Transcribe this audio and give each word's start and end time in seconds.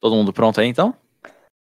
Todo 0.00 0.16
mundo 0.16 0.32
pronto 0.32 0.60
aí, 0.60 0.66
então? 0.68 0.94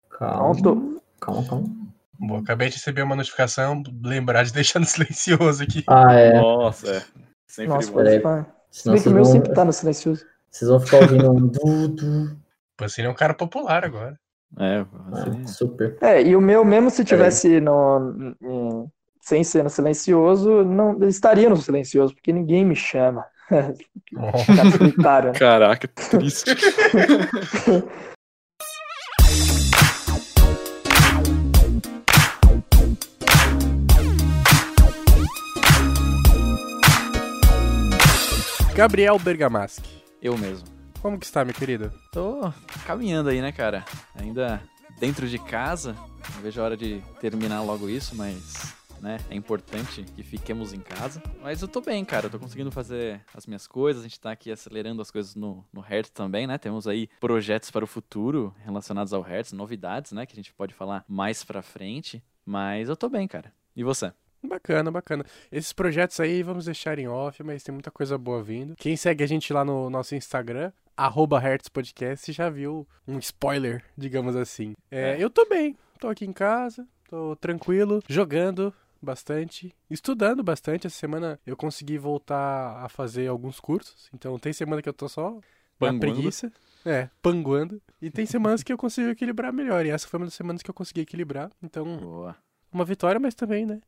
Calma. 0.09 0.61
Pronto. 0.61 1.01
Calma, 1.19 1.47
calma. 1.47 1.69
Bom, 2.17 2.37
acabei 2.37 2.69
de 2.69 2.75
receber 2.75 3.01
uma 3.03 3.15
notificação, 3.15 3.83
lembrar 4.03 4.43
de 4.43 4.53
deixar 4.53 4.79
no 4.79 4.85
silencioso 4.87 5.63
aqui. 5.63 5.83
Ah, 5.87 6.13
é. 6.13 6.33
Nossa, 6.33 6.89
é. 6.97 7.03
Sempre 7.47 7.73
Nossa, 7.73 7.91
bom. 7.91 7.97
peraí. 7.97 8.21
Se 8.71 8.89
bem 8.91 9.01
que 9.01 9.09
o 9.09 9.11
meu 9.11 9.23
vão, 9.23 9.31
sempre 9.31 9.53
tá 9.53 9.63
no 9.63 9.71
silencioso. 9.71 10.25
vocês 10.49 10.69
vão 10.69 10.79
ficar 10.79 10.97
ouvindo 10.97 11.31
um 11.31 11.47
du, 11.47 11.87
du. 11.89 12.37
Você 12.79 13.03
é 13.03 13.09
um 13.09 13.13
cara 13.13 13.33
popular 13.33 13.85
agora. 13.85 14.17
É, 14.57 14.79
Ah, 15.11 15.19
assim, 15.23 15.47
super. 15.47 15.97
É, 16.01 16.21
e 16.23 16.35
o 16.35 16.41
meu, 16.41 16.65
mesmo 16.65 16.89
se 16.89 17.03
tivesse 17.05 17.59
no, 17.61 18.35
em- 18.41 18.91
sem 19.21 19.43
ser 19.43 19.63
no 19.63 19.69
silencioso, 19.69 20.63
não 20.63 20.97
estaria 21.07 21.49
no 21.49 21.57
silencioso, 21.57 22.13
porque 22.15 22.33
ninguém 22.33 22.65
me 22.65 22.75
chama. 22.75 23.25
Né? 24.11 25.33
Caraca, 25.37 25.87
triste. 25.87 26.45
Gabriel 38.75 39.17
Bergamaschi. 39.17 39.81
Eu 40.21 40.37
mesmo. 40.37 40.67
Como 41.01 41.17
que 41.17 41.25
está, 41.25 41.45
meu 41.45 41.53
querido? 41.53 41.93
Tô 42.11 42.51
caminhando 42.85 43.29
aí, 43.29 43.41
né, 43.41 43.53
cara? 43.53 43.85
Ainda 44.13 44.61
dentro 44.99 45.29
de 45.29 45.39
casa. 45.39 45.93
Não 46.35 46.41
vejo 46.41 46.59
a 46.59 46.65
hora 46.65 46.75
de 46.75 47.01
terminar 47.21 47.61
logo 47.61 47.87
isso, 47.87 48.13
mas, 48.17 48.75
né, 48.99 49.17
é 49.29 49.35
importante 49.35 50.03
que 50.03 50.23
fiquemos 50.23 50.73
em 50.73 50.81
casa. 50.81 51.23
Mas 51.41 51.61
eu 51.61 51.69
tô 51.69 51.79
bem, 51.79 52.03
cara. 52.03 52.25
Eu 52.25 52.29
tô 52.29 52.37
conseguindo 52.37 52.69
fazer 52.69 53.21
as 53.33 53.47
minhas 53.47 53.65
coisas. 53.65 54.03
A 54.03 54.07
gente 54.09 54.19
tá 54.19 54.31
aqui 54.31 54.51
acelerando 54.51 55.01
as 55.01 55.09
coisas 55.09 55.35
no, 55.35 55.65
no 55.71 55.79
Hertz 55.79 56.09
também, 56.09 56.45
né? 56.45 56.57
Temos 56.57 56.85
aí 56.85 57.07
projetos 57.21 57.71
para 57.71 57.85
o 57.85 57.87
futuro 57.87 58.53
relacionados 58.65 59.13
ao 59.13 59.21
Hertz, 59.21 59.53
novidades, 59.53 60.11
né, 60.11 60.25
que 60.25 60.33
a 60.33 60.35
gente 60.35 60.51
pode 60.51 60.73
falar 60.73 61.05
mais 61.07 61.45
pra 61.45 61.61
frente. 61.61 62.21
Mas 62.45 62.89
eu 62.89 62.97
tô 62.97 63.07
bem, 63.07 63.25
cara. 63.25 63.53
E 63.73 63.85
você? 63.85 64.11
Bacana, 64.47 64.91
bacana. 64.91 65.25
Esses 65.51 65.73
projetos 65.73 66.19
aí 66.19 66.43
vamos 66.43 66.65
deixar 66.65 66.99
em 66.99 67.07
off, 67.07 67.41
mas 67.43 67.63
tem 67.63 67.73
muita 67.73 67.91
coisa 67.91 68.17
boa 68.17 68.41
vindo. 68.43 68.75
Quem 68.75 68.95
segue 68.95 69.23
a 69.23 69.27
gente 69.27 69.51
lá 69.51 69.63
no 69.65 69.89
nosso 69.89 70.15
Instagram, 70.15 70.71
arroba 70.95 71.39
Hertz 71.39 71.67
Podcast, 71.67 72.31
já 72.31 72.49
viu 72.49 72.87
um 73.07 73.17
spoiler, 73.19 73.83
digamos 73.97 74.35
assim. 74.35 74.73
É, 74.89 75.11
É. 75.11 75.23
Eu 75.23 75.29
tô 75.29 75.45
bem, 75.45 75.77
tô 75.99 76.07
aqui 76.07 76.25
em 76.25 76.33
casa, 76.33 76.87
tô 77.09 77.35
tranquilo, 77.35 78.01
jogando 78.07 78.73
bastante, 79.01 79.73
estudando 79.89 80.43
bastante. 80.43 80.87
Essa 80.87 80.97
semana 80.97 81.39
eu 81.45 81.55
consegui 81.55 81.97
voltar 81.97 82.83
a 82.83 82.89
fazer 82.89 83.27
alguns 83.27 83.59
cursos, 83.59 84.09
então 84.13 84.37
tem 84.39 84.53
semana 84.53 84.81
que 84.81 84.89
eu 84.89 84.93
tô 84.93 85.07
só 85.07 85.31
na 85.31 85.39
Panguando. 85.77 85.99
preguiça. 85.99 86.51
É, 86.85 87.09
panguando. 87.21 87.81
E 87.99 88.11
tem 88.11 88.27
semanas 88.27 88.61
que 88.61 88.71
eu 88.71 88.77
consigo 88.77 89.09
equilibrar 89.09 89.51
melhor. 89.51 89.85
E 89.85 89.89
essa 89.89 90.07
foi 90.07 90.19
uma 90.19 90.27
das 90.27 90.35
semanas 90.35 90.61
que 90.61 90.69
eu 90.69 90.73
consegui 90.73 91.01
equilibrar. 91.01 91.49
Então, 91.61 91.97
Boa. 91.97 92.35
uma 92.71 92.85
vitória, 92.85 93.19
mas 93.19 93.33
também, 93.33 93.65
né? 93.65 93.81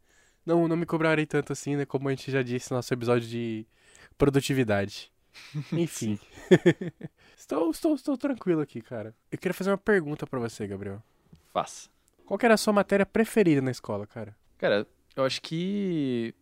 Não, 0.48 0.66
não 0.66 0.78
me 0.78 0.86
cobrarei 0.86 1.26
tanto 1.26 1.52
assim, 1.52 1.76
né? 1.76 1.86
Como 1.86 2.08
a 2.08 2.12
gente 2.12 2.32
já 2.32 2.42
disse 2.42 2.72
no 2.72 2.78
nosso 2.78 2.94
episódio 2.94 3.28
de 3.28 3.68
produtividade. 4.18 5.12
Enfim. 5.74 6.18
estou, 7.38 7.70
estou, 7.70 7.96
estou 7.96 8.18
tranquilo 8.18 8.62
aqui, 8.62 8.82
cara. 8.82 9.14
Eu 9.30 9.38
queria 9.38 9.54
fazer 9.54 9.72
uma 9.72 9.78
pergunta 9.78 10.26
pra 10.26 10.40
você, 10.40 10.66
Gabriel. 10.66 11.04
Faça. 11.52 11.90
Qual 12.26 12.40
era 12.42 12.54
a 12.54 12.58
sua 12.58 12.72
matéria 12.72 13.06
preferida 13.06 13.62
na 13.62 13.72
escola, 13.72 14.08
cara? 14.08 14.34
Cara, 14.58 14.88
eu 15.18 15.26
acho 15.26 15.42
que. 15.42 16.34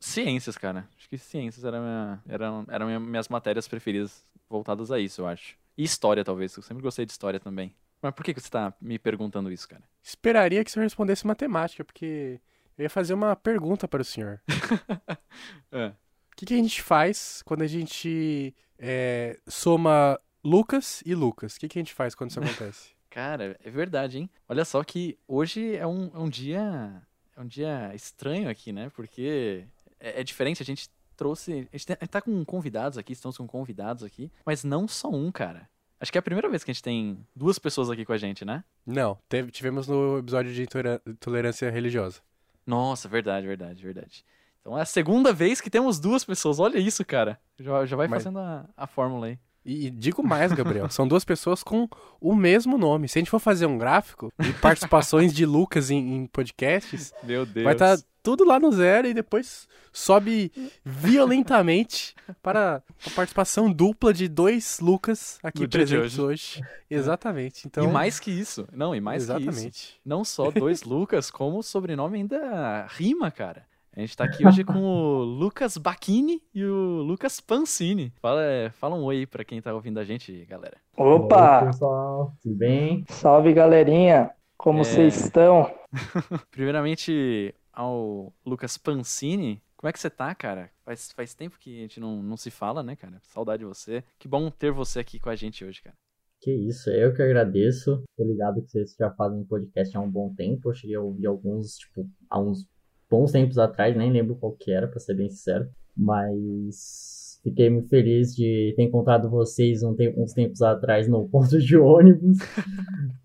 Ciências, 0.00 0.58
cara. 0.58 0.88
Acho 0.98 1.08
que 1.08 1.16
ciências 1.16 1.64
era 1.64 1.80
minha, 1.80 2.22
eram, 2.28 2.66
eram 2.68 2.86
minha- 2.86 3.00
minhas 3.00 3.28
matérias 3.28 3.68
preferidas 3.68 4.24
voltadas 4.50 4.90
a 4.90 4.98
isso, 4.98 5.20
eu 5.22 5.26
acho. 5.28 5.56
E 5.78 5.84
história, 5.84 6.24
talvez. 6.24 6.56
Eu 6.56 6.62
sempre 6.64 6.82
gostei 6.82 7.06
de 7.06 7.12
história 7.12 7.38
também. 7.38 7.72
Mas 8.00 8.12
por 8.12 8.24
que, 8.24 8.34
que 8.34 8.40
você 8.40 8.50
tá 8.50 8.74
me 8.80 8.98
perguntando 8.98 9.52
isso, 9.52 9.68
cara? 9.68 9.82
Esperaria 10.02 10.64
que 10.64 10.70
senhor 10.72 10.82
respondesse 10.82 11.24
matemática, 11.24 11.84
porque 11.84 12.40
eu 12.78 12.82
ia 12.84 12.90
fazer 12.90 13.14
uma 13.14 13.34
pergunta 13.36 13.86
para 13.88 14.02
o 14.02 14.04
senhor. 14.04 14.40
É. 15.70 15.86
O 15.88 16.36
que, 16.36 16.46
que 16.46 16.54
a 16.54 16.56
gente 16.58 16.82
faz 16.82 17.42
quando 17.44 17.62
a 17.62 17.66
gente 17.66 18.54
é, 18.78 19.38
soma 19.46 20.18
Lucas 20.42 21.02
e 21.06 21.14
Lucas? 21.14 21.56
O 21.56 21.60
que, 21.60 21.68
que 21.68 21.78
a 21.78 21.82
gente 21.82 21.94
faz 21.94 22.14
quando 22.14 22.30
isso 22.30 22.40
acontece? 22.40 22.90
Cara, 23.08 23.56
é 23.62 23.70
verdade, 23.70 24.18
hein? 24.18 24.30
Olha 24.48 24.64
só 24.64 24.82
que 24.82 25.18
hoje 25.28 25.76
é 25.76 25.86
um, 25.86 26.10
é 26.14 26.18
um 26.18 26.28
dia. 26.28 27.02
É 27.36 27.40
um 27.40 27.46
dia 27.46 27.92
estranho 27.94 28.48
aqui, 28.48 28.72
né? 28.72 28.90
Porque 28.94 29.64
é, 30.00 30.20
é 30.20 30.24
diferente, 30.24 30.62
a 30.62 30.66
gente 30.66 30.88
trouxe. 31.16 31.52
A 31.52 31.76
gente, 31.76 31.88
gente 31.88 32.08
tá 32.08 32.20
com 32.20 32.44
convidados 32.44 32.98
aqui, 32.98 33.12
estamos 33.12 33.36
com 33.36 33.46
convidados 33.46 34.02
aqui, 34.02 34.30
mas 34.44 34.64
não 34.64 34.88
só 34.88 35.08
um, 35.10 35.30
cara. 35.30 35.68
Acho 36.00 36.10
que 36.10 36.18
é 36.18 36.20
a 36.20 36.22
primeira 36.22 36.48
vez 36.48 36.64
que 36.64 36.70
a 36.70 36.74
gente 36.74 36.82
tem 36.82 37.24
duas 37.36 37.58
pessoas 37.58 37.88
aqui 37.88 38.04
com 38.04 38.12
a 38.12 38.18
gente, 38.18 38.44
né? 38.44 38.64
Não, 38.84 39.16
teve- 39.28 39.52
tivemos 39.52 39.86
no 39.86 40.18
episódio 40.18 40.52
de 40.52 40.62
intolerância 41.06 41.70
religiosa. 41.70 42.20
Nossa, 42.66 43.08
verdade, 43.08 43.46
verdade, 43.46 43.82
verdade. 43.82 44.24
Então 44.60 44.78
é 44.78 44.82
a 44.82 44.86
segunda 44.86 45.32
vez 45.32 45.60
que 45.60 45.68
temos 45.70 45.98
duas 45.98 46.24
pessoas. 46.24 46.60
Olha 46.60 46.78
isso, 46.78 47.04
cara. 47.04 47.40
Já, 47.58 47.84
já 47.84 47.96
vai 47.96 48.06
Mas- 48.08 48.22
fazendo 48.22 48.38
a, 48.38 48.68
a 48.76 48.86
fórmula 48.86 49.26
aí. 49.26 49.38
E, 49.64 49.86
e 49.86 49.90
digo 49.90 50.22
mais, 50.22 50.52
Gabriel, 50.52 50.90
são 50.90 51.06
duas 51.06 51.24
pessoas 51.24 51.62
com 51.62 51.88
o 52.20 52.34
mesmo 52.34 52.76
nome. 52.76 53.08
Se 53.08 53.18
a 53.18 53.20
gente 53.20 53.30
for 53.30 53.38
fazer 53.38 53.66
um 53.66 53.78
gráfico 53.78 54.32
de 54.40 54.52
participações 54.54 55.32
de 55.32 55.46
Lucas 55.46 55.90
em, 55.90 56.16
em 56.16 56.26
podcasts, 56.26 57.12
Meu 57.22 57.46
Deus. 57.46 57.64
vai 57.64 57.74
estar 57.74 57.96
tudo 58.22 58.44
lá 58.44 58.58
no 58.60 58.70
zero 58.72 59.08
e 59.08 59.14
depois 59.14 59.66
sobe 59.92 60.50
violentamente 60.84 62.14
para 62.42 62.82
a 63.06 63.10
participação 63.10 63.70
dupla 63.72 64.12
de 64.14 64.28
dois 64.28 64.80
Lucas 64.80 65.38
aqui 65.42 65.62
No 65.62 65.68
presentes 65.68 66.18
hoje. 66.18 66.60
Exatamente. 66.90 67.66
Então, 67.66 67.84
E 67.84 67.92
mais 67.92 68.18
que 68.18 68.30
isso. 68.30 68.66
Não, 68.72 68.94
e 68.94 69.00
mais 69.00 69.26
que 69.26 69.32
isso. 69.32 69.42
exatamente. 69.42 70.00
Não 70.04 70.24
só 70.24 70.50
dois 70.50 70.82
Lucas, 70.82 71.30
como 71.30 71.58
o 71.58 71.62
sobrenome 71.62 72.18
ainda 72.18 72.86
rima, 72.90 73.30
cara. 73.30 73.64
A 73.94 74.00
gente 74.00 74.16
tá 74.16 74.24
aqui 74.24 74.46
hoje 74.46 74.64
com 74.64 74.78
o 74.82 75.22
Lucas 75.22 75.76
Bacchini 75.76 76.42
e 76.54 76.64
o 76.64 77.02
Lucas 77.02 77.40
Pancini. 77.40 78.10
Fala, 78.22 78.40
fala 78.78 78.96
um 78.96 79.04
oi 79.04 79.18
aí 79.18 79.26
pra 79.26 79.44
quem 79.44 79.60
tá 79.60 79.74
ouvindo 79.74 79.98
a 80.00 80.04
gente, 80.04 80.46
galera. 80.46 80.78
Oi, 80.96 81.12
Opa! 81.12 81.66
pessoal, 81.66 82.32
tudo 82.42 82.54
bem? 82.54 83.04
Salve, 83.08 83.52
galerinha! 83.52 84.30
Como 84.56 84.80
É. 84.80 84.84
vocês 84.84 85.16
estão? 85.26 85.70
Primeiramente, 86.50 87.54
ao 87.72 88.32
Lucas 88.46 88.78
Pancini. 88.78 89.62
Como 89.76 89.88
é 89.90 89.92
que 89.92 89.98
você 90.00 90.08
tá, 90.08 90.34
cara? 90.34 90.70
Faz, 90.84 91.12
faz 91.12 91.34
tempo 91.34 91.58
que 91.58 91.78
a 91.78 91.82
gente 91.82 92.00
não, 92.00 92.22
não 92.22 92.36
se 92.36 92.50
fala, 92.50 92.82
né, 92.82 92.96
cara? 92.96 93.18
Saudade 93.22 93.58
de 93.60 93.66
você. 93.66 94.02
Que 94.18 94.26
bom 94.28 94.48
ter 94.50 94.70
você 94.72 95.00
aqui 95.00 95.18
com 95.18 95.28
a 95.28 95.36
gente 95.36 95.64
hoje, 95.64 95.82
cara. 95.82 95.96
Que 96.40 96.50
isso, 96.52 96.88
eu 96.90 97.12
que 97.14 97.20
agradeço. 97.22 98.02
Tô 98.16 98.24
ligado 98.24 98.62
que 98.62 98.70
vocês 98.70 98.94
já 98.98 99.10
fazem 99.12 99.44
podcast 99.44 99.96
há 99.96 100.00
um 100.00 100.10
bom 100.10 100.32
tempo. 100.34 100.70
Eu 100.70 100.74
cheguei 100.74 100.96
a 100.96 101.00
ouvir 101.00 101.26
alguns, 101.26 101.76
tipo, 101.76 102.08
há 102.30 102.40
uns 102.40 102.66
bons 103.12 103.30
tempos 103.30 103.58
atrás, 103.58 103.94
nem 103.96 104.10
lembro 104.10 104.34
qual 104.36 104.52
que 104.52 104.70
era, 104.72 104.88
pra 104.88 104.98
ser 104.98 105.14
bem 105.14 105.28
sincero. 105.28 105.68
Mas 105.96 107.38
fiquei 107.44 107.68
muito 107.70 107.88
feliz 107.88 108.34
de 108.34 108.72
ter 108.76 108.82
encontrado 108.82 109.28
vocês 109.28 109.82
um 109.82 109.94
tempo- 109.94 110.20
uns 110.22 110.32
tempos 110.32 110.62
atrás 110.62 111.06
no 111.08 111.28
ponto 111.28 111.58
de 111.58 111.76
ônibus. 111.76 112.38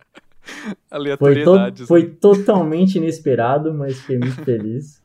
Foi, 0.48 0.75
to- 0.75 0.96
Aleatoriedades. 0.96 1.88
foi 1.88 2.09
totalmente 2.09 2.96
inesperado, 2.98 3.74
mas 3.74 4.00
fiquei 4.00 4.18
muito 4.18 4.44
feliz. 4.46 5.03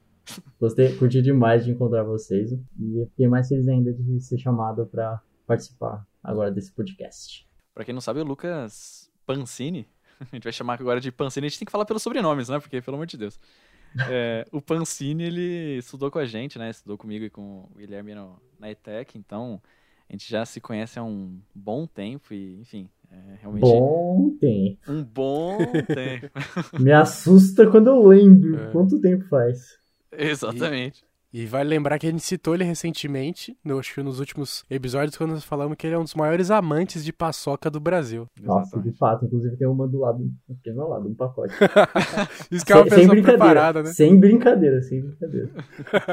Gostei, 0.61 0.97
curti 0.97 1.21
demais 1.21 1.65
de 1.65 1.73
encontrar 1.73 2.05
vocês. 2.05 2.53
E 2.53 3.07
fiquei 3.11 3.27
mais 3.27 3.49
feliz 3.49 3.67
ainda 3.67 3.93
de 3.93 4.21
ser 4.21 4.39
chamado 4.39 4.87
pra 4.87 5.21
participar 5.47 6.07
agora 6.23 6.51
desse 6.53 6.73
podcast. 6.73 7.45
Pra 7.75 7.85
quem 7.85 7.93
não 7.93 8.01
sabe, 8.01 8.21
o 8.21 8.25
Lucas 8.25 9.11
Pancini, 9.27 9.89
a 10.21 10.37
gente 10.37 10.45
vai 10.45 10.53
chamar 10.53 10.79
agora 10.81 11.01
de 11.01 11.11
Pancini, 11.11 11.47
a 11.47 11.49
gente 11.51 11.59
tem 11.59 11.67
que 11.67 11.73
falar 11.73 11.85
pelos 11.87 12.03
sobrenomes, 12.03 12.49
né? 12.49 12.61
Porque, 12.61 12.81
pelo 12.81 12.95
amor 12.97 13.07
de 13.07 13.17
Deus. 13.19 13.41
É, 14.09 14.47
o 14.53 14.61
Pancini, 14.61 15.25
ele 15.25 15.79
estudou 15.79 16.11
com 16.11 16.19
a 16.19 16.25
gente, 16.25 16.59
né? 16.59 16.71
Estudou 16.71 16.97
comigo 16.99 17.25
e 17.25 17.31
com 17.31 17.69
o 17.71 17.77
Guilherme 17.77 18.15
no, 18.15 18.41
na 18.59 18.71
ETEC, 18.71 19.19
então 19.19 19.61
a 20.09 20.13
gente 20.13 20.29
já 20.31 20.45
se 20.45 20.61
conhece 20.61 20.99
há 20.99 21.03
um 21.05 21.39
bom 21.55 21.87
tempo 21.87 22.33
e, 22.35 22.59
enfim, 22.61 22.89
é 23.11 23.37
realmente 23.41 23.63
Bom 23.63 24.37
tempo. 24.41 24.79
um 24.93 25.03
bom 25.05 25.59
tempo. 25.87 26.31
Me 26.81 26.93
assusta 26.93 27.71
quando 27.71 27.89
eu 27.89 28.07
lembro 28.07 28.59
É. 28.59 28.71
quanto 28.73 29.01
tempo 29.01 29.25
faz. 29.29 29.79
Exatamente. 30.11 31.05
E 31.33 31.47
vale 31.47 31.71
lembrar 31.71 31.99
que 31.99 32.07
a 32.07 32.11
gente 32.11 32.23
citou 32.23 32.55
ele 32.55 32.63
recentemente, 32.63 33.57
no, 33.65 33.79
acho 33.79 33.95
que 33.95 34.03
nos 34.03 34.21
últimos 34.21 34.65
episódios, 34.69 35.17
quando 35.17 35.31
nós 35.31 35.45
falamos 35.45 35.77
que 35.79 35.87
ele 35.87 35.95
é 35.95 35.99
um 35.99 36.03
dos 36.03 36.15
maiores 36.15 36.51
amantes 36.51 37.03
de 37.03 37.11
paçoca 37.11 37.71
do 37.71 37.81
Brasil. 37.81 38.27
Nossa, 38.39 38.77
Exatamente. 38.77 38.93
de 38.93 38.99
fato. 38.99 39.25
Inclusive 39.25 39.57
tem 39.57 39.67
uma 39.67 39.89
do 39.89 40.01
lado, 40.01 40.31
aqui 40.51 40.71
do 40.71 40.77
meu 40.77 40.89
lado, 40.89 41.09
um 41.09 41.15
pacote. 41.15 41.55
Isso 42.53 42.67
que 42.67 42.73
é 42.73 42.77
uma 42.77 42.83
sem, 42.83 42.91
sem 42.91 42.99
pessoa 42.99 43.15
brincadeira. 43.15 43.39
preparada, 43.39 43.83
né? 43.83 43.93
Sem 43.93 44.21
brincadeira, 44.21 44.83
sem 44.83 45.01
brincadeira. 45.01 45.51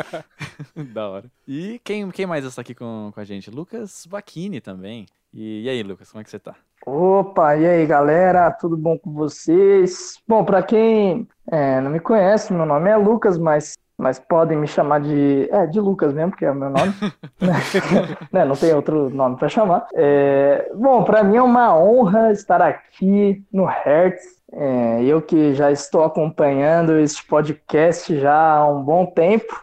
da 0.94 1.10
hora. 1.10 1.26
E 1.46 1.82
quem, 1.84 2.10
quem 2.12 2.26
mais 2.26 2.46
está 2.46 2.62
aqui 2.62 2.74
com, 2.74 3.12
com 3.14 3.20
a 3.20 3.26
gente? 3.26 3.52
Lucas 3.52 4.06
Bacchini 4.10 4.62
também. 4.62 5.06
E, 5.34 5.64
e 5.64 5.70
aí, 5.70 5.84
Lucas, 5.84 6.10
como 6.12 6.22
é 6.22 6.24
que 6.24 6.30
você 6.30 6.40
tá? 6.40 6.56
Opa, 6.86 7.58
e 7.58 7.68
aí, 7.68 7.86
galera? 7.86 8.50
Tudo 8.52 8.78
bom 8.78 8.98
com 8.98 9.12
vocês? 9.12 10.18
Bom, 10.26 10.46
para 10.46 10.64
quem 10.64 11.28
é, 11.52 11.82
não 11.82 11.92
me 11.92 12.00
conhece, 12.00 12.54
meu 12.54 12.66
nome 12.66 12.90
é 12.90 12.96
Lucas, 12.96 13.38
mas 13.38 13.78
mas 14.00 14.18
podem 14.18 14.58
me 14.58 14.66
chamar 14.66 15.02
de. 15.02 15.50
É, 15.52 15.68
de 15.68 15.78
Lucas 15.78 16.14
mesmo, 16.14 16.32
que 16.32 16.46
é 16.46 16.52
o 16.52 16.56
meu 16.56 16.70
nome. 16.70 16.94
né, 18.32 18.46
não 18.46 18.56
tem 18.56 18.74
outro 18.74 19.10
nome 19.10 19.36
para 19.36 19.50
chamar. 19.50 19.88
É, 19.94 20.72
bom, 20.74 21.04
para 21.04 21.22
mim 21.22 21.36
é 21.36 21.42
uma 21.42 21.78
honra 21.78 22.32
estar 22.32 22.62
aqui 22.62 23.44
no 23.52 23.66
Hertz. 23.66 24.24
É, 24.54 25.04
eu 25.04 25.22
que 25.22 25.54
já 25.54 25.70
estou 25.70 26.06
acompanhando 26.06 26.98
este 26.98 27.26
podcast 27.26 28.18
já 28.18 28.54
há 28.54 28.68
um 28.68 28.82
bom 28.82 29.06
tempo, 29.06 29.54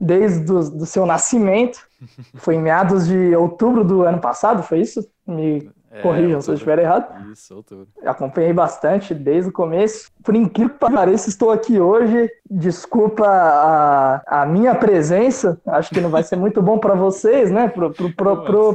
desde 0.00 0.50
o 0.50 0.70
do 0.70 0.86
seu 0.86 1.04
nascimento. 1.04 1.78
Foi 2.36 2.54
em 2.54 2.62
meados 2.62 3.06
de 3.06 3.36
outubro 3.36 3.84
do 3.84 4.02
ano 4.02 4.18
passado, 4.18 4.62
foi 4.62 4.80
isso? 4.80 5.06
Me 5.26 5.70
É, 5.94 6.00
corrijam 6.02 6.40
se 6.40 6.50
eu 6.50 6.54
estiver 6.54 6.80
errado. 6.80 7.30
Isso, 7.30 7.54
outubro. 7.54 7.86
Acompanhei 8.04 8.52
bastante 8.52 9.14
desde 9.14 9.50
o 9.50 9.52
começo. 9.52 10.10
Por 10.24 10.34
incrível 10.34 10.74
que 10.74 10.80
pareça, 10.80 11.28
estou 11.28 11.52
aqui 11.52 11.78
hoje. 11.78 12.28
Desculpa 12.50 13.24
a, 13.24 14.42
a 14.42 14.44
minha 14.44 14.74
presença. 14.74 15.60
Acho 15.64 15.90
que 15.90 16.00
não 16.00 16.10
vai 16.10 16.24
ser 16.24 16.34
muito 16.34 16.60
bom 16.60 16.78
para 16.78 16.96
vocês, 16.96 17.52
né? 17.52 17.72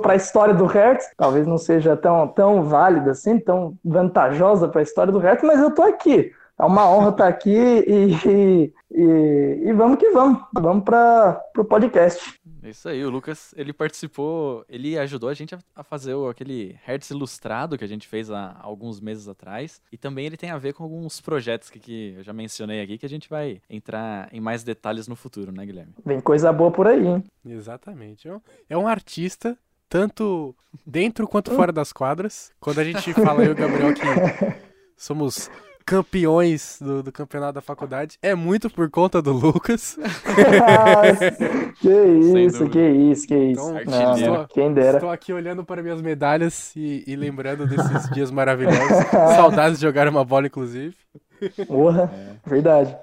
Para 0.02 0.14
a 0.14 0.16
história 0.16 0.54
do 0.54 0.66
Hertz. 0.66 1.12
Talvez 1.18 1.46
não 1.46 1.58
seja 1.58 1.98
tão, 1.98 2.26
tão 2.30 2.64
válida 2.64 3.12
assim, 3.12 3.38
tão 3.38 3.76
vantajosa 3.84 4.70
para 4.70 4.80
a 4.80 4.84
história 4.84 5.12
do 5.12 5.20
Hertz, 5.20 5.44
mas 5.44 5.60
eu 5.60 5.68
estou 5.68 5.84
aqui. 5.84 6.32
É 6.58 6.66
uma 6.66 6.90
honra 6.90 7.10
estar 7.10 7.28
aqui 7.28 7.50
e, 7.56 8.74
e, 8.92 9.64
e 9.66 9.74
vamos 9.74 9.98
que 9.98 10.10
vamos. 10.12 10.42
Vamos 10.54 10.84
para 10.84 11.42
o 11.58 11.66
podcast. 11.66 12.39
É 12.70 12.72
Isso 12.72 12.88
aí, 12.88 13.04
o 13.04 13.10
Lucas, 13.10 13.54
ele 13.58 13.74
participou, 13.74 14.64
ele 14.70 14.98
ajudou 14.98 15.28
a 15.30 15.34
gente 15.34 15.56
a, 15.56 15.60
a 15.76 15.84
fazer 15.84 16.14
o, 16.14 16.30
aquele 16.30 16.78
Hertz 16.86 17.10
ilustrado 17.10 17.78
que 17.78 17.84
a 17.84 17.88
gente 17.88 18.08
fez 18.08 18.30
há 18.30 18.56
alguns 18.62 19.00
meses 19.02 19.28
atrás. 19.28 19.82
E 19.92 19.98
também 19.98 20.26
ele 20.28 20.38
tem 20.38 20.52
a 20.52 20.58
ver 20.58 20.74
com 20.74 20.84
alguns 20.84 21.20
projetos 21.20 21.70
que, 21.70 21.80
que 21.80 22.14
eu 22.18 22.24
já 22.24 22.32
mencionei 22.32 22.82
aqui, 22.82 22.98
que 22.98 23.06
a 23.06 23.10
gente 23.10 23.28
vai 23.28 23.62
entrar 23.70 24.30
em 24.32 24.40
mais 24.40 24.64
detalhes 24.64 25.08
no 25.08 25.16
futuro, 25.16 25.52
né, 25.52 25.66
Guilherme? 25.66 25.94
Vem 26.06 26.22
coisa 26.22 26.54
boa 26.54 26.72
por 26.72 26.88
aí, 26.88 27.06
hein? 27.08 27.24
Exatamente. 27.46 28.28
É 28.28 28.34
um- 28.36 28.42
É 28.70 28.78
um 28.78 28.88
artista, 28.88 29.58
tanto 29.90 30.56
dentro 30.86 31.28
quanto 31.28 31.52
fora 31.52 31.72
das 31.72 31.92
quadras. 31.92 32.52
Quando 32.60 32.80
a 32.80 32.84
gente 32.84 33.14
fala, 33.14 33.44
eu 33.44 33.50
e 33.50 33.52
o 33.52 33.56
Gabriel, 33.56 33.94
que 33.96 34.02
somos 34.96 35.50
campeões 35.90 36.78
do, 36.80 37.02
do 37.02 37.12
campeonato 37.12 37.54
da 37.54 37.62
faculdade, 37.62 38.20
é 38.22 38.36
muito 38.36 38.70
por 38.70 38.92
conta 38.92 39.24
do 39.24 39.32
Lucas. 39.32 39.98
que 41.82 41.90
isso, 41.90 42.70
que 42.70 42.80
isso, 42.80 43.28
que 43.28 43.36
isso. 43.36 43.72
Então, 43.72 43.84
Não, 43.86 44.18
não, 44.18 44.48
quem 44.48 44.72
dera. 44.72 44.98
Estou 44.98 45.10
aqui 45.10 45.34
olhando 45.34 45.66
para 45.66 45.82
minhas 45.82 46.00
medalhas 46.00 46.76
e, 46.76 47.04
e 47.08 47.16
lembrando 47.16 47.66
desses 47.66 48.08
dias 48.14 48.30
maravilhosos. 48.30 49.08
Saudades 49.36 49.80
de 49.80 49.86
jogar 49.88 50.08
uma 50.08 50.24
bola, 50.24 50.46
inclusive. 50.46 50.96
Porra, 51.68 52.12
verdade. 52.46 52.96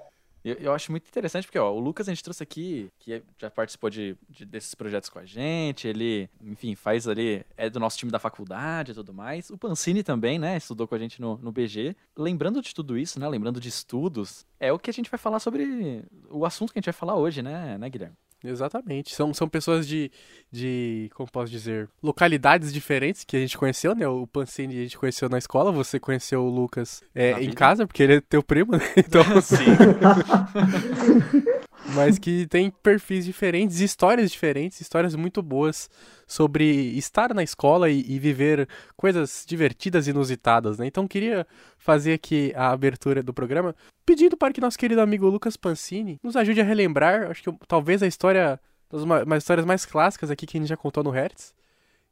Eu, 0.49 0.55
eu 0.61 0.73
acho 0.73 0.93
muito 0.93 1.09
interessante 1.09 1.45
porque, 1.45 1.59
ó, 1.59 1.73
o 1.73 1.81
Lucas 1.81 2.09
a 2.09 2.13
gente 2.13 2.23
trouxe 2.23 2.41
aqui, 2.43 2.89
que 3.01 3.15
é- 3.15 3.23
já 3.37 3.51
participou 3.51 3.91
de, 3.91 4.17
de- 4.31 4.45
desses 4.47 4.75
projetos 4.77 5.11
com 5.11 5.19
a 5.19 5.25
gente, 5.27 5.89
ele, 5.89 6.31
enfim, 6.41 6.77
faz 6.77 7.09
ali, 7.09 7.45
é 7.57 7.69
do 7.69 7.81
nosso 7.81 7.99
time 7.99 8.13
da 8.13 8.19
faculdade 8.21 8.93
e 8.93 8.95
tudo 8.95 9.13
mais. 9.13 9.51
O 9.51 9.59
Pancini 9.59 10.05
também, 10.05 10.39
né, 10.39 10.57
estudou 10.57 10.87
com 10.87 10.95
a 10.95 10.99
gente 10.99 11.21
no, 11.21 11.37
no 11.39 11.51
BG. 11.51 11.97
Lembrando 12.17 12.63
de 12.63 12.73
tudo 12.73 12.97
isso, 12.97 13.19
né, 13.19 13.29
lembrando 13.29 13.61
de 13.61 13.69
estudos, 13.69 14.47
é 14.61 14.73
o 14.73 14.79
que 14.79 14.89
a 14.89 14.93
gente 14.93 15.11
vai 15.11 15.19
falar 15.19 15.41
sobre 15.41 16.05
o 16.31 16.45
assunto 16.47 16.73
que 16.73 16.79
a 16.79 16.81
gente 16.81 16.87
vai 16.87 16.93
falar 16.99 17.17
hoje, 17.17 17.43
né, 17.43 17.77
né, 17.77 17.91
Guilherme? 17.91 18.17
Exatamente. 18.51 19.15
São, 19.15 19.33
são 19.35 19.49
pessoas 19.49 19.87
de, 19.87 20.11
de, 20.51 21.11
como 21.15 21.31
posso 21.31 21.51
dizer, 21.51 21.89
localidades 22.03 22.73
diferentes 22.73 23.25
que 23.25 23.37
a 23.37 23.41
gente 23.41 23.57
conheceu, 23.57 23.95
né? 23.95 24.07
O 24.09 24.27
Pancini 24.27 24.79
a 24.79 24.83
gente 24.83 24.99
conheceu 24.99 25.29
na 25.29 25.39
escola, 25.39 25.73
você 25.73 26.01
conheceu 26.01 26.45
o 26.45 26.51
Lucas 26.51 27.03
é, 27.15 27.33
em 27.33 27.41
vida. 27.41 27.55
casa, 27.55 27.87
porque 27.87 28.03
ele 28.03 28.17
é 28.17 28.21
teu 28.21 28.43
primo, 28.43 28.73
né? 28.73 28.81
Então, 28.97 29.23
Sim. 29.43 29.67
mas 31.95 32.19
que 32.19 32.47
tem 32.47 32.71
perfis 32.71 33.25
diferentes, 33.25 33.81
histórias 33.81 34.31
diferentes, 34.31 34.81
histórias 34.81 35.15
muito 35.15 35.43
boas 35.43 35.89
sobre 36.27 36.65
estar 36.97 37.33
na 37.33 37.43
escola 37.43 37.89
e, 37.89 38.05
e 38.09 38.19
viver 38.19 38.69
coisas 38.97 39.45
divertidas 39.47 40.07
e 40.07 40.11
inusitadas, 40.11 40.79
né? 40.79 40.87
Então 40.87 41.07
queria 41.07 41.47
fazer 41.79 42.15
aqui 42.15 42.53
a 42.57 42.71
abertura 42.71 43.23
do 43.23 43.33
programa 43.33 43.75
pedindo 44.05 44.37
para 44.37 44.53
que 44.53 44.61
nosso 44.61 44.79
querido 44.79 45.01
amigo 45.01 45.29
Lucas 45.29 45.57
Pancini 45.57 46.19
nos 46.23 46.37
ajude 46.37 46.61
a 46.61 46.65
relembrar, 46.65 47.31
acho 47.31 47.43
que 47.43 47.53
talvez 47.67 48.03
a 48.03 48.07
história, 48.07 48.61
das 48.91 49.03
uma, 49.03 49.25
umas 49.25 49.43
histórias 49.43 49.67
mais 49.67 49.85
clássicas 49.85 50.31
aqui 50.31 50.47
que 50.47 50.57
a 50.57 50.61
gente 50.61 50.69
já 50.69 50.77
contou 50.77 51.03
no 51.03 51.11
Hertz. 51.11 51.55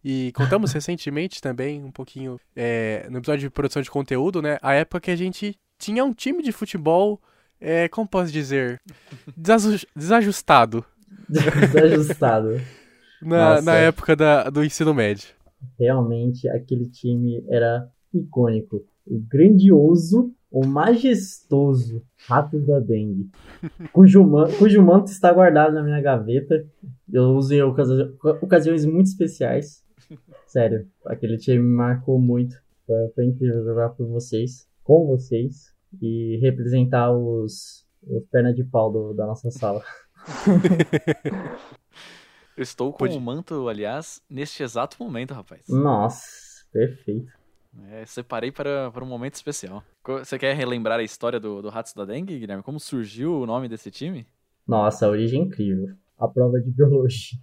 E 0.05 0.32
contamos 0.32 0.71
recentemente 0.75 1.41
também, 1.41 1.82
um 1.82 1.91
pouquinho, 1.91 2.38
é, 2.55 3.06
no 3.09 3.19
episódio 3.19 3.49
de 3.49 3.50
produção 3.50 3.81
de 3.81 3.91
conteúdo, 3.91 4.43
né? 4.43 4.59
A 4.61 4.75
época 4.75 5.00
que 5.00 5.11
a 5.11 5.17
gente 5.17 5.59
tinha 5.79 6.05
um 6.05 6.12
time 6.12 6.43
de 6.43 6.53
futebol, 6.53 7.21
é, 7.60 7.88
como 7.88 8.08
posso 8.08 8.32
dizer, 8.32 8.80
desasu- 9.36 9.86
desajustado 9.96 10.84
Desajustado. 11.28 12.60
na, 13.22 13.60
na 13.62 13.74
época 13.76 14.14
da, 14.16 14.50
do 14.50 14.62
ensino 14.64 14.92
médio. 14.94 15.28
Realmente, 15.78 16.48
aquele 16.48 16.86
time 16.86 17.42
era 17.48 17.88
icônico. 18.12 18.84
O 19.06 19.18
grandioso, 19.18 20.32
o 20.50 20.66
majestoso 20.66 22.02
Ratos 22.26 22.66
da 22.66 22.78
Dengue. 22.80 23.30
Cujo, 23.92 24.24
man- 24.24 24.50
cujo 24.58 24.82
manto 24.82 25.10
está 25.10 25.32
guardado 25.32 25.74
na 25.74 25.82
minha 25.82 26.00
gaveta. 26.00 26.64
Eu 27.12 27.34
usei 27.36 27.58
em 27.58 27.62
ocasi- 27.62 28.14
ocasiões 28.42 28.84
muito 28.84 29.06
especiais. 29.06 29.82
Sério, 30.46 30.86
aquele 31.06 31.36
time 31.38 31.58
me 31.58 31.74
marcou 31.76 32.18
muito. 32.20 32.56
Foi, 32.86 33.08
foi 33.14 33.24
incrível 33.26 33.64
jogar 33.64 33.90
por 33.90 34.06
vocês, 34.06 34.68
com 34.82 35.06
vocês, 35.06 35.74
e 36.00 36.38
representar 36.41 37.11
os, 37.12 37.87
os 38.02 38.25
pernas 38.31 38.55
de 38.55 38.64
pau 38.64 38.91
do- 38.93 39.12
da 39.14 39.26
nossa 39.26 39.50
sala. 39.50 39.82
Eu 42.56 42.62
estou 42.62 42.93
com 42.93 42.99
Pode- 42.99 43.17
o 43.17 43.20
manto, 43.20 43.69
aliás, 43.69 44.23
neste 44.31 44.62
exato 44.62 44.96
momento, 45.02 45.35
rapaz. 45.35 45.62
Nossa, 45.69 46.25
perfeito. 46.73 47.32
É, 47.91 48.06
separei 48.06 48.52
para, 48.52 48.91
para 48.93 49.02
um 49.05 49.08
momento 49.08 49.35
especial. 49.35 49.82
Você 50.06 50.38
quer 50.38 50.55
relembrar 50.55 51.00
a 51.00 51.02
história 51.02 51.41
do, 51.41 51.61
do 51.61 51.69
Ratos 51.69 51.93
da 51.93 52.05
Dengue, 52.05 52.38
Guilherme? 52.38 52.62
Como 52.62 52.79
surgiu 52.79 53.40
o 53.40 53.47
nome 53.47 53.69
desse 53.69 53.90
time? 53.90 54.25
Nossa, 54.67 55.06
a 55.06 55.11
origem 55.11 55.43
é 55.43 55.44
incrível. 55.44 55.94
A 56.17 56.29
prova 56.29 56.61
de 56.61 56.70
biologia. 56.70 57.38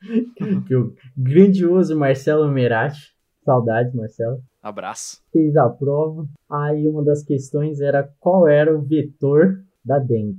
que 0.66 0.74
o 0.74 0.94
grandioso 1.14 1.94
Marcelo 1.98 2.48
Merati, 2.50 3.14
saudades, 3.46 3.94
Marcelo, 3.94 4.42
Abraço. 4.62 5.22
fez 5.32 5.56
a 5.56 5.68
prova. 5.68 6.28
Aí 6.50 6.86
uma 6.86 7.02
das 7.02 7.22
questões 7.22 7.80
era 7.80 8.12
qual 8.20 8.46
era 8.46 8.76
o 8.76 8.82
vetor 8.82 9.62
da 9.84 9.98
dengue. 9.98 10.38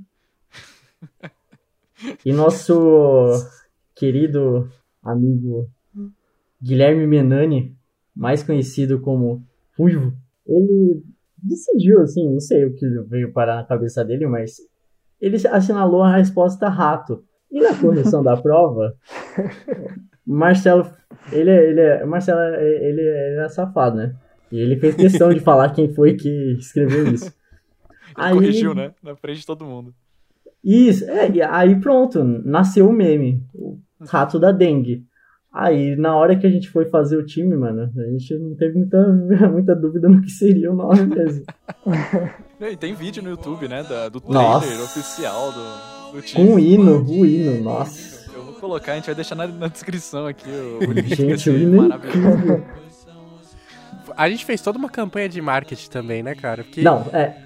E 2.24 2.32
nosso 2.32 3.32
querido 3.92 4.70
amigo 5.02 5.68
Guilherme 6.62 7.08
Menani, 7.08 7.76
mais 8.14 8.40
conhecido 8.40 9.00
como 9.00 9.44
Ruivo, 9.76 10.12
ele 10.46 11.02
decidiu, 11.36 12.00
assim, 12.00 12.28
não 12.32 12.38
sei 12.38 12.64
o 12.64 12.74
que 12.74 12.86
veio 13.08 13.32
parar 13.32 13.56
na 13.56 13.64
cabeça 13.64 14.04
dele, 14.04 14.26
mas 14.26 14.58
ele 15.20 15.36
assinalou 15.48 16.02
a 16.02 16.16
resposta 16.16 16.68
rato. 16.68 17.24
E 17.50 17.60
na 17.60 17.76
correção 17.78 18.22
da 18.22 18.36
prova, 18.36 18.94
Marcelo, 20.28 20.86
ele, 21.32 21.50
é- 21.50 21.70
ele, 21.70 21.80
é- 21.80 22.04
Marcelo, 22.04 22.38
é- 22.40 22.88
ele, 22.88 23.00
é 23.02 23.48
safado, 23.48 23.96
né? 23.96 24.14
E 24.52 24.58
ele 24.60 24.76
fez 24.76 24.94
questão 24.94 25.30
de 25.32 25.40
falar 25.40 25.70
quem 25.70 25.92
foi 25.94 26.14
que 26.14 26.28
escreveu 26.58 27.12
isso. 27.12 27.32
Ele 28.18 28.32
corrigiu, 28.32 28.74
né? 28.74 28.92
Na 29.02 29.14
frente 29.14 29.40
de 29.40 29.46
todo 29.46 29.64
mundo. 29.64 29.94
Isso, 30.64 31.04
é, 31.08 31.30
e 31.30 31.40
aí 31.42 31.78
pronto, 31.78 32.24
nasceu 32.24 32.88
o 32.88 32.92
meme, 32.92 33.42
o 33.54 33.78
rato 34.00 34.38
da 34.40 34.50
dengue. 34.50 35.04
Aí, 35.52 35.94
na 35.96 36.16
hora 36.16 36.34
que 36.36 36.46
a 36.46 36.50
gente 36.50 36.68
foi 36.68 36.86
fazer 36.86 37.16
o 37.16 37.24
time, 37.24 37.54
mano, 37.56 37.90
a 37.96 38.02
gente 38.10 38.36
não 38.38 38.54
teve 38.56 38.78
muita, 38.78 39.06
muita 39.52 39.76
dúvida 39.76 40.08
no 40.08 40.20
que 40.22 40.30
seria 40.30 40.72
o 40.72 40.74
nome 40.76 41.06
mesmo. 41.06 41.44
E 42.60 42.76
tem 42.76 42.92
vídeo 42.92 43.22
no 43.22 43.30
YouTube, 43.30 43.68
né? 43.68 43.84
da- 43.84 44.08
do 44.08 44.20
Nossa. 44.26 44.66
trailer 44.66 44.84
oficial 44.84 45.52
do, 45.52 46.12
do 46.16 46.22
time. 46.22 46.44
Com 46.48 46.54
o 46.54 46.58
hino, 46.58 47.04
o 47.04 47.24
hino, 47.24 47.62
nossa. 47.62 48.17
Colocar, 48.60 48.92
a 48.92 48.94
gente 48.96 49.06
vai 49.06 49.14
deixar 49.14 49.34
na, 49.34 49.46
na 49.46 49.68
descrição 49.68 50.26
aqui 50.26 50.48
o, 50.48 50.78
o 50.88 50.92
link 50.92 51.14
desse 51.16 51.50
maravilhoso. 51.50 52.64
A 54.16 54.28
gente 54.28 54.44
fez 54.44 54.60
toda 54.60 54.78
uma 54.78 54.88
campanha 54.88 55.28
de 55.28 55.40
marketing 55.40 55.90
também, 55.90 56.22
né, 56.22 56.34
cara? 56.34 56.64
Porque 56.64 56.82
Não, 56.82 57.06
é, 57.12 57.36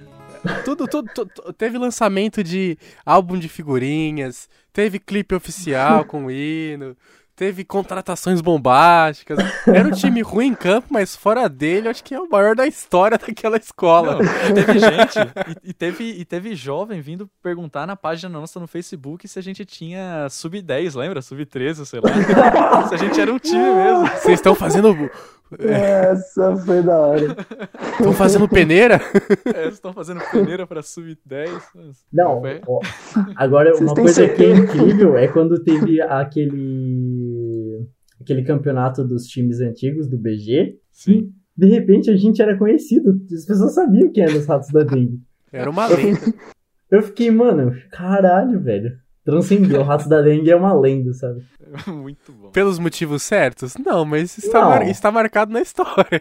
tudo, 0.64 0.86
tudo, 0.88 1.08
tudo- 1.14 1.52
teve 1.52 1.76
lançamento 1.76 2.42
de 2.42 2.78
álbum 3.04 3.38
de 3.38 3.48
figurinhas, 3.48 4.48
teve 4.72 4.98
clipe 4.98 5.34
oficial 5.34 6.04
com 6.04 6.26
o 6.26 6.30
hino, 6.30 6.96
teve 7.34 7.64
contratações 7.64 8.40
bombásticas. 8.40 9.38
Era 9.66 9.88
um 9.88 9.92
time 9.92 10.22
ruim 10.22 10.48
em 10.48 10.54
campo, 10.54 10.88
mas 10.90 11.16
fora 11.16 11.48
dele, 11.48 11.88
acho 11.88 12.04
que 12.04 12.14
é 12.14 12.20
o 12.20 12.28
maior 12.28 12.54
da 12.54 12.66
história 12.66 13.18
daquela 13.18 13.56
escola. 13.56 14.14
Não, 14.14 14.50
e 14.50 14.54
teve 14.54 14.78
gente, 14.78 15.18
e, 15.64 15.70
e 15.70 15.72
teve, 15.72 16.04
e 16.04 16.24
teve 16.24 16.54
jovem 16.54 17.00
vindo 17.00 17.28
perguntar 17.42 17.86
na 17.86 17.96
página 17.96 18.28
nossa 18.38 18.60
no 18.60 18.66
Facebook 18.66 19.26
se 19.26 19.38
a 19.38 19.42
gente 19.42 19.64
tinha 19.64 20.28
sub-10, 20.30 20.96
lembra? 20.96 21.22
Sub-13, 21.22 21.84
sei 21.84 22.00
lá. 22.00 22.88
se 22.88 22.94
a 22.94 22.98
gente 22.98 23.20
era 23.20 23.32
um 23.32 23.38
time 23.38 23.62
mesmo. 23.62 24.06
Vocês 24.08 24.38
estão 24.38 24.54
fazendo. 24.54 25.10
Essa 25.58 26.56
foi 26.56 26.82
da 26.82 26.98
hora. 26.98 27.36
Estão 27.92 28.12
fazendo 28.12 28.48
peneira? 28.48 29.00
É, 29.54 29.68
estão 29.68 29.92
fazendo 29.92 30.20
peneira 30.30 30.66
pra 30.66 30.82
sub-10. 30.82 31.50
mas- 31.74 32.04
Não, 32.12 32.42
ó, 32.66 32.80
agora 33.36 33.70
Vocês 33.72 33.90
uma 33.90 33.94
coisa 33.94 34.28
que 34.28 34.42
é 34.44 34.54
certeza? 34.56 34.60
incrível 34.78 35.16
é 35.16 35.28
quando 35.28 35.62
teve 35.62 36.00
aquele 36.00 37.86
aquele 38.20 38.44
campeonato 38.44 39.02
dos 39.04 39.26
times 39.26 39.60
antigos 39.60 40.08
do 40.08 40.16
BG. 40.16 40.78
Sim. 40.90 41.32
De 41.56 41.66
repente 41.66 42.10
a 42.10 42.16
gente 42.16 42.40
era 42.40 42.56
conhecido, 42.56 43.20
as 43.34 43.44
pessoas 43.44 43.74
sabiam 43.74 44.10
quem 44.12 44.24
eram 44.24 44.36
os 44.38 44.46
ratos 44.46 44.68
da 44.70 44.82
dengue. 44.84 45.20
Era 45.52 45.68
uma 45.70 45.86
lenda. 45.86 46.20
Eu 46.90 47.02
fiquei, 47.02 47.30
mano, 47.30 47.74
caralho, 47.90 48.60
velho. 48.60 48.96
Transcendeu, 49.24 49.82
ratos 49.84 50.06
da 50.08 50.20
dengue 50.20 50.50
é 50.50 50.56
uma 50.56 50.72
lenda, 50.74 51.12
sabe? 51.12 51.42
Muito 51.86 52.32
bom. 52.32 52.50
Pelos 52.50 52.78
motivos 52.78 53.22
certos? 53.22 53.74
Não, 53.76 54.04
mas 54.04 54.36
está, 54.36 54.60
Não. 54.62 54.68
mar- 54.70 54.88
está 54.88 55.10
marcado 55.12 55.52
na 55.52 55.60
história. 55.60 56.20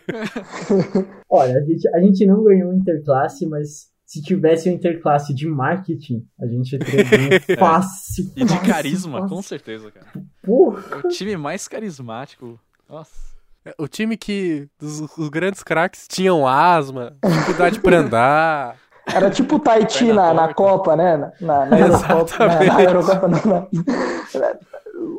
Olha, 1.29 1.57
a 1.57 1.61
gente, 1.61 1.87
a 1.95 1.99
gente 1.99 2.25
não 2.25 2.43
ganhou 2.43 2.71
o 2.71 2.75
interclasse, 2.75 3.45
mas 3.47 3.89
se 4.05 4.21
tivesse 4.21 4.69
o 4.69 4.73
interclasse 4.73 5.33
de 5.33 5.47
marketing, 5.47 6.25
a 6.39 6.45
gente 6.45 6.77
teria 6.77 7.03
ganho 7.03 7.41
fácil. 7.57 8.25
E 8.35 8.43
de 8.45 8.59
carisma, 8.59 9.21
fácil. 9.21 9.35
com 9.35 9.41
certeza, 9.41 9.91
cara. 9.91 10.07
Porra. 10.43 10.83
É 11.03 11.07
o 11.07 11.09
time 11.09 11.37
mais 11.37 11.67
carismático. 11.67 12.59
Nossa. 12.89 13.31
O 13.77 13.87
time 13.87 14.17
que 14.17 14.67
os, 14.81 15.01
os 15.17 15.29
grandes 15.29 15.61
craques 15.63 16.07
tinham 16.07 16.47
asma, 16.47 17.15
dificuldade 17.23 17.79
pra 17.79 17.99
andar. 17.99 18.75
Era 19.13 19.29
tipo 19.29 19.55
o 19.55 19.59
Tahiti 19.59 20.11
na, 20.13 20.33
na 20.33 20.41
torta. 20.47 20.53
Copa, 20.55 20.95
né? 20.95 21.17
Na, 21.17 21.31
na, 21.41 21.65
na 21.65 21.79
Eurocopa. 21.79 22.47
Na, 22.47 22.63
na 22.63 22.83
Eurocopa, 22.83 23.27
não, 23.27 23.45
na- 23.59 23.67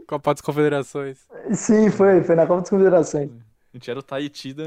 Copa 0.06 0.34
das 0.34 0.40
Confederações. 0.40 1.18
Sim, 1.52 1.90
foi, 1.90 2.22
foi 2.22 2.34
na 2.34 2.46
Copa 2.46 2.60
das 2.60 2.70
Confederações. 2.70 3.30
A 3.30 3.76
gente 3.76 3.90
era 3.90 3.98
o 3.98 4.02
Tahiti 4.02 4.52
da, 4.52 4.64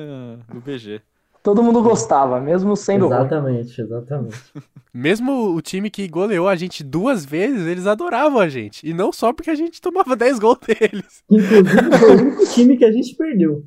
do 0.52 0.60
BG. 0.62 1.02
Todo 1.44 1.62
mundo 1.62 1.82
gostava, 1.84 2.40
mesmo 2.42 2.76
sendo 2.76 3.08
ruim. 3.08 3.16
Exatamente, 3.18 3.80
exatamente. 3.82 4.38
Mesmo 4.92 5.54
o 5.54 5.62
time 5.62 5.90
que 5.90 6.08
goleou 6.08 6.48
a 6.48 6.56
gente 6.56 6.82
duas 6.82 7.26
vezes, 7.26 7.68
eles 7.68 7.86
adoravam 7.86 8.40
a 8.40 8.48
gente. 8.48 8.88
E 8.88 8.94
não 8.94 9.12
só 9.12 9.34
porque 9.34 9.50
a 9.50 9.56
gente 9.56 9.82
tomava 9.82 10.16
10 10.18 10.40
gols 10.40 10.58
deles. 10.66 11.22
Inclusive 11.30 11.98
foi 12.00 12.10
o 12.16 12.22
único 12.22 12.46
time 12.48 12.78
que 12.78 12.86
a 12.86 12.92
gente 12.94 13.14
perdeu. 13.14 13.64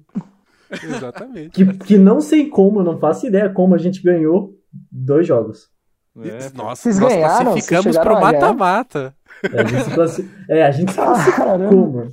Exatamente. 0.83 1.50
Que, 1.50 1.67
que 1.85 1.99
não 1.99 2.21
sei 2.21 2.49
como, 2.49 2.83
não 2.83 2.99
faço 2.99 3.27
ideia 3.27 3.49
como 3.50 3.75
a 3.75 3.79
gente 3.79 4.03
ganhou 4.03 4.58
dois 4.91 5.27
jogos. 5.27 5.69
É, 6.21 6.51
Nossa, 6.55 6.83
Vocês 6.83 6.99
nós 6.99 7.13
ganharam? 7.13 7.53
Classificamos 7.53 7.99
pro 7.99 8.21
mata-mata. 8.21 9.15
É, 9.53 9.61
a 9.61 9.65
gente 9.65 9.85
se 9.85 9.91
classi... 9.93 10.31
é, 10.49 10.63
a 10.65 10.71
gente 10.73 10.91
se 10.91 10.97
classificou, 10.99 11.93
mano. 11.93 12.13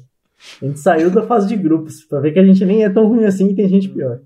A 0.62 0.66
gente 0.66 0.80
saiu 0.80 1.10
da 1.10 1.24
fase 1.26 1.48
de 1.48 1.56
grupos, 1.56 2.04
pra 2.04 2.20
ver 2.20 2.32
que 2.32 2.40
a 2.40 2.46
gente 2.46 2.64
nem 2.66 2.84
é 2.84 2.90
tão 2.90 3.08
ruim 3.08 3.26
assim 3.26 3.50
e 3.50 3.56
tem 3.56 3.68
gente 3.68 3.90
pior. 3.90 4.20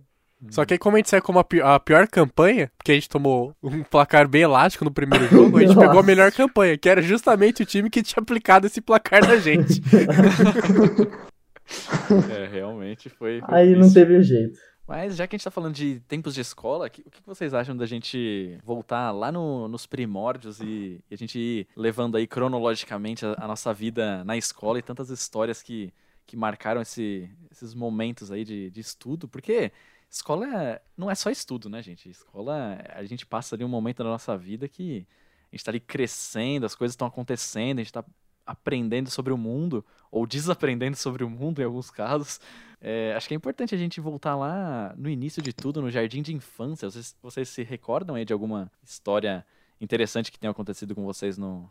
Só 0.50 0.66
que 0.66 0.74
aí, 0.74 0.78
como 0.78 0.96
a 0.96 1.00
gente 1.00 1.10
saiu 1.10 1.22
como 1.22 1.40
a 1.40 1.44
pi- 1.44 1.62
a 1.62 1.80
pior, 1.80 2.08
campanha, 2.08 2.72
porque 2.78 2.92
a 2.94 2.96
gente 2.96 3.10
tomou 3.10 3.54
um 3.62 3.84
placar 3.84 4.28
bem 4.28 4.42
elástico 4.42 4.86
no 4.86 4.92
primeiro 4.92 5.28
jogo, 5.28 5.58
a 5.58 5.62
gente 5.62 5.76
Nossa. 5.76 5.88
pegou 5.88 6.00
a 6.00 6.04
melhor 6.04 6.32
campanha, 6.32 6.78
que 6.78 6.90
era 6.90 7.02
justamente 7.02 7.64
o 7.64 7.66
time 7.66 7.90
que 7.90 8.02
tinha 8.02 8.22
aplicado 8.22 8.68
esse 8.68 8.80
placar 8.82 9.26
na 9.28 9.36
gente. 9.38 9.82
é, 12.32 12.48
realmente 12.52 13.10
foi. 13.10 13.42
foi 13.42 13.56
Aí 13.58 13.70
não 13.72 13.80
difícil. 13.82 13.94
teve 13.94 14.24
jeito. 14.24 14.60
Mas 14.90 15.16
já 15.16 15.28
que 15.28 15.36
a 15.36 15.38
gente 15.38 15.44
tá 15.44 15.52
falando 15.52 15.76
de 15.76 16.00
tempos 16.08 16.34
de 16.34 16.42
escola, 16.42 16.88
o 16.88 16.90
que 16.90 17.04
vocês 17.24 17.54
acham 17.54 17.78
da 17.78 17.86
gente 17.86 18.58
voltar 18.64 19.12
lá 19.12 19.32
no- 19.32 19.68
nos 19.68 19.86
primórdios 19.86 20.60
e, 20.60 21.00
e 21.08 21.14
a 21.14 21.16
gente 21.16 21.38
ir 21.38 21.68
levando 21.76 22.18
aí 22.18 22.26
cronologicamente 22.26 23.24
a, 23.24 23.36
a 23.38 23.48
nossa 23.48 23.72
vida 23.72 24.24
na 24.24 24.36
escola 24.36 24.80
e 24.80 24.82
tantas 24.82 25.12
histórias 25.12 25.62
que, 25.62 25.94
que 26.26 26.36
marcaram 26.36 26.82
esse- 26.82 27.30
esses 27.52 27.76
momentos 27.76 28.32
aí 28.32 28.44
de, 28.44 28.72
de 28.72 28.80
estudo? 28.82 29.28
Porque 29.28 29.72
escola 30.10 30.48
é- 30.48 30.82
não 30.98 31.12
é 31.12 31.14
só 31.14 31.30
estudo, 31.30 31.70
né, 31.70 31.84
gente? 31.84 32.10
Escola, 32.10 32.80
a 32.92 33.04
gente 33.06 33.28
passa 33.28 33.56
ali 33.56 33.64
um 33.64 33.70
momento 33.70 33.98
da 34.04 34.10
nossa 34.10 34.36
vida 34.36 34.68
que 34.68 35.06
a 35.52 35.56
gente 35.56 35.66
tá 35.66 35.70
ali 35.70 35.80
crescendo, 35.80 36.66
as 36.66 36.74
coisas 36.74 36.94
estão 36.94 37.08
acontecendo, 37.08 37.78
a 37.78 37.84
gente 37.84 37.94
tá 37.94 38.04
aprendendo 38.50 39.10
sobre 39.12 39.32
o 39.32 39.38
mundo, 39.38 39.86
ou 40.12 40.26
desaprendendo 40.26 40.96
sobre 40.98 41.24
o 41.24 41.30
mundo 41.30 41.62
em 41.62 41.66
alguns 41.66 41.92
casos. 41.92 42.40
É, 42.82 43.14
acho 43.16 43.28
que 43.28 43.34
é 43.34 43.38
importante 43.38 43.76
a 43.76 43.78
gente 43.78 44.02
voltar 44.02 44.36
lá 44.36 44.94
no 44.98 45.08
início 45.10 45.42
de 45.42 45.54
tudo, 45.54 45.82
no 45.82 45.92
jardim 45.92 46.22
de 46.24 46.34
infância. 46.34 46.90
Vocês, 46.90 47.16
vocês 47.22 47.50
se 47.50 47.62
recordam 47.64 48.16
aí 48.16 48.26
de 48.26 48.34
alguma 48.34 48.72
história 48.84 49.46
interessante 49.80 50.32
que 50.32 50.40
tenha 50.40 50.50
acontecido 50.50 50.96
com 50.96 51.04
vocês 51.06 51.38
no, 51.38 51.70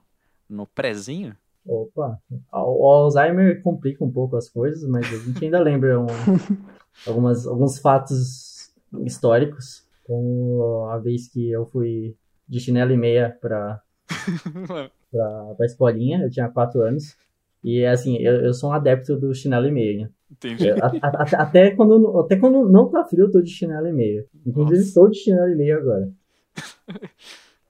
no 0.49 0.67
prezinho? 0.67 1.37
Opa, 1.67 2.19
o 2.53 2.87
Alzheimer 2.89 3.61
complica 3.63 4.05
um 4.05 4.11
pouco 4.11 4.37
as 4.37 4.49
coisas, 4.49 4.89
mas 4.89 5.05
a 5.13 5.19
gente 5.19 5.45
ainda 5.45 5.59
lembra 5.61 6.01
um- 6.01 6.07
algumas, 7.07 7.47
alguns 7.47 7.79
fatos 7.79 8.73
históricos, 9.05 9.85
como 10.05 10.87
a 10.91 10.99
vez 10.99 11.29
que 11.29 11.51
eu 11.51 11.67
fui 11.67 12.17
de 12.49 12.61
chinelo 12.61 12.93
e 12.93 12.97
meia 12.97 13.37
pra, 13.41 13.83
pra, 15.11 15.55
pra 15.57 15.67
escolinha, 15.67 16.23
eu 16.23 16.31
tinha 16.31 16.49
4 16.49 16.81
anos, 16.83 17.17
e 17.63 17.85
assim, 17.85 18.17
eu, 18.19 18.35
eu 18.47 18.55
sou 18.55 18.71
um 18.71 18.73
adepto 18.73 19.17
do 19.17 19.35
chinelo 19.35 19.67
e 19.67 19.71
meia? 19.73 20.11
Entendi. 20.31 20.69
Eu- 20.69 20.77
a- 20.83 20.93
a- 21.03 21.43
até- 21.43 21.71
quando, 21.71 22.19
até 22.21 22.37
quando 22.37 22.69
não 22.69 22.89
tá 22.89 23.05
frio, 23.05 23.25
eu 23.27 23.31
tô 23.31 23.41
de 23.41 23.51
chinelo 23.51 23.87
e 23.87 23.93
meia. 23.93 24.25
Inclusive, 24.47 24.81
estou 24.81 25.09
de 25.09 25.17
chinelo 25.19 25.49
e 25.51 25.57
meia 25.57 25.77
agora. 25.77 26.11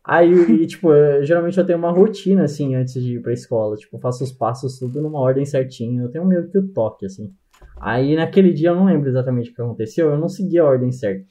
Aí, 0.04 0.32
e, 0.32 0.66
tipo, 0.66 0.90
eu- 0.92 1.22
geralmente 1.24 1.58
eu 1.58 1.66
tenho 1.66 1.78
uma 1.78 1.90
rotina, 1.90 2.44
assim, 2.44 2.74
antes 2.74 2.94
de 2.94 3.16
ir 3.16 3.22
pra 3.22 3.32
escola. 3.32 3.76
Tipo, 3.76 3.96
eu 3.96 4.00
faço 4.00 4.24
os 4.24 4.32
passos 4.32 4.78
tudo 4.78 5.02
numa 5.02 5.20
ordem 5.20 5.44
certinha. 5.44 6.02
Eu 6.02 6.08
tenho 6.10 6.24
meio 6.24 6.48
que 6.48 6.58
o 6.58 6.66
toque, 6.68 7.04
assim. 7.04 7.30
Aí, 7.78 8.16
naquele 8.16 8.52
dia, 8.52 8.70
eu 8.70 8.74
não 8.76 8.86
lembro 8.86 9.08
exatamente 9.08 9.50
o 9.50 9.54
que 9.54 9.60
aconteceu. 9.60 10.10
Eu 10.10 10.18
não 10.18 10.28
segui 10.28 10.58
a 10.58 10.64
ordem 10.64 10.90
certa. 10.90 11.26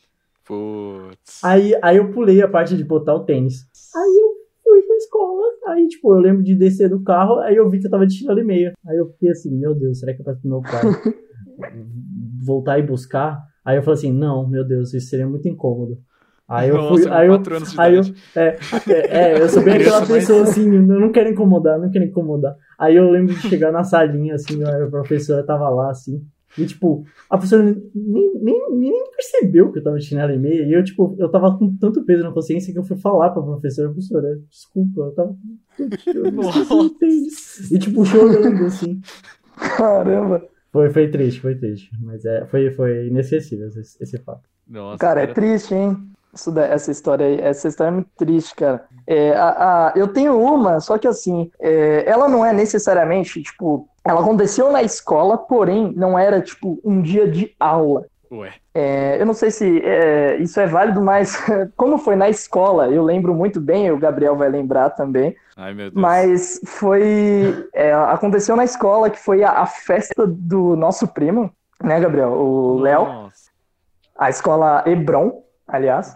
Putz. 0.45 1.43
Aí, 1.43 1.73
aí 1.81 1.97
eu 1.97 2.11
pulei 2.11 2.41
a 2.41 2.47
parte 2.47 2.77
de 2.77 2.83
botar 2.83 3.15
o 3.15 3.25
tênis. 3.25 3.67
Aí 3.95 4.17
eu. 4.21 4.26
Aí, 5.67 5.87
tipo, 5.87 6.13
eu 6.13 6.19
lembro 6.19 6.43
de 6.43 6.55
descer 6.55 6.89
do 6.89 7.03
carro. 7.03 7.39
Aí 7.39 7.55
eu 7.55 7.69
vi 7.69 7.79
que 7.79 7.87
eu 7.87 7.91
tava 7.91 8.07
de 8.07 8.13
chinelo 8.13 8.39
e 8.39 8.43
meia. 8.43 8.73
Aí 8.87 8.97
eu 8.97 9.07
fiquei 9.09 9.29
assim, 9.29 9.55
meu 9.55 9.75
Deus, 9.75 9.99
será 9.99 10.13
que 10.13 10.21
eu 10.21 10.25
peço 10.25 10.41
pro 10.41 10.49
meu 10.49 10.61
pai 10.61 10.81
voltar 12.43 12.79
e 12.79 12.83
buscar? 12.83 13.43
Aí 13.65 13.77
eu 13.77 13.83
falei 13.83 13.97
assim, 13.97 14.13
não, 14.13 14.47
meu 14.47 14.65
Deus, 14.65 14.93
isso 14.93 15.09
seria 15.09 15.27
muito 15.27 15.47
incômodo. 15.47 15.97
Aí 16.47 16.69
eu 16.69 16.77
fui, 16.87 17.03
Nossa, 17.03 17.13
aí 17.13 17.27
eu, 17.27 17.33
aí 17.77 17.95
eu, 17.95 18.03
idade. 18.03 18.15
é, 18.33 18.55
é, 18.87 19.33
é, 19.33 19.41
eu 19.41 19.49
sou 19.49 19.61
bem 19.61 19.75
aquela 19.75 20.05
pessoa 20.05 20.43
assim, 20.47 20.73
eu 20.73 20.81
não 20.81 21.11
quero 21.11 21.29
incomodar, 21.29 21.77
não 21.77 21.91
quero 21.91 22.05
incomodar. 22.05 22.55
Aí 22.79 22.95
eu 22.95 23.11
lembro 23.11 23.33
de 23.33 23.41
chegar 23.49 23.69
na 23.69 23.83
salinha, 23.83 24.35
assim, 24.35 24.63
a 24.63 24.87
professora 24.87 25.45
tava 25.45 25.69
lá, 25.69 25.91
assim, 25.91 26.21
e 26.57 26.65
tipo, 26.65 27.05
a 27.29 27.37
professora 27.37 27.63
nem, 27.63 28.33
nem, 28.41 28.71
nem 28.71 29.11
percebeu 29.11 29.71
que 29.71 29.79
eu 29.79 29.83
tava 29.83 29.97
de 29.97 30.05
chinelo 30.05 30.31
e 30.31 30.37
meia, 30.37 30.63
e 30.63 30.73
eu, 30.73 30.83
tipo, 30.83 31.15
eu 31.19 31.29
tava 31.29 31.57
com 31.57 31.75
tanto 31.77 32.03
peso 32.03 32.23
na 32.23 32.31
consciência 32.31 32.73
que 32.73 32.79
eu 32.79 32.83
fui 32.83 32.97
falar 32.97 33.29
pra 33.29 33.41
professora, 33.41 33.89
professora, 33.89 34.39
desculpa, 34.49 35.01
eu 35.01 35.11
tava 35.11 35.37
eu 35.79 35.85
esqueci 36.41 36.73
o 36.73 36.89
tênis." 36.89 37.71
E 37.71 37.79
tipo, 37.79 38.05
chorando, 38.05 38.65
assim. 38.65 39.01
Caramba. 39.77 40.43
Foi, 40.71 40.89
foi 40.89 41.09
triste, 41.09 41.41
foi 41.41 41.55
triste, 41.55 41.89
mas 42.01 42.25
é, 42.25 42.45
foi, 42.45 42.71
foi 42.71 43.07
inesquecível 43.07 43.67
esse, 43.67 44.03
esse 44.03 44.17
fato. 44.19 44.47
Nossa, 44.67 44.97
Cara, 44.97 45.21
é 45.21 45.27
triste, 45.27 45.73
hein? 45.73 45.97
Isso 46.33 46.57
essa 46.59 46.91
história 46.91 47.25
aí, 47.25 47.39
essa 47.41 47.67
história 47.67 47.89
é 47.89 47.93
muito 47.93 48.09
triste, 48.17 48.53
cara. 48.55 48.85
É, 49.07 49.33
a, 49.35 49.47
a- 49.87 49.93
eu 49.95 50.07
tenho 50.09 50.39
uma, 50.39 50.79
só 50.79 50.97
que 50.97 51.07
assim, 51.07 51.49
é, 51.59 52.03
ela 52.07 52.27
não 52.29 52.45
é 52.45 52.53
necessariamente, 52.53 53.41
tipo, 53.41 53.87
ela 54.03 54.21
aconteceu 54.21 54.71
na 54.71 54.83
escola, 54.83 55.37
porém, 55.37 55.91
não 55.95 56.17
era, 56.17 56.39
tipo, 56.41 56.79
um 56.83 57.01
dia 57.01 57.27
de 57.27 57.55
aula. 57.59 58.05
Ué. 58.31 58.51
É, 58.75 59.19
eu 59.19 59.25
não 59.25 59.33
sei 59.33 59.49
se 59.49 59.81
é, 59.83 60.35
isso 60.37 60.59
é 60.59 60.67
válido, 60.67 61.01
mas 61.01 61.37
como 61.77 61.97
foi 61.97 62.15
na 62.15 62.29
escola, 62.29 62.87
eu 62.89 63.01
lembro 63.03 63.33
muito 63.33 63.59
bem, 63.59 63.89
o 63.89 63.97
Gabriel 63.97 64.35
vai 64.35 64.49
lembrar 64.49 64.89
também, 64.91 65.33
Ai, 65.55 65.73
meu 65.73 65.89
Deus. 65.89 65.99
mas 65.99 66.59
foi. 66.65 67.67
é, 67.73 67.93
aconteceu 67.93 68.55
na 68.55 68.65
escola, 68.65 69.09
que 69.09 69.17
foi 69.17 69.43
a, 69.43 69.51
a 69.61 69.65
festa 69.65 70.27
do 70.27 70.75
nosso 70.75 71.07
primo, 71.07 71.49
né, 71.81 71.99
Gabriel? 71.99 72.31
O 72.33 72.79
Léo 72.79 73.29
a 74.19 74.29
escola 74.29 74.83
Hebron, 74.85 75.43
aliás. 75.67 76.15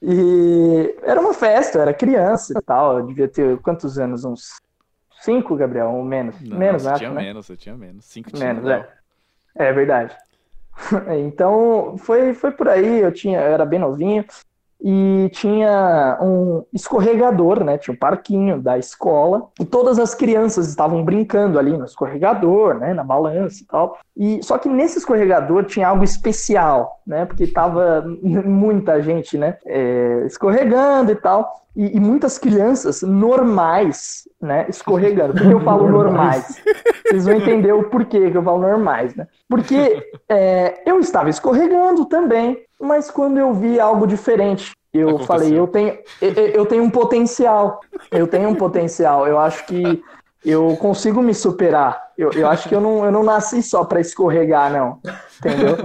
E 0.00 0.96
era 1.02 1.20
uma 1.20 1.34
festa, 1.34 1.78
eu 1.78 1.82
era 1.82 1.94
criança 1.94 2.58
e 2.58 2.62
tal. 2.62 2.98
Eu 2.98 3.06
devia 3.06 3.28
ter 3.28 3.58
quantos 3.60 3.98
anos? 3.98 4.24
Uns 4.24 4.60
cinco, 5.20 5.56
Gabriel? 5.56 5.90
Ou 5.90 6.04
menos? 6.04 6.40
Não, 6.40 6.56
menos, 6.56 6.82
você 6.82 6.88
acho, 6.88 6.98
tinha 6.98 7.10
né? 7.10 7.22
menos, 7.22 7.46
você 7.46 7.56
tinha 7.56 7.76
menos. 7.76 8.04
Cinco 8.04 8.30
tinha, 8.30 8.46
Menos, 8.46 8.64
não. 8.64 8.72
é. 8.72 8.88
É 9.54 9.72
verdade. 9.72 10.16
Então, 11.26 11.96
foi, 11.98 12.32
foi 12.32 12.52
por 12.52 12.68
aí, 12.68 13.00
eu 13.00 13.10
tinha, 13.10 13.40
eu 13.40 13.52
era 13.52 13.66
bem 13.66 13.80
novinho 13.80 14.24
e 14.80 15.28
tinha 15.32 16.18
um 16.20 16.64
escorregador, 16.72 17.64
né? 17.64 17.78
Tinha 17.78 17.94
um 17.94 17.98
parquinho 17.98 18.60
da 18.60 18.78
escola 18.78 19.48
e 19.60 19.64
todas 19.64 19.98
as 19.98 20.14
crianças 20.14 20.68
estavam 20.68 21.04
brincando 21.04 21.58
ali 21.58 21.76
no 21.76 21.84
escorregador, 21.84 22.74
né? 22.74 22.94
Na 22.94 23.04
balança 23.04 23.62
e 23.62 23.66
tal. 23.66 23.98
E 24.16 24.40
só 24.42 24.58
que 24.58 24.68
nesse 24.68 24.98
escorregador 24.98 25.64
tinha 25.64 25.88
algo 25.88 26.04
especial, 26.04 27.00
né? 27.06 27.24
Porque 27.24 27.46
tava 27.46 28.04
muita 28.44 29.02
gente, 29.02 29.36
né? 29.36 29.56
é, 29.66 30.24
escorregando 30.26 31.12
e 31.12 31.16
tal. 31.16 31.66
E, 31.76 31.96
e 31.96 32.00
muitas 32.00 32.38
crianças 32.38 33.02
normais, 33.02 34.28
né? 34.40 34.66
Escorregando. 34.68 35.34
Por 35.34 35.42
que 35.42 35.52
eu 35.52 35.60
falo 35.60 35.88
normais? 35.90 36.60
Vocês 37.06 37.24
vão 37.24 37.34
entender 37.34 37.72
o 37.72 37.84
porquê 37.84 38.30
que 38.30 38.36
eu 38.36 38.42
falo 38.42 38.60
normais, 38.60 39.14
né? 39.14 39.28
Porque 39.48 40.04
é, 40.28 40.82
eu 40.84 40.98
estava 40.98 41.30
escorregando 41.30 42.06
também, 42.06 42.58
Mas 42.80 43.10
quando 43.10 43.38
eu 43.38 43.52
vi 43.52 43.80
algo 43.80 44.06
diferente, 44.06 44.72
eu 44.92 45.10
Aconteceu. 45.10 45.26
falei, 45.26 45.58
eu 45.58 45.66
tenho, 45.66 45.98
eu, 46.20 46.64
tenho 46.66 46.82
um 46.82 46.90
potencial. 46.90 47.80
Eu 48.10 48.26
tenho 48.26 48.48
um 48.48 48.54
potencial. 48.54 49.26
Eu 49.26 49.38
acho 49.38 49.66
que 49.66 50.02
eu 50.44 50.76
consigo 50.76 51.20
me 51.20 51.34
superar. 51.34 52.08
Eu, 52.16 52.32
eu 52.32 52.48
acho 52.48 52.68
que 52.68 52.74
eu 52.74 52.80
não, 52.80 53.04
eu 53.04 53.12
não 53.12 53.22
nasci 53.22 53.62
só 53.62 53.84
para 53.84 54.00
escorregar, 54.00 54.72
não. 54.72 54.98
Entendeu? 55.38 55.76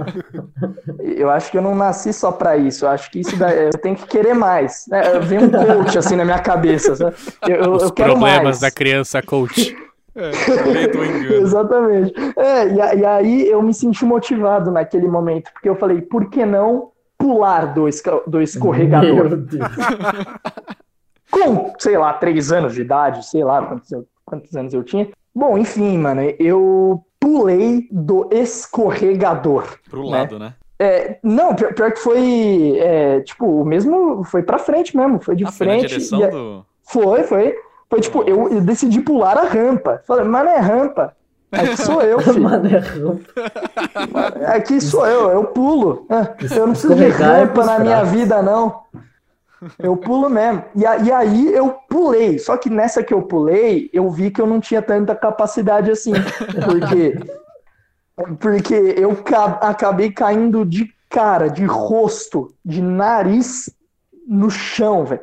Eu 0.98 1.30
acho 1.30 1.50
que 1.50 1.58
eu 1.58 1.62
não 1.62 1.74
nasci 1.74 2.12
só 2.12 2.32
para 2.32 2.56
isso. 2.56 2.84
Eu 2.84 2.88
acho 2.90 3.10
que 3.10 3.20
isso 3.20 3.36
daí, 3.36 3.66
eu 3.66 3.70
tenho 3.70 3.94
que 3.94 4.06
querer 4.06 4.34
mais. 4.34 4.86
É, 4.90 5.18
Vem 5.20 5.38
um 5.44 5.50
coach 5.50 5.96
assim 5.98 6.16
na 6.16 6.24
minha 6.24 6.38
cabeça. 6.40 7.14
Eu, 7.46 7.56
eu, 7.56 7.72
Os 7.72 7.82
eu 7.84 7.92
quero 7.92 8.12
problemas 8.12 8.42
mais. 8.42 8.60
da 8.60 8.70
criança 8.70 9.22
coach. 9.22 9.76
É. 10.16 10.30
Exatamente. 11.40 12.14
É, 12.36 12.66
e, 12.68 12.98
e 13.00 13.04
aí 13.04 13.48
eu 13.48 13.62
me 13.62 13.74
senti 13.74 14.04
motivado 14.04 14.70
naquele 14.70 15.08
momento, 15.08 15.52
porque 15.52 15.68
eu 15.68 15.76
falei, 15.76 16.00
por 16.02 16.28
que 16.30 16.44
não 16.46 16.90
pular 17.18 17.72
do, 17.74 17.88
esca- 17.88 18.22
do 18.26 18.40
escorregador? 18.40 19.28
Meu 19.28 19.36
Deus. 19.36 19.68
Com, 21.30 21.72
sei 21.78 21.98
lá, 21.98 22.12
três 22.12 22.52
anos 22.52 22.74
de 22.74 22.82
idade, 22.82 23.26
sei 23.26 23.42
lá 23.42 23.62
quantos, 23.66 23.90
eu- 23.90 24.06
quantos 24.24 24.54
anos 24.56 24.72
eu 24.72 24.84
tinha. 24.84 25.08
Bom, 25.34 25.58
enfim, 25.58 25.98
mano, 25.98 26.20
eu 26.38 27.02
pulei 27.18 27.88
do 27.90 28.28
escorregador. 28.30 29.64
Pro 29.90 30.04
Né? 30.10 30.18
lado, 30.18 30.38
né? 30.38 30.54
É, 30.78 31.18
não, 31.22 31.54
pior, 31.54 31.72
pior 31.72 31.92
que 31.92 32.00
foi, 32.00 32.76
é, 32.78 33.20
tipo, 33.20 33.46
o 33.46 33.64
mesmo, 33.64 34.22
foi 34.24 34.42
pra 34.42 34.58
frente 34.58 34.96
mesmo, 34.96 35.20
foi 35.20 35.34
de 35.36 35.44
Ah, 35.44 35.50
foi 35.50 35.66
na 35.66 35.72
frente. 35.74 35.88
direção 35.88 36.20
e 36.20 36.26
do. 36.28 36.66
Foi, 36.82 37.22
foi. 37.24 37.54
Foi 37.94 38.00
tipo, 38.00 38.24
eu, 38.24 38.48
eu 38.48 38.60
decidi 38.60 39.00
pular 39.00 39.38
a 39.38 39.44
rampa. 39.44 40.02
Falei, 40.04 40.24
mas 40.24 40.44
não 40.44 40.50
é 40.50 40.58
rampa. 40.58 41.14
Aqui 41.52 41.76
sou 41.76 42.02
eu, 42.02 42.18
filho. 42.18 42.42
Mano, 42.42 42.66
é 42.66 42.78
rampa. 42.78 44.44
Aqui 44.48 44.80
sou 44.80 45.06
eu, 45.06 45.30
eu 45.30 45.44
pulo. 45.44 46.04
Ah, 46.10 46.34
Eu 46.50 46.66
não 46.66 46.72
preciso 46.72 46.96
de 46.96 47.04
é 47.04 47.08
rampa 47.08 47.64
na 47.64 47.78
minha 47.78 48.02
vida, 48.02 48.42
não. 48.42 48.80
Eu 49.78 49.96
pulo 49.96 50.28
mesmo. 50.28 50.64
E, 50.74 50.84
a- 50.84 50.96
e 50.96 51.12
aí 51.12 51.54
eu 51.54 51.70
pulei. 51.88 52.36
Só 52.40 52.56
que 52.56 52.68
nessa 52.68 53.00
que 53.00 53.14
eu 53.14 53.22
pulei, 53.22 53.88
eu 53.92 54.10
vi 54.10 54.32
que 54.32 54.40
eu 54.40 54.46
não 54.48 54.58
tinha 54.58 54.82
tanta 54.82 55.14
capacidade 55.14 55.88
assim. 55.88 56.14
Porque, 56.64 57.16
porque 58.40 58.74
eu 58.74 59.14
ca- 59.22 59.60
acabei 59.62 60.10
caindo 60.10 60.64
de 60.64 60.92
cara, 61.08 61.48
de 61.48 61.64
rosto, 61.64 62.52
de 62.64 62.82
nariz 62.82 63.70
no 64.26 64.50
chão, 64.50 65.04
velho. 65.04 65.20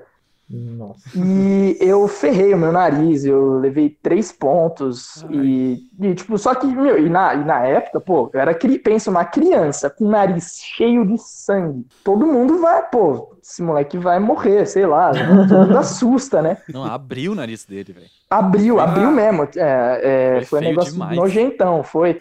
Nossa. 0.52 1.02
E 1.16 1.78
eu 1.80 2.08
ferrei 2.08 2.54
o 2.54 2.58
meu 2.58 2.72
nariz, 2.72 3.24
eu 3.24 3.60
levei 3.60 3.90
três 3.90 4.32
pontos. 4.32 5.24
E, 5.30 5.80
e, 6.00 6.14
tipo, 6.14 6.38
só 6.38 6.54
que, 6.54 6.68
meu, 6.68 6.98
e 6.98 7.10
na, 7.10 7.34
e 7.36 7.46
na 7.46 7.66
época, 7.66 8.02
pô, 8.02 8.30
eu 8.34 8.40
era, 8.40 8.54
pensa, 8.84 9.10
uma 9.10 9.24
criança 9.24 9.90
com 9.90 10.06
o 10.06 10.10
nariz 10.10 10.58
cheio 10.60 11.06
de 11.06 11.18
sangue. 11.18 11.86
Todo 12.04 12.28
mundo 12.28 12.60
vai, 12.60 12.88
pô, 12.90 13.36
esse 13.42 13.62
moleque 13.64 13.98
vai 13.98 14.20
morrer, 14.20 14.66
sei 14.68 14.86
lá. 14.86 15.12
Todo 15.12 15.58
mundo 15.68 15.78
assusta, 15.78 16.42
né? 16.42 16.58
Não, 16.72 16.84
abriu 16.84 17.32
o 17.32 17.36
nariz 17.36 17.66
dele, 17.66 17.92
velho. 17.94 18.06
Abriu, 18.30 18.80
Ah. 18.80 18.84
abriu 18.84 19.12
mesmo. 19.12 19.48
É, 19.56 20.02
é, 20.04 20.36
Foi 20.42 20.46
foi 20.46 20.60
um 20.60 20.62
negócio 20.70 20.94
demais. 20.94 21.16
nojentão, 21.18 21.84
foi. 21.84 22.20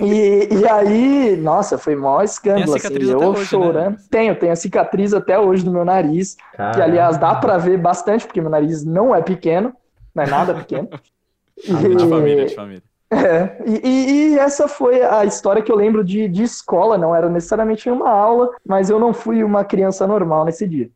E, 0.00 0.48
e 0.50 0.68
aí, 0.68 1.36
nossa, 1.36 1.78
foi 1.78 1.94
maior 1.94 2.22
escândalo, 2.24 2.74
assim, 2.74 2.78
cicatriz 2.88 3.10
até 3.10 3.24
eu 3.24 3.28
hoje, 3.28 3.38
né? 3.40 3.44
chorando. 3.46 3.96
Tenho, 4.10 4.36
tenho 4.36 4.52
a 4.52 4.56
cicatriz 4.56 5.14
até 5.14 5.38
hoje 5.38 5.64
no 5.64 5.72
meu 5.72 5.84
nariz. 5.84 6.34
Que, 6.34 6.56
Caraca. 6.56 6.82
aliás, 6.84 7.18
dá 7.18 7.34
pra 7.34 7.58
ver 7.58 7.78
bastante, 7.78 8.26
porque 8.26 8.40
meu 8.40 8.50
nariz 8.50 8.84
não 8.84 9.14
é 9.14 9.22
pequeno, 9.22 9.72
não 10.14 10.24
é 10.24 10.26
nada 10.26 10.54
pequeno. 10.54 10.88
De 11.56 12.08
família, 12.08 12.42
E, 12.42 12.46
de 12.46 12.54
família. 12.54 12.82
É, 13.10 13.62
e, 13.64 14.32
e- 14.34 14.38
essa 14.38 14.66
foi 14.68 15.02
a 15.02 15.24
história 15.24 15.62
que 15.62 15.70
eu 15.72 15.76
lembro 15.76 16.04
de, 16.04 16.28
de 16.28 16.42
escola, 16.42 16.98
não 16.98 17.14
era 17.14 17.28
necessariamente 17.28 17.88
em 17.88 17.92
uma 17.92 18.08
aula, 18.10 18.50
mas 18.66 18.90
eu 18.90 18.98
não 18.98 19.14
fui 19.14 19.42
uma 19.44 19.64
criança 19.64 20.06
normal 20.06 20.44
nesse 20.44 20.66
dia. 20.66 20.90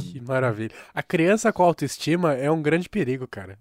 Que 0.00 0.18
maravilha. 0.26 0.74
A 0.94 1.02
criança 1.02 1.52
com 1.52 1.62
autoestima 1.62 2.32
é 2.32 2.50
um 2.50 2.62
grande 2.62 2.88
perigo, 2.88 3.26
cara. 3.28 3.58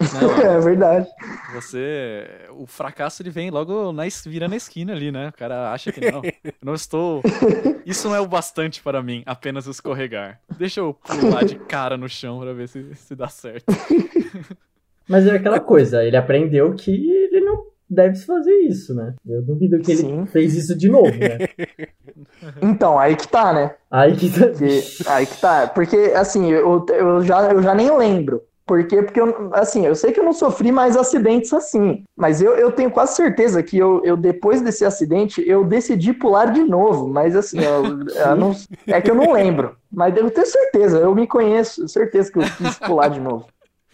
Não, 0.00 0.30
É 0.46 0.60
verdade. 0.60 1.08
você. 1.52 2.24
O 2.52 2.68
fracasso 2.68 3.20
ele 3.20 3.30
vem 3.30 3.50
logo 3.50 3.92
na, 3.92 4.06
es- 4.06 4.24
vira 4.24 4.46
na 4.46 4.54
esquina 4.54 4.92
ali, 4.92 5.10
né? 5.10 5.30
O 5.30 5.32
cara 5.32 5.72
acha 5.72 5.90
que 5.90 6.00
não. 6.08 6.22
Eu 6.44 6.52
não 6.62 6.74
estou. 6.74 7.20
Isso 7.84 8.08
não 8.08 8.14
é 8.14 8.20
o 8.20 8.28
bastante 8.28 8.80
para 8.80 9.02
mim, 9.02 9.24
apenas 9.26 9.66
escorregar. 9.66 10.40
Deixa 10.56 10.78
eu 10.78 10.94
pular 10.94 11.44
de 11.44 11.56
cara 11.56 11.96
no 11.96 12.08
chão 12.08 12.38
pra 12.38 12.52
ver 12.52 12.68
se, 12.68 12.94
se 12.94 13.16
dá 13.16 13.26
certo. 13.28 13.64
Mas 15.12 15.26
é 15.26 15.32
aquela 15.36 15.60
coisa, 15.60 16.02
ele 16.02 16.16
aprendeu 16.16 16.72
que 16.74 16.90
ele 16.90 17.40
não 17.40 17.64
deve 17.88 18.16
fazer 18.16 18.54
isso, 18.60 18.94
né? 18.94 19.14
Eu 19.28 19.42
duvido 19.42 19.78
que 19.80 19.92
ele 19.92 20.00
Sim. 20.00 20.26
fez 20.26 20.56
isso 20.56 20.74
de 20.76 20.88
novo, 20.88 21.12
né? 21.18 21.38
Então, 22.60 22.98
aí 22.98 23.14
que 23.16 23.28
tá, 23.28 23.52
né? 23.52 23.74
Aí 23.90 24.16
que 24.16 24.28
Porque- 24.30 24.82
aí 25.06 25.26
que 25.26 25.40
tá. 25.40 25.66
Porque, 25.68 25.96
assim, 26.14 26.50
eu, 26.50 26.84
eu, 26.88 27.22
já, 27.22 27.52
eu 27.52 27.62
já 27.62 27.74
nem 27.74 27.96
lembro. 27.96 28.42
Por 28.66 28.84
quê? 28.86 29.02
Porque, 29.02 29.20
eu, 29.20 29.50
assim, 29.52 29.84
eu 29.86 29.94
sei 29.94 30.12
que 30.12 30.20
eu 30.20 30.24
não 30.24 30.32
sofri 30.32 30.70
mais 30.72 30.96
acidentes 30.96 31.52
assim. 31.52 32.04
Mas 32.16 32.40
eu, 32.40 32.54
eu 32.56 32.70
tenho 32.72 32.90
quase 32.90 33.14
certeza 33.16 33.62
que 33.62 33.76
eu, 33.78 34.00
eu, 34.04 34.16
depois 34.16 34.60
desse 34.62 34.84
acidente, 34.84 35.42
eu 35.46 35.64
decidi 35.64 36.12
pular 36.12 36.46
de 36.52 36.62
novo. 36.62 37.08
Mas, 37.08 37.34
assim, 37.36 37.58
eu- 37.60 38.00
eu 38.30 38.36
não- 38.36 38.52
é 38.88 39.00
que 39.00 39.10
eu 39.10 39.14
não 39.14 39.32
lembro. 39.32 39.76
Mas 39.90 40.16
eu 40.16 40.30
tenho 40.30 40.46
certeza, 40.46 40.98
eu 40.98 41.14
me 41.14 41.26
conheço, 41.26 41.86
certeza 41.88 42.30
que 42.32 42.38
eu 42.38 42.44
quis 42.56 42.78
pular 42.78 43.08
de 43.08 43.20
novo. 43.20 43.46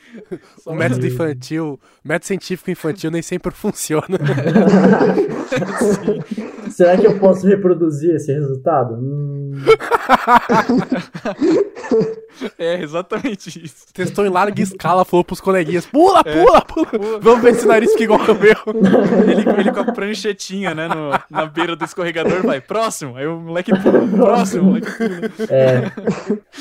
O 0.67 0.75
método 0.75 1.07
infantil, 1.07 1.79
o 2.05 2.09
método 2.09 2.27
científico 2.27 2.71
infantil 2.71 3.11
nem 3.11 3.23
sempre 3.23 3.53
funciona. 3.53 4.07
Será 6.71 6.97
que 6.97 7.07
eu 7.07 7.19
posso 7.19 7.47
reproduzir 7.47 8.15
esse 8.15 8.33
resultado? 8.33 8.95
Hum, 8.95 9.53
É 12.57 12.81
exatamente 12.83 13.49
isso. 13.65 13.87
Testou 13.93 14.25
em 14.25 14.29
larga 14.29 14.63
escala, 14.63 15.05
falou 15.05 15.25
pros 15.25 15.41
coleguinhas: 15.41 15.87
pula, 15.87 16.23
pula, 16.23 16.61
pula. 16.63 17.19
Vamos 17.21 17.43
ver 17.43 17.55
se 17.57 17.65
o 17.65 17.69
nariz 17.69 17.91
fica 17.93 18.05
igual 18.05 18.21
ao 18.21 18.35
meu. 18.35 18.55
Ele, 19.29 19.61
ele 19.61 19.73
com 19.73 19.81
a 19.81 19.93
pranchetinha, 19.93 20.73
né? 20.75 20.87
no- 20.87 21.11
na 21.29 21.47
beira 21.47 21.75
do 21.75 21.85
escorregador, 21.85 22.43
vai, 22.47 22.61
próximo. 22.61 23.17
Aí 23.17 23.27
o 23.27 23.41
moleque 23.41 23.73
pula, 23.81 24.07
próximo, 24.07 24.65
moleque 24.65 24.87
pula. 24.97 25.11
é, 25.51 25.91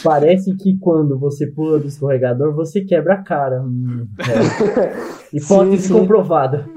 parece 0.03 0.55
que 0.57 0.77
quando 0.79 1.19
você 1.19 1.45
pula 1.45 1.77
do 1.79 1.87
escorregador, 1.87 2.55
você 2.55 2.81
quebra 2.81 3.15
a 3.15 3.23
cara. 3.23 3.36
Hum, 3.61 4.07
é. 4.19 5.35
Hipótese 5.37 5.77
Sim, 5.83 5.87
sim. 5.87 5.93
comprovada. 5.93 6.67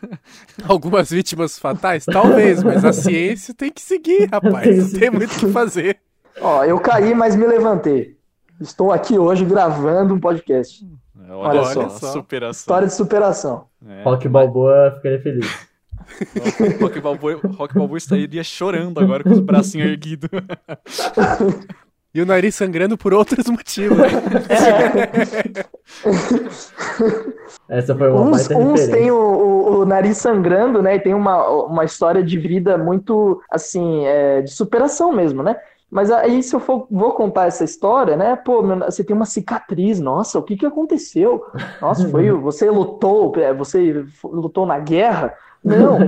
Algumas 0.66 1.10
vítimas 1.10 1.58
fatais? 1.58 2.04
Talvez, 2.04 2.62
mas 2.62 2.84
a 2.84 2.92
ciência 2.92 3.54
tem 3.54 3.70
que 3.70 3.80
seguir, 3.80 4.28
rapaz. 4.32 4.92
Não 4.92 5.00
tem 5.00 5.10
muito 5.10 5.32
o 5.34 5.38
que 5.38 5.48
fazer. 5.48 5.98
Ó, 6.40 6.64
eu 6.64 6.78
caí, 6.80 7.14
mas 7.14 7.34
me 7.36 7.46
levantei. 7.46 8.16
Estou 8.60 8.92
aqui 8.92 9.18
hoje 9.18 9.44
gravando 9.44 10.14
um 10.14 10.20
podcast. 10.20 10.84
É, 11.28 11.32
Olha 11.32 11.60
Olha, 11.60 11.74
só. 11.74 11.88
só, 11.90 12.12
superação. 12.12 12.60
História 12.60 12.88
de 12.88 12.94
superação. 12.94 13.66
É, 13.86 14.02
Rock 14.02 14.28
Balboa 14.28 14.92
ficaria 14.96 15.20
feliz. 15.20 15.68
Rock 16.80 17.00
Balboa, 17.00 17.40
Rock 17.56 17.74
Balboa 17.74 17.98
estaria 17.98 18.42
chorando 18.42 18.98
agora 18.98 19.22
com 19.22 19.30
os 19.30 19.40
bracinhos 19.40 19.90
erguidos. 19.90 20.30
E 22.14 22.22
o 22.22 22.26
nariz 22.26 22.54
sangrando 22.54 22.96
por 22.96 23.12
outros 23.12 23.46
motivos. 23.50 23.98
Essa 27.68 27.94
foi 27.96 28.10
uma 28.10 28.22
Uns, 28.22 28.50
uns 28.50 28.86
têm 28.88 29.10
o, 29.10 29.16
o- 29.16 29.78
o 29.80 29.84
nariz 29.84 30.16
sangrando, 30.18 30.82
né? 30.82 30.96
E 30.96 31.00
tem 31.00 31.14
uma, 31.14 31.46
uma 31.64 31.84
história 31.84 32.22
de 32.22 32.38
vida 32.38 32.76
muito, 32.78 33.40
assim, 33.50 34.04
é, 34.06 34.42
de 34.42 34.50
superação 34.50 35.12
mesmo, 35.12 35.42
né? 35.42 35.56
Mas 35.90 36.10
aí, 36.10 36.42
se 36.42 36.54
eu 36.54 36.60
for, 36.60 36.86
vou 36.90 37.12
contar 37.12 37.46
essa 37.46 37.64
história, 37.64 38.16
né? 38.16 38.36
Pô, 38.36 38.62
meu- 38.62 38.78
você 38.78 39.02
tem 39.04 39.14
uma 39.16 39.24
cicatriz, 39.26 40.00
nossa, 40.00 40.38
o 40.38 40.42
que 40.42 40.56
que 40.56 40.66
aconteceu? 40.66 41.44
Nossa, 41.80 42.08
foi, 42.08 42.30
o- 42.32 42.40
você 42.40 42.70
lutou, 42.70 43.32
é, 43.36 43.52
você 43.54 44.04
lutou 44.24 44.66
na 44.66 44.78
guerra? 44.78 45.34
Não, 45.62 45.98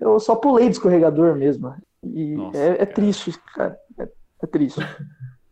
eu 0.00 0.20
só 0.20 0.34
pulei 0.36 0.66
de 0.66 0.72
escorregador 0.72 1.34
mesmo. 1.34 1.74
E 2.04 2.34
Nossa, 2.34 2.58
é, 2.58 2.82
é 2.82 2.86
triste, 2.86 3.32
cara. 3.54 3.76
É, 3.98 4.08
é 4.42 4.46
triste. 4.46 4.80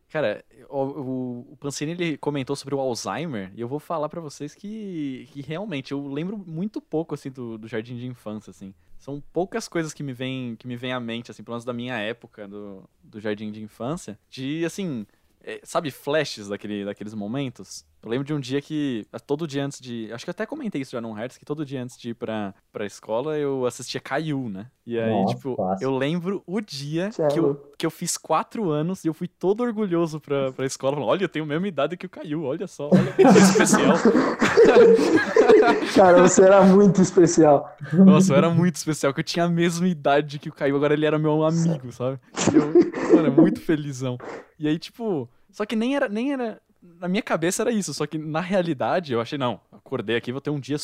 Cara, 0.09 0.43
o, 0.71 1.53
o, 1.53 1.57
Pancini 1.61 1.93
ele 1.93 2.17
comentou 2.17 2.57
sobre 2.57 2.75
o 2.75 2.81
Alzheimer 2.81 3.53
e 3.55 3.61
eu 3.61 3.69
vou 3.69 3.79
falar 3.79 4.09
pra 4.09 4.21
vocês 4.21 4.55
que, 4.55 5.29
que 5.33 5.43
realmente 5.43 5.93
eu 5.93 6.07
lembro 6.09 6.39
muito 6.39 6.81
pouco 6.81 7.15
assim 7.15 7.31
do, 7.31 7.59
do 7.59 7.69
jardim 7.69 7.97
de 7.97 8.07
infância 8.07 8.51
assim. 8.51 8.73
São 8.99 9.23
poucas 9.33 9.69
coisas 9.69 9.93
que 9.93 10.03
me 10.03 10.15
vêm 10.15 10.57
que 10.57 10.67
me 10.67 10.77
vêm 10.77 10.93
à 10.93 11.01
mente 11.01 11.31
assim, 11.31 11.43
pelo 11.45 11.55
menos 11.55 11.65
da 11.65 11.75
minha 11.75 11.99
época 11.99 12.49
do, 12.49 12.89
do 13.03 13.21
jardim 13.21 13.53
de 13.53 13.63
infância, 13.63 14.19
de 14.31 14.65
assim, 14.65 15.07
é, 15.43 15.61
sabe, 15.63 15.91
flashes 15.91 16.49
daquele, 16.49 16.85
daqueles 16.85 17.15
momentos. 17.15 17.85
Eu 18.03 18.11
lembro 18.11 18.25
de 18.25 18.33
um 18.33 18.39
dia 18.39 18.61
que, 18.61 19.07
todo 19.27 19.47
dia 19.47 19.65
antes 19.65 19.81
de. 19.81 20.09
Acho 20.13 20.25
que 20.25 20.31
eu 20.31 20.33
até 20.33 20.47
comentei 20.47 20.81
isso 20.81 20.93
já 20.93 21.01
no 21.01 21.13
Hertz, 21.13 21.37
que 21.37 21.45
todo 21.45 21.67
dia 21.67 21.83
antes 21.83 21.99
de 21.99 22.11
ir 22.11 22.15
pra, 22.15 22.55
pra 22.73 22.87
escola 22.87 23.37
eu 23.37 23.67
assistia 23.67 24.01
Caillou, 24.01 24.49
né? 24.49 24.67
E 24.87 24.99
aí, 24.99 25.11
Nossa, 25.11 25.35
tipo, 25.35 25.57
clássico. 25.57 25.85
eu 25.85 25.97
lembro 25.97 26.43
o 26.47 26.61
dia 26.61 27.11
é 27.19 27.29
que 27.29 27.39
eu, 27.39 27.73
que 27.77 27.85
eu 27.85 27.91
fiz 27.91 28.17
quatro 28.17 28.71
anos 28.71 29.05
e 29.05 29.09
eu 29.09 29.15
fui 29.15 29.27
todo 29.27 29.63
orgulhoso 29.63 30.21
pra, 30.21 30.53
pra 30.53 30.65
escola. 30.65 30.95
Falando, 30.95 31.11
olha, 31.11 31.25
eu 31.25 31.29
tenho 31.29 31.45
a 31.45 31.49
mesma 31.49 31.69
idade 31.69 31.97
que 31.97 32.07
o 32.07 32.11
Caillou, 32.11 32.45
olha 32.45 32.67
só, 32.67 32.89
olha 32.91 33.13
que 33.13 33.23
especial. 33.23 33.97
Cara, 35.95 36.23
você 36.23 36.43
era 36.43 36.63
muito 36.63 37.03
especial. 37.03 37.77
Nossa, 37.93 38.33
eu 38.33 38.37
era 38.37 38.49
muito 38.49 38.77
especial, 38.77 39.13
que 39.13 39.21
eu 39.21 39.25
tinha 39.25 39.45
a 39.45 39.49
mesma 39.49 39.89
idade 39.89 40.39
que 40.39 40.49
o 40.49 40.53
Caio, 40.53 40.77
agora 40.77 40.95
ele 40.95 41.05
era 41.05 41.19
meu 41.19 41.45
amigo, 41.45 41.93
sabe? 41.93 42.19
E 42.53 42.57
Eu, 42.57 43.17
mano, 43.17 43.33
muito 43.33 43.61
felizão. 43.61 44.17
E 44.59 44.69
aí, 44.69 44.79
tipo, 44.79 45.29
só 45.51 45.67
que 45.67 45.77
nem 45.77 45.97
era, 45.97 46.09
nem 46.09 46.33
era. 46.33 46.61
Na 46.97 47.09
minha 47.09 47.23
cabeça 47.23 47.63
era 47.63 47.71
isso, 47.71 47.93
só 47.93 48.07
que 48.07 48.19
na 48.19 48.41
realidade 48.41 49.13
eu 49.13 49.21
achei, 49.21 49.39
não, 49.39 49.61
acordei 49.71 50.17
aqui, 50.17 50.33
vou 50.33 50.41
ter 50.41 50.51
um 50.51 50.61
dia 50.61 50.77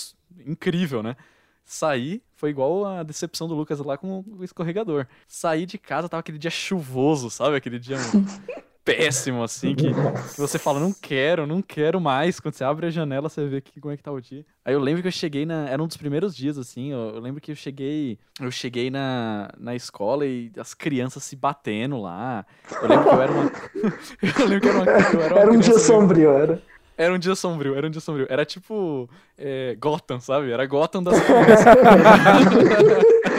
incrível, 0.47 1.03
né? 1.03 1.17
Saí, 1.65 2.23
foi 2.37 2.51
igual 2.51 2.85
a 2.85 3.03
decepção 3.03 3.49
do 3.49 3.55
Lucas 3.55 3.79
lá 3.79 3.97
com 3.97 4.23
o 4.27 4.45
escorregador. 4.45 5.07
Saí 5.27 5.65
de 5.65 5.79
casa, 5.79 6.09
tava 6.09 6.21
aquele 6.21 6.39
dia 6.39 6.51
chuvoso, 6.51 7.31
sabe? 7.31 7.57
Aquele 7.57 7.79
dia 7.79 7.97
péssimo, 8.85 9.43
assim, 9.43 9.75
que 9.75 9.87
que 9.93 10.41
você 10.41 10.59
fala, 10.59 10.79
não 10.79 10.93
quero, 10.93 11.47
não 11.47 11.63
quero 11.63 12.01
mais. 12.01 12.39
Quando 12.39 12.55
você 12.55 12.65
abre 12.65 12.87
a 12.87 12.91
janela, 12.91 13.29
você 13.29 13.47
vê 13.47 13.61
que, 13.61 13.81
como 13.81 13.95
é 13.95 13.97
que 13.97 14.03
tá 14.03 14.13
o 14.13 14.21
dia. 14.21 14.45
Aí 14.65 14.75
eu 14.75 14.81
lembro 14.81 15.01
que 15.03 15.09
eu 15.09 15.13
cheguei 15.13 15.47
na. 15.47 15.69
Era 15.69 15.83
um 15.83 15.87
dos 15.87 15.97
primeiros 15.97 16.37
dias, 16.37 16.59
assim. 16.59 16.93
Eu, 16.93 17.15
eu 17.15 17.21
lembro 17.21 17.41
que 17.41 17.51
eu 17.53 17.57
cheguei. 17.57 18.19
Eu 18.41 18.51
cheguei 18.51 18.91
na, 18.91 19.49
na 19.59 19.75
escola 19.75 20.27
e 20.27 20.51
as 20.59 20.75
crianças 20.75 21.25
se 21.25 21.35
batendo 21.37 22.01
lá. 22.01 22.45
Eu 22.83 22.89
lembro 22.89 23.05
que 23.09 23.15
eu 23.15 23.23
era 23.23 23.33
uma. 23.33 23.45
eu 24.41 24.47
lembro 24.47 24.61
que 24.61 24.69
eu 24.69 24.73
era 24.73 24.79
uma, 24.83 24.91
eu 24.91 25.21
era 25.23 25.35
uma 25.35 25.41
Era 25.41 25.53
um 25.53 25.59
dia 25.59 25.71
meio- 25.75 25.81
sombrio, 25.81 26.31
era. 26.31 26.63
Era 26.97 27.13
um 27.13 27.19
dia 27.19 27.35
sombrio, 27.35 27.75
era 27.75 27.87
um 27.87 27.91
dia 27.91 28.01
sombrio. 28.01 28.27
Era 28.31 28.45
tipo. 28.45 29.09
é, 29.37 29.75
Gotham, 29.81 30.21
sabe? 30.21 30.53
Era 30.53 30.65
Gotham 30.67 31.03
das 31.03 31.19
crianças. 31.21 31.65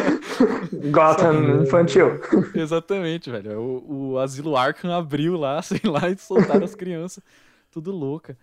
Gotham 0.91 1.63
infantil. 1.63 2.19
Exatamente, 2.54 3.30
velho. 3.30 3.60
O, 3.60 4.12
o 4.13 4.19
asilo 4.19 4.56
Arkham 4.56 4.91
abriu 4.93 5.38
lá, 5.38 5.62
sei 5.63 5.82
lá, 5.84 6.10
e 6.10 6.17
soltaram 6.17 6.63
as 6.65 6.76
crianças. 6.76 7.24
Tudo 7.71 7.91
louca. 7.91 8.38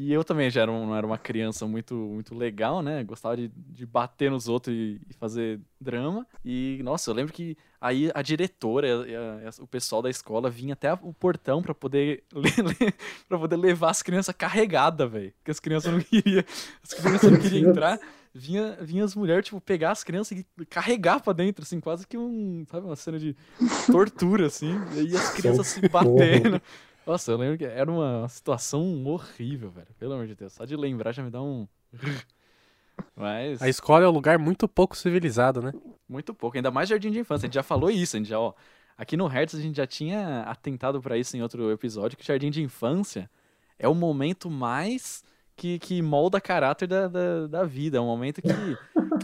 E 0.00 0.12
eu 0.12 0.22
também 0.22 0.48
já 0.48 0.62
era 0.62 0.70
um- 0.70 0.86
não 0.86 0.94
era 0.94 1.04
uma 1.04 1.18
criança 1.18 1.66
muito, 1.66 1.92
muito 1.94 2.32
legal, 2.32 2.82
né? 2.82 3.02
Gostava 3.02 3.36
de, 3.36 3.50
de 3.56 3.84
bater 3.84 4.30
nos 4.30 4.46
outros 4.48 4.72
e, 4.72 5.00
e 5.10 5.14
fazer 5.14 5.58
drama. 5.80 6.24
E, 6.44 6.78
nossa, 6.84 7.10
eu 7.10 7.14
lembro 7.14 7.32
que 7.32 7.56
aí 7.80 8.08
a 8.14 8.22
diretora, 8.22 8.86
a- 8.86 9.48
a- 9.48 9.62
o 9.62 9.66
pessoal 9.66 10.00
da 10.00 10.08
escola 10.08 10.48
vinha 10.48 10.74
até 10.74 10.92
o 10.92 11.12
portão 11.12 11.60
pra 11.60 11.74
poder, 11.74 12.22
para 13.28 13.38
poder 13.38 13.56
levar 13.56 13.90
as 13.90 14.00
crianças 14.00 14.32
carregadas, 14.36 15.10
velho. 15.10 15.32
Porque 15.38 15.50
as 15.50 15.58
crianças 15.58 15.92
não 15.92 16.00
queriam, 16.00 16.44
as 16.82 16.94
crianças 16.94 17.32
não 17.32 17.40
queriam 17.40 17.70
entrar. 17.70 17.98
Vinha, 18.38 18.78
vinha 18.80 19.04
as 19.04 19.16
mulheres, 19.16 19.44
tipo, 19.44 19.60
pegar 19.60 19.90
as 19.90 20.04
crianças 20.04 20.38
e 20.38 20.66
carregar 20.66 21.20
pra 21.20 21.32
dentro, 21.32 21.64
assim, 21.64 21.80
quase 21.80 22.06
que 22.06 22.16
um, 22.16 22.64
sabe, 22.70 22.86
uma 22.86 22.94
cena 22.94 23.18
de 23.18 23.36
tortura, 23.90 24.46
assim. 24.46 24.74
E 24.94 25.00
aí 25.00 25.16
as 25.16 25.30
crianças 25.30 25.66
se 25.66 25.88
batendo. 25.88 26.62
Nossa, 27.04 27.32
eu 27.32 27.36
lembro 27.36 27.58
que 27.58 27.64
era 27.64 27.90
uma 27.90 28.28
situação 28.28 29.04
horrível, 29.06 29.70
velho. 29.70 29.88
Pelo 29.98 30.12
amor 30.12 30.26
de 30.26 30.36
Deus. 30.36 30.52
Só 30.52 30.64
de 30.64 30.76
lembrar 30.76 31.10
já 31.12 31.22
me 31.22 31.30
dá 31.30 31.42
um. 31.42 31.66
Mas. 33.16 33.60
A 33.60 33.68
escola 33.68 34.04
é 34.04 34.08
um 34.08 34.12
lugar 34.12 34.38
muito 34.38 34.68
pouco 34.68 34.96
civilizado, 34.96 35.60
né? 35.60 35.72
Muito 36.08 36.32
pouco. 36.32 36.56
Ainda 36.56 36.70
mais 36.70 36.88
jardim 36.88 37.10
de 37.10 37.18
infância. 37.18 37.46
A 37.46 37.48
gente 37.48 37.54
já 37.54 37.62
falou 37.62 37.90
isso. 37.90 38.14
A 38.14 38.18
gente 38.18 38.28
já, 38.28 38.38
ó. 38.38 38.52
Aqui 38.96 39.16
no 39.16 39.26
Hertz 39.26 39.54
a 39.54 39.60
gente 39.60 39.76
já 39.76 39.86
tinha 39.86 40.42
atentado 40.42 41.00
pra 41.00 41.16
isso 41.16 41.36
em 41.36 41.40
outro 41.40 41.70
episódio, 41.70 42.16
que 42.16 42.24
o 42.24 42.26
jardim 42.26 42.50
de 42.50 42.62
infância 42.62 43.30
é 43.78 43.88
o 43.88 43.94
momento 43.94 44.50
mais 44.50 45.24
que, 45.58 45.78
que 45.78 46.00
molda 46.00 46.40
caráter 46.40 46.86
da, 46.86 47.08
da, 47.08 47.46
da 47.48 47.64
vida. 47.64 47.98
É 47.98 48.00
um 48.00 48.06
momento 48.06 48.40
que. 48.40 48.48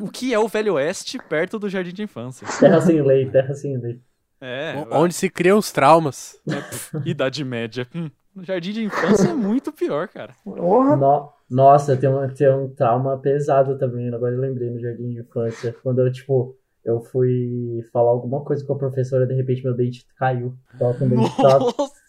o 0.02 0.10
que 0.10 0.34
é 0.34 0.38
o 0.38 0.48
Velho 0.48 0.74
Oeste 0.74 1.18
perto 1.28 1.58
do 1.58 1.68
jardim 1.68 1.92
de 1.92 2.02
infância? 2.02 2.46
Terra 2.60 2.80
sem 2.80 3.00
lei, 3.00 3.30
terra 3.30 3.54
sem 3.54 3.78
lei. 3.78 4.00
É. 4.40 4.74
O- 4.90 5.02
Onde 5.02 5.14
se 5.14 5.30
criam 5.30 5.56
os 5.58 5.70
traumas. 5.72 6.36
é, 6.48 6.56
pff, 6.56 6.98
Idade 7.06 7.44
média. 7.44 7.86
Hum, 7.94 8.10
no 8.34 8.42
jardim 8.44 8.72
de 8.72 8.84
infância 8.84 9.28
é 9.28 9.32
muito 9.32 9.72
pior, 9.72 10.08
cara. 10.08 10.34
No- 10.44 11.32
Nossa, 11.48 11.96
tem 11.96 12.08
um, 12.10 12.28
tem 12.28 12.50
um 12.52 12.68
trauma 12.74 13.16
pesado 13.18 13.78
também. 13.78 14.12
Agora 14.12 14.34
eu 14.34 14.40
lembrei 14.40 14.68
no 14.70 14.80
jardim 14.80 15.10
de 15.10 15.20
infância. 15.20 15.74
Quando 15.82 16.00
eu, 16.00 16.10
tipo, 16.12 16.56
eu 16.84 17.00
fui 17.00 17.82
falar 17.92 18.10
alguma 18.10 18.42
coisa 18.42 18.64
com 18.66 18.72
a 18.72 18.78
professora, 18.78 19.26
de 19.26 19.34
repente 19.34 19.62
meu 19.62 19.74
dente 19.74 20.04
caiu. 20.18 20.54
Tava 20.78 20.94
com 20.94 21.06
o 21.06 21.08
dente 21.08 21.36
tava- 21.40 21.58
Nossa! 21.60 22.03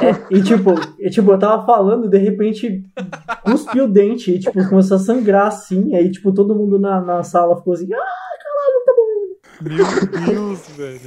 É, 0.00 0.34
e 0.36 0.42
tipo, 0.42 0.74
e, 0.98 1.10
tipo, 1.10 1.30
eu 1.32 1.38
tava 1.38 1.64
falando 1.64 2.06
e 2.06 2.10
de 2.10 2.18
repente 2.18 2.84
cuspiu 3.42 3.84
o 3.84 3.88
dente 3.88 4.32
e 4.32 4.38
tipo, 4.38 4.68
começou 4.68 4.96
a 4.96 5.00
sangrar 5.00 5.46
assim. 5.46 5.94
Aí, 5.94 6.10
tipo, 6.10 6.32
todo 6.32 6.54
mundo 6.54 6.78
na, 6.78 7.00
na 7.00 7.22
sala 7.22 7.56
ficou 7.56 7.72
assim, 7.72 7.88
ah, 7.92 7.98
Meu 9.62 9.84
Deus, 10.26 10.68
velho. 10.68 11.00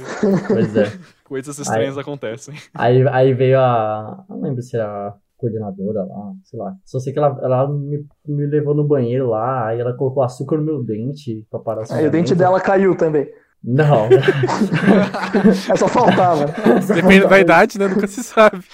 pois 0.48 0.76
é. 0.76 0.92
Coisas 1.24 1.58
estranhas 1.58 1.96
acontecem. 1.96 2.54
Aí, 2.74 3.06
aí 3.08 3.32
veio 3.32 3.58
a. 3.58 4.24
Não 4.28 4.40
lembro 4.40 4.62
se 4.62 4.76
era 4.76 5.08
a 5.08 5.14
coordenadora 5.38 6.04
lá, 6.04 6.32
sei 6.44 6.58
lá. 6.58 6.74
Só 6.84 6.98
sei 6.98 7.12
que 7.12 7.18
ela, 7.18 7.38
ela 7.42 7.68
me, 7.68 8.04
me 8.26 8.46
levou 8.46 8.74
no 8.74 8.86
banheiro 8.86 9.30
lá, 9.30 9.68
aí 9.68 9.80
ela 9.80 9.96
colocou 9.96 10.22
açúcar 10.22 10.56
no 10.56 10.64
meu 10.64 10.84
dente 10.84 11.46
pra 11.50 11.58
parar 11.58 11.82
o 11.82 11.92
Aí 11.92 12.06
o 12.06 12.10
dente 12.10 12.34
dela 12.34 12.60
caiu 12.60 12.96
também. 12.96 13.28
Não. 13.64 14.08
É 15.70 15.76
só 15.76 15.86
faltava. 15.88 16.46
Depende 16.94 17.26
da 17.28 17.38
idade, 17.40 17.78
né? 17.78 17.86
Nunca 17.88 18.06
se 18.06 18.22
sabe. 18.24 18.64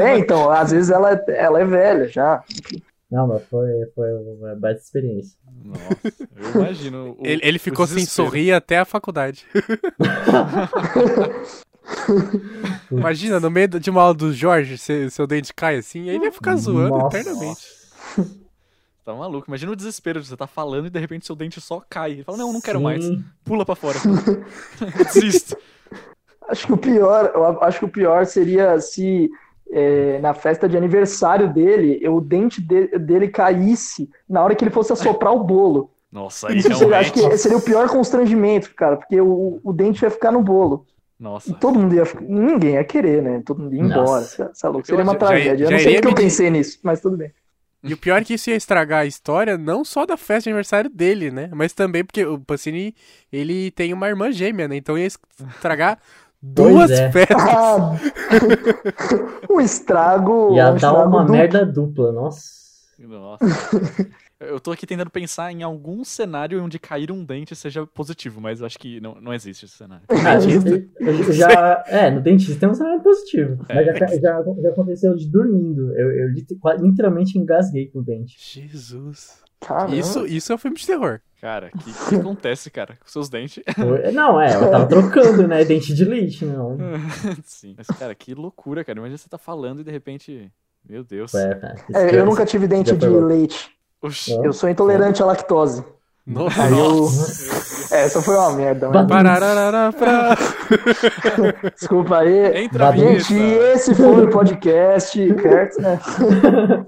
É, 0.00 0.16
então, 0.18 0.50
às 0.50 0.70
vezes 0.70 0.90
ela, 0.90 1.12
é- 1.12 1.24
ela 1.28 1.60
é 1.60 1.64
velha 1.64 2.08
já. 2.08 2.42
Não, 3.10 3.26
mas 3.26 3.42
foi, 3.50 3.66
foi 3.94 4.08
uma 4.12 4.54
baita 4.54 4.80
experiência. 4.80 5.36
Nossa, 5.64 5.82
eu 6.54 6.60
imagino. 6.62 7.16
o- 7.18 7.22
Ele, 7.26 7.40
ele 7.44 7.58
ficou 7.58 7.86
sem 7.86 8.06
sorrir 8.06 8.52
até 8.52 8.78
a 8.78 8.84
faculdade. 8.84 9.44
Imagina, 12.90 13.40
no 13.40 13.50
meio 13.50 13.68
de 13.68 13.90
uma 13.90 14.02
aula 14.02 14.14
do 14.14 14.32
Jorge, 14.32 14.78
seu, 14.78 15.10
seu 15.10 15.26
dente 15.26 15.52
cai 15.52 15.76
assim, 15.76 16.08
aí 16.08 16.16
ele 16.16 16.26
ia 16.26 16.32
ficar 16.32 16.54
zoando 16.56 16.90
Nossa. 16.96 17.18
eternamente. 17.18 17.60
Tá 19.12 19.18
maluco. 19.18 19.44
Imagina 19.48 19.72
o 19.72 19.76
desespero 19.76 20.20
de 20.20 20.26
você 20.28 20.36
tá 20.36 20.46
falando 20.46 20.86
e 20.86 20.90
de 20.90 20.98
repente 20.98 21.26
seu 21.26 21.34
dente 21.36 21.60
só 21.60 21.82
cai. 21.88 22.12
Ele 22.12 22.24
fala, 22.24 22.38
não, 22.38 22.52
não 22.52 22.60
quero 22.60 22.78
Sim. 22.78 22.84
mais. 22.84 23.04
Pula 23.44 23.64
pra 23.64 23.74
fora. 23.74 23.98
Desisto. 25.14 25.56
Acho 26.48 26.66
que 26.66 26.72
o 26.72 26.76
pior, 26.76 27.30
eu 27.34 27.62
acho 27.62 27.78
que 27.78 27.84
o 27.84 27.88
pior 27.88 28.26
seria 28.26 28.80
se 28.80 29.30
é, 29.72 30.18
na 30.20 30.34
festa 30.34 30.68
de 30.68 30.76
aniversário 30.76 31.52
dele, 31.52 32.06
o 32.08 32.20
dente 32.20 32.60
de- 32.60 32.98
dele 32.98 33.28
caísse 33.28 34.10
na 34.28 34.42
hora 34.42 34.54
que 34.54 34.64
ele 34.64 34.70
fosse 34.72 34.92
assoprar 34.92 35.32
o 35.32 35.44
bolo. 35.44 35.90
Nossa, 36.10 36.48
aí 36.48 36.58
Isso 36.58 36.74
seria, 36.74 36.98
acho 36.98 37.14
realmente. 37.14 37.30
que 37.36 37.38
seria 37.38 37.56
o 37.56 37.62
pior 37.62 37.88
constrangimento, 37.88 38.74
cara, 38.74 38.96
porque 38.96 39.20
o, 39.20 39.60
o 39.62 39.72
dente 39.72 40.02
ia 40.04 40.10
ficar 40.10 40.32
no 40.32 40.42
bolo. 40.42 40.84
Nossa. 41.20 41.50
E 41.50 41.54
todo 41.54 41.78
mundo 41.78 41.94
ia 41.94 42.04
ficar. 42.04 42.22
Ninguém 42.24 42.72
ia 42.74 42.82
querer, 42.84 43.22
né? 43.22 43.42
Todo 43.46 43.62
mundo 43.62 43.74
ia 43.74 43.82
embora. 43.82 44.00
Nossa. 44.02 44.50
É 44.64 44.68
louco. 44.68 44.86
Seria 44.86 45.04
uma 45.04 45.12
Já- 45.12 45.18
tragédia. 45.18 45.64
Eu 45.64 45.70
já 45.70 45.76
não 45.76 45.78
sei 45.84 45.94
porque 46.00 46.08
eu 46.08 46.14
pensei 46.14 46.50
nisso, 46.50 46.80
mas 46.82 47.00
tudo 47.00 47.16
bem. 47.16 47.30
E 47.82 47.94
o 47.94 47.96
pior 47.96 48.20
é 48.20 48.24
que 48.24 48.34
isso 48.34 48.50
ia 48.50 48.56
estragar 48.56 49.00
a 49.00 49.06
história, 49.06 49.56
não 49.56 49.84
só 49.84 50.04
da 50.04 50.16
festa 50.16 50.42
de 50.42 50.50
aniversário 50.50 50.90
dele, 50.90 51.30
né? 51.30 51.48
Mas 51.52 51.72
também 51.72 52.04
porque 52.04 52.24
o 52.24 52.38
Pacini, 52.38 52.94
ele 53.32 53.70
tem 53.70 53.92
uma 53.92 54.08
irmã 54.08 54.30
gêmea, 54.30 54.68
né? 54.68 54.76
Então 54.76 54.98
ia 54.98 55.06
estragar 55.06 55.98
duas 56.42 56.90
é. 56.90 57.10
festas. 57.10 57.36
Ah, 57.38 57.96
um 59.48 59.60
estrago. 59.60 60.54
Ia 60.54 60.66
um 60.66 60.70
dar 60.70 60.76
estrago 60.76 61.08
uma 61.08 61.20
duplo. 61.20 61.32
merda 61.32 61.64
dupla, 61.64 62.12
nossa. 62.12 62.60
Nossa. 62.98 63.44
Eu 64.40 64.58
tô 64.58 64.72
aqui 64.72 64.86
tentando 64.86 65.10
pensar 65.10 65.52
em 65.52 65.62
algum 65.62 66.02
cenário 66.02 66.64
onde 66.64 66.78
cair 66.78 67.12
um 67.12 67.22
dente 67.22 67.54
seja 67.54 67.86
positivo, 67.86 68.40
mas 68.40 68.60
eu 68.60 68.66
acho 68.66 68.78
que 68.78 68.98
não, 68.98 69.14
não 69.20 69.34
existe 69.34 69.66
esse 69.66 69.76
cenário. 69.76 70.04
Ah, 70.08 70.34
eu 71.00 71.32
já, 71.34 71.84
é, 71.86 72.10
no 72.10 72.22
dentista 72.22 72.58
tem 72.58 72.68
um 72.68 72.74
cenário 72.74 73.02
positivo. 73.02 73.58
Mas 73.68 73.84
já, 73.86 73.92
já, 74.06 74.42
já 74.62 74.68
aconteceu 74.70 75.14
de 75.14 75.28
dormindo. 75.28 75.94
Eu, 75.94 76.10
eu 76.10 76.28
lit- 76.30 76.58
literalmente 76.80 77.38
engasguei 77.38 77.88
com 77.88 77.98
o 77.98 78.02
dente. 78.02 78.36
Jesus. 78.38 79.42
Caramba. 79.60 79.94
Isso, 79.94 80.26
isso 80.26 80.50
é 80.52 80.54
um 80.54 80.58
filme 80.58 80.76
de 80.78 80.86
terror. 80.86 81.20
Cara, 81.38 81.70
o 81.74 81.78
que, 81.78 81.92
que 82.08 82.14
acontece, 82.16 82.70
cara, 82.70 82.96
com 82.98 83.06
seus 83.08 83.28
dentes? 83.28 83.62
Não, 84.14 84.40
é, 84.40 84.54
eu 84.56 84.70
tava 84.70 84.86
trocando, 84.86 85.46
né? 85.46 85.66
Dente 85.66 85.92
de 85.92 86.04
leite, 86.06 86.46
não. 86.46 86.78
Sim. 87.44 87.74
Mas, 87.76 87.86
cara, 87.88 88.14
que 88.14 88.34
loucura, 88.34 88.82
cara. 88.84 88.98
Imagina 88.98 89.18
você 89.18 89.28
tá 89.28 89.36
falando 89.38 89.80
e 89.82 89.84
de 89.84 89.90
repente. 89.90 90.50
Meu 90.88 91.04
Deus. 91.04 91.34
É, 91.34 91.60
É, 91.92 92.14
eu 92.18 92.24
nunca 92.24 92.46
tive 92.46 92.66
dente 92.66 92.96
de 92.96 93.06
leite. 93.06 93.70
Oxi. 94.02 94.36
Não. 94.36 94.46
Eu 94.46 94.52
sou 94.52 94.68
intolerante 94.68 95.22
à 95.22 95.26
lactose. 95.26 95.84
Nossa. 96.26 96.62
Aí 96.62 96.78
eu. 96.78 96.94
Nossa. 96.94 97.94
É, 97.94 98.04
essa 98.04 98.22
foi 98.22 98.36
uma 98.36 98.52
merda. 98.52 98.88
Desculpa 101.76 102.18
aí. 102.18 102.64
Entra 102.64 102.92
Gente, 102.92 103.34
esse 103.34 103.94
foi 103.94 104.26
o 104.26 104.30
podcast, 104.30 105.18
certo? 105.42 105.82
Né? 105.82 105.98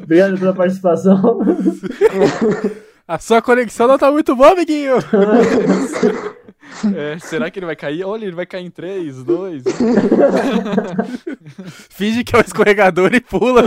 Obrigado 0.00 0.38
pela 0.38 0.54
participação. 0.54 1.40
A 3.08 3.18
sua 3.18 3.40
conexão 3.40 3.86
não 3.86 3.98
tá 3.98 4.10
muito 4.10 4.34
boa, 4.34 4.50
amiguinho. 4.50 4.96
É, 6.94 7.16
será 7.20 7.50
que 7.50 7.58
ele 7.58 7.66
vai 7.66 7.76
cair? 7.76 8.04
Olha, 8.04 8.24
ele 8.24 8.34
vai 8.34 8.46
cair 8.46 8.66
em 8.66 8.70
3, 8.70 9.22
2. 9.22 9.62
Finge 11.90 12.24
que 12.24 12.34
é 12.34 12.38
o 12.38 12.42
escorregador 12.42 13.14
e 13.14 13.20
pula. 13.20 13.62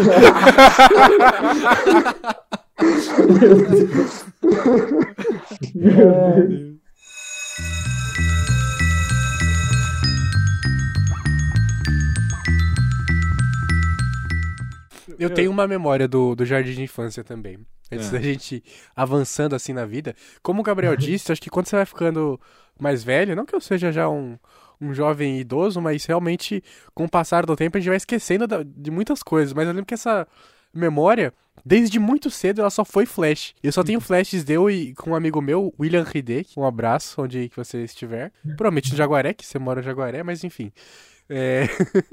Eu 15.17 15.29
tenho 15.29 15.51
uma 15.51 15.67
memória 15.67 16.07
do, 16.07 16.33
do 16.35 16.45
jardim 16.45 16.73
de 16.73 16.83
infância 16.83 17.23
também. 17.23 17.59
Antes 17.91 18.07
É. 18.07 18.11
da 18.11 18.21
gente 18.21 18.63
avançando 18.95 19.55
assim 19.55 19.73
na 19.73 19.85
vida. 19.85 20.15
Como 20.41 20.61
o 20.61 20.63
Gabriel 20.63 20.95
disse, 20.97 21.31
acho 21.31 21.41
que 21.41 21.49
quando 21.49 21.67
você 21.67 21.75
vai 21.75 21.85
ficando 21.85 22.39
mais 22.79 23.03
velho, 23.03 23.35
não 23.35 23.45
que 23.45 23.53
eu 23.53 23.59
seja 23.59 23.91
já 23.91 24.07
um, 24.07 24.37
um 24.79 24.93
jovem 24.93 25.39
idoso, 25.39 25.81
mas 25.81 26.05
realmente, 26.05 26.63
com 26.93 27.05
o 27.05 27.09
passar 27.09 27.45
do 27.45 27.55
tempo, 27.55 27.75
a 27.77 27.79
gente 27.79 27.89
vai 27.89 27.97
esquecendo 27.97 28.45
de 28.63 28.91
muitas 28.91 29.21
coisas. 29.21 29.53
Mas 29.53 29.65
eu 29.67 29.73
lembro 29.73 29.85
que 29.85 29.93
essa 29.93 30.25
memória, 30.73 31.33
desde 31.65 31.99
muito 31.99 32.29
cedo, 32.29 32.61
ela 32.61 32.69
só 32.69 32.85
foi 32.85 33.05
flash. 33.05 33.53
Eu 33.61 33.71
só 33.71 33.83
tenho 33.83 33.99
flashes 33.99 34.43
de 34.43 34.53
eu 34.53 34.69
e 34.69 34.93
com 34.95 35.11
um 35.11 35.15
amigo 35.15 35.41
meu, 35.41 35.73
William 35.79 36.05
Hideki. 36.13 36.59
Um 36.59 36.65
abraço, 36.65 37.21
onde 37.21 37.49
que 37.49 37.55
você 37.55 37.83
estiver. 37.83 38.31
Provavelmente 38.55 38.91
no 38.91 38.97
Jaguaré, 38.97 39.33
que 39.33 39.45
você 39.45 39.59
mora 39.59 39.81
no 39.81 39.85
Jaguaré, 39.85 40.23
mas 40.23 40.43
enfim. 40.43 40.71
É... 41.29 41.67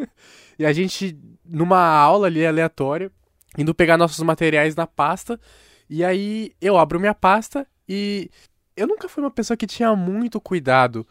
e 0.59 0.66
a 0.66 0.73
gente, 0.73 1.19
numa 1.45 1.81
aula 1.81 2.27
ali 2.27 2.47
aleatória, 2.47 3.11
indo 3.57 3.75
pegar 3.75 3.97
nossos 3.97 4.23
materiais 4.23 4.75
na 4.75 4.87
pasta. 4.87 5.40
E 5.88 6.05
aí 6.05 6.53
eu 6.61 6.77
abro 6.77 7.01
minha 7.01 7.14
pasta 7.14 7.66
e 7.88 8.31
eu 8.77 8.87
nunca 8.87 9.09
fui 9.09 9.23
uma 9.23 9.31
pessoa 9.31 9.57
que 9.57 9.66
tinha 9.66 9.95
muito 9.97 10.40
cuidado 10.40 11.07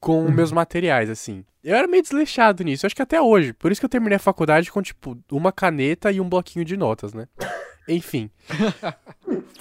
com 0.00 0.30
meus 0.30 0.52
materiais, 0.52 1.08
assim. 1.10 1.44
Eu 1.62 1.74
era 1.74 1.88
meio 1.88 2.02
desleixado 2.02 2.62
nisso, 2.62 2.86
acho 2.86 2.94
que 2.94 3.02
até 3.02 3.20
hoje. 3.20 3.52
Por 3.52 3.72
isso 3.72 3.80
que 3.80 3.84
eu 3.84 3.90
terminei 3.90 4.16
a 4.16 4.20
faculdade 4.20 4.70
com, 4.70 4.80
tipo, 4.80 5.18
uma 5.32 5.50
caneta 5.50 6.12
e 6.12 6.20
um 6.20 6.28
bloquinho 6.28 6.64
de 6.64 6.76
notas, 6.76 7.12
né? 7.12 7.26
Enfim. 7.88 8.30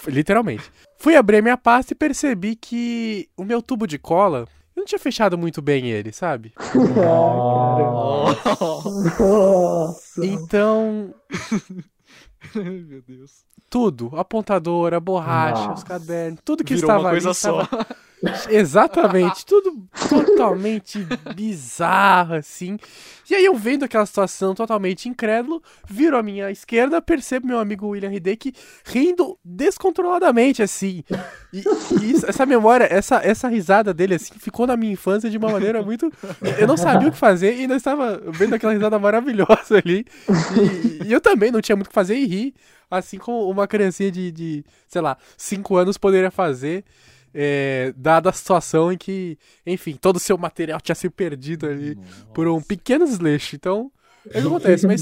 Literalmente. 0.07 0.71
Fui 0.97 1.15
abrir 1.15 1.37
a 1.37 1.41
minha 1.41 1.57
pasta 1.57 1.93
e 1.93 1.95
percebi 1.95 2.55
que 2.55 3.27
o 3.37 3.43
meu 3.43 3.61
tubo 3.61 3.85
de 3.87 3.97
cola, 3.99 4.47
eu 4.75 4.81
não 4.81 4.85
tinha 4.85 4.99
fechado 4.99 5.37
muito 5.37 5.61
bem 5.61 5.89
ele, 5.89 6.11
sabe? 6.11 6.53
Nossa. 6.95 8.57
Nossa. 9.19 10.25
Então, 10.25 11.13
Meu 12.55 13.01
Deus. 13.01 13.43
tudo, 13.69 14.11
apontadora, 14.15 14.99
borracha, 14.99 15.61
os 15.61 15.67
Nossa. 15.67 15.85
cadernos, 15.85 16.39
tudo 16.45 16.63
que 16.63 16.75
Virou 16.75 16.87
estava 16.89 17.03
uma 17.03 17.09
coisa 17.11 17.29
ali 17.29 17.35
só. 17.35 17.61
estava 17.61 17.87
Exatamente, 18.49 19.45
tudo 19.45 19.87
totalmente 20.09 21.05
bizarro, 21.35 22.35
assim. 22.35 22.77
E 23.29 23.35
aí 23.35 23.45
eu 23.45 23.55
vendo 23.55 23.83
aquela 23.83 24.05
situação 24.05 24.53
totalmente 24.53 25.09
incrédulo, 25.09 25.61
viro 25.87 26.17
à 26.17 26.23
minha 26.23 26.51
esquerda, 26.51 27.01
percebo 27.01 27.47
meu 27.47 27.59
amigo 27.59 27.87
William 27.87 28.13
Hideki 28.13 28.53
rindo 28.85 29.37
descontroladamente, 29.43 30.61
assim. 30.61 31.03
E, 31.51 31.59
e 31.59 32.15
essa 32.27 32.45
memória, 32.45 32.87
essa, 32.89 33.17
essa 33.17 33.47
risada 33.47 33.93
dele, 33.93 34.15
assim, 34.15 34.33
ficou 34.37 34.65
na 34.67 34.77
minha 34.77 34.93
infância 34.93 35.29
de 35.29 35.37
uma 35.37 35.49
maneira 35.49 35.81
muito... 35.81 36.11
Eu 36.57 36.67
não 36.67 36.77
sabia 36.77 37.09
o 37.09 37.11
que 37.11 37.17
fazer 37.17 37.55
e 37.55 37.61
ainda 37.61 37.75
estava 37.75 38.21
vendo 38.27 38.53
aquela 38.53 38.73
risada 38.73 38.97
maravilhosa 38.99 39.77
ali. 39.83 40.05
E, 41.03 41.07
e 41.07 41.13
eu 41.13 41.21
também 41.21 41.51
não 41.51 41.61
tinha 41.61 41.75
muito 41.75 41.87
o 41.87 41.89
que 41.89 41.95
fazer 41.95 42.15
e 42.15 42.25
rir, 42.25 42.53
assim 42.89 43.17
como 43.17 43.49
uma 43.49 43.67
criancinha 43.67 44.11
de, 44.11 44.31
de 44.31 44.65
sei 44.87 45.01
lá, 45.01 45.17
5 45.37 45.75
anos 45.75 45.97
poderia 45.97 46.31
fazer 46.31 46.83
é, 47.37 47.93
dada 47.97 48.29
a 48.29 48.33
situação 48.33 48.91
em 48.93 48.97
que, 48.97 49.37
enfim, 49.65 49.95
todo 49.99 50.15
o 50.15 50.19
seu 50.19 50.37
material 50.37 50.79
tinha 50.79 50.95
se 50.95 51.09
perdido 51.09 51.67
ali 51.67 51.97
por 52.33 52.47
um 52.47 52.61
pequeno 52.61 53.05
desleixo. 53.05 53.55
Então, 53.57 53.91
é 54.31 54.39
o 54.39 54.41
que 54.41 54.47
acontece, 54.47 54.87
mas 54.87 55.01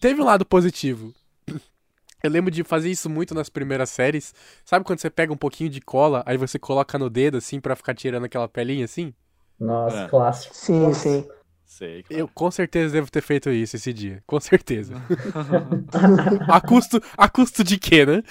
teve 0.00 0.20
um 0.20 0.24
lado 0.24 0.44
positivo. 0.44 1.14
Eu 2.20 2.30
lembro 2.30 2.50
de 2.50 2.64
fazer 2.64 2.90
isso 2.90 3.08
muito 3.08 3.32
nas 3.32 3.48
primeiras 3.48 3.90
séries. 3.90 4.34
Sabe 4.64 4.84
quando 4.84 4.98
você 4.98 5.08
pega 5.08 5.32
um 5.32 5.36
pouquinho 5.36 5.70
de 5.70 5.80
cola, 5.80 6.24
aí 6.26 6.36
você 6.36 6.58
coloca 6.58 6.98
no 6.98 7.08
dedo, 7.08 7.36
assim, 7.38 7.60
pra 7.60 7.76
ficar 7.76 7.94
tirando 7.94 8.24
aquela 8.24 8.48
pelinha, 8.48 8.84
assim? 8.84 9.14
Nossa, 9.58 9.98
É. 10.04 10.08
clássico. 10.08 10.54
Sim, 10.56 10.92
sim. 10.92 11.28
Sei, 11.64 12.02
claro. 12.02 12.20
Eu 12.22 12.26
com 12.26 12.50
certeza 12.50 12.94
devo 12.94 13.08
ter 13.10 13.20
feito 13.22 13.50
isso 13.50 13.76
esse 13.76 13.92
dia. 13.92 14.20
Com 14.26 14.40
certeza. 14.40 14.94
a, 16.48 16.60
custo, 16.60 17.00
a 17.16 17.28
custo 17.28 17.62
de 17.62 17.78
quê, 17.78 18.04
né? 18.06 18.22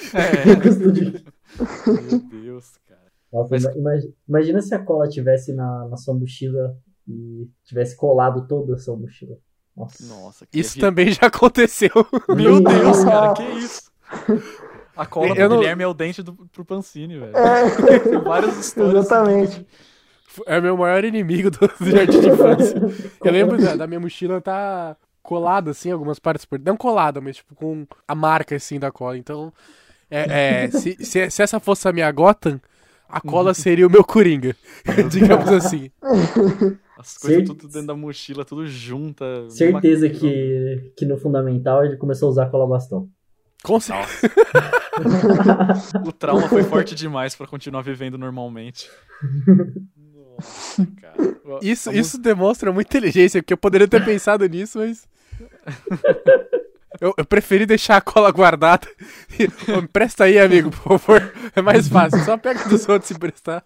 Custo 0.64 0.92
de- 0.92 1.24
Meu 2.02 2.20
Deus, 2.20 2.72
cara. 2.87 2.87
Nossa, 3.32 3.50
Mas- 3.52 3.64
ima- 3.64 3.74
imagi- 3.78 4.14
imagina 4.28 4.62
se 4.62 4.74
a 4.76 4.80
cola 4.80 5.08
tivesse 5.08 5.54
na, 5.54 5.88
na 5.88 5.98
sua 5.98 6.14
mochila 6.14 6.76
e 7.08 7.48
tivesse 7.66 7.96
colado 7.96 8.48
toda 8.48 8.76
a 8.76 8.78
sua 8.78 8.96
mochila. 8.96 9.38
Nossa. 9.76 10.04
Nossa, 10.06 10.46
que 10.46 10.60
Isso 10.60 10.76
vi- 10.76 10.80
também 10.82 11.12
já 11.12 11.28
aconteceu. 11.28 11.92
Meu. 12.36 12.60
Deus, 12.62 13.04
cara, 13.04 13.34
que 13.34 13.44
isso? 13.44 13.92
A 14.96 15.06
cola 15.06 15.28
Eu 15.28 15.48
do 15.48 15.54
não- 15.56 15.60
Guilherme 15.60 15.84
é 15.84 15.88
o 15.88 15.94
dente 15.94 16.24
do, 16.24 16.34
pro 16.52 16.66
Pancini, 16.66 17.20
velho. 17.20 17.36
É, 17.38 18.00
Tem 18.00 18.20
várias 18.20 18.58
histórias. 18.58 19.06
exatamente. 19.06 19.68
É 20.46 20.60
meu 20.62 20.76
maior 20.78 21.04
inimigo 21.04 21.50
do, 21.52 21.60
do 21.68 21.92
jardim 21.92 22.20
de 22.22 22.30
infância. 22.30 22.80
Eu 23.24 23.32
lembro 23.32 23.58
da, 23.62 23.76
da 23.76 23.88
minha 23.88 24.00
mochila 24.00 24.40
tá 24.42 24.96
colada, 25.22 25.72
assim, 25.72 25.92
algumas 25.92 26.20
partes 26.20 26.46
por 26.46 26.60
Não 26.60 26.78
colada, 26.78 27.20
mas 27.20 27.38
tipo 27.38 27.54
com 27.56 27.86
a 28.08 28.16
marca, 28.16 28.56
assim, 28.56 28.80
da 28.80 28.92
cola. 28.92 29.18
Então, 29.18 29.52
é, 30.10 30.64
é, 30.66 30.72
se, 30.72 30.96
se, 31.06 31.30
se 31.30 31.42
essa 31.44 31.60
fosse 31.60 31.88
a 31.88 31.92
minha 31.94 32.12
Gotham, 32.12 32.60
a 33.10 33.22
cola 33.22 33.54
seria 33.54 33.86
o 33.88 33.90
meu 33.90 34.04
Coringa. 34.04 34.56
digamos 35.10 35.48
assim. 35.50 35.90
As 36.98 37.18
coisas 37.18 37.38
Cer- 37.40 37.46
tudo 37.46 37.68
dentro 37.68 37.88
da 37.88 37.96
mochila, 37.96 38.44
tudo 38.44 38.66
junta. 38.68 39.50
Certeza 39.50 40.08
numa- 40.08 40.20
que, 40.20 40.94
que 40.98 41.06
no 41.06 41.18
fundamental 41.18 41.84
ele 41.86 41.98
começou 41.98 42.28
a 42.28 42.32
usar 42.32 42.46
cola 42.48 42.68
bastão. 42.68 43.10
Com 43.64 43.80
certeza. 43.80 44.32
O 46.06 46.12
trauma 46.12 46.48
foi 46.50 46.64
forte 46.64 46.96
demais 46.96 47.36
pra 47.36 47.46
continuar 47.46 47.82
vivendo 47.84 48.18
normalmente. 48.18 48.90
Nossa, 50.38 50.88
cara. 51.00 51.16
Isso, 51.62 51.92
mu- 51.92 51.98
isso 51.98 52.18
demonstra 52.20 52.72
muita 52.72 52.98
inteligência, 52.98 53.42
porque 53.42 53.54
eu 53.54 53.58
poderia 53.58 53.88
ter 53.88 54.04
pensado 54.04 54.46
nisso, 54.48 54.80
mas. 54.80 55.08
Eu, 57.00 57.14
eu 57.18 57.26
preferi 57.26 57.66
deixar 57.66 57.98
a 57.98 58.02
cola 58.02 58.32
guardada. 58.32 58.88
Ô, 59.76 59.82
me 59.82 59.88
presta 59.88 60.24
aí, 60.26 60.40
amigo, 60.40 60.72
por 60.72 60.98
favor. 61.00 61.34
É 61.56 61.62
mais 61.62 61.88
fácil. 61.88 62.20
Só 62.24 62.38
pega 62.38 62.68
dos 62.68 62.88
outros 62.90 63.12
emprestado. 63.12 63.64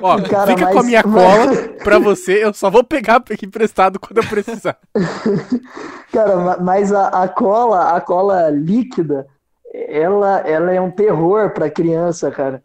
Ó, 0.00 0.20
Cara, 0.22 0.46
fica 0.48 0.66
com 0.66 0.72
a 0.72 0.74
mas- 0.76 0.86
minha 0.86 1.02
mas- 1.06 1.22
cola 1.22 1.68
pra 1.84 1.98
você. 1.98 2.44
Eu 2.44 2.52
só 2.52 2.70
vou 2.70 2.82
pegar 2.84 3.22
emprestado 3.42 3.98
quando 4.00 4.18
eu 4.18 4.24
precisar. 4.24 4.76
Cara, 6.12 6.36
ma- 6.36 6.56
mas 6.58 6.92
a, 6.92 7.08
a 7.08 7.28
cola, 7.28 7.96
a 7.96 8.00
cola 8.00 8.50
líquida, 8.50 9.26
ela, 9.72 10.40
ela 10.40 10.72
é 10.72 10.80
um 10.80 10.90
terror 10.90 11.50
pra 11.50 11.70
criança, 11.70 12.30
cara. 12.30 12.62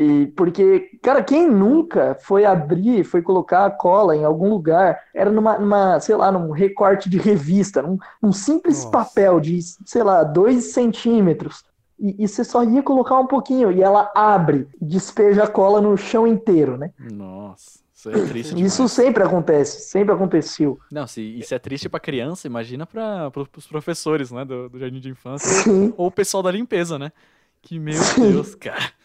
E 0.00 0.28
porque, 0.28 0.96
cara, 1.02 1.24
quem 1.24 1.50
nunca 1.50 2.16
foi 2.20 2.44
abrir, 2.44 3.02
foi 3.02 3.20
colocar 3.20 3.66
a 3.66 3.70
cola 3.70 4.14
em 4.14 4.24
algum 4.24 4.48
lugar, 4.48 4.96
era 5.12 5.28
numa, 5.28 5.58
numa 5.58 5.98
sei 5.98 6.14
lá, 6.14 6.30
num 6.30 6.52
recorte 6.52 7.10
de 7.10 7.18
revista, 7.18 7.82
num, 7.82 7.98
num 8.22 8.32
simples 8.32 8.84
Nossa. 8.84 8.90
papel 8.92 9.40
de, 9.40 9.58
sei 9.84 10.04
lá, 10.04 10.22
dois 10.22 10.66
centímetros. 10.66 11.64
E, 11.98 12.14
e 12.16 12.28
você 12.28 12.44
só 12.44 12.62
ia 12.62 12.80
colocar 12.80 13.18
um 13.18 13.26
pouquinho, 13.26 13.72
e 13.72 13.82
ela 13.82 14.08
abre, 14.14 14.68
despeja 14.80 15.42
a 15.42 15.48
cola 15.48 15.80
no 15.80 15.96
chão 15.96 16.28
inteiro, 16.28 16.76
né? 16.76 16.92
Nossa, 17.12 17.80
isso 17.92 18.08
é 18.08 18.12
triste 18.12 18.54
demais. 18.54 18.72
Isso 18.72 18.88
sempre 18.88 19.24
acontece, 19.24 19.80
sempre 19.80 20.14
aconteceu. 20.14 20.78
Não, 20.92 21.08
se 21.08 21.20
isso 21.22 21.52
é 21.52 21.58
triste 21.58 21.88
pra 21.88 21.98
criança, 21.98 22.46
imagina 22.46 22.86
pra, 22.86 23.32
pro, 23.32 23.48
pros 23.48 23.66
professores, 23.66 24.30
né, 24.30 24.44
do, 24.44 24.68
do 24.68 24.78
jardim 24.78 25.00
de 25.00 25.10
infância. 25.10 25.48
Sim. 25.64 25.92
Ou 25.96 26.06
o 26.06 26.12
pessoal 26.12 26.40
da 26.40 26.52
limpeza, 26.52 27.00
né? 27.00 27.10
Que, 27.60 27.80
meu 27.80 27.94
Sim. 27.94 28.30
Deus, 28.30 28.54
cara. 28.54 28.96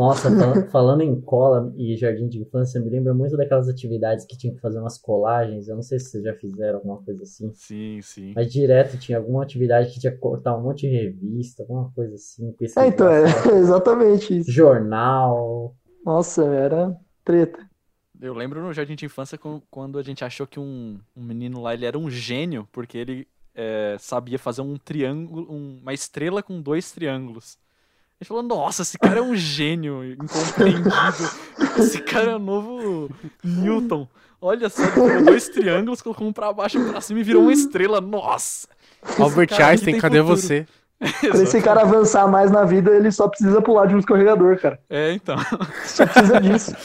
Nossa, 0.00 0.30
fal- 0.30 0.66
falando 0.72 1.02
em 1.02 1.20
cola 1.20 1.72
e 1.76 1.94
jardim 1.96 2.26
de 2.26 2.40
infância, 2.40 2.80
me 2.80 2.88
lembra 2.88 3.12
muito 3.12 3.36
daquelas 3.36 3.68
atividades 3.68 4.24
que 4.24 4.36
tinha 4.36 4.54
que 4.54 4.60
fazer 4.60 4.78
umas 4.78 4.96
colagens. 4.96 5.68
Eu 5.68 5.74
não 5.76 5.82
sei 5.82 5.98
se 5.98 6.06
vocês 6.10 6.24
já 6.24 6.34
fizeram 6.34 6.78
alguma 6.78 7.02
coisa 7.02 7.22
assim. 7.22 7.52
Sim, 7.54 8.00
sim. 8.02 8.32
Mas 8.34 8.50
direto 8.50 8.98
tinha 8.98 9.18
alguma 9.18 9.42
atividade 9.42 9.92
que 9.92 10.00
tinha 10.00 10.12
que 10.12 10.18
cortar 10.18 10.56
um 10.56 10.62
monte 10.62 10.88
de 10.88 10.88
revista, 10.88 11.62
alguma 11.62 11.90
coisa 11.92 12.14
assim. 12.14 12.54
É, 12.78 12.86
então, 12.86 13.08
é 13.08 13.24
exatamente 13.58 14.38
isso. 14.38 14.50
Jornal. 14.50 15.74
Nossa, 16.04 16.44
era 16.46 16.96
treta. 17.22 17.68
Eu 18.20 18.34
lembro 18.34 18.62
no 18.62 18.72
jardim 18.72 18.94
de 18.94 19.04
infância 19.06 19.38
quando 19.70 19.98
a 19.98 20.02
gente 20.02 20.24
achou 20.24 20.46
que 20.46 20.58
um, 20.60 20.98
um 21.16 21.22
menino 21.22 21.60
lá 21.62 21.74
ele 21.74 21.86
era 21.86 21.98
um 21.98 22.10
gênio, 22.10 22.68
porque 22.72 22.96
ele 22.98 23.28
é, 23.54 23.96
sabia 23.98 24.38
fazer 24.38 24.62
um 24.62 24.76
triângulo, 24.76 25.50
um- 25.50 25.78
uma 25.82 25.92
estrela 25.92 26.42
com 26.42 26.60
dois 26.60 26.90
triângulos. 26.92 27.58
A 28.20 28.22
gente 28.22 28.28
falou, 28.28 28.42
nossa, 28.42 28.82
esse 28.82 28.98
cara 28.98 29.18
é 29.18 29.22
um 29.22 29.34
gênio 29.34 30.04
incompreendido. 30.04 31.30
Esse 31.78 32.02
cara 32.02 32.32
é 32.32 32.36
o 32.36 32.38
novo 32.38 33.10
Newton. 33.42 34.06
Olha 34.42 34.68
só, 34.68 34.82
ele 34.82 34.92
pegou 34.92 35.24
dois 35.24 35.48
triângulos, 35.48 36.02
colocou 36.02 36.28
um 36.28 36.32
pra 36.32 36.52
baixo 36.52 36.76
e 36.76 36.82
um 36.82 36.90
pra 36.90 37.00
cima 37.00 37.20
e 37.20 37.22
virou 37.22 37.42
uma 37.42 37.52
estrela. 37.52 37.98
Nossa! 37.98 38.68
Albert 39.18 39.48
cara 39.48 39.64
aqui 39.64 39.72
Einstein, 39.72 39.98
cadê 39.98 40.18
futuro. 40.18 40.36
você? 40.36 40.66
Pra 41.00 41.42
esse 41.42 41.62
cara 41.62 41.80
avançar 41.80 42.28
mais 42.28 42.50
na 42.50 42.64
vida, 42.64 42.94
ele 42.94 43.10
só 43.10 43.26
precisa 43.26 43.62
pular 43.62 43.86
de 43.86 43.94
um 43.94 43.98
escorregador, 43.98 44.60
cara. 44.60 44.78
É, 44.90 45.12
então. 45.12 45.38
Só 45.86 46.04
precisa 46.04 46.38
disso. 46.38 46.76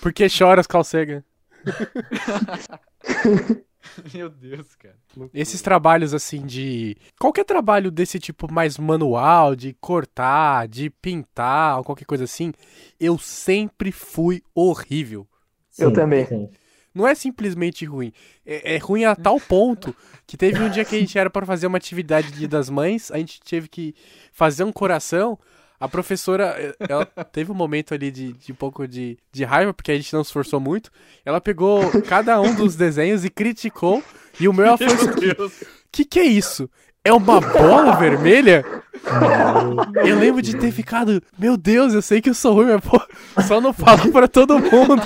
Por 0.00 0.12
que 0.12 0.28
choras, 0.28 0.64
calcega? 0.64 1.24
Meu 4.14 4.28
Deus, 4.28 4.74
cara. 4.76 4.96
Esses 5.32 5.62
trabalhos 5.62 6.14
assim 6.14 6.44
de. 6.44 6.96
Qualquer 7.18 7.44
trabalho 7.44 7.90
desse 7.90 8.18
tipo 8.18 8.50
mais 8.52 8.78
manual, 8.78 9.54
de 9.54 9.74
cortar, 9.80 10.68
de 10.68 10.90
pintar, 10.90 11.78
ou 11.78 11.84
qualquer 11.84 12.04
coisa 12.04 12.24
assim, 12.24 12.52
eu 12.98 13.18
sempre 13.18 13.92
fui 13.92 14.42
horrível. 14.54 15.26
Eu 15.78 15.92
também. 15.92 16.26
Sim. 16.26 16.48
Não 16.94 17.06
é 17.06 17.14
simplesmente 17.14 17.84
ruim. 17.84 18.12
É, 18.44 18.74
é 18.74 18.78
ruim 18.78 19.04
a 19.04 19.14
tal 19.14 19.38
ponto 19.40 19.94
que 20.26 20.36
teve 20.36 20.60
um 20.60 20.68
dia 20.68 20.84
que 20.84 20.96
a 20.96 20.98
gente 20.98 21.16
era 21.18 21.30
para 21.30 21.46
fazer 21.46 21.66
uma 21.66 21.78
atividade 21.78 22.32
de 22.32 22.38
Dia 22.38 22.48
das 22.48 22.68
Mães, 22.68 23.10
a 23.10 23.18
gente 23.18 23.40
teve 23.40 23.68
que 23.68 23.94
fazer 24.32 24.64
um 24.64 24.72
coração. 24.72 25.38
A 25.80 25.88
professora, 25.88 26.54
eh, 26.58 26.74
ela 26.88 27.06
teve 27.32 27.52
um 27.52 27.54
momento 27.54 27.94
ali 27.94 28.10
de, 28.10 28.32
de 28.32 28.52
um 28.52 28.54
pouco 28.54 28.86
de, 28.86 29.16
de 29.32 29.44
raiva, 29.44 29.72
porque 29.72 29.92
a 29.92 29.96
gente 29.96 30.12
não 30.12 30.24
se 30.24 30.28
esforçou 30.28 30.58
muito. 30.60 30.90
Ela 31.24 31.40
pegou 31.40 31.80
cada 32.02 32.40
um 32.40 32.54
dos 32.54 32.74
desenhos 32.76 33.24
e 33.24 33.30
criticou. 33.30 34.02
E 34.40 34.48
o 34.48 34.52
meu 34.52 34.66
ela 34.66 34.78
foi 34.78 34.86
assim, 34.86 35.06
Meu 35.06 35.34
Deus. 35.34 35.64
que 35.92 36.04
que 36.04 36.18
é 36.18 36.24
isso? 36.24 36.68
É 37.04 37.12
uma 37.12 37.40
bola 37.40 37.96
vermelha? 37.96 38.64
Eu 40.04 40.18
lembro 40.18 40.42
de 40.42 40.56
ter 40.56 40.70
ficado, 40.72 41.22
meu 41.38 41.56
Deus, 41.56 41.94
eu 41.94 42.02
sei 42.02 42.20
que 42.20 42.28
eu 42.28 42.34
sou 42.34 42.54
ruim, 42.54 42.66
mas 42.66 42.80
pô, 42.84 43.00
só 43.42 43.60
não 43.60 43.72
falo 43.72 44.10
pra 44.12 44.28
todo 44.28 44.58
mundo. 44.58 45.00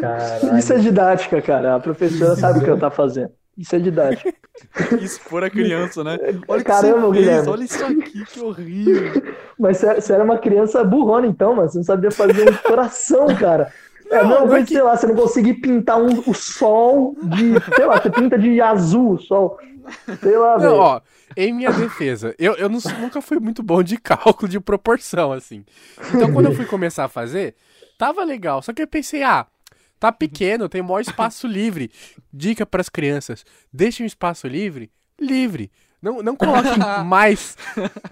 Caralho. 0.00 0.58
Isso 0.58 0.72
é 0.72 0.78
didática, 0.78 1.40
cara. 1.42 1.76
A 1.76 1.80
professora 1.80 2.34
sabe 2.36 2.58
o 2.58 2.62
que 2.64 2.70
ela 2.70 2.80
tá 2.80 2.90
fazendo. 2.90 3.30
Isso 3.58 3.74
é 3.74 3.78
didática. 3.80 4.32
Expor 5.02 5.42
a 5.42 5.50
criança, 5.50 6.04
né? 6.04 6.16
Olha 6.46 6.60
que 6.62 6.64
Caramba, 6.70 7.00
você 7.08 7.12
fez, 7.14 7.24
Guilherme. 7.26 7.48
olha 7.48 7.64
isso 7.64 7.84
aqui, 7.84 8.24
que 8.24 8.40
horrível. 8.40 9.22
Mas 9.58 9.78
você 9.78 10.12
era 10.12 10.22
uma 10.22 10.38
criança 10.38 10.84
burrona, 10.84 11.26
então, 11.26 11.56
mano. 11.56 11.68
Você 11.68 11.78
não 11.78 11.84
sabia 11.84 12.10
fazer 12.12 12.48
um 12.48 12.56
coração, 12.56 13.26
cara. 13.36 13.72
É 14.10 14.22
Não, 14.22 14.28
não 14.30 14.36
é 14.44 14.48
coisa, 14.48 14.66
que- 14.66 14.74
sei 14.74 14.82
lá, 14.82 14.96
você 14.96 15.06
não 15.08 15.14
conseguir 15.16 15.54
pintar 15.54 16.00
um, 16.00 16.22
o 16.26 16.32
sol 16.34 17.16
de. 17.20 17.52
Sei 17.74 17.84
lá, 17.84 18.00
você 18.00 18.10
pinta 18.10 18.38
de 18.38 18.60
azul 18.60 19.14
o 19.14 19.18
sol. 19.18 19.58
Sei 20.22 20.36
lá, 20.36 20.52
Não, 20.54 20.60
velho. 20.60 20.74
ó, 20.76 21.00
em 21.36 21.52
minha 21.52 21.72
defesa, 21.72 22.34
eu, 22.38 22.54
eu 22.54 22.68
não- 22.68 22.78
nunca 23.00 23.20
fui 23.20 23.38
muito 23.40 23.62
bom 23.62 23.82
de 23.82 23.96
cálculo 23.98 24.48
de 24.48 24.60
proporção, 24.60 25.32
assim. 25.32 25.64
Então, 26.14 26.32
quando 26.32 26.46
eu 26.46 26.54
fui 26.54 26.64
começar 26.66 27.04
a 27.04 27.08
fazer, 27.08 27.54
tava 27.98 28.22
legal. 28.24 28.62
Só 28.62 28.72
que 28.72 28.82
eu 28.82 28.86
pensei, 28.86 29.22
ah, 29.22 29.46
tá 29.98 30.12
pequeno, 30.12 30.68
tem 30.68 30.82
maior 30.82 31.00
espaço 31.00 31.46
livre. 31.48 31.90
Dica 32.32 32.64
pras 32.64 32.88
crianças: 32.88 33.44
deixem 33.72 34.04
o 34.04 34.06
espaço 34.06 34.46
livre, 34.46 34.90
livre. 35.20 35.70
Não, 36.00 36.22
não 36.22 36.36
coloquem 36.36 36.78
mais, 37.04 37.56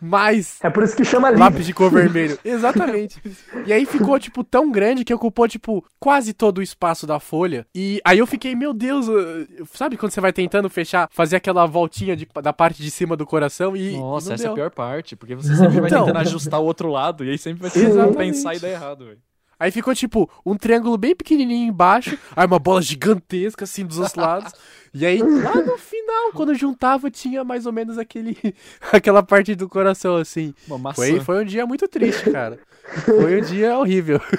mais 0.03 0.59
É 0.61 0.69
por 0.69 0.83
isso 0.83 0.97
que 0.97 1.05
chama 1.05 1.29
livro. 1.31 1.45
lápis 1.45 1.65
de 1.67 1.73
cor 1.73 1.89
vermelho. 1.89 2.37
Exatamente. 2.45 3.23
E 3.65 3.73
aí 3.73 3.87
ficou, 3.87 4.19
tipo, 4.19 4.43
tão 4.43 4.73
grande 4.73 5.05
que 5.05 5.15
ocupou, 5.15 5.47
tipo, 5.47 5.85
quase 6.01 6.33
todo 6.33 6.59
o 6.59 6.63
espaço 6.63 7.07
da 7.07 7.21
folha. 7.21 7.65
E 7.73 8.01
aí 8.05 8.19
eu 8.19 8.27
fiquei, 8.27 8.57
meu 8.57 8.75
Deus, 8.75 9.07
sabe 9.73 9.97
quando 9.97 10.11
você 10.11 10.21
vai 10.21 10.33
tentando 10.33 10.69
fechar, 10.69 11.09
fazer 11.13 11.37
aquela 11.37 11.65
voltinha 11.65 12.17
de- 12.17 12.27
da 12.43 12.53
parte 12.53 12.83
de 12.83 12.91
cima 12.91 13.17
do 13.17 13.25
coração 13.25 13.77
e. 13.77 13.97
Nossa, 13.97 14.35
essa 14.35 14.43
é 14.43 14.47
a 14.47 14.49
deu. 14.49 14.55
pior 14.57 14.71
parte, 14.73 15.15
porque 15.15 15.37
você 15.37 15.55
sempre 15.55 15.81
vai 15.81 15.89
Então. 15.89 16.07
tentando 16.07 16.19
ajustar 16.23 16.61
o 16.61 16.65
outro 16.65 16.89
lado, 16.91 17.25
e 17.25 17.31
aí 17.31 17.39
sempre 17.39 17.69
vai 17.69 18.13
pensar 18.17 18.57
e 18.57 18.59
dar 18.59 18.69
errado, 18.69 19.05
velho. 19.07 19.19
Aí 19.59 19.71
ficou, 19.71 19.95
tipo, 19.95 20.31
um 20.45 20.55
triângulo 20.55 20.99
bem 20.99 21.15
pequenininho 21.15 21.69
embaixo, 21.69 22.19
aí 22.35 22.47
uma 22.47 22.59
bola 22.59 22.83
gigantesca, 22.83 23.65
assim, 23.65 23.87
dos 23.87 23.99
outros 23.99 24.17
lados. 24.17 24.53
E 24.93 25.05
aí, 25.05 25.23
lá 25.23 25.55
no 25.55 25.79
final, 25.79 26.33
quando 26.33 26.55
juntava, 26.55 27.11
tinha 27.11 27.43
mais 27.43 27.67
ou 27.67 27.73
menos 27.73 27.97
aquele, 27.99 28.37
aquela 28.93 29.23
parte 29.23 29.55
do 29.55 29.69
coração, 29.69 30.17
assim. 30.17 30.55
Uma 30.67 30.79
maçã. 30.79 31.03
Foi, 31.03 31.21
foi 31.21 31.43
um 31.43 31.45
dia 31.45 31.67
muito 31.67 31.89
triste, 31.89 32.31
cara. 32.31 32.59
Foi 33.05 33.41
um 33.41 33.45
dia 33.45 33.79
horrível. 33.79 34.21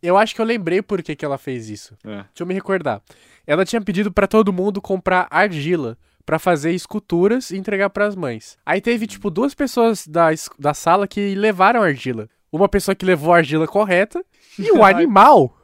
Eu 0.00 0.16
acho 0.16 0.32
que 0.32 0.40
eu 0.40 0.46
lembrei 0.46 0.80
por 0.80 1.02
que, 1.02 1.16
que 1.16 1.24
ela 1.24 1.36
fez 1.36 1.68
isso. 1.68 1.94
É. 2.04 2.18
Deixa 2.18 2.42
eu 2.42 2.46
me 2.46 2.54
recordar. 2.54 3.02
Ela 3.44 3.64
tinha 3.64 3.80
pedido 3.80 4.12
pra 4.12 4.28
todo 4.28 4.52
mundo 4.52 4.80
comprar 4.80 5.26
argila 5.28 5.98
pra 6.24 6.38
fazer 6.38 6.72
esculturas 6.72 7.50
e 7.50 7.56
entregar 7.56 7.90
pras 7.90 8.14
mães. 8.14 8.56
Aí 8.64 8.80
teve, 8.80 9.06
tipo, 9.06 9.28
duas 9.28 9.54
pessoas 9.54 10.06
da, 10.06 10.28
da 10.56 10.72
sala 10.72 11.08
que 11.08 11.34
levaram 11.34 11.82
argila. 11.82 12.28
Uma 12.50 12.68
pessoa 12.68 12.94
que 12.94 13.04
levou 13.04 13.32
a 13.32 13.38
argila 13.38 13.66
correta 13.66 14.24
e 14.58 14.70
o 14.72 14.82
animal 14.84 15.54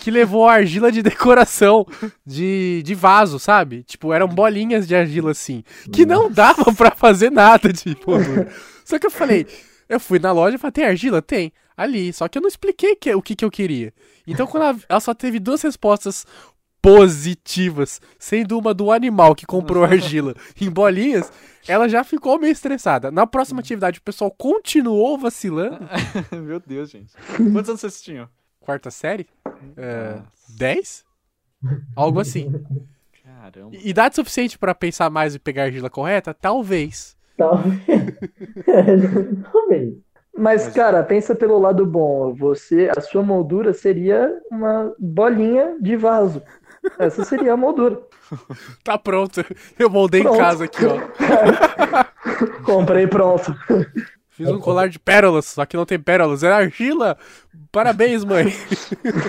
que 0.00 0.10
levou 0.10 0.48
a 0.48 0.54
argila 0.54 0.90
de 0.90 1.02
decoração 1.02 1.86
de, 2.26 2.82
de 2.82 2.94
vaso, 2.94 3.38
sabe? 3.38 3.82
Tipo, 3.82 4.12
eram 4.12 4.26
bolinhas 4.26 4.88
de 4.88 4.96
argila 4.96 5.32
assim, 5.32 5.62
que 5.92 6.06
não 6.06 6.30
dava 6.30 6.72
pra 6.72 6.90
fazer 6.92 7.30
nada 7.30 7.68
moldura. 8.06 8.50
Só 8.84 8.98
que 8.98 9.06
eu 9.06 9.10
falei, 9.10 9.46
eu 9.88 10.00
fui 10.00 10.18
na 10.18 10.32
loja 10.32 10.56
e 10.56 10.58
falei, 10.58 10.72
tem 10.72 10.84
argila? 10.84 11.20
Tem. 11.20 11.52
Ali. 11.76 12.12
Só 12.12 12.26
que 12.26 12.38
eu 12.38 12.42
não 12.42 12.48
expliquei 12.48 12.96
que- 12.96 13.14
o 13.14 13.22
que, 13.22 13.34
que 13.36 13.44
eu 13.44 13.50
queria. 13.50 13.92
Então, 14.26 14.46
quando 14.46 14.62
ela, 14.64 14.78
ela 14.88 15.00
só 15.00 15.12
teve 15.14 15.38
duas 15.38 15.60
respostas 15.62 16.24
positivas, 16.82 18.00
sendo 18.18 18.58
uma 18.58 18.74
do 18.74 18.90
animal 18.90 19.36
que 19.36 19.46
comprou 19.46 19.84
argila 19.84 20.34
em 20.60 20.68
bolinhas, 20.68 21.32
ela 21.68 21.88
já 21.88 22.02
ficou 22.02 22.38
meio 22.40 22.52
estressada. 22.52 23.10
Na 23.10 23.24
próxima 23.24 23.60
atividade, 23.60 24.00
o 24.00 24.02
pessoal 24.02 24.30
continuou 24.32 25.16
vacilando. 25.16 25.78
Meu 26.42 26.60
Deus, 26.60 26.90
gente. 26.90 27.14
Quantos 27.36 27.68
anos 27.68 27.80
vocês 27.80 28.02
tinham? 28.02 28.28
Quarta 28.60 28.90
série? 28.90 29.28
É. 29.76 30.18
10? 30.58 31.04
Algo 31.94 32.18
assim. 32.18 32.52
Caramba. 33.24 33.70
Idade 33.84 34.16
suficiente 34.16 34.58
pra 34.58 34.74
pensar 34.74 35.08
mais 35.08 35.34
e 35.34 35.38
pegar 35.38 35.64
argila 35.64 35.88
correta? 35.88 36.34
Talvez. 36.34 37.16
Talvez. 37.36 37.78
Talvez. 39.52 39.94
Mas, 40.36 40.66
cara, 40.68 41.02
pensa 41.02 41.34
pelo 41.34 41.58
lado 41.58 41.84
bom. 41.84 42.34
Você, 42.34 42.90
a 42.96 43.00
sua 43.00 43.22
moldura 43.22 43.72
seria 43.72 44.32
uma 44.50 44.94
bolinha 44.98 45.76
de 45.80 45.94
vaso. 45.94 46.42
Essa 46.98 47.24
seria 47.24 47.52
a 47.54 47.56
moldura. 47.56 48.00
Tá 48.82 48.96
pronto. 48.96 49.44
Eu 49.78 49.90
moldei 49.90 50.20
em 50.22 50.24
Pronto. 50.24 50.38
casa 50.38 50.64
aqui, 50.64 50.80
ó. 50.86 50.98
Comprei 52.64 53.06
pronto. 53.06 53.54
Fiz 54.30 54.48
um 54.48 54.58
colar 54.58 54.88
de 54.88 54.98
pérolas, 54.98 55.44
só 55.44 55.66
que 55.66 55.76
não 55.76 55.84
tem 55.84 55.98
pérolas. 55.98 56.42
É 56.42 56.50
argila. 56.50 57.18
Parabéns, 57.70 58.24
mãe. 58.24 58.46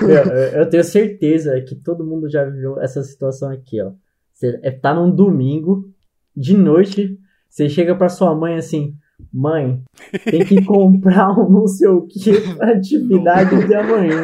Eu, 0.01 0.07
eu- 0.09 0.61
eu 0.61 0.69
tenho 0.69 0.83
certeza 0.85 1.59
que 1.61 1.75
todo 1.75 2.05
mundo 2.05 2.29
já 2.29 2.45
viveu 2.45 2.79
essa 2.79 3.03
situação 3.03 3.49
aqui, 3.51 3.81
ó. 3.81 3.91
Você 4.33 4.57
é- 4.63 4.71
tá 4.71 4.93
num 4.93 5.11
domingo, 5.11 5.89
de 6.35 6.55
noite, 6.55 7.19
você 7.49 7.67
chega 7.69 7.93
pra 7.95 8.07
sua 8.09 8.33
mãe 8.33 8.55
assim, 8.55 8.95
mãe, 9.33 9.81
tem 10.23 10.45
que 10.45 10.63
comprar 10.63 11.29
um 11.37 11.49
não 11.49 11.67
sei 11.67 11.89
o 11.89 12.07
que 12.07 12.39
pra 12.55 12.71
atividade 12.71 13.49
de 13.67 13.75
amanhã. 13.75 14.21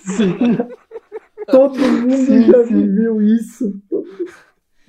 Sim. 0.00 0.58
Todo 1.50 1.78
mundo 1.78 2.16
Sim, 2.16 2.42
já 2.50 2.64
sim. 2.64 2.74
viveu 2.74 3.20
isso. 3.22 3.72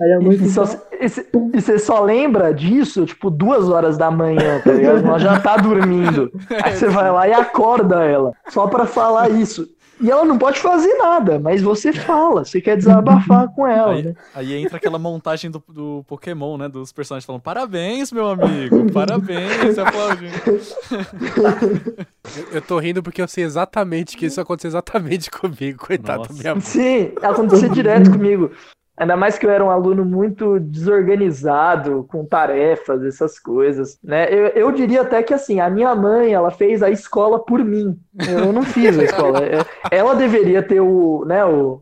Aí 0.01 0.11
a 0.13 0.19
mãe 0.19 0.35
E, 0.35 0.49
só- 0.49 0.65
fica, 0.65 0.83
e 0.99 1.09
cê- 1.09 1.27
e 1.53 1.61
você 1.61 1.77
só 1.79 2.03
lembra 2.03 2.53
disso, 2.53 3.05
tipo, 3.05 3.29
duas 3.29 3.69
horas 3.69 3.97
da 3.97 4.09
manhã, 4.09 4.59
tá 4.63 4.71
ligado? 4.71 5.05
Ela 5.05 5.19
já 5.19 5.39
tá 5.39 5.55
dormindo. 5.57 6.31
Aí 6.63 6.75
você 6.75 6.87
vai 6.87 7.11
lá 7.11 7.27
e 7.27 7.33
acorda 7.33 8.03
ela, 8.03 8.31
só 8.49 8.67
pra 8.67 8.85
falar 8.85 9.29
isso. 9.29 9.67
E 10.03 10.11
ela 10.11 10.25
não 10.25 10.37
pode 10.37 10.59
fazer 10.59 10.93
nada, 10.95 11.39
mas 11.39 11.61
você 11.61 11.93
fala, 11.93 12.43
você 12.43 12.59
quer 12.59 12.75
desabafar 12.75 13.47
com 13.55 13.65
ela, 13.65 13.93
Aí, 13.93 14.03
né? 14.03 14.15
aí 14.35 14.53
entra 14.55 14.75
aquela 14.75 14.99
montagem 14.99 15.49
do, 15.49 15.63
do 15.69 16.03
Pokémon, 16.05 16.57
né? 16.57 16.67
Dos 16.67 16.91
personagens 16.91 17.25
falando, 17.25 17.41
parabéns, 17.41 18.11
meu 18.11 18.27
amigo, 18.27 18.91
parabéns, 18.91 19.79
aplaudindo. 19.79 20.33
Eu, 22.37 22.53
eu 22.53 22.61
tô 22.61 22.79
rindo 22.79 23.03
porque 23.03 23.21
eu 23.21 23.27
sei 23.27 23.43
exatamente 23.43 24.15
que 24.15 24.25
isso 24.25 24.39
aconteceu 24.39 24.69
exatamente 24.69 25.29
comigo, 25.29 25.77
coitado 25.85 26.23
da 26.23 26.29
Nossa. 26.29 26.41
minha 26.41 26.55
mãe. 26.55 26.61
Sim, 26.61 27.11
acontecia 27.21 27.67
direto 27.69 28.09
comigo. 28.11 28.49
Ainda 28.95 29.17
mais 29.17 29.37
que 29.39 29.45
eu 29.45 29.49
era 29.49 29.63
um 29.65 29.71
aluno 29.71 30.05
muito 30.05 30.59
desorganizado, 30.59 32.05
com 32.09 32.23
tarefas, 32.25 33.03
essas 33.03 33.39
coisas, 33.39 33.97
né? 34.03 34.27
Eu, 34.31 34.47
eu 34.49 34.71
diria 34.71 35.01
até 35.01 35.23
que 35.23 35.33
assim, 35.33 35.59
a 35.59 35.69
minha 35.69 35.95
mãe, 35.95 36.33
ela 36.33 36.51
fez 36.51 36.83
a 36.83 36.91
escola 36.91 37.43
por 37.43 37.63
mim. 37.63 37.99
Eu 38.25 38.53
não 38.53 38.65
fiz 38.65 38.97
a 38.97 39.03
escola. 39.03 39.43
É- 39.43 39.65
Ela 39.89 40.13
deveria 40.15 40.61
ter 40.61 40.79
o, 40.79 41.25
né, 41.25 41.43
o, 41.43 41.81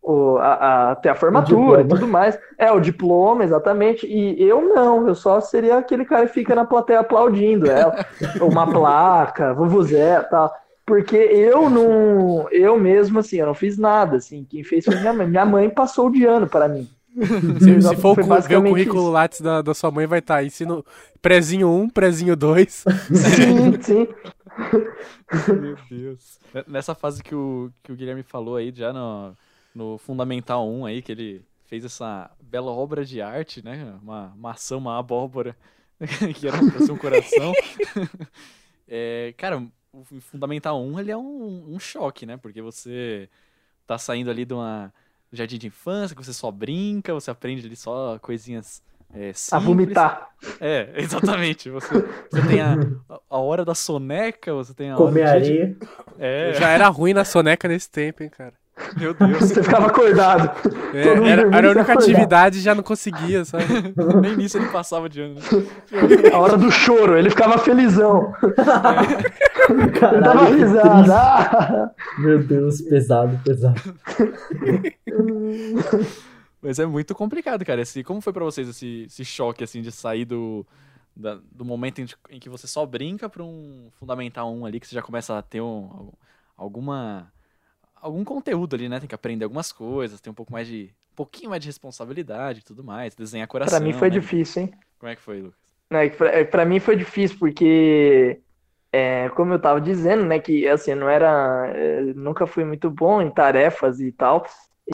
o 0.00 0.36
a, 0.38 0.92
a- 0.92 0.96
ter 0.96 1.08
a 1.08 1.14
formatura 1.16 1.82
e 1.82 1.84
tudo 1.84 2.06
mais. 2.06 2.38
É, 2.58 2.70
o 2.70 2.80
diploma, 2.80 3.44
exatamente. 3.44 4.06
E 4.06 4.42
eu 4.42 4.62
não, 4.62 5.06
eu 5.08 5.14
só 5.14 5.40
seria 5.40 5.78
aquele 5.78 6.04
cara 6.04 6.26
que 6.26 6.32
fica 6.32 6.54
na 6.54 6.64
plateia 6.64 7.00
aplaudindo 7.00 7.68
ela. 7.68 7.96
Uma 8.40 8.66
placa, 8.72 9.52
vuvuzela, 9.54 10.24
tal. 10.24 10.61
Porque 10.84 11.16
eu 11.16 11.70
não, 11.70 12.48
eu 12.50 12.78
mesmo 12.78 13.20
assim, 13.20 13.36
eu 13.36 13.46
não 13.46 13.54
fiz 13.54 13.78
nada, 13.78 14.16
assim, 14.16 14.44
quem 14.44 14.64
fez 14.64 14.84
foi 14.84 14.96
minha 14.96 15.12
mãe. 15.12 15.28
Minha 15.28 15.46
mãe 15.46 15.70
passou 15.70 16.10
de 16.10 16.24
ano 16.24 16.48
para 16.48 16.68
mim. 16.68 16.88
Se, 17.60 17.82
se 17.82 17.96
for 17.96 18.16
ver 18.16 18.56
o 18.56 18.62
currículo 18.62 19.02
isso. 19.02 19.10
Lattes 19.10 19.40
da, 19.42 19.60
da 19.60 19.74
sua 19.74 19.90
mãe, 19.90 20.06
vai 20.06 20.20
estar 20.20 20.42
ensino 20.42 20.84
prezinho 21.20 21.68
1, 21.68 21.90
prezinho 21.90 22.34
2. 22.34 22.84
Sim, 23.12 23.82
sim. 23.82 24.08
Meu 25.60 25.76
Deus. 25.90 26.38
Nessa 26.66 26.94
fase 26.94 27.22
que 27.22 27.34
o, 27.34 27.70
que 27.82 27.92
o 27.92 27.96
Guilherme 27.96 28.22
falou 28.22 28.56
aí, 28.56 28.72
já 28.74 28.94
no, 28.94 29.36
no 29.74 29.98
Fundamental 29.98 30.66
1 30.66 30.86
aí, 30.86 31.02
que 31.02 31.12
ele 31.12 31.44
fez 31.66 31.84
essa 31.84 32.30
bela 32.40 32.70
obra 32.70 33.04
de 33.04 33.20
arte, 33.20 33.62
né? 33.62 33.94
Uma 34.02 34.32
maçã, 34.36 34.76
uma 34.78 34.98
abóbora, 34.98 35.54
que 36.34 36.48
era 36.48 36.58
pra 36.58 36.80
ser 36.80 36.92
um 36.92 36.98
coração. 36.98 37.52
É, 38.88 39.32
cara, 39.36 39.62
o 39.92 40.04
Fundamental 40.20 40.82
1 40.82 41.00
ele 41.00 41.10
é 41.10 41.16
um, 41.16 41.74
um 41.74 41.78
choque, 41.78 42.24
né? 42.26 42.36
Porque 42.36 42.62
você 42.62 43.28
tá 43.86 43.98
saindo 43.98 44.30
ali 44.30 44.44
de 44.44 44.54
uma 44.54 44.92
jardim 45.32 45.58
de 45.58 45.66
infância, 45.66 46.16
que 46.16 46.24
você 46.24 46.32
só 46.32 46.50
brinca, 46.50 47.14
você 47.14 47.30
aprende 47.30 47.66
ali 47.66 47.76
só 47.76 48.18
coisinhas 48.20 48.82
é, 49.14 49.30
A 49.30 49.34
simples. 49.34 49.66
vomitar. 49.66 50.30
É, 50.60 50.92
exatamente. 50.96 51.70
Você, 51.70 51.88
você 52.30 52.42
tem 52.48 52.60
a, 52.60 52.74
a 53.30 53.38
hora 53.38 53.64
da 53.64 53.74
soneca, 53.74 54.54
você 54.54 54.74
tem 54.74 54.90
a 54.90 54.96
Comer 54.96 55.26
hora 55.28 55.40
de- 55.40 55.52
areia. 55.52 55.76
É, 56.18 56.52
Já 56.54 56.68
era 56.70 56.88
ruim 56.88 57.12
na 57.12 57.24
soneca 57.24 57.68
nesse 57.68 57.90
tempo, 57.90 58.22
hein, 58.22 58.30
cara. 58.30 58.54
Meu 58.98 59.14
Deus. 59.14 59.38
Você 59.38 59.62
ficava 59.62 59.86
acordado. 59.86 60.50
É, 60.94 61.08
era, 61.30 61.56
era 61.56 61.68
a 61.68 61.70
única 61.72 61.92
atividade 61.92 62.58
e 62.58 62.60
já 62.62 62.74
não 62.74 62.82
conseguia, 62.82 63.44
sabe? 63.44 63.64
Nem 64.20 64.36
nisso 64.36 64.58
ele 64.58 64.68
passava 64.68 65.08
de 65.08 65.20
ano. 65.20 65.34
né? 65.34 65.40
A 66.32 66.38
hora 66.38 66.56
do 66.56 66.70
choro, 66.70 67.16
ele 67.16 67.30
ficava 67.30 67.58
felizão. 67.58 68.32
Ele 68.42 68.54
dava 68.54 69.98
Caralho, 70.00 70.46
que 70.48 70.54
risada. 70.64 70.90
triste. 70.94 71.10
Ah! 71.12 71.90
Meu 72.18 72.42
Deus, 72.42 72.80
pesado, 72.82 73.38
pesado. 73.44 73.80
Mas 76.60 76.78
é 76.78 76.86
muito 76.86 77.14
complicado, 77.14 77.64
cara. 77.64 77.80
Esse, 77.82 78.04
como 78.04 78.20
foi 78.20 78.32
pra 78.32 78.44
vocês 78.44 78.68
esse, 78.68 79.04
esse 79.06 79.24
choque, 79.24 79.64
assim, 79.64 79.82
de 79.82 79.90
sair 79.90 80.24
do, 80.24 80.64
da- 81.16 81.38
do 81.50 81.64
momento 81.64 82.00
em, 82.00 82.06
em 82.30 82.38
que 82.38 82.48
você 82.48 82.66
só 82.66 82.86
brinca 82.86 83.28
pra 83.28 83.42
um 83.42 83.88
Fundamental 83.98 84.52
1 84.52 84.66
ali, 84.66 84.80
que 84.80 84.86
você 84.86 84.94
já 84.94 85.02
começa 85.02 85.36
a 85.36 85.42
ter 85.42 85.60
um, 85.60 86.10
alguma... 86.56 87.30
Algum 88.02 88.24
conteúdo 88.24 88.74
ali, 88.74 88.88
né? 88.88 88.98
Tem 88.98 89.08
que 89.08 89.14
aprender 89.14 89.44
algumas 89.44 89.70
coisas, 89.70 90.20
tem 90.20 90.30
um 90.30 90.34
pouco 90.34 90.52
mais 90.52 90.66
de... 90.66 90.90
Um 91.12 91.14
pouquinho 91.14 91.50
mais 91.50 91.62
de 91.62 91.68
responsabilidade 91.68 92.60
e 92.60 92.62
tudo 92.64 92.82
mais, 92.82 93.14
desenhar 93.14 93.46
coração, 93.46 93.78
Pra 93.78 93.86
mim 93.86 93.92
foi 93.92 94.08
né? 94.08 94.18
difícil, 94.18 94.62
hein? 94.62 94.72
Como 94.98 95.12
é 95.12 95.14
que 95.14 95.22
foi, 95.22 95.40
Lucas? 95.40 95.58
É, 95.90 96.08
que 96.08 96.16
pra, 96.16 96.30
é, 96.30 96.44
pra 96.44 96.64
mim 96.64 96.80
foi 96.80 96.96
difícil, 96.96 97.38
porque, 97.38 98.40
é, 98.90 99.28
como 99.30 99.52
eu 99.52 99.58
tava 99.60 99.80
dizendo, 99.80 100.24
né, 100.24 100.40
que 100.40 100.66
assim, 100.66 100.94
não 100.94 101.08
era, 101.08 101.70
é, 101.76 102.00
nunca 102.14 102.46
fui 102.46 102.64
muito 102.64 102.90
bom 102.90 103.20
em 103.22 103.30
tarefas 103.30 104.00
e 104.00 104.10
tal, 104.10 104.46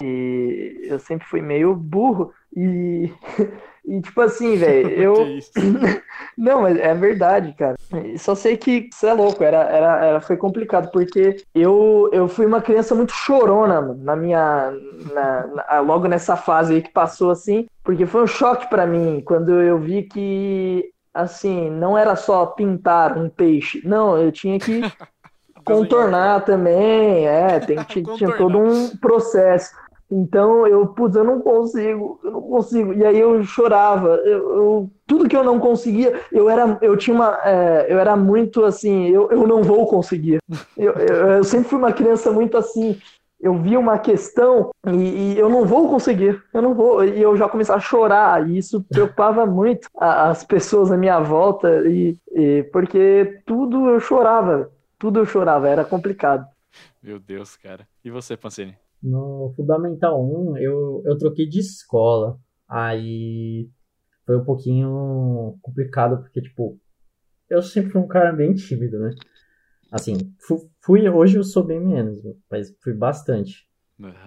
e 0.02 0.80
eu 0.82 0.98
sempre 0.98 1.26
fui 1.26 1.40
meio 1.40 1.74
burro, 1.74 2.34
e, 2.54 3.12
e 3.86 4.00
tipo 4.02 4.20
assim, 4.20 4.56
velho, 4.58 4.90
eu? 4.90 5.14
não, 6.38 6.62
mas 6.62 6.78
é 6.78 6.94
verdade, 6.94 7.52
cara, 7.54 7.74
só 8.16 8.34
sei 8.34 8.56
que 8.56 8.88
você 8.92 9.08
é 9.08 9.12
louco, 9.12 9.42
era, 9.42 9.58
era, 9.64 10.04
era, 10.06 10.20
foi 10.20 10.36
complicado, 10.36 10.90
porque 10.92 11.36
eu, 11.54 12.08
eu 12.12 12.28
fui 12.28 12.46
uma 12.46 12.62
criança 12.62 12.94
muito 12.94 13.12
chorona, 13.12 13.80
mano, 13.80 14.02
na 14.04 14.14
minha, 14.16 14.72
na, 15.12 15.46
na- 15.48 15.80
logo 15.80 16.06
nessa 16.06 16.36
fase 16.36 16.74
aí 16.74 16.82
que 16.82 16.92
passou 16.92 17.30
assim, 17.30 17.66
porque 17.82 18.06
foi 18.06 18.22
um 18.22 18.26
choque 18.26 18.68
pra 18.68 18.86
mim 18.86 19.20
quando 19.24 19.60
eu 19.60 19.78
vi 19.78 20.04
que, 20.04 20.90
assim, 21.12 21.70
não 21.70 21.96
era 21.98 22.14
só 22.14 22.46
pintar 22.46 23.18
um 23.18 23.28
peixe. 23.28 23.80
Não, 23.84 24.16
eu 24.16 24.30
tinha 24.30 24.58
que 24.58 24.80
contornar 25.64 26.44
também. 26.44 27.26
É, 27.26 27.58
tem, 27.60 27.82
tinha, 27.84 28.04
tinha 28.04 28.30
todo 28.36 28.58
um 28.58 28.96
processo. 28.98 29.70
Então 30.10 30.66
eu, 30.66 30.86
putz, 30.88 31.14
eu 31.16 31.24
não 31.24 31.40
consigo, 31.40 32.18
eu 32.24 32.30
não 32.30 32.40
consigo. 32.42 32.92
E 32.94 33.04
aí 33.04 33.18
eu 33.18 33.42
chorava. 33.44 34.16
Eu, 34.24 34.56
eu- 34.56 34.90
tudo 35.06 35.28
que 35.28 35.36
eu 35.36 35.44
não 35.44 35.58
conseguia, 35.58 36.20
eu 36.32 36.48
era, 36.50 36.78
eu 36.82 36.96
tinha 36.96 37.14
uma, 37.14 37.38
é, 37.44 37.86
eu 37.88 37.98
era 37.98 38.14
muito 38.16 38.64
assim, 38.64 39.08
eu, 39.08 39.30
eu 39.30 39.46
não 39.46 39.62
vou 39.62 39.86
conseguir. 39.86 40.38
Eu, 40.76 40.92
eu, 40.92 41.28
eu 41.38 41.44
sempre 41.44 41.68
fui 41.68 41.78
uma 41.78 41.92
criança 41.92 42.30
muito 42.30 42.56
assim. 42.56 42.96
Eu 43.40 43.54
via 43.58 43.78
uma 43.78 43.98
questão 43.98 44.70
e, 44.86 45.34
e 45.34 45.38
eu 45.38 45.48
não 45.48 45.64
vou 45.64 45.88
conseguir, 45.88 46.40
eu 46.54 46.62
não 46.62 46.72
vou. 46.74 47.04
E 47.04 47.20
eu 47.20 47.36
já 47.36 47.48
começava 47.48 47.78
a 47.78 47.80
chorar, 47.80 48.48
e 48.48 48.58
isso 48.58 48.84
preocupava 48.88 49.44
muito 49.46 49.88
as 49.96 50.42
pessoas 50.44 50.90
à 50.92 50.96
minha 50.96 51.18
volta, 51.20 51.82
e, 51.88 52.16
e- 52.32 52.62
porque 52.72 53.40
tudo 53.46 53.88
eu 53.90 54.00
chorava, 54.00 54.70
tudo 54.98 55.20
eu 55.20 55.26
chorava, 55.26 55.68
era 55.68 55.84
complicado. 55.84 56.46
Meu 57.02 57.18
Deus, 57.20 57.56
cara. 57.56 57.86
E 58.04 58.10
você, 58.10 58.36
Pancini? 58.36 58.76
No 59.02 59.52
Fundamental 59.56 60.22
1, 60.24 60.56
eu, 60.58 61.02
eu 61.04 61.16
troquei 61.18 61.48
de 61.48 61.60
escola. 61.60 62.38
Aí 62.68 63.68
foi 64.26 64.36
um 64.36 64.44
pouquinho 64.44 65.56
complicado, 65.62 66.18
porque, 66.22 66.42
tipo, 66.42 66.78
eu 67.48 67.62
sempre 67.62 67.90
fui 67.92 68.00
um 68.00 68.06
cara 68.08 68.32
bem 68.32 68.54
tímido, 68.54 68.98
né? 68.98 69.10
Assim, 69.90 70.16
fu- 70.40 70.68
fui, 70.80 71.08
hoje 71.08 71.38
eu 71.38 71.44
sou 71.44 71.64
bem 71.64 71.80
menos, 71.80 72.20
mas 72.50 72.74
fui 72.82 72.92
bastante. 72.92 73.66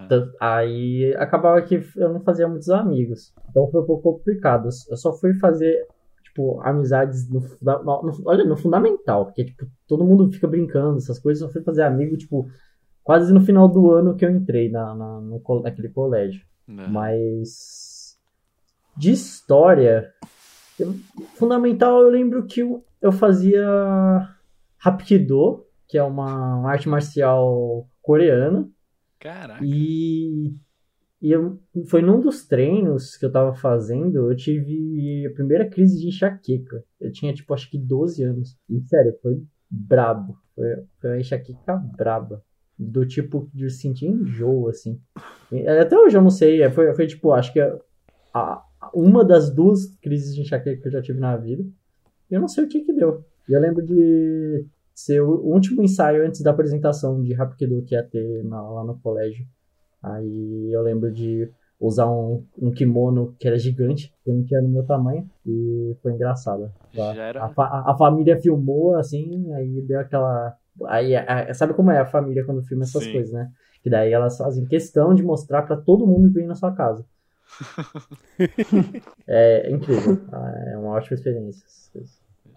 Tan- 0.07 0.31
Aí 0.39 1.13
acabava 1.17 1.61
que 1.61 1.75
eu 1.95 2.11
não 2.13 2.21
fazia 2.21 2.47
muitos 2.47 2.69
amigos. 2.69 3.31
Então 3.49 3.69
foi 3.69 3.81
um 3.81 3.85
pouco 3.85 4.13
complicado. 4.17 4.69
Eu 4.89 4.97
só 4.97 5.13
fui 5.13 5.33
fazer, 5.35 5.85
tipo, 6.23 6.59
amizades 6.61 7.29
no, 7.29 7.41
no- 7.61 7.83
no- 8.03 8.21
olha, 8.25 8.43
no 8.43 8.57
fundamental, 8.57 9.25
porque, 9.25 9.45
tipo, 9.45 9.67
todo 9.87 10.03
mundo 10.03 10.31
fica 10.31 10.47
brincando, 10.47 10.97
essas 10.97 11.19
coisas. 11.19 11.41
Eu 11.41 11.47
só 11.47 11.53
fui 11.53 11.61
fazer 11.63 11.83
amigo, 11.83 12.17
tipo, 12.17 12.49
quase 13.03 13.33
no 13.33 13.41
final 13.41 13.67
do 13.67 13.91
ano 13.91 14.15
que 14.15 14.25
eu 14.25 14.29
entrei 14.31 14.69
na, 14.69 14.93
na- 14.95 15.21
no, 15.21 15.41
naquele 15.63 15.89
colégio. 15.89 16.45
Aham. 16.69 16.87
Mas 16.89 18.17
de 18.97 19.11
história, 19.11 20.11
eu- 20.79 20.93
fundamental, 21.35 22.01
eu 22.01 22.09
lembro 22.09 22.45
que 22.45 22.61
eu, 22.61 22.83
eu 23.01 23.11
fazia 23.11 23.65
Hapkido, 24.83 25.65
que 25.87 25.97
é 25.97 26.03
uma, 26.03 26.57
uma 26.57 26.71
arte 26.71 26.87
marcial 26.89 27.87
coreana. 28.01 28.67
Caraca. 29.19 29.63
E, 29.63 30.53
e 31.21 31.31
eu, 31.31 31.59
foi 31.87 32.01
num 32.01 32.19
dos 32.19 32.47
treinos 32.47 33.15
que 33.17 33.25
eu 33.25 33.31
tava 33.31 33.53
fazendo, 33.53 34.29
eu 34.31 34.35
tive 34.35 35.27
a 35.27 35.33
primeira 35.33 35.69
crise 35.69 35.99
de 35.99 36.07
enxaqueca. 36.07 36.83
Eu 36.99 37.11
tinha, 37.11 37.33
tipo, 37.33 37.53
acho 37.53 37.69
que 37.69 37.77
12 37.77 38.23
anos. 38.23 38.57
E, 38.69 38.81
sério, 38.87 39.13
foi 39.21 39.43
brabo. 39.69 40.37
Foi, 40.55 40.65
foi 40.99 41.09
uma 41.11 41.19
enxaqueca 41.19 41.75
braba. 41.75 42.43
Do 42.83 43.05
tipo 43.05 43.47
de 43.53 43.69
sentir 43.69 44.07
enjoo, 44.07 44.67
assim. 44.69 44.99
E, 45.51 45.67
até 45.67 45.95
hoje 45.97 46.17
eu 46.17 46.21
não 46.21 46.29
sei. 46.31 46.63
é, 46.63 46.69
Foi, 46.71 46.91
foi 46.95 47.05
tipo, 47.05 47.31
acho 47.31 47.53
que 47.53 47.59
a, 47.59 47.77
a- 48.33 48.63
uma 48.93 49.23
das 49.23 49.49
duas 49.53 49.85
crises 50.01 50.33
de 50.33 50.41
enxaqueca 50.41 50.81
que 50.81 50.87
eu 50.87 50.91
já 50.91 51.01
tive 51.01 51.19
na 51.19 51.37
vida. 51.37 51.63
Eu 52.29 52.41
não 52.41 52.47
sei 52.47 52.63
o 52.63 52.67
que 52.67 52.81
que 52.81 52.91
deu. 52.93 53.23
E 53.47 53.53
eu 53.53 53.59
lembro 53.61 53.85
de 53.85 54.65
ser 54.95 55.21
o 55.21 55.29
último 55.45 55.83
ensaio 55.83 56.25
antes 56.25 56.41
da 56.41 56.51
apresentação 56.51 57.21
de 57.21 57.33
Hapkido 57.35 57.81
que 57.83 57.93
ia 57.93 58.03
ter 58.03 58.43
na- 58.45 58.61
lá 58.61 58.83
no 58.83 58.97
colégio. 58.99 59.45
Aí 60.01 60.69
eu 60.73 60.81
lembro 60.81 61.11
de 61.11 61.49
usar 61.79 62.09
um, 62.11 62.43
um 62.59 62.71
kimono 62.71 63.35
que 63.39 63.47
era 63.47 63.57
gigante, 63.57 64.13
que 64.23 64.31
não 64.31 64.43
tinha 64.43 64.61
no 64.61 64.69
meu 64.69 64.83
tamanho, 64.83 65.29
e 65.45 65.95
foi 66.01 66.13
engraçado. 66.13 66.71
Era- 66.95 67.43
a, 67.43 67.49
fa- 67.49 67.65
a- 67.67 67.91
a 67.91 67.97
família 67.97 68.39
filmou, 68.39 68.95
assim, 68.95 69.51
aí 69.53 69.81
deu 69.81 69.99
aquela... 69.99 70.55
Aí, 70.87 71.15
a- 71.15 71.49
a- 71.49 71.53
sabe 71.53 71.73
como 71.73 71.91
é 71.91 71.99
a 71.99 72.05
família 72.05 72.45
quando 72.45 72.63
filma 72.63 72.83
essas 72.83 73.03
Sim. 73.03 73.11
coisas, 73.13 73.33
né? 73.33 73.49
Que 73.83 73.89
daí 73.89 74.11
elas 74.13 74.37
fazem 74.37 74.65
questão 74.65 75.13
de 75.13 75.23
mostrar 75.23 75.63
pra 75.63 75.75
todo 75.77 76.05
mundo 76.07 76.27
que 76.29 76.35
vem 76.39 76.47
na 76.47 76.55
sua 76.55 76.71
casa. 76.73 77.05
é, 79.27 79.67
é 79.67 79.71
incrível. 79.71 80.17
É 80.67 80.77
uma 80.77 80.91
ótima 80.91 81.15
experiência. 81.15 81.65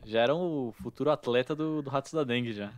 Já 0.04 0.20
era 0.20 0.34
o 0.34 0.72
futuro 0.82 1.10
atleta 1.10 1.54
do, 1.54 1.82
do 1.82 1.90
Ratos 1.90 2.12
da 2.12 2.24
Dengue 2.24 2.52
já. 2.52 2.70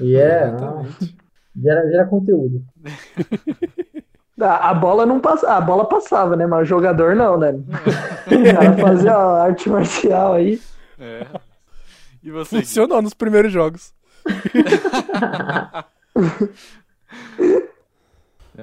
E 0.00 0.16
é, 0.16 0.48
Exatamente. 0.48 1.16
gera, 1.60 1.90
gera 1.90 2.06
conteúdo. 2.06 2.64
A, 4.40 4.74
bola 4.74 5.06
não 5.06 5.20
passa, 5.20 5.48
a 5.48 5.60
bola 5.60 5.88
passava, 5.88 6.34
né? 6.34 6.44
Mas 6.44 6.62
o 6.62 6.64
jogador 6.64 7.14
não, 7.14 7.38
né? 7.38 7.52
O 7.52 8.52
cara 8.52 8.76
fazia 8.76 9.12
a 9.14 9.42
arte 9.44 9.68
marcial 9.70 10.34
aí. 10.34 10.60
É. 10.98 11.24
E 12.20 12.32
você? 12.32 12.58
Funcionou 12.58 13.00
nos 13.00 13.14
primeiros 13.14 13.52
jogos. 13.52 13.94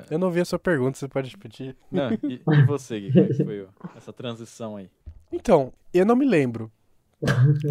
Eu 0.09 0.18
não 0.18 0.32
vi 0.32 0.39
a 0.39 0.45
sua 0.45 0.57
pergunta, 0.59 0.97
você 0.97 1.07
pode 1.07 1.30
repetir. 1.30 1.76
Não, 1.91 2.12
e, 2.12 2.41
e 2.47 2.66
você, 2.66 2.99
Gui? 2.99 3.12
Como 3.12 3.26
é 3.26 3.28
que 3.28 3.43
foi 3.43 3.68
essa 3.95 4.14
transição 4.14 4.78
aí? 4.78 4.89
Então, 5.32 5.74
eu 5.93 6.05
não 6.05 6.16
me 6.16 6.26
lembro 6.26 6.72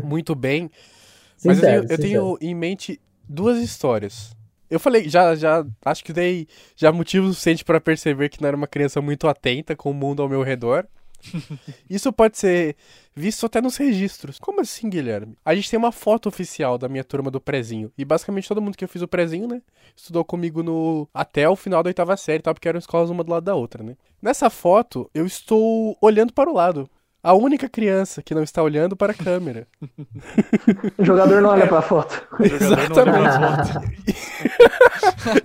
muito 0.04 0.34
bem, 0.34 0.70
mas 1.44 1.62
eu 1.62 1.68
tenho, 1.68 1.86
eu 1.90 1.98
tenho 1.98 2.38
em 2.40 2.54
mente 2.54 3.00
duas 3.28 3.58
histórias. 3.58 4.36
Eu 4.68 4.78
falei, 4.78 5.08
já, 5.08 5.34
já, 5.34 5.66
acho 5.84 6.04
que 6.04 6.12
dei 6.12 6.46
já 6.76 6.92
motivo 6.92 7.28
suficiente 7.28 7.64
pra 7.64 7.80
perceber 7.80 8.28
que 8.28 8.40
não 8.40 8.48
era 8.48 8.56
uma 8.56 8.68
criança 8.68 9.00
muito 9.00 9.26
atenta 9.26 9.74
com 9.74 9.90
o 9.90 9.94
mundo 9.94 10.22
ao 10.22 10.28
meu 10.28 10.42
redor. 10.42 10.86
Isso 11.88 12.12
pode 12.12 12.38
ser 12.38 12.76
visto 13.14 13.46
até 13.46 13.60
nos 13.60 13.76
registros. 13.76 14.38
Como 14.38 14.60
assim, 14.60 14.88
Guilherme? 14.88 15.36
A 15.44 15.54
gente 15.54 15.70
tem 15.70 15.78
uma 15.78 15.92
foto 15.92 16.28
oficial 16.28 16.78
da 16.78 16.88
minha 16.88 17.04
turma 17.04 17.30
do 17.30 17.40
prezinho. 17.40 17.92
E 17.96 18.04
basicamente 18.04 18.48
todo 18.48 18.62
mundo 18.62 18.76
que 18.76 18.84
eu 18.84 18.88
fiz 18.88 19.02
o 19.02 19.08
prezinho, 19.08 19.48
né? 19.48 19.62
Estudou 19.96 20.24
comigo 20.24 20.62
no 20.62 21.08
até 21.12 21.48
o 21.48 21.56
final 21.56 21.82
da 21.82 21.88
oitava 21.88 22.16
série, 22.16 22.42
tal, 22.42 22.54
porque 22.54 22.68
eram 22.68 22.78
escolas 22.78 23.10
uma 23.10 23.24
do 23.24 23.30
lado 23.30 23.44
da 23.44 23.54
outra, 23.54 23.82
né? 23.82 23.96
Nessa 24.20 24.50
foto, 24.50 25.10
eu 25.14 25.26
estou 25.26 25.96
olhando 26.00 26.32
para 26.32 26.50
o 26.50 26.54
lado. 26.54 26.88
A 27.22 27.34
única 27.34 27.68
criança 27.68 28.22
que 28.22 28.34
não 28.34 28.42
está 28.42 28.62
olhando 28.62 28.96
para 28.96 29.12
a 29.12 29.14
câmera. 29.14 29.66
O 30.96 31.04
jogador 31.04 31.42
não 31.42 31.50
olha 31.50 31.66
pra 31.66 31.82
foto. 31.82 32.26
O 32.38 32.46
jogador 32.46 33.06
não 33.06 33.14
olhou 33.14 33.26
as 33.26 33.70
fotos. 33.70 33.82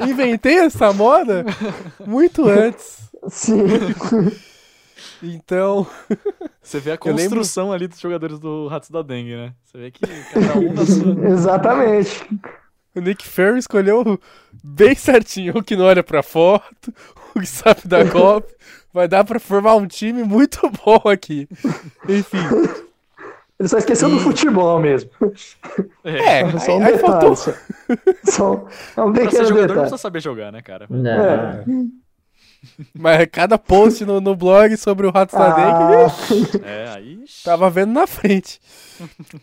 Inventei 0.07 0.59
essa 0.59 0.93
moda 0.93 1.45
muito 2.05 2.47
antes. 2.47 3.09
Sim. 3.30 3.63
Então, 5.24 5.86
Você 6.62 6.80
vê 6.80 6.91
a 6.91 6.93
Eu 6.95 6.99
lembro- 7.14 7.38
construção 7.38 7.72
ali 7.72 7.88
dos 7.88 7.99
jogadores 7.99 8.39
do 8.39 8.68
Ratos 8.68 8.89
da 8.89 9.01
Dengue, 9.01 9.36
né? 9.36 9.53
Você 9.64 9.78
vê 9.78 9.91
que 9.91 10.01
cada 10.34 10.58
um 10.60 10.74
na 10.74 10.84
sua. 10.86 11.28
Exatamente. 11.30 12.28
O 12.95 12.99
Nick 13.01 13.28
Fury 13.28 13.60
escolheu 13.60 14.20
bem 14.64 14.95
certinho 14.95 15.58
o 15.58 15.64
que 15.64 15.76
não 15.76 15.86
olha 15.86 16.01
pra 16.03 16.24
foto, 16.24 16.93
o 17.36 17.39
que 17.39 17.45
sabe 17.45 17.82
dar 17.86 18.06
golpe. 18.06 18.53
Vai 18.93 19.08
dar 19.08 19.24
pra 19.26 19.39
formar 19.39 19.76
um 19.76 19.86
time 19.86 20.24
muito 20.24 20.60
bom 20.86 21.01
aqui. 21.10 21.47
Enfim. 22.08 22.38
Ele 23.60 23.70
só 23.70 23.78
esqueceu 23.78 24.10
do 24.10 24.16
E- 24.18 24.20
futebol 24.22 24.80
mesmo. 24.80 25.10
É, 26.03 26.49
Só 26.60 26.78
um 26.78 26.84
aí, 26.84 26.84
aí 26.86 26.91
detalhe. 26.93 26.97
faltou. 26.99 27.36
Só, 27.36 28.68
só 28.95 29.06
um 29.06 29.12
Pra 29.14 29.24
ser 29.24 29.30
pequeno 29.30 29.43
jogador 29.45 29.49
não 29.49 29.62
detalhe. 29.68 29.80
precisa 29.82 29.97
saber 29.97 30.20
jogar, 30.22 30.51
né, 30.51 30.62
cara? 30.62 30.88
Né? 30.89 31.64
Mas 32.93 33.28
cada 33.32 33.57
post 33.57 34.05
no, 34.05 34.20
no 34.22 34.36
blog 34.36 34.76
sobre 34.78 35.07
o 35.07 35.11
Rato 35.11 35.36
da 35.36 35.45
Ah, 35.45 36.11
É, 36.63 36.89
aí. 36.95 37.20
Tava 37.43 37.70
vendo 37.70 37.91
na 37.93 38.07
frente. 38.07 38.59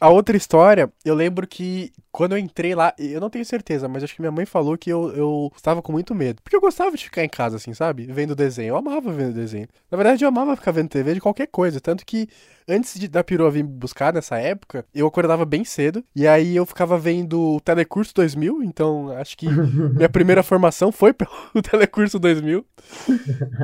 A 0.00 0.08
outra 0.08 0.36
história, 0.36 0.92
eu 1.04 1.14
lembro 1.14 1.46
que 1.46 1.92
quando 2.10 2.32
eu 2.32 2.38
entrei 2.38 2.74
lá, 2.74 2.94
eu 2.98 3.20
não 3.20 3.30
tenho 3.30 3.44
certeza, 3.44 3.88
mas 3.88 4.02
acho 4.02 4.14
que 4.14 4.20
minha 4.20 4.32
mãe 4.32 4.44
falou 4.44 4.76
que 4.76 4.90
eu, 4.90 5.10
eu 5.14 5.52
estava 5.56 5.80
com 5.80 5.92
muito 5.92 6.14
medo. 6.14 6.42
Porque 6.42 6.54
eu 6.54 6.60
gostava 6.60 6.96
de 6.96 7.04
ficar 7.04 7.24
em 7.24 7.28
casa, 7.28 7.56
assim, 7.56 7.72
sabe? 7.72 8.06
Vendo 8.06 8.34
desenho. 8.36 8.68
Eu 8.68 8.76
amava 8.76 9.10
vendo 9.12 9.34
desenho. 9.34 9.66
Na 9.90 9.96
verdade, 9.96 10.24
eu 10.24 10.28
amava 10.28 10.56
ficar 10.56 10.72
vendo 10.72 10.88
TV 10.88 11.14
de 11.14 11.20
qualquer 11.20 11.46
coisa. 11.46 11.80
Tanto 11.80 12.04
que 12.04 12.28
antes 12.68 12.98
de, 12.98 13.08
da 13.08 13.24
perua 13.24 13.50
vir 13.50 13.64
me 13.64 13.70
buscar 13.70 14.12
nessa 14.12 14.38
época, 14.38 14.84
eu 14.94 15.06
acordava 15.06 15.44
bem 15.44 15.64
cedo. 15.64 16.04
E 16.14 16.26
aí 16.26 16.54
eu 16.54 16.66
ficava 16.66 16.98
vendo 16.98 17.56
o 17.56 17.60
Telecurso 17.60 18.14
2000. 18.14 18.62
Então 18.62 19.10
acho 19.12 19.36
que 19.36 19.48
minha 19.96 20.08
primeira 20.08 20.42
formação 20.42 20.92
foi 20.92 21.12
pelo 21.12 21.30
Telecurso 21.70 22.18
2000. 22.18 22.64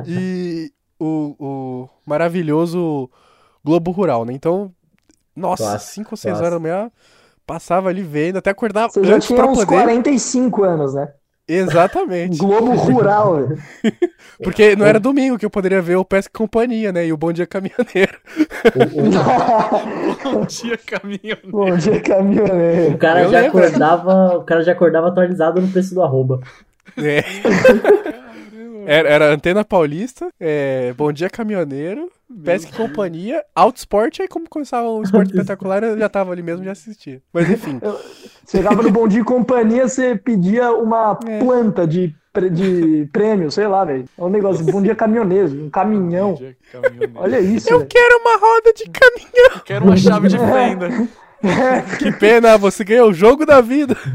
E 0.07 0.71
o, 0.99 1.35
o 1.39 1.89
maravilhoso 2.05 3.09
Globo 3.63 3.91
Rural, 3.91 4.25
né? 4.25 4.33
Então, 4.33 4.73
nossa, 5.35 5.63
Clássico, 5.63 5.93
5 5.95 6.09
ou 6.11 6.17
6 6.17 6.23
clássico. 6.33 6.45
horas 6.47 6.53
da 6.53 6.59
manhã, 6.59 6.91
passava 7.45 7.89
ali 7.89 8.01
vendo, 8.03 8.37
até 8.37 8.49
acordar 8.49 8.89
Você 8.89 9.03
já 9.03 9.15
antes 9.15 9.27
tinha 9.27 9.37
pra 9.41 9.49
uns 9.51 9.57
poder. 9.59 9.75
45 9.83 10.63
anos, 10.63 10.93
né? 10.93 11.09
Exatamente. 11.47 12.37
Globo 12.39 12.73
Rural. 12.73 13.47
Porque 14.43 14.75
não 14.75 14.85
era 14.85 14.99
domingo 14.99 15.37
que 15.37 15.45
eu 15.45 15.49
poderia 15.49 15.81
ver 15.81 15.95
o 15.95 16.05
Pesca 16.05 16.29
e 16.33 16.37
Companhia, 16.37 16.91
né? 16.91 17.07
E 17.07 17.11
o 17.13 17.17
Bom 17.17 17.33
Dia 17.33 17.47
Caminhoneiro. 17.47 18.17
Bom 20.23 20.45
dia, 20.45 20.77
caminho. 20.77 21.37
Bom 21.45 21.75
dia, 21.75 21.99
caminhoneiro. 22.01 22.93
O 22.93 22.97
cara 22.97 23.23
Eu 23.23 23.31
já 23.31 23.41
lembro. 23.41 23.57
acordava, 23.59 24.37
o 24.37 24.43
cara 24.43 24.61
já 24.63 24.71
acordava 24.73 25.07
atualizado 25.07 25.59
no 25.61 25.67
preço 25.69 25.95
do 25.95 26.03
arroba. 26.03 26.39
É. 26.97 27.23
Era, 28.85 29.09
era 29.09 29.33
Antena 29.33 29.63
Paulista, 29.65 30.29
é, 30.39 30.93
Bom 30.93 31.11
Dia 31.11 31.29
Caminhoneiro, 31.29 32.09
Pesca 32.43 32.71
e 32.71 32.77
Companhia, 32.77 33.43
Autosport, 33.55 34.19
aí 34.19 34.27
como 34.27 34.47
começava 34.47 34.87
o 34.87 35.01
esporte 35.01 35.31
espetacular, 35.33 35.83
eu 35.83 35.97
já 35.97 36.07
tava 36.07 36.31
ali 36.31 36.43
mesmo, 36.43 36.63
já 36.63 36.71
assistia. 36.73 37.21
Mas 37.33 37.49
enfim, 37.49 37.79
Chegava 38.47 38.81
no 38.83 38.91
Bom 38.91 39.07
Dia 39.07 39.21
e 39.21 39.23
Companhia, 39.23 39.87
você 39.87 40.15
pedia 40.15 40.71
uma 40.71 41.17
É. 41.27 41.39
planta 41.39 41.87
de, 41.87 42.13
de 42.51 43.07
prêmio, 43.13 43.51
sei 43.51 43.67
lá, 43.67 43.83
velho. 43.85 44.05
É 44.17 44.23
um 44.23 44.29
negócio, 44.29 44.63
Bom 44.65 44.81
Dia 44.81 44.95
Caminhoneiro, 44.95 45.65
um 45.65 45.69
caminhão. 45.69 46.31
Bom 46.33 46.37
dia, 46.37 46.57
caminhoneiro. 46.71 47.13
Olha 47.15 47.39
isso, 47.39 47.69
eu 47.71 47.79
velho. 47.79 47.89
quero 47.89 48.19
uma 48.21 48.37
roda 48.37 48.73
de 48.73 48.85
caminhão. 48.89 49.61
Quero 49.65 49.85
uma 49.85 49.97
chave 49.97 50.27
de 50.27 50.37
fenda. 50.37 50.89
Que 51.99 52.11
pena, 52.11 52.57
você 52.57 52.83
ganhou 52.83 53.09
o 53.09 53.13
jogo 53.13 53.45
da 53.45 53.61
vida. 53.61 53.95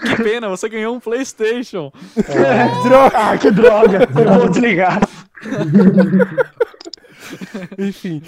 Que 0.00 0.22
pena, 0.22 0.48
você 0.48 0.68
ganhou 0.68 0.94
um 0.94 1.00
PlayStation. 1.00 1.92
Droga. 2.82 3.18
Ah, 3.18 3.38
que 3.38 3.50
droga. 3.50 4.08
Eu 4.18 4.38
vou 4.40 4.48
desligar. 4.48 5.00
Enfim, 7.78 8.22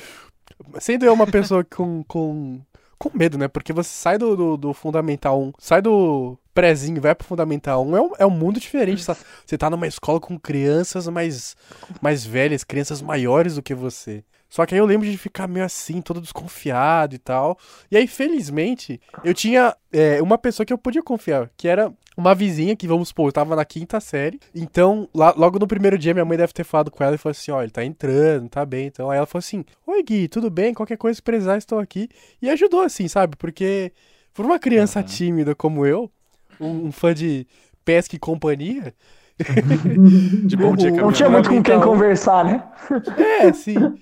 sendo 0.78 1.04
eu 1.04 1.12
uma 1.12 1.26
pessoa 1.26 1.64
com, 1.64 2.02
com, 2.04 2.60
com 2.98 3.10
medo, 3.14 3.36
né? 3.36 3.48
Porque 3.48 3.72
você 3.72 3.90
sai 3.90 4.18
do, 4.18 4.36
do, 4.36 4.56
do 4.56 4.72
Fundamental 4.72 5.40
1, 5.40 5.52
sai 5.58 5.82
do 5.82 6.38
prézinho 6.54 6.98
e 6.98 7.00
vai 7.00 7.14
pro 7.14 7.26
Fundamental 7.26 7.86
1, 7.86 7.96
é 7.96 8.00
um, 8.00 8.10
é 8.20 8.26
um 8.26 8.30
mundo 8.30 8.60
diferente. 8.60 9.04
Você 9.04 9.58
tá 9.58 9.68
numa 9.68 9.86
escola 9.86 10.20
com 10.20 10.38
crianças 10.38 11.08
mais, 11.08 11.56
mais 12.00 12.24
velhas, 12.24 12.64
crianças 12.64 13.02
maiores 13.02 13.56
do 13.56 13.62
que 13.62 13.74
você. 13.74 14.24
Só 14.52 14.66
que 14.66 14.74
aí 14.74 14.78
eu 14.80 14.84
lembro 14.84 15.10
de 15.10 15.16
ficar 15.16 15.48
meio 15.48 15.64
assim, 15.64 16.02
todo 16.02 16.20
desconfiado 16.20 17.14
e 17.14 17.18
tal. 17.18 17.56
E 17.90 17.96
aí, 17.96 18.06
felizmente, 18.06 19.00
eu 19.24 19.32
tinha 19.32 19.74
é, 19.90 20.20
uma 20.20 20.36
pessoa 20.36 20.66
que 20.66 20.70
eu 20.74 20.76
podia 20.76 21.02
confiar, 21.02 21.50
que 21.56 21.66
era 21.66 21.90
uma 22.14 22.34
vizinha 22.34 22.76
que, 22.76 22.86
vamos 22.86 23.08
supor, 23.08 23.28
eu 23.28 23.32
tava 23.32 23.56
na 23.56 23.64
quinta 23.64 23.98
série. 23.98 24.38
Então, 24.54 25.08
lá- 25.14 25.32
logo 25.34 25.58
no 25.58 25.66
primeiro 25.66 25.96
dia, 25.96 26.12
minha 26.12 26.26
mãe 26.26 26.36
deve 26.36 26.52
ter 26.52 26.64
falado 26.64 26.90
com 26.90 27.02
ela 27.02 27.14
e 27.14 27.18
falou 27.18 27.30
assim: 27.30 27.50
ó, 27.50 27.62
ele 27.62 27.70
tá 27.70 27.82
entrando, 27.82 28.46
tá 28.50 28.66
bem. 28.66 28.88
Então, 28.88 29.10
aí 29.10 29.16
ela 29.16 29.24
falou 29.26 29.38
assim: 29.38 29.64
Oi, 29.86 30.02
Gui, 30.02 30.28
tudo 30.28 30.50
bem? 30.50 30.74
Qualquer 30.74 30.98
coisa 30.98 31.16
que 31.18 31.24
precisar, 31.24 31.56
estou 31.56 31.78
aqui. 31.78 32.10
E 32.42 32.50
ajudou, 32.50 32.82
assim, 32.82 33.08
sabe? 33.08 33.36
Porque, 33.36 33.90
por 34.34 34.44
uma 34.44 34.58
criança 34.58 34.98
Aham. 34.98 35.08
tímida 35.08 35.54
como 35.54 35.86
eu, 35.86 36.10
um, 36.60 36.88
um 36.88 36.92
fã 36.92 37.14
de 37.14 37.46
pesca 37.86 38.14
e 38.16 38.18
companhia, 38.18 38.94
De 40.44 40.56
bom 40.56 40.76
dia, 40.76 40.92
Não 41.00 41.10
tinha 41.10 41.30
muito 41.30 41.48
com 41.48 41.62
quem 41.62 41.80
Fundamental. 41.80 41.80
conversar, 41.80 42.44
né? 42.44 42.62
É, 43.16 43.50
sim. 43.54 43.98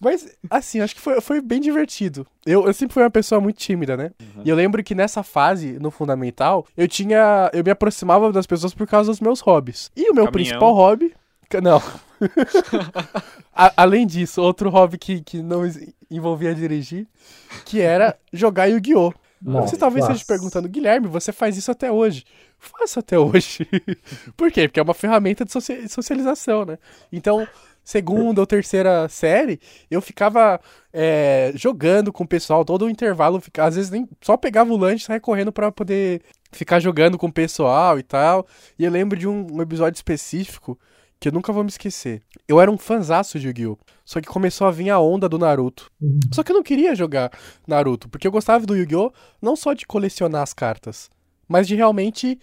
Mas, 0.00 0.36
assim, 0.50 0.80
acho 0.80 0.94
que 0.94 1.00
foi, 1.00 1.20
foi 1.20 1.40
bem 1.40 1.60
divertido. 1.60 2.26
Eu, 2.44 2.66
eu 2.66 2.72
sempre 2.74 2.94
fui 2.94 3.02
uma 3.02 3.10
pessoa 3.10 3.40
muito 3.40 3.56
tímida, 3.58 3.96
né? 3.96 4.10
E 4.44 4.48
eu 4.48 4.56
lembro 4.56 4.82
que 4.82 4.94
nessa 4.94 5.22
fase, 5.22 5.78
no 5.80 5.90
Fundamental, 5.90 6.66
eu 6.76 6.88
tinha. 6.88 7.50
Eu 7.52 7.62
me 7.64 7.70
aproximava 7.70 8.32
das 8.32 8.46
pessoas 8.46 8.74
por 8.74 8.86
causa 8.86 9.10
dos 9.10 9.20
meus 9.20 9.40
hobbies. 9.40 9.90
E 9.96 10.02
o 10.02 10.14
meu 10.14 10.24
Caminhão. 10.24 10.32
principal 10.32 10.72
hobby. 10.74 11.14
Não. 11.62 11.82
A- 13.54 13.72
além 13.76 14.06
disso, 14.06 14.40
outro 14.40 14.70
hobby 14.70 14.96
que, 14.98 15.20
que 15.20 15.42
não 15.42 15.62
envolvia 16.10 16.54
dirigir, 16.54 17.06
que 17.64 17.80
era 17.80 18.16
jogar 18.32 18.66
Yu-Gi-Oh! 18.66 19.12
Você 19.44 19.76
talvez 19.76 20.04
esteja 20.06 20.24
perguntando, 20.24 20.68
Guilherme, 20.68 21.08
você 21.08 21.32
faz 21.32 21.56
isso 21.56 21.68
até 21.70 21.90
hoje? 21.90 22.24
Faço 22.60 23.00
até 23.00 23.18
hoje. 23.18 23.66
Por 24.36 24.52
quê? 24.52 24.68
Porque 24.68 24.78
é 24.78 24.82
uma 24.84 24.94
ferramenta 24.94 25.44
de 25.44 25.50
socia- 25.50 25.88
socialização, 25.88 26.64
né? 26.64 26.78
Então, 27.12 27.44
segunda 27.84 28.40
ou 28.40 28.46
terceira 28.46 29.08
série, 29.08 29.58
eu 29.90 30.00
ficava 30.00 30.60
é, 30.92 31.52
jogando 31.54 32.12
com 32.12 32.24
o 32.24 32.28
pessoal, 32.28 32.64
todo 32.64 32.84
o 32.84 32.90
intervalo, 32.90 33.40
fica- 33.40 33.64
às 33.64 33.76
vezes 33.76 33.90
nem 33.90 34.08
só 34.20 34.36
pegava 34.36 34.72
o 34.72 34.76
lanche 34.76 35.04
e 35.04 35.06
saia 35.06 35.20
correndo 35.20 35.52
pra 35.52 35.72
poder 35.72 36.22
ficar 36.52 36.80
jogando 36.80 37.16
com 37.18 37.26
o 37.26 37.32
pessoal 37.32 37.98
e 37.98 38.02
tal. 38.02 38.46
E 38.78 38.84
eu 38.84 38.90
lembro 38.90 39.18
de 39.18 39.26
um, 39.26 39.46
um 39.50 39.62
episódio 39.62 39.96
específico 39.96 40.78
que 41.18 41.28
eu 41.28 41.32
nunca 41.32 41.52
vou 41.52 41.62
me 41.62 41.70
esquecer. 41.70 42.20
Eu 42.48 42.60
era 42.60 42.70
um 42.70 42.76
fanzaço 42.76 43.38
de 43.38 43.46
Yu-Gi-Oh! 43.46 43.78
Só 44.04 44.20
que 44.20 44.26
começou 44.26 44.66
a 44.66 44.70
vir 44.72 44.90
a 44.90 44.98
onda 44.98 45.28
do 45.28 45.38
Naruto. 45.38 45.88
Só 46.34 46.42
que 46.42 46.50
eu 46.50 46.56
não 46.56 46.64
queria 46.64 46.94
jogar 46.96 47.30
Naruto, 47.66 48.08
porque 48.08 48.26
eu 48.26 48.32
gostava 48.32 48.66
do 48.66 48.76
Yu-Gi-Oh! 48.76 49.12
não 49.40 49.54
só 49.54 49.72
de 49.72 49.86
colecionar 49.86 50.42
as 50.42 50.52
cartas, 50.52 51.08
mas 51.48 51.68
de 51.68 51.76
realmente 51.76 52.38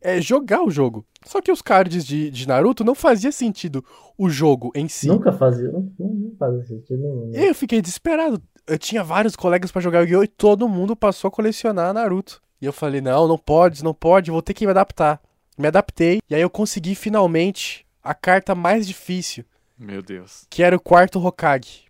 é, 0.00 0.20
jogar 0.20 0.62
o 0.62 0.70
jogo. 0.70 1.04
Só 1.24 1.40
que 1.40 1.52
os 1.52 1.60
cards 1.60 2.04
de, 2.04 2.30
de 2.30 2.48
Naruto 2.48 2.82
não 2.84 2.94
fazia 2.94 3.30
sentido 3.30 3.84
o 4.16 4.30
jogo 4.30 4.72
em 4.74 4.88
si. 4.88 5.08
Nunca 5.08 5.32
fazia, 5.32 5.70
não, 5.70 5.92
não, 5.98 6.34
fazia 6.38 6.64
sentido 6.64 7.02
nenhum. 7.02 7.30
E 7.34 7.48
eu 7.48 7.54
fiquei 7.54 7.80
desesperado. 7.82 8.42
Eu 8.66 8.78
tinha 8.78 9.02
vários 9.02 9.36
colegas 9.36 9.70
pra 9.70 9.82
jogar 9.82 10.00
Yu-Gi-Oh! 10.00 10.22
e 10.22 10.28
todo 10.28 10.68
mundo 10.68 10.94
passou 10.96 11.28
a 11.28 11.30
colecionar 11.30 11.92
Naruto. 11.92 12.40
E 12.60 12.66
eu 12.66 12.72
falei, 12.72 13.00
não, 13.00 13.26
não 13.26 13.38
pode, 13.38 13.82
não 13.82 13.94
pode, 13.94 14.30
vou 14.30 14.42
ter 14.42 14.54
que 14.54 14.66
me 14.66 14.70
adaptar. 14.70 15.20
Me 15.58 15.66
adaptei, 15.66 16.20
e 16.28 16.34
aí 16.34 16.40
eu 16.40 16.48
consegui 16.48 16.94
finalmente 16.94 17.86
a 18.02 18.14
carta 18.14 18.54
mais 18.54 18.86
difícil, 18.86 19.44
Meu 19.78 20.02
Deus. 20.02 20.46
que 20.48 20.62
era 20.62 20.74
o 20.74 20.80
quarto 20.80 21.18
Hokage. 21.22 21.84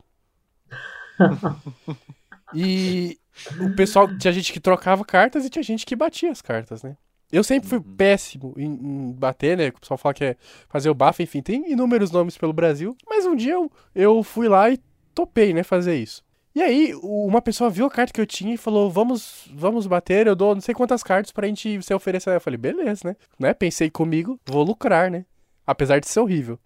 e 2.55 3.19
o 3.61 3.75
pessoal, 3.77 4.09
tinha 4.19 4.33
gente 4.33 4.53
que 4.53 4.59
trocava 4.59 5.05
cartas 5.05 5.45
e 5.45 5.51
tinha 5.51 5.63
gente 5.63 5.87
que 5.87 5.95
batia 5.95 6.31
as 6.31 6.43
cartas, 6.43 6.83
né? 6.83 6.97
Eu 7.33 7.45
sempre 7.45 7.69
fui 7.69 7.79
Uhum. 7.79 7.95
péssimo 7.97 8.55
em, 8.57 8.67
em 8.73 9.13
bater, 9.13 9.57
né? 9.57 9.69
O 9.69 9.81
pessoal 9.81 9.99
fala 9.99 10.15
que 10.15 10.25
é 10.25 10.37
fazer 10.69 10.91
o 10.91 10.95
bafo, 10.95 11.23
enfim, 11.23 11.41
tem 11.43 11.71
inúmeros 11.71 12.11
nomes 12.11 12.37
pelo 12.37 12.53
Brasil. 12.53 12.97
Mas 13.09 13.25
um 13.27 13.37
dia 13.37 13.53
eu, 13.55 13.71
eu 13.95 14.23
fui 14.23 14.49
lá 14.49 14.69
e 14.71 14.79
topei, 15.15 15.53
né, 15.55 15.63
fazer 15.63 15.97
isso. 15.97 16.23
E 16.53 16.61
aí, 16.61 16.93
uma 17.03 17.41
pessoa 17.41 17.71
viu 17.71 17.87
a 17.87 17.91
carta 17.91 18.13
que 18.13 18.21
eu 18.21 18.27
tinha 18.27 18.55
e 18.55 18.57
falou: 18.57 18.91
Vamos, 18.91 19.49
vamos 19.55 19.87
bater, 19.87 20.27
eu 20.27 20.35
dou 20.35 20.53
não 20.55 20.61
sei 20.61 20.75
quantas 20.75 21.01
cartas 21.03 21.31
pra 21.31 21.47
gente 21.47 21.77
você 21.81 21.95
oferecer. 21.95 22.35
Eu 22.35 22.41
falei, 22.41 22.57
beleza, 22.59 23.03
né? 23.05 23.17
né? 23.39 23.55
Pensei 23.55 23.89
comigo, 23.89 24.39
vou 24.47 24.65
lucrar, 24.65 25.11
né? 25.13 25.25
Apesar 25.65 26.01
de 26.01 26.09
ser 26.09 26.19
horrível. 26.19 26.59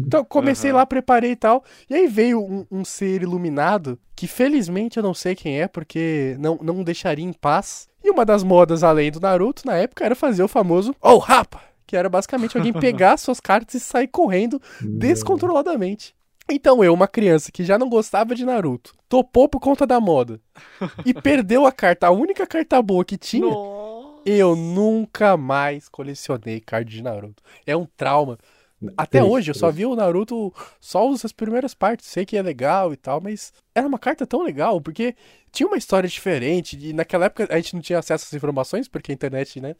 Então, 0.00 0.24
comecei 0.24 0.70
Aham. 0.70 0.78
lá, 0.78 0.86
preparei 0.86 1.32
e 1.32 1.36
tal. 1.36 1.62
E 1.90 1.94
aí 1.94 2.06
veio 2.06 2.40
um, 2.42 2.66
um 2.70 2.84
ser 2.84 3.22
iluminado, 3.22 3.98
que 4.16 4.26
felizmente 4.26 4.96
eu 4.96 5.02
não 5.02 5.12
sei 5.12 5.34
quem 5.34 5.60
é, 5.60 5.68
porque 5.68 6.34
não, 6.38 6.58
não 6.62 6.82
deixaria 6.82 7.24
em 7.24 7.32
paz. 7.32 7.88
E 8.06 8.10
uma 8.10 8.24
das 8.24 8.44
modas 8.44 8.84
além 8.84 9.10
do 9.10 9.18
Naruto, 9.18 9.66
na 9.66 9.74
época, 9.74 10.04
era 10.04 10.14
fazer 10.14 10.40
o 10.40 10.46
famoso 10.46 10.94
Oh, 11.02 11.18
rapa! 11.18 11.60
Que 11.84 11.96
era 11.96 12.08
basicamente 12.08 12.56
alguém 12.56 12.70
pegar 12.78 13.16
suas 13.16 13.40
cartas 13.40 13.74
e 13.74 13.80
sair 13.80 14.06
correndo 14.06 14.62
descontroladamente. 14.80 16.14
Então 16.48 16.84
eu, 16.84 16.94
uma 16.94 17.08
criança 17.08 17.50
que 17.50 17.64
já 17.64 17.76
não 17.76 17.88
gostava 17.88 18.32
de 18.32 18.44
Naruto, 18.44 18.94
topou 19.08 19.48
por 19.48 19.58
conta 19.58 19.84
da 19.84 19.98
moda 19.98 20.40
e 21.04 21.12
perdeu 21.20 21.66
a 21.66 21.72
carta, 21.72 22.06
a 22.06 22.12
única 22.12 22.46
carta 22.46 22.80
boa 22.80 23.04
que 23.04 23.16
tinha. 23.16 23.52
Eu 24.24 24.54
nunca 24.54 25.36
mais 25.36 25.88
colecionei 25.88 26.60
card 26.60 26.88
de 26.88 27.02
Naruto. 27.02 27.42
É 27.66 27.76
um 27.76 27.88
trauma 27.96 28.38
Até 28.96 29.18
Triste, 29.20 29.32
hoje, 29.32 29.50
eu 29.50 29.54
só 29.54 29.70
vi 29.70 29.86
o 29.86 29.96
Naruto 29.96 30.52
só 30.78 31.10
as 31.10 31.32
primeiras 31.32 31.74
partes. 31.74 32.06
Sei 32.06 32.26
que 32.26 32.36
é 32.36 32.42
legal 32.42 32.92
e 32.92 32.96
tal, 32.96 33.20
mas 33.20 33.52
era 33.74 33.86
uma 33.86 33.98
carta 33.98 34.26
tão 34.26 34.42
legal, 34.42 34.80
porque 34.80 35.14
tinha 35.50 35.66
uma 35.66 35.78
história 35.78 36.08
diferente. 36.08 36.78
E 36.78 36.92
naquela 36.92 37.26
época 37.26 37.48
a 37.50 37.56
gente 37.56 37.74
não 37.74 37.80
tinha 37.80 37.98
acesso 37.98 38.26
às 38.26 38.34
informações, 38.34 38.86
porque 38.86 39.12
a 39.12 39.14
internet, 39.14 39.60
né, 39.60 39.74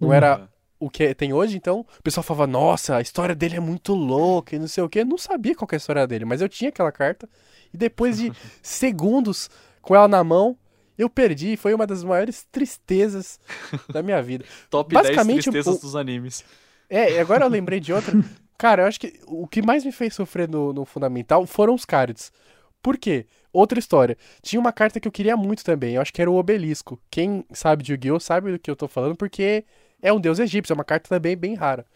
não 0.00 0.12
era 0.12 0.48
o 0.80 0.90
que 0.90 1.14
tem 1.14 1.32
hoje. 1.32 1.56
Então 1.56 1.86
o 1.98 2.02
pessoal 2.02 2.24
falava, 2.24 2.46
nossa, 2.46 2.96
a 2.96 3.00
história 3.00 3.34
dele 3.36 3.56
é 3.56 3.60
muito 3.60 3.94
louca 3.94 4.56
e 4.56 4.58
não 4.58 4.66
sei 4.66 4.82
o 4.82 4.88
que. 4.88 4.98
Eu 5.00 5.06
não 5.06 5.18
sabia 5.18 5.54
qual 5.54 5.68
que 5.68 5.74
é 5.74 5.76
a 5.76 5.78
história 5.78 6.06
dele, 6.06 6.24
mas 6.24 6.40
eu 6.40 6.48
tinha 6.48 6.70
aquela 6.70 6.90
carta. 6.90 7.28
E 7.72 7.76
depois 7.76 8.16
de 8.18 8.32
segundos 8.60 9.48
com 9.80 9.94
ela 9.94 10.08
na 10.08 10.24
mão, 10.24 10.58
eu 10.98 11.08
perdi. 11.08 11.56
Foi 11.56 11.72
uma 11.72 11.86
das 11.86 12.02
maiores 12.02 12.46
tristezas 12.50 13.38
da 13.92 14.02
minha 14.02 14.20
vida. 14.20 14.44
Top 14.68 14.92
10 14.92 15.06
Basicamente, 15.06 15.42
tristezas 15.50 15.76
o- 15.76 15.80
dos 15.80 15.94
animes. 15.94 16.44
É, 16.90 17.20
agora 17.20 17.44
eu 17.44 17.48
lembrei 17.48 17.78
de 17.78 17.92
outra. 17.92 18.12
Cara, 18.58 18.82
eu 18.82 18.86
acho 18.86 19.00
que 19.00 19.18
o 19.26 19.46
que 19.46 19.62
mais 19.62 19.84
me 19.84 19.92
fez 19.92 20.12
sofrer 20.12 20.48
no, 20.48 20.72
no 20.72 20.84
Fundamental 20.84 21.46
foram 21.46 21.72
os 21.72 21.86
cards. 21.86 22.32
Por 22.82 22.98
quê? 22.98 23.26
Outra 23.52 23.78
história. 23.78 24.18
Tinha 24.42 24.60
uma 24.60 24.72
carta 24.72 24.98
que 25.00 25.08
eu 25.08 25.12
queria 25.12 25.36
muito 25.36 25.64
também. 25.64 25.94
Eu 25.94 26.02
acho 26.02 26.12
que 26.12 26.20
era 26.20 26.30
o 26.30 26.36
Obelisco. 26.36 27.00
Quem 27.10 27.44
sabe 27.52 27.82
de 27.82 27.92
Yu-Gi-Oh! 27.92 28.20
sabe 28.20 28.52
do 28.52 28.58
que 28.58 28.70
eu 28.70 28.76
tô 28.76 28.88
falando, 28.88 29.16
porque 29.16 29.64
é 30.02 30.12
um 30.12 30.20
deus 30.20 30.38
egípcio. 30.38 30.72
É 30.72 30.74
uma 30.74 30.84
carta 30.84 31.08
também 31.08 31.36
bem 31.36 31.54
rara. 31.54 31.86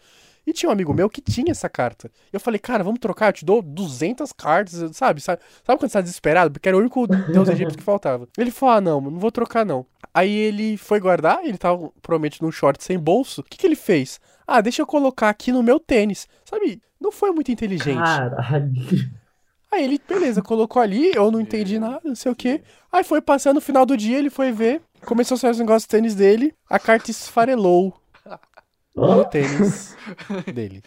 E 0.47 0.53
tinha 0.53 0.69
um 0.69 0.73
amigo 0.73 0.93
meu 0.93 1.09
que 1.09 1.21
tinha 1.21 1.51
essa 1.51 1.67
carta. 1.67 2.11
Eu 2.31 2.39
falei, 2.39 2.59
cara, 2.59 2.83
vamos 2.83 2.99
trocar, 2.99 3.29
eu 3.29 3.33
te 3.33 3.45
dou 3.45 3.61
200 3.63 4.31
cartas, 4.31 4.95
sabe? 4.95 5.19
Sabe, 5.19 5.41
sabe 5.63 5.79
quando 5.79 5.89
você 5.89 5.93
tá 5.93 6.01
desesperado? 6.01 6.51
Porque 6.51 6.69
era 6.69 6.77
o 6.77 6.79
único 6.79 7.07
deus 7.07 7.49
egípcio 7.49 7.77
que 7.77 7.83
faltava. 7.83 8.27
Ele 8.37 8.51
falou, 8.51 8.75
ah, 8.75 8.81
não, 8.81 9.01
não 9.01 9.19
vou 9.19 9.31
trocar 9.31 9.65
não. 9.65 9.85
Aí 10.13 10.31
ele 10.31 10.77
foi 10.77 10.99
guardar, 10.99 11.43
ele 11.43 11.57
tava 11.57 11.91
provavelmente 12.01 12.43
num 12.43 12.51
short 12.51 12.83
sem 12.83 12.99
bolso. 12.99 13.41
O 13.41 13.43
que, 13.43 13.57
que 13.57 13.65
ele 13.65 13.75
fez? 13.75 14.19
Ah, 14.47 14.61
deixa 14.61 14.81
eu 14.81 14.87
colocar 14.87 15.29
aqui 15.29 15.51
no 15.51 15.63
meu 15.63 15.79
tênis. 15.79 16.27
Sabe, 16.43 16.81
não 16.99 17.11
foi 17.11 17.31
muito 17.31 17.51
inteligente. 17.51 17.97
Caralho. 17.97 18.71
Aí 19.71 19.83
ele, 19.83 19.99
beleza, 20.07 20.41
colocou 20.41 20.81
ali, 20.81 21.11
eu 21.13 21.29
não 21.31 21.41
entendi 21.41 21.77
nada, 21.79 22.01
não 22.03 22.15
sei 22.15 22.31
o 22.31 22.35
quê. 22.35 22.61
Aí 22.91 23.03
foi 23.03 23.21
passando 23.21 23.55
no 23.55 23.61
final 23.61 23.85
do 23.85 23.97
dia, 23.97 24.17
ele 24.17 24.29
foi 24.29 24.51
ver, 24.51 24.81
começou 25.05 25.35
a 25.35 25.37
sair 25.37 25.51
os 25.51 25.59
negócios 25.59 25.85
do 25.85 25.89
tênis 25.91 26.15
dele, 26.15 26.53
a 26.69 26.79
carta 26.79 27.11
esfarelou 27.11 27.93
no 28.95 29.25
tênis 29.25 29.95
dele. 30.53 30.81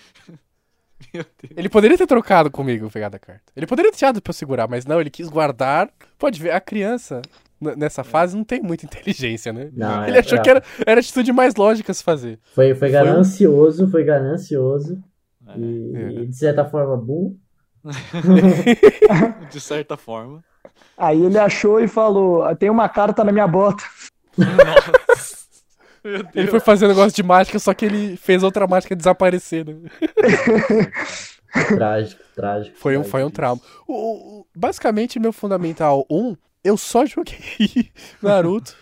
Meu 1.13 1.25
Deus. 1.43 1.55
Ele 1.57 1.69
poderia 1.69 1.99
ter 1.99 2.07
trocado 2.07 2.51
comigo, 2.51 2.91
pegado 2.91 3.17
a 3.17 3.19
carta. 3.19 3.53
Ele 3.55 3.67
poderia 3.67 3.91
ter 3.93 3.99
tirado 3.99 4.21
pra 4.23 4.31
eu 4.31 4.35
segurar, 4.35 4.69
mas 4.69 4.85
não, 4.85 5.01
ele 5.01 5.11
quis 5.11 5.29
guardar. 5.29 5.91
Pode 6.19 6.41
ver, 6.41 6.53
a 6.53 6.61
criança, 6.61 7.23
nessa 7.61 8.05
fase, 8.05 8.37
não 8.37 8.45
tem 8.45 8.63
muita 8.63 8.85
inteligência, 8.87 9.53
né? 9.53 9.71
Não, 9.73 10.07
Ele 10.07 10.17
é- 10.17 10.21
achou 10.21 10.39
é- 10.39 10.41
que 10.43 10.51
era, 10.51 10.63
era 10.87 10.99
a 10.99 11.03
atitude 11.03 11.33
mais 11.33 11.55
lógica 11.55 11.93
se 11.93 12.03
fazer. 12.03 12.39
Foi, 12.55 12.75
foi 12.75 12.91
ganancioso, 12.91 13.89
foi 13.91 14.05
ganancioso. 14.05 15.03
É, 15.47 15.59
E, 15.59 15.93
É. 15.97 16.11
e, 16.23 16.27
de 16.27 16.37
certa 16.37 16.65
forma, 16.65 16.97
burro. 16.97 17.37
de 19.51 19.61
certa 19.61 19.97
forma. 19.97 20.43
Aí 20.97 21.23
ele 21.25 21.39
achou 21.39 21.81
e 21.81 21.89
falou: 21.89 22.43
"Ah, 22.43 22.55
tem 22.55 22.69
uma 22.71 22.89
carta 22.89 23.25
na 23.25 23.33
minha 23.33 23.47
bota. 23.47 23.83
Nossa. 24.37 25.39
Ele 26.35 26.47
foi 26.49 26.61
fazer 26.61 26.87
um 26.87 26.89
negócio 26.89 27.15
de 27.15 27.23
mágica, 27.23 27.59
só 27.59 27.75
que 27.75 27.85
ele 27.85 28.17
fez 28.17 28.43
outra 28.43 28.67
mágica 28.67 28.95
desaparecer, 28.97 29.65
né? 29.67 29.75
Trágico, 31.77 32.23
trágico. 32.37 32.77
Foi 32.79 32.93
um, 32.97 33.01
trágico. 33.01 33.11
foi 33.11 33.25
um 33.25 33.31
trauma. 33.31 33.61
O- 33.87 34.41
o- 34.41 34.47
basicamente, 34.55 35.19
meu 35.19 35.33
Fundamental 35.33 36.05
1, 36.11 36.37
eu 36.65 36.77
só 36.77 37.05
joguei 37.07 37.39
Naruto. 38.23 38.77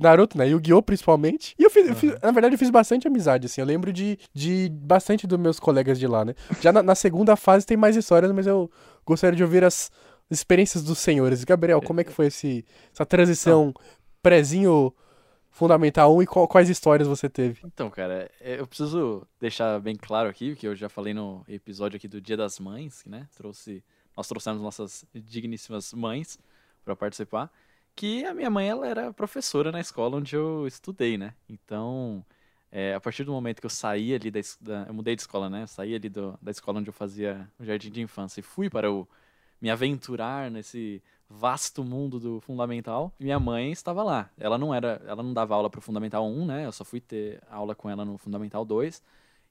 Naruto, 0.00 0.36
né? 0.36 0.48
Yu-Gi-Oh! 0.48 0.82
principalmente. 0.82 1.54
E 1.58 1.62
eu 1.62 1.70
fiz, 1.70 1.88
eu 1.88 1.94
fiz- 1.94 2.14
na 2.22 2.30
verdade, 2.30 2.54
eu 2.54 2.58
fiz 2.58 2.70
bastante 2.70 3.06
amizade, 3.06 3.46
assim. 3.46 3.60
Eu 3.60 3.66
lembro 3.66 3.92
de, 3.92 4.18
de 4.34 4.68
bastante 4.70 5.26
dos 5.26 5.38
meus 5.38 5.58
colegas 5.58 5.98
de 5.98 6.06
lá, 6.06 6.24
né? 6.24 6.34
Já 6.60 6.72
na, 6.72 6.82
na 6.82 6.94
segunda 6.94 7.34
fase 7.36 7.64
tem 7.64 7.76
mais 7.76 7.96
histórias, 7.96 8.30
mas 8.32 8.46
eu 8.46 8.70
gostaria 9.06 9.36
de 9.36 9.42
ouvir 9.42 9.64
as 9.64 9.90
experiências 10.30 10.82
dos 10.82 10.98
senhores. 10.98 11.44
Gabriel, 11.44 11.80
como 11.80 12.00
é 12.00 12.04
que 12.04 12.12
foi 12.12 12.26
esse, 12.26 12.64
essa 12.92 13.06
transição 13.06 13.72
prézinho 14.22 14.92
Fundamental 15.50 16.14
1 16.16 16.22
e 16.22 16.26
qual- 16.26 16.48
quais 16.48 16.68
histórias 16.68 17.06
você 17.06 17.28
teve? 17.28 17.60
Então, 17.64 17.88
cara, 17.88 18.28
é, 18.40 18.58
eu 18.58 18.66
preciso 18.66 19.26
deixar 19.40 19.80
bem 19.80 19.94
claro 19.94 20.28
aqui, 20.28 20.56
que 20.56 20.66
eu 20.66 20.74
já 20.74 20.88
falei 20.88 21.14
no 21.14 21.44
episódio 21.48 21.96
aqui 21.96 22.08
do 22.08 22.20
Dia 22.20 22.36
das 22.36 22.58
Mães, 22.58 23.02
que, 23.02 23.08
né? 23.08 23.28
Trouxe, 23.36 23.82
nós 24.16 24.26
trouxemos 24.26 24.60
nossas 24.60 25.04
digníssimas 25.14 25.92
mães 25.92 26.38
para 26.84 26.96
participar, 26.96 27.50
que 27.94 28.24
a 28.24 28.34
minha 28.34 28.50
mãe 28.50 28.68
ela 28.68 28.86
era 28.86 29.12
professora 29.12 29.70
na 29.72 29.80
escola 29.80 30.16
onde 30.18 30.34
eu 30.36 30.66
estudei, 30.66 31.16
né? 31.18 31.34
Então, 31.48 32.24
é, 32.70 32.94
a 32.94 33.00
partir 33.00 33.24
do 33.24 33.32
momento 33.32 33.60
que 33.60 33.66
eu 33.66 33.70
saí 33.70 34.14
ali 34.14 34.30
da, 34.30 34.40
da- 34.60 34.84
eu 34.88 34.94
mudei 34.94 35.14
de 35.16 35.22
escola, 35.22 35.48
né? 35.48 35.62
Eu 35.62 35.66
saí 35.68 35.94
ali 35.94 36.08
do- 36.08 36.38
da 36.42 36.50
escola 36.50 36.80
onde 36.80 36.88
eu 36.90 36.92
fazia 36.94 37.48
o 37.58 37.64
jardim 37.64 37.90
de 37.90 38.00
infância 38.02 38.40
e 38.40 38.42
fui 38.42 38.68
para 38.70 38.90
o 38.90 39.08
me 39.60 39.70
aventurar 39.70 40.50
nesse 40.50 41.02
vasto 41.28 41.82
mundo 41.84 42.20
do 42.20 42.40
fundamental. 42.40 43.12
Minha 43.18 43.38
mãe 43.40 43.72
estava 43.72 44.02
lá. 44.02 44.30
Ela 44.38 44.58
não 44.58 44.74
era, 44.74 45.00
ela 45.06 45.22
não 45.22 45.32
dava 45.32 45.54
aula 45.54 45.70
para 45.70 45.78
o 45.78 45.82
fundamental 45.82 46.26
1, 46.26 46.44
né? 46.46 46.66
Eu 46.66 46.72
só 46.72 46.84
fui 46.84 47.00
ter 47.00 47.42
aula 47.50 47.74
com 47.74 47.88
ela 47.88 48.04
no 48.04 48.18
fundamental 48.18 48.64
2. 48.64 49.02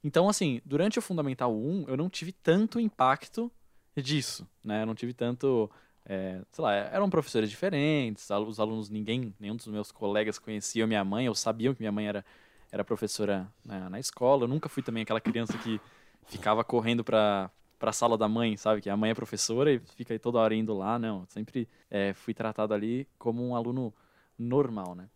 Então, 0.04 0.28
assim, 0.30 0.62
durante 0.66 1.00
o 1.00 1.02
fundamental 1.02 1.54
1, 1.56 1.86
eu 1.88 1.98
não 1.98 2.10
tive 2.10 2.32
tanto 2.32 2.80
impacto 2.80 3.52
disso, 3.96 4.48
né? 4.64 4.84
Eu 4.84 4.86
não 4.86 4.96
tive 4.96 5.14
tanto, 5.14 5.70
é, 6.06 6.42
sei 6.52 6.62
lá, 6.64 6.74
eram 6.74 7.10
professores 7.10 7.50
diferentes, 7.50 8.30
os 8.30 8.60
alunos, 8.60 8.90
ninguém, 8.90 9.34
nenhum 9.40 9.56
dos 9.56 9.68
meus 9.68 9.92
colegas 9.92 10.38
conhecia 10.38 10.86
minha 10.86 11.04
mãe, 11.04 11.30
ou 11.30 11.36
sabiam 11.36 11.74
que 11.74 11.82
minha 11.82 11.92
mãe 11.92 12.08
era, 12.08 12.26
era 12.72 12.84
professora 12.84 13.48
na, 13.64 13.90
na 13.90 14.00
escola. 14.00 14.44
Eu 14.44 14.48
nunca 14.48 14.70
fui 14.70 14.84
também 14.84 15.04
aquela 15.04 15.22
criança 15.22 15.58
que 15.58 15.80
ficava 16.26 16.64
correndo 16.64 17.04
para 17.04 17.50
para 17.84 17.90
a 17.90 17.94
sala 17.94 18.18
da 18.18 18.30
mãe, 18.30 18.56
sabe? 18.56 18.80
Que 18.80 18.90
a 18.90 18.96
mãe 18.96 19.12
é 19.12 19.14
professora 19.14 19.70
e 19.70 19.78
fica 19.78 20.14
aí 20.14 20.20
toda 20.20 20.40
hora 20.40 20.56
indo 20.56 20.74
lá. 20.74 20.98
Não, 20.98 21.26
sempre 21.28 21.68
é, 21.92 22.14
fui 22.14 22.34
tratado 22.34 22.74
ali 22.74 23.06
como 23.20 23.46
um 23.46 23.58
aluno 23.58 23.94
normal, 24.40 24.96
né? 24.96 25.10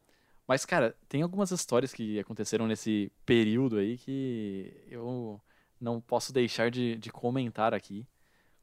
Mas, 0.45 0.65
cara, 0.65 0.93
tem 1.07 1.21
algumas 1.21 1.49
histórias 1.51 1.93
que 1.93 2.19
aconteceram 2.19 2.67
nesse 2.67 3.09
período 3.25 3.77
aí 3.77 3.97
que 3.97 4.73
eu 4.89 5.39
não 5.79 6.01
posso 6.01 6.33
deixar 6.33 6.69
de, 6.69 6.97
de 6.97 7.09
comentar 7.09 7.73
aqui. 7.73 8.05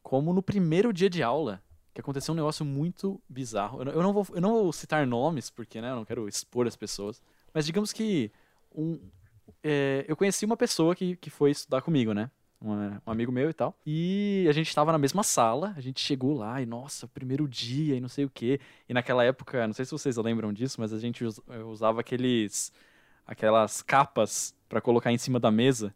Como 0.02 0.34
no 0.34 0.42
primeiro 0.42 0.92
dia 0.92 1.08
de 1.08 1.22
aula, 1.22 1.62
que 1.94 2.00
aconteceu 2.00 2.32
um 2.32 2.36
negócio 2.36 2.64
muito 2.64 3.20
bizarro. 3.28 3.80
Eu 3.82 4.02
não, 4.02 4.12
vou, 4.12 4.26
eu 4.34 4.40
não 4.40 4.50
vou 4.50 4.72
citar 4.72 5.06
nomes, 5.06 5.48
porque 5.48 5.80
né, 5.80 5.90
eu 5.92 5.96
não 5.96 6.04
quero 6.04 6.28
expor 6.28 6.66
as 6.66 6.74
pessoas. 6.74 7.22
Mas 7.54 7.64
digamos 7.64 7.92
que 7.92 8.32
um, 8.74 8.98
é, 9.62 10.04
eu 10.08 10.16
conheci 10.16 10.44
uma 10.44 10.56
pessoa 10.56 10.94
que, 10.94 11.16
que 11.16 11.30
foi 11.30 11.52
estudar 11.52 11.80
comigo, 11.82 12.12
né? 12.12 12.30
Um, 12.60 12.72
um 12.72 13.10
amigo 13.12 13.30
meu 13.30 13.48
e 13.48 13.52
tal. 13.52 13.76
E 13.86 14.44
a 14.48 14.52
gente 14.52 14.68
estava 14.68 14.90
na 14.90 14.98
mesma 14.98 15.22
sala, 15.22 15.72
a 15.76 15.80
gente 15.80 16.00
chegou 16.00 16.34
lá 16.34 16.60
e, 16.60 16.66
nossa, 16.66 17.06
primeiro 17.06 17.46
dia 17.46 17.94
e 17.94 18.00
não 18.00 18.08
sei 18.08 18.24
o 18.24 18.30
quê. 18.30 18.58
E 18.88 18.92
naquela 18.94 19.22
época, 19.22 19.64
não 19.66 19.74
sei 19.74 19.84
se 19.84 19.92
vocês 19.92 20.16
lembram 20.16 20.52
disso, 20.52 20.80
mas 20.80 20.92
a 20.92 20.98
gente 20.98 21.24
us- 21.24 21.40
eu 21.48 21.68
usava 21.68 22.00
aqueles 22.00 22.72
aquelas 23.26 23.82
capas 23.82 24.54
para 24.68 24.80
colocar 24.80 25.12
em 25.12 25.18
cima 25.18 25.38
da 25.38 25.50
mesa. 25.50 25.94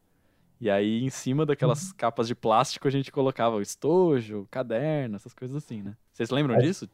E 0.61 0.69
aí, 0.69 1.05
em 1.05 1.11
cima 1.11 1.47
daquelas 1.47 1.93
capas 1.93 2.27
de 2.27 2.35
plástico, 2.35 2.89
a 2.89 2.91
gente 2.91 3.13
colocava 3.13 3.57
o 3.57 3.63
estojo, 3.63 4.41
o 4.41 4.47
caderno, 4.49 5.17
essas 5.17 5.33
coisas 5.33 5.57
assim, 5.57 5.83
né? 5.83 5.95
Vocês 6.13 6.31
lembram 6.31 6.57
Acho- 6.57 6.67
disso? 6.67 6.89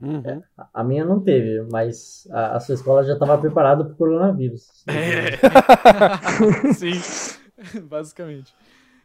Uhum. 0.00 0.42
A 0.72 0.82
minha 0.82 1.04
não 1.04 1.20
teve, 1.20 1.60
mas 1.70 2.26
a, 2.30 2.56
a 2.56 2.60
sua 2.60 2.74
escola 2.74 3.04
já 3.04 3.12
estava 3.12 3.36
preparada 3.36 3.84
para 3.84 3.92
o 3.92 3.96
coronavírus. 3.96 4.82
É. 4.86 5.36
Sim, 6.72 6.98
basicamente. 7.84 8.54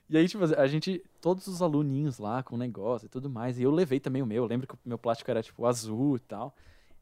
E 0.10 0.18
aí, 0.18 0.28
tipo, 0.28 0.44
a 0.44 0.68
gente, 0.68 1.04
todos 1.20 1.48
os 1.48 1.62
aluninhos 1.62 2.18
lá 2.18 2.44
com 2.44 2.56
o 2.56 2.58
negócio 2.58 3.08
e 3.08 3.10
tudo 3.10 3.30
mais, 3.30 3.60
e 3.60 3.64
eu 3.64 3.72
levei 3.72 4.00
também 4.00 4.22
o 4.22 4.26
meu, 4.26 4.44
eu 4.44 4.48
lembro 4.48 4.68
que 4.68 4.76
o 4.76 4.80
meu 4.86 4.98
plástico 4.98 5.30
era, 5.32 5.42
tipo, 5.44 5.66
azul 5.66 6.16
e 6.16 6.20
tal. 6.20 6.56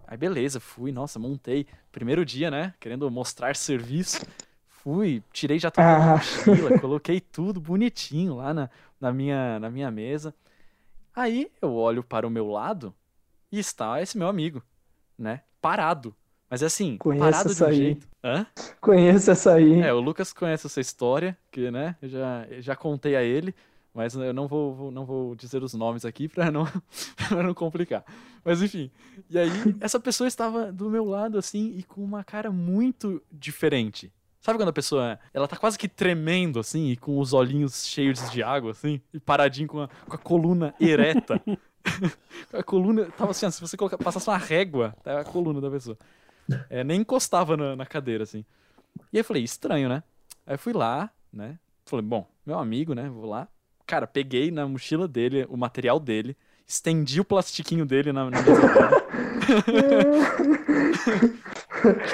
Aí, 0.07 0.17
beleza, 0.17 0.59
fui, 0.59 0.91
nossa, 0.91 1.19
montei. 1.19 1.67
Primeiro 1.91 2.25
dia, 2.25 2.49
né, 2.49 2.73
querendo 2.79 3.09
mostrar 3.11 3.55
serviço, 3.55 4.25
fui, 4.83 5.23
tirei 5.31 5.57
já 5.59 5.71
tudo 5.71 5.83
da 5.83 6.13
Ah. 6.13 6.15
mochila, 6.17 6.79
coloquei 6.81 7.19
tudo 7.21 7.61
bonitinho 7.61 8.35
lá 8.35 8.53
na, 8.53 8.69
na, 8.99 9.13
minha, 9.13 9.59
na 9.59 9.69
minha 9.69 9.89
mesa. 9.89 10.33
Aí, 11.15 11.49
eu 11.61 11.73
olho 11.73 12.03
para 12.03 12.27
o 12.27 12.29
meu 12.29 12.47
lado 12.47 12.93
e 13.51 13.59
está 13.59 14.01
esse 14.01 14.17
meu 14.17 14.27
amigo, 14.27 14.61
né, 15.17 15.41
parado. 15.61 16.13
Mas 16.49 16.61
assim, 16.61 16.97
Conheço 16.97 17.23
parado 17.25 17.45
de 17.49 17.51
essa 17.53 17.65
um 17.65 17.67
aí. 17.69 17.75
jeito. 17.75 18.07
Hã? 18.23 18.45
Conheço 18.81 19.31
essa 19.31 19.53
aí. 19.53 19.79
É, 19.81 19.93
o 19.93 19.99
Lucas 19.99 20.33
conhece 20.33 20.67
essa 20.67 20.81
história, 20.81 21.37
que, 21.51 21.71
né, 21.71 21.95
eu 22.01 22.09
já, 22.09 22.45
eu 22.49 22.61
já 22.61 22.75
contei 22.75 23.15
a 23.15 23.23
ele, 23.23 23.55
mas 23.93 24.13
eu 24.15 24.33
não 24.33 24.47
vou, 24.47 24.73
vou- 24.73 24.91
não 24.91 25.05
vou 25.05 25.35
dizer 25.35 25.63
os 25.63 25.73
nomes 25.73 26.03
aqui 26.05 26.27
pra 26.27 26.51
não, 26.51 26.65
pra 27.29 27.41
não 27.43 27.53
complicar. 27.53 28.03
Mas 28.43 28.61
enfim, 28.61 28.91
e 29.29 29.37
aí 29.39 29.49
essa 29.81 29.99
pessoa 29.99 30.27
estava 30.27 30.71
do 30.71 30.89
meu 30.89 31.05
lado, 31.05 31.37
assim, 31.37 31.73
e 31.77 31.83
com 31.83 32.03
uma 32.03 32.23
cara 32.23 32.51
muito 32.51 33.21
diferente. 33.31 34.11
Sabe 34.43 34.59
quando 34.59 34.67
a 34.67 34.73
pessoa, 34.73 35.17
ela 35.33 35.47
tá 35.47 35.55
quase 35.55 35.79
que 35.79 35.87
tremendo, 35.87 36.59
assim, 36.59 36.89
e 36.89 36.97
com 36.97 37.17
os 37.17 37.31
olhinhos 37.31 37.87
cheios 37.87 38.29
de 38.29 38.43
água, 38.43 38.71
assim, 38.71 38.99
e 39.13 39.17
paradinho 39.17 39.69
com 39.69 39.79
a, 39.79 39.87
com 39.87 40.15
a 40.15 40.17
coluna 40.17 40.75
ereta. 40.81 41.41
a 42.51 42.61
coluna, 42.61 43.05
tava 43.05 43.31
assim, 43.31 43.45
ó, 43.45 43.49
se 43.49 43.61
você 43.61 43.77
colocar, 43.77 43.97
passasse 43.97 44.29
uma 44.29 44.37
régua, 44.37 44.93
tá 45.01 45.21
a 45.21 45.23
coluna 45.23 45.61
da 45.61 45.71
pessoa. 45.71 45.97
É, 46.69 46.83
nem 46.83 46.99
encostava 46.99 47.55
na, 47.55 47.73
na 47.73 47.85
cadeira, 47.85 48.25
assim. 48.25 48.43
E 49.13 49.17
aí 49.17 49.21
eu 49.21 49.23
falei, 49.23 49.43
estranho, 49.43 49.87
né? 49.87 50.03
Aí 50.45 50.55
eu 50.55 50.59
fui 50.59 50.73
lá, 50.73 51.09
né? 51.31 51.57
Falei, 51.85 52.05
bom, 52.05 52.29
meu 52.45 52.59
amigo, 52.59 52.93
né? 52.93 53.07
Vou 53.07 53.25
lá. 53.25 53.47
Cara, 53.87 54.05
peguei 54.05 54.51
na 54.51 54.67
mochila 54.67 55.07
dele 55.07 55.45
o 55.47 55.55
material 55.55 56.01
dele, 56.01 56.35
estendi 56.67 57.19
o 57.19 57.25
plastiquinho 57.25 57.85
dele 57.85 58.13
na, 58.13 58.29
na 58.29 58.41
mesa 58.41 58.61
dele. 58.61 59.03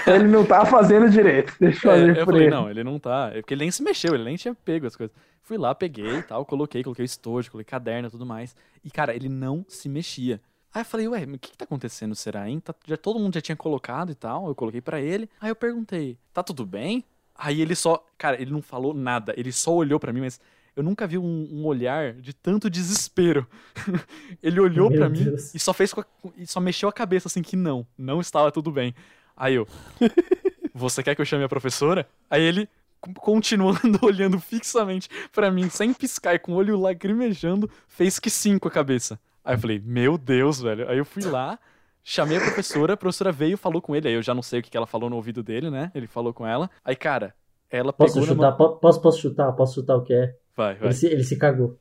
Ele 0.07 0.27
não 0.27 0.45
tá 0.45 0.65
fazendo 0.65 1.09
direito. 1.09 1.53
Deixa 1.59 1.87
eu 1.87 1.91
É, 1.91 1.95
fazer 1.99 2.17
eu 2.21 2.25
falei, 2.25 2.41
ele. 2.43 2.49
não, 2.51 2.69
ele 2.69 2.83
não 2.83 2.99
tá. 2.99 3.31
é 3.33 3.41
Porque 3.41 3.53
ele 3.53 3.61
nem 3.61 3.71
se 3.71 3.83
mexeu, 3.83 4.13
ele 4.15 4.23
nem 4.23 4.35
tinha 4.35 4.53
pego 4.55 4.87
as 4.87 4.95
coisas. 4.95 5.15
Fui 5.43 5.57
lá, 5.57 5.73
peguei 5.73 6.17
e 6.17 6.21
tal, 6.23 6.45
coloquei, 6.45 6.83
coloquei 6.83 7.03
o 7.03 7.05
estojo, 7.05 7.51
coloquei 7.51 7.69
caderno 7.69 8.07
e 8.07 8.11
tudo 8.11 8.25
mais. 8.25 8.55
E, 8.83 8.89
cara, 8.89 9.15
ele 9.15 9.29
não 9.29 9.65
se 9.67 9.89
mexia. 9.89 10.39
Aí 10.73 10.81
eu 10.81 10.85
falei, 10.85 11.07
ué, 11.07 11.23
o 11.23 11.39
que, 11.39 11.51
que 11.51 11.57
tá 11.57 11.65
acontecendo, 11.65 12.15
será, 12.15 12.47
hein? 12.49 12.59
Tá- 12.59 12.75
já, 12.85 12.95
todo 12.97 13.19
mundo 13.19 13.33
já 13.33 13.41
tinha 13.41 13.55
colocado 13.55 14.11
e 14.11 14.15
tal, 14.15 14.47
eu 14.47 14.55
coloquei 14.55 14.81
pra 14.81 15.01
ele. 15.01 15.29
Aí 15.41 15.49
eu 15.49 15.55
perguntei, 15.55 16.17
tá 16.33 16.43
tudo 16.43 16.65
bem? 16.65 17.03
Aí 17.35 17.61
ele 17.61 17.75
só, 17.75 18.03
cara, 18.17 18.39
ele 18.41 18.51
não 18.51 18.61
falou 18.61 18.93
nada, 18.93 19.33
ele 19.37 19.51
só 19.51 19.73
olhou 19.73 19.99
pra 19.99 20.13
mim, 20.13 20.21
mas 20.21 20.39
eu 20.79 20.83
nunca 20.83 21.05
vi 21.05 21.17
um, 21.17 21.47
um 21.51 21.65
olhar 21.65 22.13
de 22.13 22.33
tanto 22.33 22.69
desespero. 22.69 23.45
ele 24.41 24.61
olhou 24.61 24.89
pra 24.89 25.09
mim 25.09 25.35
e 25.53 25.59
só 25.59 25.73
fez 25.73 25.93
e 26.37 26.47
só 26.47 26.61
mexeu 26.61 26.87
a 26.87 26.93
cabeça 26.93 27.27
assim 27.27 27.41
que 27.41 27.57
não, 27.57 27.85
não 27.97 28.21
estava 28.21 28.49
tudo 28.49 28.71
bem. 28.71 28.95
Aí 29.35 29.55
eu, 29.55 29.67
você 30.73 31.03
quer 31.03 31.15
que 31.15 31.21
eu 31.21 31.25
chame 31.25 31.43
a 31.43 31.49
professora? 31.49 32.07
Aí 32.29 32.41
ele, 32.41 32.69
continuando 33.17 33.99
olhando 34.01 34.39
fixamente 34.39 35.09
pra 35.33 35.51
mim, 35.51 35.69
sem 35.69 35.93
piscar 35.93 36.35
e 36.35 36.39
com 36.39 36.53
o 36.53 36.55
olho 36.55 36.79
lacrimejando, 36.79 37.69
fez 37.85 38.17
que 38.17 38.29
sim 38.29 38.57
com 38.57 38.69
a 38.69 38.71
cabeça. 38.71 39.19
Aí 39.43 39.55
eu 39.55 39.59
falei, 39.59 39.81
meu 39.83 40.17
Deus, 40.17 40.61
velho. 40.61 40.89
Aí 40.89 40.97
eu 40.97 41.05
fui 41.05 41.23
lá, 41.23 41.59
chamei 42.05 42.37
a 42.37 42.41
professora, 42.41 42.93
a 42.93 42.97
professora 42.97 43.33
veio 43.33 43.57
falou 43.57 43.81
com 43.81 43.93
ele. 43.93 44.07
Aí 44.07 44.13
eu 44.13 44.23
já 44.23 44.33
não 44.33 44.41
sei 44.41 44.61
o 44.61 44.63
que 44.63 44.77
ela 44.77 44.87
falou 44.87 45.09
no 45.09 45.17
ouvido 45.17 45.43
dele, 45.43 45.69
né? 45.69 45.91
Ele 45.93 46.07
falou 46.07 46.33
com 46.33 46.47
ela. 46.47 46.69
Aí, 46.85 46.95
cara, 46.95 47.35
ela 47.69 47.93
Posso 47.93 48.13
pegou 48.13 48.27
chutar? 48.27 48.57
mão... 48.57 48.77
Posso, 48.77 49.01
posso 49.01 49.19
chutar? 49.19 49.51
Posso 49.53 49.75
chutar 49.75 49.95
o 49.97 50.03
que 50.03 50.13
é? 50.13 50.35
Vai, 50.59 50.75
vai. 50.75 50.89
Ele 50.89 50.93
se, 50.93 51.05
ele 51.07 51.23
se 51.23 51.37
cagou. 51.37 51.79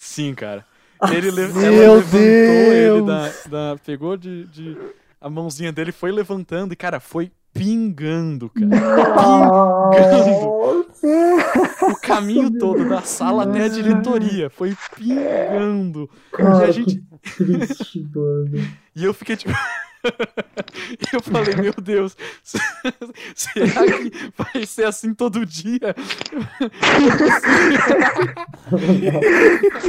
Sim, 0.00 0.34
cara. 0.34 0.64
Ele 1.12 1.30
le- 1.30 1.46
Meu 1.48 1.62
ela 1.62 1.94
levantou 1.96 2.18
ele 2.18 3.04
Deus! 3.04 3.06
da, 3.06 3.28
da- 3.74 3.78
Pegou 3.84 4.16
de, 4.16 4.44
de- 4.46 4.78
A 5.20 5.28
mãozinha 5.28 5.70
dele 5.70 5.92
foi 5.92 6.10
levantando 6.10 6.72
e, 6.72 6.76
cara, 6.76 7.00
foi 7.00 7.30
pingando, 7.52 8.48
cara. 8.48 8.70
O 11.90 11.96
caminho 12.00 12.50
todo, 12.58 12.88
da 12.88 13.02
sala 13.02 13.42
até 13.44 13.64
a 13.64 13.68
diretoria. 13.68 14.48
Foi 14.48 14.74
pingando. 14.96 16.08
Cara, 16.32 16.64
E 16.66 16.68
a 16.68 16.70
gente- 16.70 17.04
triste, 17.36 18.08
mano. 18.14 18.66
E 18.96 19.04
eu 19.04 19.12
fiquei 19.12 19.36
tipo. 19.36 19.52
eu 21.12 21.20
falei, 21.22 21.54
meu 21.56 21.72
Deus, 21.82 22.16
será 22.42 23.84
que 23.86 24.12
vai 24.36 24.66
ser 24.66 24.86
assim 24.86 25.14
todo 25.14 25.44
dia? 25.46 25.94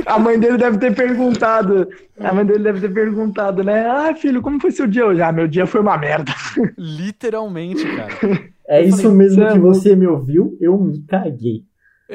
A 0.06 0.20
mãe 0.20 0.40
dele 0.40 0.58
deve 0.58 0.78
ter 0.78 0.96
perguntado. 0.96 1.88
A 2.20 2.34
mãe 2.34 2.46
dele 2.46 2.64
deve 2.64 2.82
ter 2.82 2.94
perguntado, 2.94 3.64
né? 3.64 3.86
Ah, 3.88 4.16
filho, 4.16 4.42
como 4.42 4.60
foi 4.60 4.72
seu 4.72 4.88
dia 4.88 5.06
hoje? 5.06 5.22
Ah, 5.22 5.32
meu 5.32 5.48
dia 5.48 5.66
foi 5.66 5.82
uma 5.82 5.98
merda. 5.98 6.34
Literalmente, 6.78 7.84
cara. 7.96 8.50
É 8.68 8.82
Eu 8.84 8.88
isso 8.90 9.02
falei, 9.04 9.18
mesmo 9.18 9.36
"Cê 9.42 9.48
é 9.48 9.52
que 9.52 9.58
louco." 9.60 9.74
você 9.80 9.96
me 9.96 10.08
ouviu? 10.08 10.58
Eu 10.60 10.78
me 10.80 11.02
caguei. 11.04 11.64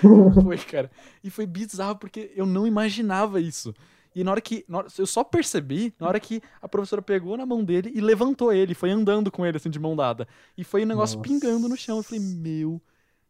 Foi, 0.00 0.56
cara. 0.58 0.90
E 1.22 1.28
foi 1.28 1.44
bizarro 1.46 1.96
porque 1.96 2.30
eu 2.34 2.46
não 2.46 2.66
imaginava 2.66 3.38
isso. 3.38 3.74
E 4.14 4.22
na 4.22 4.30
hora 4.30 4.40
que. 4.40 4.64
na 4.68 4.78
hora- 4.78 4.88
eu 4.98 5.06
só 5.06 5.24
percebi 5.24 5.92
na 5.98 6.06
hora 6.08 6.20
que 6.20 6.40
a 6.62 6.68
professora 6.68 7.02
pegou 7.02 7.36
na 7.36 7.44
mão 7.44 7.64
dele 7.64 7.90
e 7.94 8.00
levantou 8.00 8.52
ele, 8.52 8.74
foi 8.74 8.90
andando 8.90 9.30
com 9.30 9.44
ele, 9.44 9.56
assim, 9.56 9.70
de 9.70 9.78
mão 9.78 9.96
dada. 9.96 10.26
E 10.56 10.62
foi 10.64 10.82
um 10.84 10.86
negócio 10.86 11.18
Nossa. 11.18 11.28
pingando 11.28 11.68
no 11.68 11.76
chão. 11.76 11.96
Eu 11.98 12.02
falei, 12.02 12.20
meu 12.20 12.80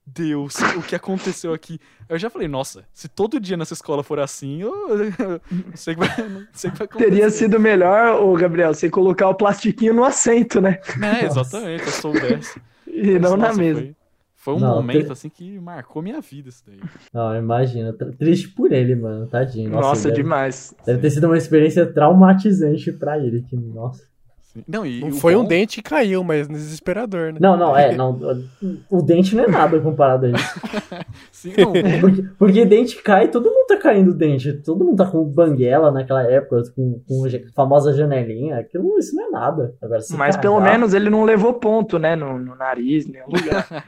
Deus, 0.07 0.57
o 0.77 0.83
que 0.83 0.95
aconteceu 0.95 1.55
aqui? 1.55 1.81
Eu 2.09 2.19
já 2.19 2.29
falei, 2.29 2.47
nossa, 2.47 2.85
se 2.93 3.09
todo 3.09 3.41
dia 3.41 3.57
nessa 3.57 3.73
escola 3.73 4.03
for 4.03 4.21
assim, 4.21 4.61
eu, 4.61 4.73
eu 4.91 5.41
não 5.51 5.77
sei 5.77 5.95
o 5.95 5.99
que 5.99 6.07
vai, 6.07 6.29
não 6.29 6.47
sei 6.53 6.71
que 6.71 6.77
vai 6.79 6.85
acontecer. 6.85 7.11
Teria 7.11 7.31
sido 7.31 7.59
melhor, 7.59 8.21
ô 8.23 8.35
Gabriel, 8.35 8.75
você 8.75 8.91
colocar 8.91 9.29
o 9.31 9.35
plastiquinho 9.35 9.95
no 9.95 10.05
assento, 10.05 10.61
né? 10.61 10.79
É, 11.03 11.25
exatamente, 11.25 11.85
eu 11.85 11.93
soubesse. 11.93 12.61
E 12.87 13.19
não 13.19 13.37
na 13.37 13.49
Nossa, 13.49 13.59
mesa. 13.59 13.81
Foi, 13.81 13.97
foi 14.45 14.55
um 14.55 14.59
Não, 14.61 14.75
momento, 14.77 15.07
te- 15.07 15.13
assim, 15.13 15.31
que 15.31 15.59
marcou 15.59 16.03
minha 16.03 16.21
vida 16.21 16.51
isso 16.51 16.63
daí. 16.67 16.79
Não, 17.15 17.35
imagina. 17.35 17.95
Tr- 17.95 18.11
Triste 18.19 18.49
por 18.51 18.71
ele, 18.73 18.95
mano. 18.95 19.27
Tadinho. 19.27 19.71
Nossa, 19.71 19.89
Nossa, 19.89 20.09
deve, 20.11 20.23
demais. 20.23 20.75
deve 20.85 21.01
ter 21.01 21.11
sido 21.11 21.25
uma 21.27 21.39
experiência 21.39 21.87
traumatizante 21.91 22.93
pra 22.93 23.19
ele. 23.19 23.43
Que, 23.43 23.57
nossa. 23.57 24.03
Não, 24.69 24.87
e 24.87 25.01
Não 25.01 25.11
foi 25.13 25.35
um 25.35 25.43
bom- 25.43 25.49
dente 25.49 25.83
que 25.83 25.89
caiu, 25.89 26.23
mas 26.23 26.47
desesperador, 26.47 27.33
né? 27.33 27.39
Não, 27.41 27.57
não, 27.57 27.77
é. 27.77 27.95
Não, 27.95 28.17
o 28.89 29.03
dente 29.03 29.35
não 29.35 29.45
é 29.45 29.49
nada 29.49 29.81
comparado 29.81 30.27
a 30.27 30.31
isso. 30.31 30.61
Sim, 31.33 31.53
não, 31.59 31.73
Porque, 32.01 32.23
porque 32.39 32.65
dente 32.65 33.03
cai, 33.03 33.29
todo 33.29 33.47
mundo 33.51 33.67
tá 33.67 33.77
caindo 33.77 34.15
dente. 34.15 34.53
Todo 34.53 34.85
mundo 34.85 34.97
tá 34.97 35.07
com 35.11 35.25
banguela 35.25 35.91
naquela 35.91 36.23
época, 36.23 36.63
com, 36.77 37.01
com 37.07 37.25
a 37.27 37.53
famosa 37.53 37.93
janelinha. 37.93 38.59
Aquilo, 38.59 38.97
isso 38.99 39.17
não 39.17 39.27
é 39.27 39.31
nada. 39.31 39.75
Agora, 39.83 40.01
Mas 40.13 40.37
pelo 40.37 40.61
menos 40.61 40.95
ele 40.95 41.11
não 41.11 41.25
levou 41.25 41.55
ponto, 41.55 41.99
né? 41.99 42.15
No, 42.15 42.39
no 42.39 42.55
nariz, 42.55 43.07
em 43.09 43.13
nenhum 43.13 43.27
lugar. 43.27 43.67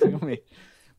Realmente. 0.00 0.44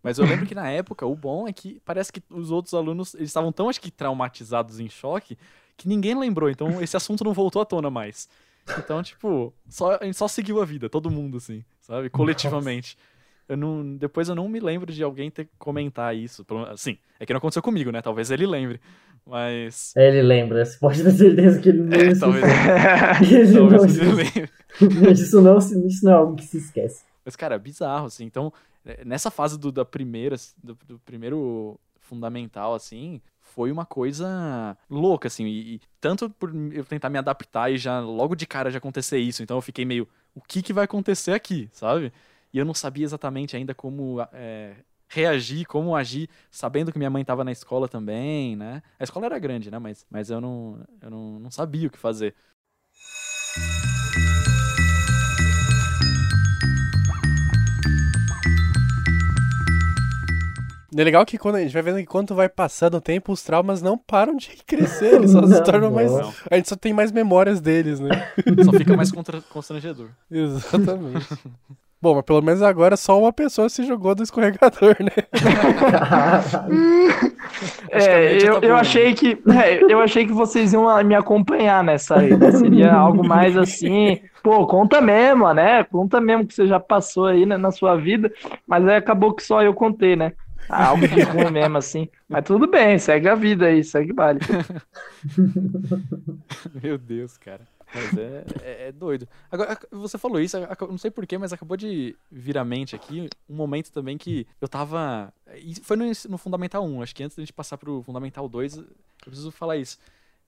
Mas 0.04 0.20
eu 0.20 0.26
lembro 0.26 0.46
que 0.46 0.54
na 0.54 0.70
época, 0.70 1.06
o 1.06 1.16
bom 1.16 1.48
é 1.48 1.54
que 1.54 1.80
parece 1.84 2.12
que 2.12 2.22
os 2.30 2.52
outros 2.52 2.74
alunos 2.76 3.16
eles 3.16 3.30
estavam 3.30 3.52
tão, 3.52 3.70
acho 3.70 3.82
que, 3.82 3.90
traumatizados 3.90 4.80
em 4.80 4.88
choque, 4.88 5.36
que 5.78 5.88
ninguém 5.88 6.18
lembrou. 6.18 6.50
Então 6.50 6.82
esse 6.82 6.96
assunto 6.98 7.24
não 7.24 7.34
voltou 7.34 7.62
à 7.62 7.66
tona 7.66 7.90
mais. 7.90 8.28
Então, 8.80 9.04
tipo, 9.04 9.54
só, 9.70 9.98
a 10.02 10.06
gente 10.06 10.18
só 10.18 10.28
seguiu 10.28 10.60
a 10.62 10.66
vida, 10.66 10.90
todo 10.90 11.12
mundo, 11.12 11.38
assim, 11.38 11.64
sabe? 11.82 12.10
Coletivamente. 12.10 12.98
Eu 13.48 13.56
não, 13.56 13.96
depois 13.96 14.28
eu 14.28 14.34
não 14.34 14.50
me 14.50 14.60
lembro 14.60 14.92
de 14.92 15.04
alguém 15.04 15.30
ter 15.30 15.48
comentar 15.60 16.16
isso. 16.16 16.44
Assim, 16.72 16.98
é 17.20 17.26
que 17.26 17.32
não 17.34 17.38
aconteceu 17.38 17.62
comigo, 17.62 17.92
né? 17.92 18.02
Talvez 18.02 18.32
ele 18.32 18.48
lembre. 18.48 18.82
Mas. 19.26 19.94
Ele 19.96 20.22
lembra, 20.22 20.66
você 20.66 20.78
pode 20.80 21.04
ter 21.04 21.12
certeza 21.12 21.60
que 21.60 21.70
ele 21.70 21.84
não 21.84 21.94
É, 21.94 22.16
talvez, 22.16 22.44
ele 23.32 23.52
não- 23.60 23.70
talvez 23.70 23.98
ele 23.98 24.12
lembre. 24.12 24.52
isso, 25.12 25.42
não, 25.42 25.58
isso 25.58 26.06
não 26.06 26.12
é 26.12 26.16
algo 26.16 26.36
que 26.36 26.46
se 26.46 26.58
esquece. 26.58 27.04
Mas, 27.24 27.36
cara, 27.36 27.56
é 27.56 27.60
bizarro, 27.60 28.08
assim. 28.08 28.24
Então, 28.26 28.52
é, 28.86 29.04
nessa 29.06 29.30
fase 29.32 29.60
do, 29.60 29.72
da 29.72 29.86
primeira, 29.86 30.36
do, 30.64 30.78
do 30.88 31.00
primeiro 31.00 31.80
fundamental, 32.06 32.74
assim, 32.74 33.22
foi 33.40 33.72
uma 33.72 33.86
coisa 33.86 34.78
louca, 34.90 35.28
assim. 35.28 35.46
E, 35.46 35.76
e 35.76 35.82
tanto 36.00 36.30
por 36.30 36.52
eu 36.72 36.86
tentar 36.86 37.10
me 37.10 37.18
adaptar 37.18 37.72
e 37.72 37.78
já 37.78 38.00
logo 38.00 38.36
de 38.36 38.46
cara 38.46 38.72
já 38.72 38.78
acontecer 38.78 39.18
isso. 39.20 39.44
Então 39.44 39.58
eu 39.58 39.62
fiquei 39.62 39.86
meio, 39.86 40.08
o 40.34 40.42
que 40.42 40.62
que 40.62 40.74
vai 40.74 40.86
acontecer 40.86 41.32
aqui, 41.34 41.70
sabe? 41.72 42.12
E 42.54 42.58
eu 42.58 42.66
não 42.66 42.74
sabia 42.74 43.04
exatamente 43.06 43.56
ainda 43.56 43.74
como 43.76 44.22
é, 44.34 44.76
reagir, 45.08 45.66
como 45.66 45.96
agir, 45.96 46.30
sabendo 46.52 46.92
que 46.92 46.98
minha 46.98 47.10
mãe 47.10 47.22
estava 47.22 47.44
na 47.44 47.52
escola 47.52 47.88
também, 47.88 48.56
né? 48.56 48.82
A 49.00 49.04
escola 49.04 49.26
era 49.26 49.40
grande, 49.40 49.72
né? 49.72 49.80
Mas, 49.80 50.06
mas 50.10 50.30
eu, 50.30 50.42
não, 50.42 50.86
eu 51.02 51.10
não, 51.10 51.40
não 51.40 51.52
sabia 51.52 51.88
o 51.88 51.92
que 51.92 51.98
fazer. 51.98 52.36
É 60.98 61.04
legal 61.04 61.26
que 61.26 61.38
quando 61.38 61.56
a 61.56 61.60
gente 61.62 61.74
vai 61.74 61.82
vendo 61.82 61.98
que 61.98 62.06
quanto 62.06 62.34
vai 62.34 62.48
passando 62.48 62.96
o 62.98 63.02
tempo, 63.02 63.32
os 63.34 63.44
traumas 63.44 63.82
não 63.82 63.98
param 63.98 64.36
de 64.36 64.50
crescer, 64.66 65.16
eles 65.16 65.32
só 65.32 65.42
se 65.44 65.50
Não, 65.54 65.64
tornam 65.64 65.92
mais. 65.92 66.12
não. 66.12 66.32
A 66.50 66.56
gente 66.56 66.70
só 66.70 66.76
tem 66.76 66.94
mais 66.94 67.12
memórias 67.12 67.60
deles, 67.60 68.00
né? 68.00 68.10
Só 68.64 68.72
fica 68.72 68.96
mais 68.96 69.12
contra- 69.12 69.42
constrangedor. 69.50 70.08
Exatamente. 70.32 71.28
Bom, 72.02 72.14
mas 72.16 72.24
pelo 72.26 72.42
menos 72.42 72.62
agora 72.62 72.96
só 72.96 73.20
uma 73.20 73.34
pessoa 73.34 73.68
se 73.68 73.84
jogou 73.84 74.14
do 74.14 74.22
escorregador, 74.22 74.96
né? 75.00 75.12
É, 77.90 78.38
eu, 78.48 78.60
tá 78.62 78.68
eu 78.68 78.76
achei 78.76 79.14
que 79.14 79.38
é, 79.52 79.82
eu 79.92 80.00
achei 80.02 80.26
que 80.26 80.34
vocês 80.34 80.74
iam 80.74 81.04
me 81.04 81.16
acompanhar 81.16 81.84
nessa 81.84 82.20
aí. 82.20 82.36
né? 82.38 82.52
Seria 82.52 82.94
algo 82.94 83.26
mais 83.28 83.58
assim, 83.58 84.20
pô, 84.44 84.68
conta 84.68 85.02
mesmo, 85.02 85.52
né? 85.54 85.84
Conta 85.86 86.20
mesmo 86.22 86.46
que 86.46 86.54
você 86.54 86.68
já 86.68 86.80
passou 86.80 87.26
aí 87.28 87.46
né, 87.46 87.58
na 87.58 87.72
sua 87.72 87.96
vida, 87.96 88.32
mas 88.68 88.88
aí 88.88 88.98
acabou 88.98 89.34
que 89.34 89.42
só 89.44 89.64
eu 89.64 89.74
contei, 89.74 90.16
né? 90.16 90.34
Algo 90.70 91.08
de 91.08 91.22
ruim 91.22 91.52
mesmo 91.52 91.78
assim. 91.78 92.10
Mas 92.28 92.44
tudo 92.46 92.68
bem, 92.68 92.98
segue 92.98 93.30
a 93.30 93.36
vida 93.36 93.68
aí, 93.68 93.84
segue 93.84 94.12
o 94.12 94.16
baile. 94.16 94.40
Meu 96.82 96.98
Deus, 96.98 97.38
cara. 97.38 97.68
Mas 97.94 98.18
é, 98.18 98.44
é, 98.64 98.88
é 98.88 98.92
doido. 98.92 99.28
Agora, 99.50 99.78
você 99.92 100.18
falou 100.18 100.42
isso, 100.42 100.58
não 100.90 100.98
sei 100.98 101.12
porquê, 101.12 101.38
mas 101.38 101.54
acabou 101.54 101.78
de 101.78 102.16
vir 102.32 102.58
à 102.58 102.66
mente 102.66 102.96
aqui 102.96 103.30
um 103.50 103.56
momento 103.56 103.92
também 103.92 104.18
que 104.18 104.46
eu 104.60 104.68
tava. 104.68 105.32
Foi 105.84 105.96
no, 105.96 106.06
no 106.30 106.38
Fundamental 106.38 106.86
1, 106.86 107.02
acho 107.02 107.16
que 107.16 107.24
antes 107.24 107.38
da 107.38 107.42
gente 107.42 107.54
passar 107.54 107.78
pro 107.78 108.02
Fundamental 108.04 108.50
2, 108.50 108.78
eu 108.78 108.86
preciso 109.24 109.52
falar 109.52 109.78
isso. 109.78 109.98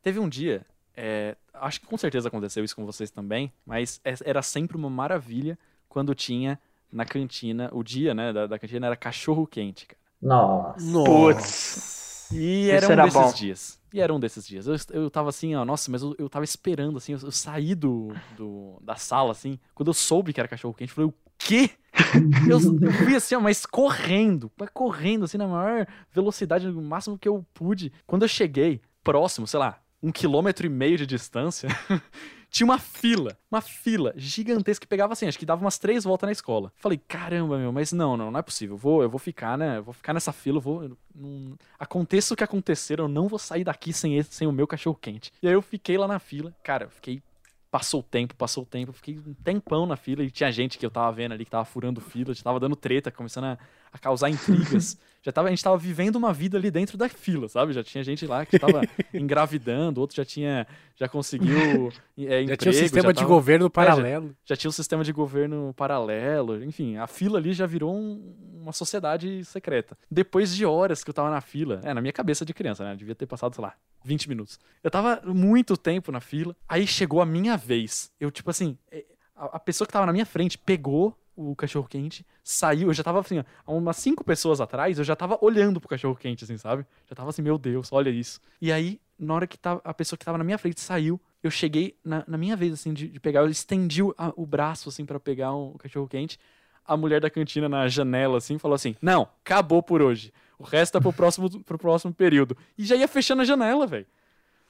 Teve 0.01 0.19
um 0.19 0.27
dia, 0.27 0.65
é, 0.95 1.35
acho 1.53 1.79
que 1.79 1.87
com 1.87 1.97
certeza 1.97 2.27
aconteceu 2.27 2.63
isso 2.63 2.75
com 2.75 2.85
vocês 2.85 3.09
também, 3.09 3.51
mas 3.65 4.01
é- 4.03 4.15
era 4.25 4.41
sempre 4.41 4.75
uma 4.75 4.89
maravilha 4.89 5.57
quando 5.87 6.13
tinha 6.13 6.59
na 6.91 7.05
cantina, 7.05 7.69
o 7.71 7.83
dia, 7.83 8.13
né, 8.13 8.33
da, 8.33 8.47
da 8.47 8.59
cantina 8.59 8.87
era 8.87 8.95
cachorro 8.95 9.47
quente, 9.47 9.85
cara. 9.85 9.97
Nossa. 10.21 11.03
Putz. 11.03 12.29
E 12.31 12.63
Isso 12.63 12.71
era 12.71 12.87
um 12.87 12.91
era 12.91 13.03
desses 13.03 13.21
bom. 13.21 13.33
dias. 13.33 13.79
E 13.93 14.01
era 14.01 14.13
um 14.13 14.19
desses 14.19 14.45
dias. 14.45 14.67
Eu, 14.67 14.75
eu 14.91 15.09
tava 15.09 15.29
assim, 15.29 15.55
ó, 15.55 15.63
nossa, 15.63 15.89
mas 15.89 16.01
eu, 16.01 16.15
eu 16.19 16.29
tava 16.29 16.43
esperando, 16.43 16.97
assim, 16.97 17.13
eu, 17.13 17.19
eu 17.23 17.31
saí 17.31 17.73
do, 17.73 18.13
do, 18.35 18.77
da 18.81 18.95
sala, 18.95 19.31
assim, 19.31 19.57
quando 19.73 19.87
eu 19.87 19.93
soube 19.93 20.33
que 20.33 20.39
era 20.39 20.47
cachorro 20.47 20.73
quente, 20.73 20.89
eu 20.89 20.95
falei, 20.95 21.09
o 21.09 21.13
quê? 21.37 21.69
Eu, 22.47 22.59
eu 22.59 22.91
fui 22.93 23.15
assim, 23.15 23.33
ó, 23.33 23.39
mas 23.39 23.65
correndo, 23.65 24.51
correndo, 24.71 25.25
assim, 25.25 25.37
na 25.37 25.47
maior 25.47 25.87
velocidade, 26.11 26.67
no 26.67 26.79
máximo 26.79 27.17
que 27.17 27.27
eu 27.27 27.43
pude. 27.55 27.91
Quando 28.05 28.21
eu 28.21 28.27
cheguei 28.27 28.81
próximo, 29.03 29.47
sei 29.47 29.59
lá, 29.59 29.79
um 30.01 30.11
quilômetro 30.11 30.67
e 30.67 30.69
meio 30.69 30.95
de 30.95 31.07
distância, 31.07 31.67
tinha 32.49 32.65
uma 32.65 32.79
fila, 32.79 33.37
uma 33.51 33.61
fila 33.61 34.13
gigantesca 34.15 34.81
que 34.85 34.87
pegava 34.89 35.13
assim, 35.13 35.27
acho 35.27 35.37
que 35.37 35.45
dava 35.45 35.61
umas 35.63 35.77
três 35.77 36.03
voltas 36.03 36.27
na 36.27 36.31
escola. 36.31 36.71
Falei, 36.77 36.97
caramba, 36.97 37.57
meu, 37.57 37.71
mas 37.71 37.91
não, 37.91 38.15
não, 38.17 38.31
não 38.31 38.39
é 38.39 38.41
possível. 38.41 38.75
Eu 38.75 38.79
vou, 38.79 39.03
eu 39.03 39.09
vou 39.09 39.19
ficar, 39.19 39.57
né? 39.57 39.77
Eu 39.77 39.83
vou 39.83 39.93
ficar 39.93 40.13
nessa 40.13 40.31
fila, 40.31 40.57
eu 40.57 40.61
vou. 40.61 40.97
não- 41.13 41.57
aconteça 41.77 42.33
o 42.33 42.37
que 42.37 42.43
acontecer, 42.43 42.99
eu 42.99 43.07
não 43.07 43.27
vou 43.27 43.37
sair 43.39 43.63
daqui 43.63 43.91
sem, 43.93 44.17
esse, 44.17 44.33
sem 44.33 44.47
o 44.47 44.51
meu 44.51 44.65
cachorro 44.67 44.95
quente. 44.99 45.31
E 45.41 45.47
aí 45.47 45.53
eu 45.53 45.61
fiquei 45.61 45.97
lá 45.97 46.07
na 46.07 46.19
fila, 46.19 46.55
cara, 46.63 46.85
eu 46.85 46.89
fiquei. 46.89 47.21
Passou 47.69 47.99
o 47.99 48.03
tempo, 48.03 48.33
passou 48.33 48.63
o 48.63 48.65
tempo, 48.65 48.93
fiquei 48.93 49.19
um 49.19 49.33
tempão 49.33 49.85
na 49.85 49.97
fila 49.97 50.23
e 50.23 50.31
tinha 50.31 50.49
gente 50.53 50.77
que 50.77 50.85
eu 50.85 50.89
tava 50.89 51.11
vendo 51.11 51.33
ali 51.33 51.43
que 51.43 51.51
tava 51.51 51.65
furando 51.65 51.99
fila, 51.99 52.33
tava 52.41 52.61
dando 52.61 52.77
treta, 52.77 53.11
começando 53.11 53.43
a, 53.43 53.57
a 53.91 53.97
causar 53.97 54.29
intrigas. 54.29 54.97
Já 55.23 55.31
tava, 55.33 55.47
a 55.49 55.51
gente 55.51 55.61
tava 55.63 55.77
vivendo 55.77 56.15
uma 56.15 56.31
vida 56.31 56.57
ali 56.57 56.71
dentro 56.71 56.97
da 56.97 57.09
fila, 57.09 57.49
sabe? 57.49 57.73
Já 57.73 57.83
tinha 57.83 58.01
gente 58.01 58.25
lá 58.25 58.45
que 58.45 58.57
tava 58.57 58.81
engravidando, 59.13 59.99
outro 59.99 60.15
já 60.15 60.23
tinha, 60.23 60.65
já 60.95 61.09
conseguiu 61.09 61.91
é, 62.17 62.21
Já 62.21 62.41
emprego, 62.43 62.57
tinha 62.61 62.69
um 62.71 62.73
sistema 62.73 63.11
de 63.11 63.19
tava- 63.19 63.27
governo 63.27 63.69
paralelo. 63.69 64.33
já 64.45 64.55
tinha 64.55 64.69
um 64.69 64.71
sistema 64.71 65.03
de 65.03 65.11
governo 65.11 65.73
paralelo, 65.75 66.63
enfim, 66.63 66.95
a 66.95 67.07
fila 67.07 67.39
ali 67.39 67.51
já 67.51 67.65
virou 67.65 67.93
um- 67.93 68.35
uma 68.61 68.71
sociedade 68.71 69.43
secreta. 69.43 69.97
Depois 70.09 70.55
de 70.55 70.65
horas 70.65 71.03
que 71.03 71.09
eu 71.09 71.13
tava 71.13 71.29
na 71.29 71.41
fila, 71.41 71.81
é, 71.83 71.93
na 71.93 71.99
minha 71.99 72.13
cabeça 72.13 72.45
de 72.45 72.53
criança, 72.53 72.85
né? 72.85 72.95
Devia 72.95 73.15
ter 73.15 73.25
passado, 73.25 73.53
sei 73.53 73.61
lá, 73.63 73.73
20 74.05 74.29
minutos. 74.29 74.57
Eu 74.81 74.89
tava 74.89 75.21
muito 75.25 75.75
tempo 75.75 76.09
na 76.09 76.21
fila, 76.21 76.55
aí 76.69 76.87
chegou 76.87 77.21
a 77.21 77.25
minha 77.25 77.57
vez. 77.57 78.11
Eu, 78.17 78.31
tipo 78.31 78.49
assim, 78.49 78.77
é, 78.89 79.03
a, 79.35 79.57
a 79.57 79.59
pessoa 79.59 79.85
que 79.85 79.91
tava 79.91 80.05
na 80.05 80.13
minha 80.13 80.25
frente 80.25 80.57
pegou 80.57 81.13
o 81.37 81.55
cachorro 81.55 81.87
quente, 81.87 82.25
saiu, 82.43 82.87
eu 82.89 82.93
já 82.93 83.03
tava 83.03 83.19
assim, 83.19 83.43
ó, 83.65 83.73
umas 83.77 83.95
cinco 83.97 84.23
pessoas 84.23 84.59
atrás, 84.59 84.97
eu 84.97 85.03
já 85.05 85.15
tava 85.15 85.37
olhando 85.41 85.79
pro 85.79 85.87
cachorro 85.87 86.15
quente, 86.15 86.43
assim, 86.43 86.57
sabe? 86.57 86.85
Já 87.07 87.15
tava 87.15 87.29
assim, 87.29 87.41
meu 87.43 87.57
Deus, 87.57 87.89
olha 87.93 88.09
isso. 88.09 88.41
E 88.59 88.71
aí, 88.71 88.99
na 89.17 89.33
hora 89.35 89.45
que 89.47 89.57
tava, 89.57 89.79
a 89.83 89.93
pessoa 89.93 90.17
que 90.17 90.25
tava 90.25 90.37
na 90.37 90.43
minha 90.43 90.57
frente 90.57 90.81
saiu, 90.81 91.21
eu 91.43 91.51
cheguei 91.51 91.95
na, 92.03 92.23
na 92.27 92.37
minha 92.37 92.55
vez, 92.55 92.73
assim, 92.73 92.91
de, 92.93 93.07
de 93.07 93.19
pegar, 93.19 93.41
eu 93.41 93.49
estendi 93.49 94.01
o, 94.01 94.13
a- 94.17 94.33
o 94.35 94.45
braço, 94.45 94.89
assim, 94.89 95.05
pra 95.05 95.19
pegar 95.19 95.53
o 95.53 95.77
cachorro 95.77 96.07
quente. 96.07 96.39
A 96.83 96.97
mulher 96.97 97.21
da 97.21 97.29
cantina 97.29 97.69
na 97.69 97.87
janela, 97.87 98.37
assim, 98.37 98.57
falou 98.57 98.73
assim: 98.75 98.95
Não, 99.01 99.27
acabou 99.43 99.83
por 99.83 100.01
hoje. 100.01 100.33
O 100.57 100.63
resto 100.63 100.97
é 100.97 101.01
pro 101.01 101.13
próximo, 101.13 101.63
pro 101.63 101.77
próximo 101.77 102.13
período. 102.13 102.57
E 102.77 102.83
já 102.85 102.95
ia 102.95 103.07
fechando 103.07 103.41
a 103.41 103.45
janela, 103.45 103.85
velho. 103.85 104.07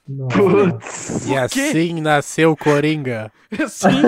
Nossa. 0.08 0.38
Putz. 0.38 1.28
E 1.28 1.36
assim 1.36 2.02
nasceu 2.02 2.52
o 2.52 2.58
Coringa. 2.58 3.32
Sim. 3.68 4.02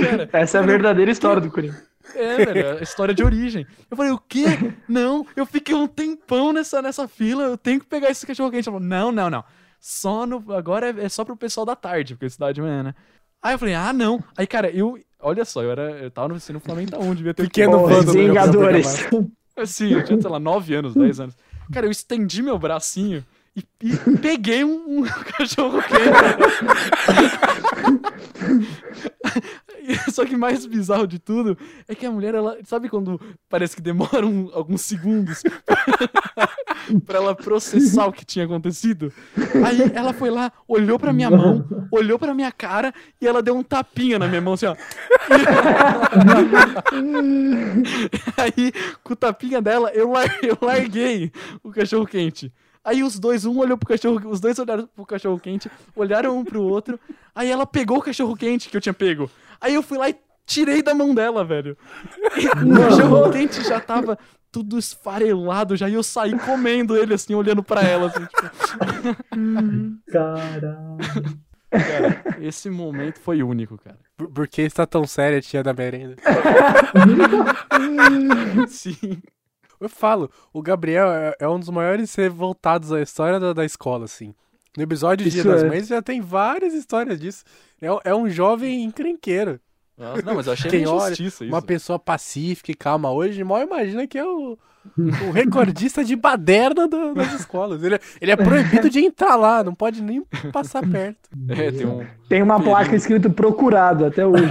Cara, 0.00 0.28
Essa 0.32 0.58
é 0.58 0.60
a 0.60 0.64
verdadeira 0.64 1.10
história 1.10 1.40
do 1.40 1.50
Corinthians. 1.50 1.82
É, 2.14 2.44
velho, 2.44 2.78
a 2.78 2.82
história 2.82 3.14
de 3.14 3.24
origem. 3.24 3.66
Eu 3.90 3.96
falei, 3.96 4.12
o 4.12 4.18
quê? 4.18 4.44
Não, 4.88 5.26
eu 5.34 5.44
fiquei 5.46 5.74
um 5.74 5.86
tempão 5.86 6.52
nessa, 6.52 6.80
nessa 6.80 7.08
fila, 7.08 7.44
eu 7.44 7.56
tenho 7.58 7.80
que 7.80 7.86
pegar 7.86 8.10
esse 8.10 8.26
cachorro 8.26 8.50
quente. 8.50 8.68
Ela 8.68 8.78
falou, 8.78 8.88
não, 8.88 9.10
não, 9.10 9.30
não. 9.30 9.44
Só 9.80 10.26
no. 10.26 10.52
Agora 10.52 10.90
é, 10.90 11.04
é 11.04 11.08
só 11.08 11.24
pro 11.24 11.36
pessoal 11.36 11.66
da 11.66 11.74
tarde, 11.74 12.14
porque 12.14 12.26
é 12.26 12.28
cidade 12.28 12.54
de 12.54 12.62
manhã, 12.62 12.82
né? 12.82 12.94
Aí 13.42 13.54
eu 13.54 13.58
falei, 13.58 13.74
ah, 13.74 13.92
não. 13.92 14.22
Aí, 14.36 14.46
cara, 14.46 14.70
eu. 14.70 14.98
Olha 15.20 15.44
só, 15.44 15.62
eu 15.62 15.70
era. 15.70 15.90
Eu 15.98 16.10
tava 16.10 16.28
no 16.28 16.36
ensino 16.36 16.60
fundamental 16.60 17.02
1, 17.02 17.14
devia 17.14 17.34
ter. 17.34 17.42
Pequeno 17.42 17.80
vândalo, 17.80 18.04
Gabriel 18.04 18.28
Vingadores. 18.28 19.06
Assim, 19.56 19.92
eu 19.92 20.04
tinha, 20.04 20.20
sei 20.20 20.30
lá, 20.30 20.38
9 20.38 20.74
anos, 20.74 20.94
10 20.94 21.20
anos. 21.20 21.36
Cara, 21.72 21.86
eu 21.86 21.90
estendi 21.90 22.42
meu 22.42 22.58
bracinho 22.58 23.24
e, 23.56 23.64
e 23.82 23.96
peguei 24.18 24.64
um, 24.64 25.00
um 25.00 25.02
cachorro 25.36 25.80
quente. 25.82 26.04
Só 30.12 30.24
que 30.24 30.36
mais 30.36 30.64
bizarro 30.66 31.06
de 31.06 31.18
tudo 31.18 31.56
é 31.88 31.94
que 31.94 32.06
a 32.06 32.10
mulher, 32.10 32.34
ela. 32.34 32.56
Sabe 32.64 32.88
quando 32.88 33.20
parece 33.48 33.76
que 33.76 33.82
demora 33.82 34.26
um- 34.26 34.50
alguns 34.52 34.80
segundos 34.82 35.42
pra 37.06 37.18
ela 37.18 37.34
processar 37.34 38.06
o 38.06 38.12
que 38.12 38.24
tinha 38.24 38.44
acontecido? 38.44 39.12
Aí 39.64 39.90
ela 39.94 40.12
foi 40.12 40.30
lá, 40.30 40.52
olhou 40.68 40.98
pra 40.98 41.12
minha 41.12 41.30
mão, 41.30 41.64
olhou 41.90 42.18
pra 42.18 42.34
minha 42.34 42.52
cara 42.52 42.92
e 43.20 43.26
ela 43.26 43.42
deu 43.42 43.56
um 43.56 43.62
tapinha 43.62 44.18
na 44.18 44.28
minha 44.28 44.40
mão 44.40 44.54
assim, 44.54 44.66
ó. 44.66 44.76
Aí, 48.36 48.72
com 49.02 49.12
o 49.12 49.16
tapinha 49.16 49.60
dela, 49.60 49.90
eu, 49.94 50.10
lar- 50.10 50.38
eu 50.42 50.56
larguei 50.60 51.32
o 51.62 51.70
cachorro 51.70 52.06
quente. 52.06 52.52
Aí 52.84 53.02
os 53.02 53.18
dois, 53.18 53.46
um 53.46 53.58
olhou 53.58 53.78
pro 53.78 53.88
cachorro, 53.88 54.28
os 54.28 54.40
dois 54.40 54.58
olharam 54.58 54.86
pro 54.94 55.06
cachorro 55.06 55.38
quente, 55.40 55.70
olharam 55.96 56.36
um 56.38 56.44
pro 56.44 56.62
outro. 56.62 57.00
Aí 57.34 57.50
ela 57.50 57.66
pegou 57.66 57.98
o 57.98 58.02
cachorro 58.02 58.36
quente 58.36 58.68
que 58.68 58.76
eu 58.76 58.80
tinha 58.80 58.92
pego. 58.92 59.30
Aí 59.60 59.74
eu 59.74 59.82
fui 59.82 59.96
lá 59.96 60.10
e 60.10 60.16
tirei 60.44 60.82
da 60.82 60.94
mão 60.94 61.14
dela, 61.14 61.44
velho. 61.44 61.76
E 62.36 62.46
o 62.46 62.74
cachorro 62.76 63.30
quente 63.30 63.62
já 63.64 63.80
tava 63.80 64.18
tudo 64.54 64.78
esfarelado 64.78 65.74
já 65.74 65.88
e 65.88 65.94
eu 65.94 66.02
saí 66.04 66.38
comendo 66.38 66.96
ele 66.96 67.12
assim, 67.12 67.34
olhando 67.34 67.60
pra 67.60 67.82
ela 67.82 68.06
assim, 68.06 68.24
tipo, 68.24 68.42
Caralho. 70.12 70.96
cara, 71.72 72.22
esse 72.40 72.70
momento 72.70 73.18
foi 73.18 73.42
único, 73.42 73.76
cara. 73.76 73.98
Por, 74.16 74.30
por 74.30 74.46
que 74.46 74.62
está 74.62 74.86
tão 74.86 75.08
séria 75.08 75.38
a 75.38 75.42
tia 75.42 75.60
da 75.60 75.74
merenda? 75.74 76.14
Sim. 78.70 79.20
Eu 79.80 79.88
falo, 79.88 80.30
o 80.52 80.62
Gabriel 80.62 81.10
é, 81.10 81.34
é 81.40 81.48
um 81.48 81.58
dos 81.58 81.68
maiores 81.68 82.14
revoltados 82.14 82.90
da 82.90 83.02
história 83.02 83.40
da, 83.40 83.52
da 83.52 83.64
escola, 83.64 84.04
assim. 84.04 84.32
No 84.76 84.84
episódio 84.84 85.28
Dia 85.28 85.40
Isso 85.40 85.48
das 85.48 85.64
é. 85.64 85.68
Mães 85.68 85.88
já 85.88 86.00
tem 86.00 86.20
várias 86.20 86.74
histórias 86.74 87.20
disso. 87.20 87.42
É, 87.82 87.88
é 88.10 88.14
um 88.14 88.30
jovem 88.30 88.84
encrenqueiro. 88.84 89.58
Nossa, 89.96 90.22
não, 90.22 90.34
mas 90.34 90.46
eu 90.46 90.52
achei 90.54 90.70
Quem 90.70 90.86
uma 90.86 90.94
olha, 90.96 91.04
injustiça 91.12 91.44
isso. 91.44 91.54
Uma 91.54 91.62
pessoa 91.62 91.98
pacífica 91.98 92.70
e 92.72 92.74
calma 92.74 93.10
hoje, 93.12 93.42
mal 93.44 93.62
imagina 93.62 94.06
que 94.06 94.18
é 94.18 94.24
o, 94.24 94.58
o 94.98 95.30
recordista 95.30 96.04
de 96.04 96.16
baderna 96.16 96.88
da- 96.88 97.12
das 97.12 97.32
escolas. 97.34 97.82
Ele, 97.82 97.94
é- 97.94 98.00
ele 98.20 98.32
é 98.32 98.36
proibido 98.36 98.90
de 98.90 98.98
entrar 99.00 99.36
lá, 99.36 99.62
não 99.62 99.74
pode 99.74 100.02
nem 100.02 100.22
passar 100.52 100.82
perto. 100.90 101.28
É, 101.48 101.70
tem 101.70 101.86
um, 101.86 102.06
Tem 102.28 102.42
uma 102.42 102.60
placa 102.60 102.94
escrito 102.96 103.30
procurado 103.30 104.04
até 104.04 104.26
hoje. 104.26 104.44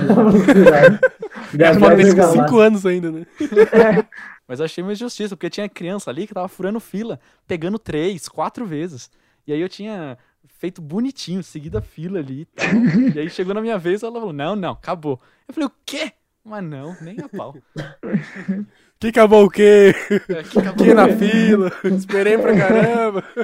Gabriel 1.54 1.80
Pode 1.80 2.04
ter 2.04 2.16
Galácio. 2.16 2.42
5 2.44 2.60
anos 2.60 2.86
ainda, 2.86 3.12
né? 3.12 3.26
Mas 4.48 4.60
eu 4.60 4.66
achei 4.66 4.84
uma 4.84 4.94
injustiça, 4.94 5.36
porque 5.36 5.50
tinha 5.50 5.70
criança 5.70 6.10
ali 6.10 6.28
que 6.28 6.34
tava 6.34 6.48
furando 6.48 6.80
fila, 6.80 7.20
pegando 7.48 7.80
três, 7.80 8.28
quatro 8.28 8.66
vezes. 8.66 9.10
E 9.48 9.54
aí 9.54 9.60
eu 9.62 9.70
tinha 9.70 10.18
feito 10.64 10.82
bonitinho, 10.82 11.44
seguido 11.44 11.78
a 11.78 11.82
fila 11.82 12.20
ali 12.20 12.42
e 12.42 12.46
tal. 12.46 12.68
e 13.14 13.20
aí 13.20 13.30
chegou 13.30 13.54
na 13.54 13.60
minha 13.60 13.78
vez, 13.78 14.02
ela 14.02 14.14
falou, 14.14 14.32
não, 14.32 14.56
não, 14.56 14.72
acabou. 14.72 15.20
Eu 15.46 15.54
falei, 15.54 15.68
o 15.68 15.72
quê? 15.86 16.14
Mas 16.42 16.64
não, 16.64 16.96
nem 17.02 17.20
a 17.20 17.28
pau. 17.28 17.56
Que 18.98 19.10
acabou 19.10 19.44
o 19.44 19.50
quê? 19.50 19.94
É, 20.30 20.44
que 20.44 20.60
acabou. 20.60 20.86
Aqui 20.86 20.94
na 20.94 21.10
fila, 21.10 21.70
esperei 21.84 22.38
pra 22.38 22.56
caramba. 22.56 23.22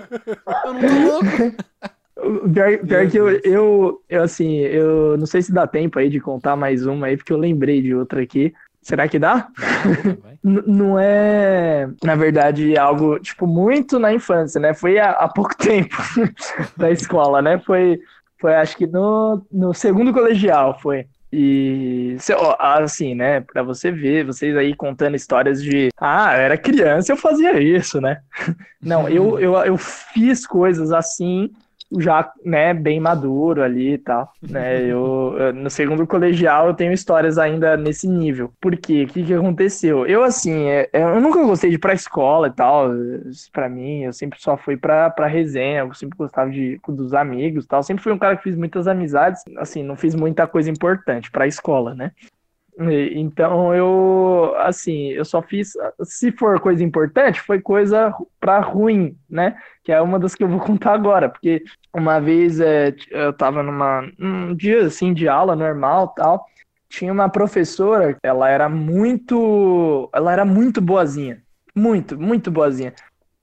Eu 0.64 0.74
não 0.74 0.80
tô 0.80 1.12
louco. 1.12 2.50
Pior, 2.54 2.78
pior 2.78 3.10
que 3.10 3.18
eu, 3.18 3.30
eu, 3.30 4.02
eu, 4.08 4.24
assim, 4.24 4.60
eu 4.60 5.18
não 5.18 5.26
sei 5.26 5.42
se 5.42 5.52
dá 5.52 5.68
tempo 5.68 6.00
aí 6.00 6.10
de 6.10 6.22
contar 6.22 6.56
mais 6.56 6.86
uma 6.86 7.08
aí, 7.08 7.18
porque 7.18 7.34
eu 7.34 7.38
lembrei 7.38 7.82
de 7.82 7.94
outra 7.94 8.22
aqui. 8.22 8.54
Será 8.82 9.08
que 9.08 9.20
dá? 9.20 9.48
Não 10.44 10.98
é, 10.98 11.88
na 12.04 12.16
verdade, 12.16 12.78
algo, 12.78 13.20
tipo, 13.20 13.46
muito 13.46 14.00
na 14.00 14.14
infância, 14.14 14.60
né? 14.60 14.74
Foi 14.74 14.98
há, 14.98 15.12
há 15.12 15.28
pouco 15.28 15.56
tempo 15.58 15.96
da 16.78 16.90
escola, 16.90 17.42
né? 17.42 17.60
Foi, 17.60 18.00
foi 18.40 18.56
acho 18.56 18.78
que 18.78 18.88
no, 18.88 19.46
no 19.52 19.74
segundo 19.74 20.14
colegial, 20.14 20.80
foi. 20.80 21.06
E, 21.32 22.18
assim, 22.58 23.14
né? 23.14 23.42
Pra 23.42 23.62
você 23.62 23.92
ver, 23.92 24.26
vocês 24.26 24.56
aí 24.58 24.74
contando 24.74 25.16
histórias 25.16 25.62
de, 25.62 25.90
ah, 25.98 26.34
eu 26.36 26.42
era 26.42 26.58
criança, 26.58 27.12
eu 27.12 27.18
fazia 27.18 27.62
isso, 27.62 28.02
né? 28.02 28.20
Não, 28.82 29.08
eu, 29.08 29.40
eu, 29.40 29.54
eu 29.58 29.78
fiz 29.78 30.48
coisas 30.48 30.92
assim, 30.92 31.52
já, 31.98 32.32
né, 32.46 32.74
bem 32.74 33.00
maduro 33.00 33.64
ali 33.64 33.94
e 33.94 33.98
tal, 33.98 34.32
né? 34.42 34.82
Eu, 34.90 35.54
no 35.54 35.70
segundo 35.70 36.06
colegial 36.06 36.68
eu 36.68 36.74
tenho 36.74 36.92
histórias 36.92 37.38
ainda 37.38 37.76
nesse 37.78 38.08
nível. 38.08 38.52
Por 38.62 38.76
quê? 38.78 39.04
O 39.04 39.08
que 39.08 39.24
que 39.24 39.34
aconteceu? 39.34 40.06
Eu, 40.06 40.24
assim, 40.24 40.68
é- 40.68 40.90
é, 40.94 41.02
eu 41.04 41.22
nunca 41.22 41.44
gostei 41.44 41.70
de 41.70 41.76
ir 41.78 41.80
pra 41.80 41.94
escola 41.94 42.48
e 42.48 42.52
tal, 42.52 42.90
pra 43.52 43.70
mim, 43.70 44.04
eu 44.04 44.14
sempre 44.14 44.40
só 44.42 44.58
fui 44.58 44.78
pra, 44.78 45.10
pra 45.10 45.28
resenha, 45.28 45.80
eu 45.82 45.94
sempre 45.94 46.18
gostava 46.18 46.50
de, 46.50 46.80
dos 46.88 47.14
amigos 47.14 47.66
e 47.66 47.68
tal, 47.68 47.84
sempre 47.84 48.04
fui 48.04 48.12
um 48.12 48.18
cara 48.20 48.36
que 48.38 48.44
fiz 48.44 48.56
muitas 48.56 48.88
amizades, 48.88 49.44
assim, 49.58 49.84
não 49.84 49.96
fiz 49.96 50.16
muita 50.16 50.48
coisa 50.48 50.70
importante 50.70 51.32
pra 51.32 51.48
escola, 51.48 51.94
né? 51.96 52.12
Então 53.14 53.76
eu, 53.76 54.54
assim, 54.60 55.10
eu 55.10 55.26
só 55.26 55.42
fiz, 55.42 55.74
se 56.04 56.32
for 56.32 56.62
coisa 56.62 56.82
importante, 56.82 57.42
foi 57.42 57.60
coisa 57.60 58.14
pra 58.40 58.60
ruim, 58.62 59.18
né? 59.30 59.58
Que 59.84 59.92
é 59.92 60.02
uma 60.02 60.18
das 60.18 60.34
que 60.34 60.44
eu 60.44 60.48
vou 60.48 60.60
contar 60.66 60.94
agora, 60.94 61.28
porque 61.28 61.62
uma 61.94 62.20
vez 62.22 62.60
é, 62.62 62.96
eu 63.12 63.34
tava 63.34 63.62
numa, 63.62 64.10
num 64.18 64.56
dia 64.56 64.86
assim 64.86 65.14
de 65.14 65.28
aula 65.28 65.56
normal 65.58 66.10
tal, 66.10 66.46
tinha 66.88 67.12
uma 67.12 67.30
professora, 67.30 68.18
ela 68.24 68.50
era 68.50 68.70
muito, 68.70 70.10
ela 70.14 70.32
era 70.32 70.46
muito 70.46 70.80
boazinha, 70.80 71.44
muito, 71.76 72.18
muito 72.18 72.50
boazinha. 72.50 72.94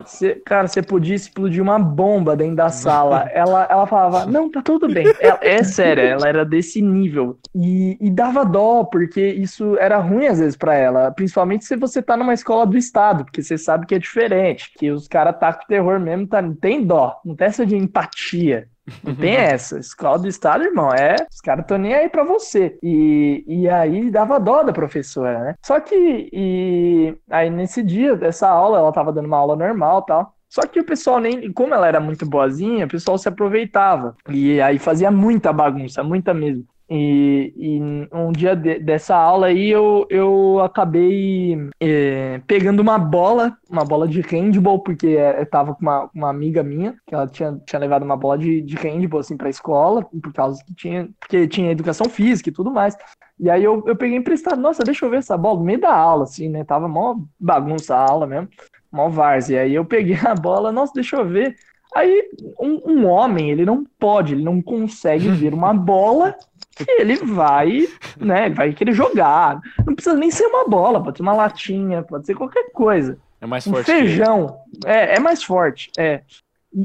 Cê, 0.04 0.36
cara, 0.44 0.68
você 0.68 0.82
podia 0.82 1.14
explodir 1.16 1.62
uma 1.62 1.78
bomba 1.78 2.36
dentro 2.36 2.54
da 2.56 2.68
sala. 2.70 3.28
Ela, 3.32 3.66
ela 3.70 3.86
falava, 3.86 4.26
não, 4.26 4.50
tá 4.50 4.62
tudo 4.62 4.88
bem. 4.88 5.16
Ela- 5.18 5.38
é 5.42 5.62
sério, 5.64 6.04
ela 6.06 6.28
era 6.28 6.44
desse 6.44 6.80
nível. 6.82 7.38
E, 7.54 7.96
e 8.00 8.10
dava 8.10 8.44
dó, 8.44 8.84
porque 8.84 9.20
isso 9.26 9.76
era 9.78 9.98
ruim 9.98 10.26
às 10.26 10.38
vezes 10.38 10.56
pra 10.56 10.74
ela. 10.74 11.10
Principalmente 11.10 11.64
se 11.64 11.76
você 11.76 12.02
tá 12.02 12.16
numa 12.16 12.34
escola 12.34 12.66
do 12.66 12.76
estado, 12.76 13.24
porque 13.24 13.42
você 13.42 13.56
sabe 13.58 13.86
que 13.86 13.94
é 13.94 13.98
diferente. 13.98 14.70
Que 14.78 14.90
os 14.90 15.08
caras 15.08 15.38
tá 15.38 15.52
com 15.52 15.66
terror 15.66 15.98
mesmo, 15.98 16.26
tá, 16.28 16.40
não 16.42 16.54
tem 16.54 16.84
dó. 16.84 17.18
Não 17.24 17.34
tem 17.34 17.46
essa 17.48 17.64
de 17.66 17.74
empatia. 17.76 18.68
Não 19.02 19.14
tem 19.14 19.34
essa. 19.36 19.78
Escola 19.78 20.18
do 20.18 20.28
estado, 20.28 20.64
irmão, 20.64 20.90
é. 20.92 21.16
Os 21.30 21.40
caras 21.40 21.62
estão 21.64 21.78
nem 21.78 21.94
aí 21.94 22.08
pra 22.08 22.24
você. 22.24 22.78
E, 22.82 23.44
e 23.46 23.68
aí 23.68 24.10
dava 24.10 24.38
dó 24.38 24.62
da 24.62 24.72
professora, 24.72 25.38
né? 25.40 25.54
Só 25.64 25.80
que, 25.80 26.28
e 26.32 27.16
aí 27.30 27.50
nesse 27.50 27.82
dia 27.82 28.16
dessa 28.16 28.48
aula, 28.48 28.78
ela 28.78 28.92
tava 28.92 29.12
dando 29.12 29.26
uma 29.26 29.38
aula 29.38 29.56
normal 29.56 30.00
e 30.02 30.06
tal. 30.06 30.36
Só 30.48 30.62
que 30.66 30.80
o 30.80 30.84
pessoal 30.86 31.18
nem, 31.20 31.52
como 31.52 31.74
ela 31.74 31.86
era 31.88 32.00
muito 32.00 32.24
boazinha, 32.24 32.86
o 32.86 32.88
pessoal 32.88 33.18
se 33.18 33.28
aproveitava. 33.28 34.16
E 34.30 34.60
aí 34.60 34.78
fazia 34.78 35.10
muita 35.10 35.52
bagunça, 35.52 36.02
muita 36.02 36.32
mesmo. 36.32 36.66
E, 36.88 37.52
e 37.56 37.80
um 38.16 38.30
dia 38.30 38.54
de- 38.54 38.78
dessa 38.78 39.16
aula 39.16 39.48
aí 39.48 39.68
eu, 39.70 40.06
eu 40.08 40.60
acabei 40.60 41.58
é, 41.80 42.40
pegando 42.46 42.80
uma 42.80 42.96
bola, 42.96 43.56
uma 43.68 43.84
bola 43.84 44.06
de 44.06 44.20
handball, 44.20 44.78
porque 44.78 45.08
é, 45.08 45.40
eu 45.40 45.46
tava 45.46 45.74
com 45.74 45.82
uma, 45.82 46.08
uma 46.14 46.30
amiga 46.30 46.62
minha, 46.62 46.94
que 47.04 47.12
ela 47.12 47.26
tinha, 47.26 47.60
tinha 47.66 47.80
levado 47.80 48.04
uma 48.04 48.16
bola 48.16 48.38
de, 48.38 48.60
de 48.62 48.76
handball 48.76 49.18
assim 49.20 49.36
pra 49.36 49.50
escola, 49.50 50.02
por 50.04 50.32
causa 50.32 50.62
que 50.64 50.72
tinha, 50.74 51.08
porque 51.18 51.48
tinha 51.48 51.72
educação 51.72 52.08
física 52.08 52.50
e 52.50 52.52
tudo 52.52 52.70
mais. 52.70 52.96
E 53.38 53.50
aí 53.50 53.64
eu, 53.64 53.82
eu 53.86 53.96
peguei 53.96 54.16
emprestado, 54.16 54.60
nossa, 54.60 54.84
deixa 54.84 55.04
eu 55.04 55.10
ver 55.10 55.18
essa 55.18 55.36
bola, 55.36 55.58
no 55.58 55.64
meio 55.64 55.80
da 55.80 55.92
aula, 55.94 56.22
assim, 56.22 56.48
né? 56.48 56.62
Tava 56.64 56.86
mó 56.88 57.16
bagunça 57.38 57.96
a 57.96 58.00
aula 58.10 58.26
mesmo, 58.28 58.48
mó 58.92 59.08
várzea. 59.08 59.62
Aí 59.62 59.74
eu 59.74 59.84
peguei 59.84 60.16
a 60.24 60.34
bola, 60.34 60.70
nossa, 60.70 60.92
deixa 60.94 61.16
eu 61.16 61.26
ver. 61.26 61.56
Aí 61.94 62.28
um, 62.60 62.92
um 62.92 63.06
homem, 63.06 63.50
ele 63.50 63.64
não 63.64 63.84
pode, 63.98 64.34
ele 64.34 64.44
não 64.44 64.62
consegue 64.62 65.28
ver 65.30 65.52
uma 65.52 65.74
bola 65.74 66.34
que 66.76 66.90
ele 67.00 67.16
vai, 67.16 67.86
né? 68.18 68.46
Ele 68.46 68.54
vai 68.54 68.72
querer 68.72 68.92
jogar. 68.92 69.60
Não 69.86 69.94
precisa 69.94 70.16
nem 70.16 70.30
ser 70.30 70.46
uma 70.46 70.68
bola, 70.68 71.02
pode 71.02 71.16
ser 71.16 71.22
uma 71.22 71.32
latinha, 71.34 72.02
pode 72.02 72.26
ser 72.26 72.34
qualquer 72.34 72.70
coisa. 72.72 73.18
É 73.40 73.46
mais 73.46 73.66
Um 73.66 73.72
forte 73.72 73.86
feijão. 73.86 74.56
É, 74.84 75.16
é 75.16 75.18
mais 75.20 75.42
forte, 75.42 75.90
é. 75.98 76.22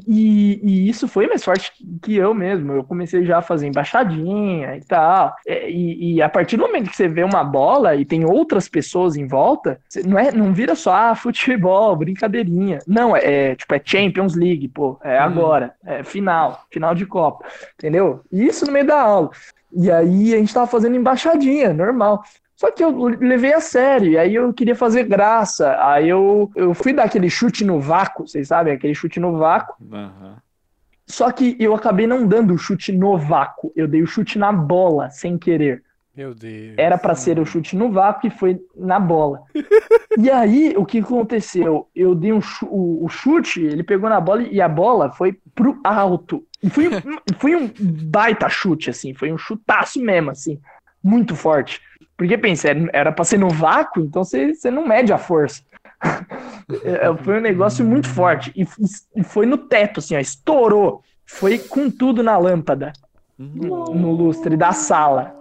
E, 0.08 0.62
e 0.64 0.90
isso 0.90 1.06
foi 1.06 1.28
mais 1.28 1.44
forte 1.44 1.74
que 2.02 2.16
eu 2.16 2.34
mesmo. 2.34 2.72
Eu 2.72 2.84
comecei 2.84 3.26
já 3.26 3.40
a 3.40 3.42
fazer 3.42 3.68
embaixadinha 3.68 4.78
e 4.78 4.82
tal. 4.86 5.36
É, 5.46 5.70
E, 5.70 6.14
e 6.16 6.22
a 6.22 6.30
partir 6.30 6.56
do 6.56 6.64
momento 6.66 6.90
que 6.90 6.96
você 6.96 7.10
vê 7.10 7.24
uma 7.24 7.44
bola 7.44 7.94
e 7.96 8.06
tem 8.06 8.24
outras 8.24 8.70
pessoas 8.70 9.18
em 9.18 9.28
volta, 9.28 9.82
você- 9.90 10.02
não, 10.04 10.18
é, 10.18 10.32
não 10.32 10.54
vira 10.54 10.76
só 10.76 10.94
ah, 10.94 11.16
futebol, 11.16 11.94
brincadeirinha. 11.98 12.80
Não, 12.88 13.14
é, 13.16 13.22
é, 13.52 13.56
tipo, 13.56 13.74
é 13.76 13.82
Champions 13.84 14.34
League, 14.36 14.70
pô. 14.70 14.98
É 15.04 15.18
Uhum. 15.20 15.24
agora. 15.26 15.74
É 15.86 16.04
final, 16.04 16.64
final 16.72 16.96
de 16.96 17.06
Copa. 17.06 17.46
Entendeu? 17.74 18.22
E 18.32 18.46
isso 18.48 18.66
no 18.66 18.72
meio 18.72 18.88
da 18.88 19.02
aula. 19.02 19.32
E 19.74 19.90
aí 19.90 20.34
a 20.34 20.38
gente 20.38 20.54
tava 20.54 20.68
fazendo 20.68 20.96
embaixadinha, 20.96 21.74
normal. 21.74 22.24
Só 22.56 22.70
que 22.70 22.84
eu 22.84 22.92
levei 23.08 23.54
a 23.54 23.60
sério, 23.60 24.12
e 24.12 24.18
aí 24.20 24.36
eu 24.36 24.54
queria 24.54 24.76
fazer 24.76 25.04
graça. 25.04 25.76
Aí 25.84 26.08
eu, 26.08 26.52
eu 26.56 26.74
fui 26.76 26.94
dar 26.94 27.06
aquele 27.06 27.30
chute 27.30 27.66
no 27.66 27.80
vácuo, 27.80 28.28
vocês 28.28 28.48
sabem, 28.48 28.74
aquele 28.74 28.94
chute 28.94 29.20
no 29.20 29.38
vácuo. 29.38 29.76
Aham. 29.92 30.36
Só 31.08 31.32
que 31.32 31.58
eu 31.60 31.74
acabei 31.76 32.08
não 32.08 32.26
dando 32.26 32.54
o 32.54 32.58
chute 32.58 32.92
no 32.92 33.18
vácuo, 33.18 33.72
eu 33.76 33.88
dei 33.88 34.02
o 34.02 34.08
chute 34.08 34.38
na 34.38 34.52
bola, 34.52 35.10
sem 35.10 35.38
querer. 35.38 35.84
Meu 36.16 36.36
Deus. 36.36 36.76
Era 36.78 36.98
pra 36.98 37.16
ser 37.16 37.40
o 37.40 37.46
chute 37.46 37.76
no 37.76 37.92
vácuo 37.92 38.28
e 38.28 38.30
foi 38.30 38.62
na 38.76 39.00
bola. 39.00 39.42
E 40.18 40.30
aí, 40.30 40.74
o 40.78 40.86
que 40.86 41.00
aconteceu? 41.00 41.88
Eu 41.96 42.14
dei 42.14 42.34
um 42.34 42.42
o, 42.64 43.06
o 43.06 43.10
chute, 43.10 43.62
ele 43.62 43.82
pegou 43.82 44.10
na 44.10 44.20
bola 44.20 44.44
e 44.44 44.62
a 44.62 44.68
bola 44.68 45.10
foi 45.12 45.38
pro 45.56 45.80
alto. 45.84 46.46
Foi, 46.70 46.88
um- 46.88 47.02
foi 47.40 47.56
um 47.56 47.72
baita 47.80 48.48
chute, 48.50 48.90
assim, 48.90 49.14
foi 49.14 49.32
um 49.32 49.38
chutaço 49.38 50.00
mesmo, 50.00 50.30
assim, 50.32 50.60
muito 51.04 51.36
forte. 51.36 51.82
Porque 52.16 52.38
pensa, 52.38 52.70
era- 52.70 52.90
era 52.94 53.12
pra 53.12 53.26
ser 53.26 53.40
no 53.40 53.50
vácuo, 53.50 54.02
então 54.04 54.24
você, 54.24 54.54
você 54.54 54.70
não 54.70 54.88
mede 54.88 55.12
a 55.12 55.18
força. 55.18 55.64
É, 56.84 57.14
Foi 57.24 57.38
um 57.38 57.42
negócio 57.42 57.84
muito 57.86 58.08
forte. 58.08 58.52
E, 59.16 59.24
foi 59.24 59.46
no 59.46 59.58
teto, 59.58 60.00
assim, 60.00 60.16
ó, 60.16 60.20
estourou. 60.20 61.02
Foi 61.26 61.58
com 61.58 61.90
tudo 61.90 62.22
na 62.22 62.38
lâmpada 62.38 62.94
no 63.38 64.12
lustre 64.12 64.56
da 64.56 64.72
sala. 64.72 65.36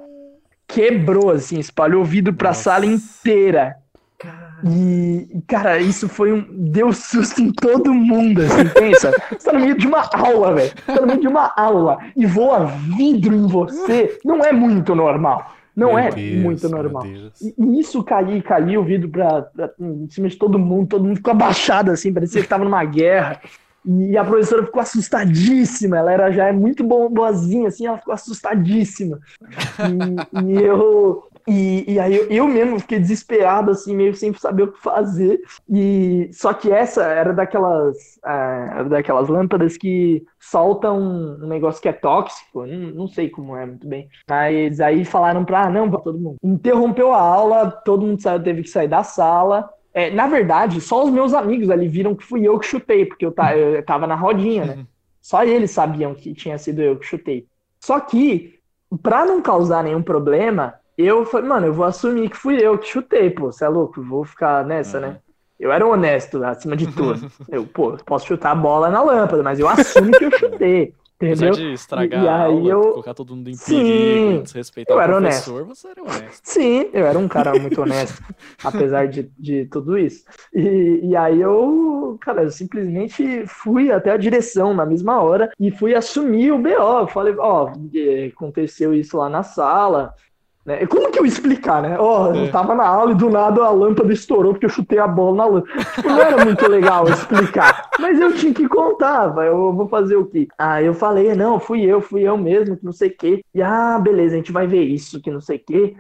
Quebrou, 0.67 1.31
assim, 1.31 1.59
espalhou 1.59 2.05
vidro 2.05 2.33
pra 2.33 2.51
Nossa. 2.51 2.63
sala 2.63 2.87
inteira. 2.87 3.77
E, 4.65 5.41
cara, 5.47 5.79
isso 5.79 6.09
foi 6.09 6.33
um. 6.33 6.45
Deu 6.51 6.93
susto 6.93 7.41
em 7.41 7.53
todo 7.53 7.93
mundo, 7.95 8.43
assim, 8.43 8.69
pensa. 8.69 9.11
Você 9.31 9.45
tá 9.51 9.53
no 9.53 9.61
meio 9.61 9.77
de 9.79 9.87
uma 9.87 10.09
aula, 10.13 10.55
velho. 10.55 10.71
Você 10.71 10.93
tá 10.95 11.01
no 11.01 11.07
meio 11.07 11.21
de 11.21 11.29
uma 11.29 11.53
aula 11.57 11.99
e 12.17 12.27
voa 12.27 12.67
vidro 12.67 13.35
em 13.35 13.47
você. 13.47 14.19
Não 14.25 14.41
é 14.45 14.53
muito 14.53 14.95
normal. 14.95 15.53
Não 15.75 15.89
Meu 15.95 15.99
é 15.99 16.11
Deus, 16.11 16.43
muito 16.43 16.69
normal. 16.69 17.07
E 17.07 17.55
e 17.59 17.81
isso 17.81 18.03
caiu, 18.03 18.43
caiu 18.43 18.81
o 18.81 18.85
vidro 18.85 19.09
pra, 19.09 19.43
pra- 19.43 19.71
em 19.81 20.09
cima 20.11 20.29
de 20.29 20.37
todo 20.37 20.59
mundo, 20.59 20.89
todo 20.89 21.05
mundo 21.05 21.17
ficou 21.17 21.31
abaixado 21.31 21.91
assim, 21.91 22.13
parecia 22.13 22.43
que 22.43 22.49
tava 22.49 22.65
numa 22.65 22.85
guerra. 22.85 23.41
E 23.87 24.15
a 24.19 24.23
professora 24.23 24.67
ficou 24.67 24.83
assustadíssima, 24.83 25.97
ela 25.97 26.13
era 26.13 26.31
já 26.31 26.49
é 26.49 26.53
muito 26.53 26.85
boazinha, 26.85 27.69
assim, 27.69 27.87
ela 27.87 27.97
ficou 27.97 28.13
assustadíssima. 28.13 29.19
E, 29.79 30.39
e 30.45 30.63
eu. 30.63 31.25
E, 31.49 31.93
e 31.95 31.99
aí 31.99 32.15
eu, 32.15 32.29
eu 32.31 32.47
mesmo 32.47 32.79
fiquei 32.79 32.99
desesperado, 32.99 33.71
assim, 33.71 33.95
meio 33.97 34.15
sem 34.15 34.33
saber 34.35 34.65
o 34.65 34.73
que 34.73 34.81
fazer. 34.81 35.41
E 35.69 36.31
só 36.33 36.53
que 36.53 36.71
essa 36.71 37.03
era 37.05 37.33
daquelas, 37.33 37.97
ah, 38.23 38.71
era 38.75 38.89
daquelas 38.89 39.29
lâmpadas 39.29 39.77
que 39.77 40.25
soltam 40.39 40.99
um 40.99 41.47
negócio 41.47 41.81
que 41.83 41.89
é 41.89 41.93
tóxico, 41.93 42.67
não, 42.67 42.91
não 42.93 43.09
sei 43.09 43.29
como 43.29 43.57
é 43.57 43.67
muito 43.67 43.87
bem. 43.87 44.09
Mas 44.29 44.81
aí 44.81 45.05
falaram 45.05 45.45
pra, 45.45 45.65
ah, 45.65 45.71
não, 45.71 45.91
pra 45.91 46.01
todo 46.01 46.19
mundo. 46.19 46.37
Interrompeu 46.43 47.13
a 47.13 47.21
aula, 47.21 47.71
todo 47.71 48.07
mundo 48.07 48.21
saiu, 48.23 48.43
teve 48.43 48.63
que 48.63 48.69
sair 48.71 48.89
da 48.89 49.03
sala. 49.03 49.69
É, 49.93 50.11
na 50.11 50.29
verdade, 50.29 50.81
só 50.81 51.05
os 51.05 51.11
meus 51.11 51.35
amigos 51.35 51.69
ali 51.69 51.89
viram 51.89 52.15
que 52.15 52.25
fui 52.25 52.47
eu 52.47 52.59
que 52.59 52.67
chutei, 52.67 53.05
porque 53.05 53.27
eu, 53.27 53.33
ta- 53.33 53.57
eu 53.57 53.85
tava 53.85 54.07
na 54.07 54.15
rodinha, 54.15 54.65
né? 54.65 54.79
Só 55.21 55.45
eles 55.45 55.71
sabiam 55.71 56.15
que 56.15 56.33
tinha 56.33 56.57
sido 56.57 56.81
eu 56.81 56.99
que 56.99 57.05
chutei. 57.05 57.47
Só 57.79 58.01
que, 58.01 58.59
pra 59.03 59.27
não 59.27 59.43
causar 59.43 59.85
nenhum 59.85 60.03
problema, 60.03 60.80
eu 61.05 61.25
falei, 61.27 61.49
mano, 61.49 61.67
eu 61.67 61.73
vou 61.75 61.85
assumir 61.85 62.29
que 62.31 62.37
fui 62.37 62.57
eu 62.65 62.79
que 62.79 62.87
chutei, 62.89 63.31
pô, 63.31 63.53
você 63.53 63.65
é 63.65 63.69
louco, 63.69 64.03
vou 64.03 64.25
ficar 64.25 64.65
nessa, 64.65 64.99
É. 64.99 65.01
né? 65.01 65.17
Eu 65.59 65.71
era 65.71 65.87
honesto 65.87 66.43
acima 66.43 66.75
de 66.75 66.87
tudo. 66.87 67.21
Eu, 67.51 67.67
pô, 67.67 67.97
posso 68.07 68.27
chutar 68.27 68.53
a 68.53 68.55
bola 68.55 68.89
na 68.89 69.03
lâmpada, 69.03 69.43
mas 69.43 69.61
eu 69.61 69.69
assumo 69.69 70.11
que 70.11 70.25
eu 70.25 70.31
chutei, 70.31 70.95
Apesar 71.21 71.51
entendeu? 71.51 71.55
de 71.55 71.73
estragar 71.75 72.23
E- 72.23 72.25
e 72.25 72.29
aí 72.29 72.55
aula, 72.55 72.71
eu- 72.71 72.93
colocar 72.93 73.13
todo 73.13 73.37
mundo 73.37 73.51
em 73.51 73.57
perigo, 73.59 74.43
desrespeitar 74.43 74.97
eu 74.97 74.99
o 74.99 75.03
era 75.03 75.13
professor, 75.21 75.65
você 75.67 75.89
era 75.89 76.03
honesto. 76.03 76.41
Sim, 76.49 76.89
eu 76.95 77.07
era 77.07 77.19
um 77.19 77.29
cara 77.29 77.53
muito 77.59 77.83
honesto, 77.83 78.23
apesar 78.65 79.07
de, 79.09 79.31
de 79.39 79.67
tudo 79.67 79.99
isso. 79.99 80.25
E, 80.55 81.01
e 81.11 81.15
aí 81.17 81.39
eu, 81.43 82.17
cara, 82.23 82.43
eu 82.43 82.51
simplesmente 82.51 83.47
fui 83.47 83.93
até 83.93 84.13
a 84.13 84.17
direção 84.17 84.73
na 84.73 84.87
mesma 84.87 85.21
hora 85.21 85.51
e 85.61 85.71
fui 85.71 85.95
assumir 85.95 86.53
o 86.53 86.59
BO. 86.59 87.01
Eu 87.01 87.07
falei, 87.09 87.35
ó, 87.39 87.71
eh, 87.95 88.31
aconteceu 88.35 88.95
isso 88.95 89.19
lá 89.19 89.29
na 89.29 89.43
sala. 89.43 90.15
Né? 90.65 90.87
Como 90.87 91.11
que 91.11 91.19
eu 91.19 91.25
explicar, 91.25 91.81
né? 91.83 91.97
Ó, 91.99 92.35
eu 92.35 92.45
É. 92.45 92.49
tava 92.49 92.75
na 92.75 92.87
aula 92.87 93.13
e 93.13 93.15
do 93.15 93.31
nada 93.31 93.65
a 93.65 93.71
lâmpada 93.71 94.13
estourou 94.13 94.53
porque 94.53 94.67
eu 94.67 94.71
chutei 94.71 94.99
a 94.99 95.09
bola 95.09 95.37
na 95.37 95.47
lâmpada. 95.47 95.85
Tipo, 95.95 96.09
não 96.09 96.21
era 96.21 96.45
muito 96.45 96.69
legal 96.69 97.09
explicar, 97.09 97.89
mas 97.99 98.21
eu 98.21 98.35
tinha 98.35 98.53
que 98.53 98.69
contar, 98.69 99.29
vai, 99.29 99.49
eu 99.49 99.73
vou 99.73 99.89
fazer 99.89 100.17
o 100.17 100.27
quê? 100.27 100.49
Aí 100.59 100.85
eu 100.85 100.93
falei, 100.95 101.35
não, 101.35 101.59
fui 101.59 101.83
eu, 101.83 102.01
fui 102.03 102.23
eu 102.23 102.37
mesmo, 102.37 102.77
que 102.77 102.85
não 102.85 102.93
sei 102.93 103.09
o 103.09 103.17
quê. 103.17 103.43
E 103.55 103.63
ah, 103.63 103.99
beleza, 103.99 104.35
a 104.35 104.37
gente 104.37 104.53
vai 104.53 104.67
ver 104.67 104.83
isso, 104.85 105.21
que 105.21 105.31
não 105.31 105.41
sei 105.41 105.57
o 105.57 105.63
quê. 105.67 105.97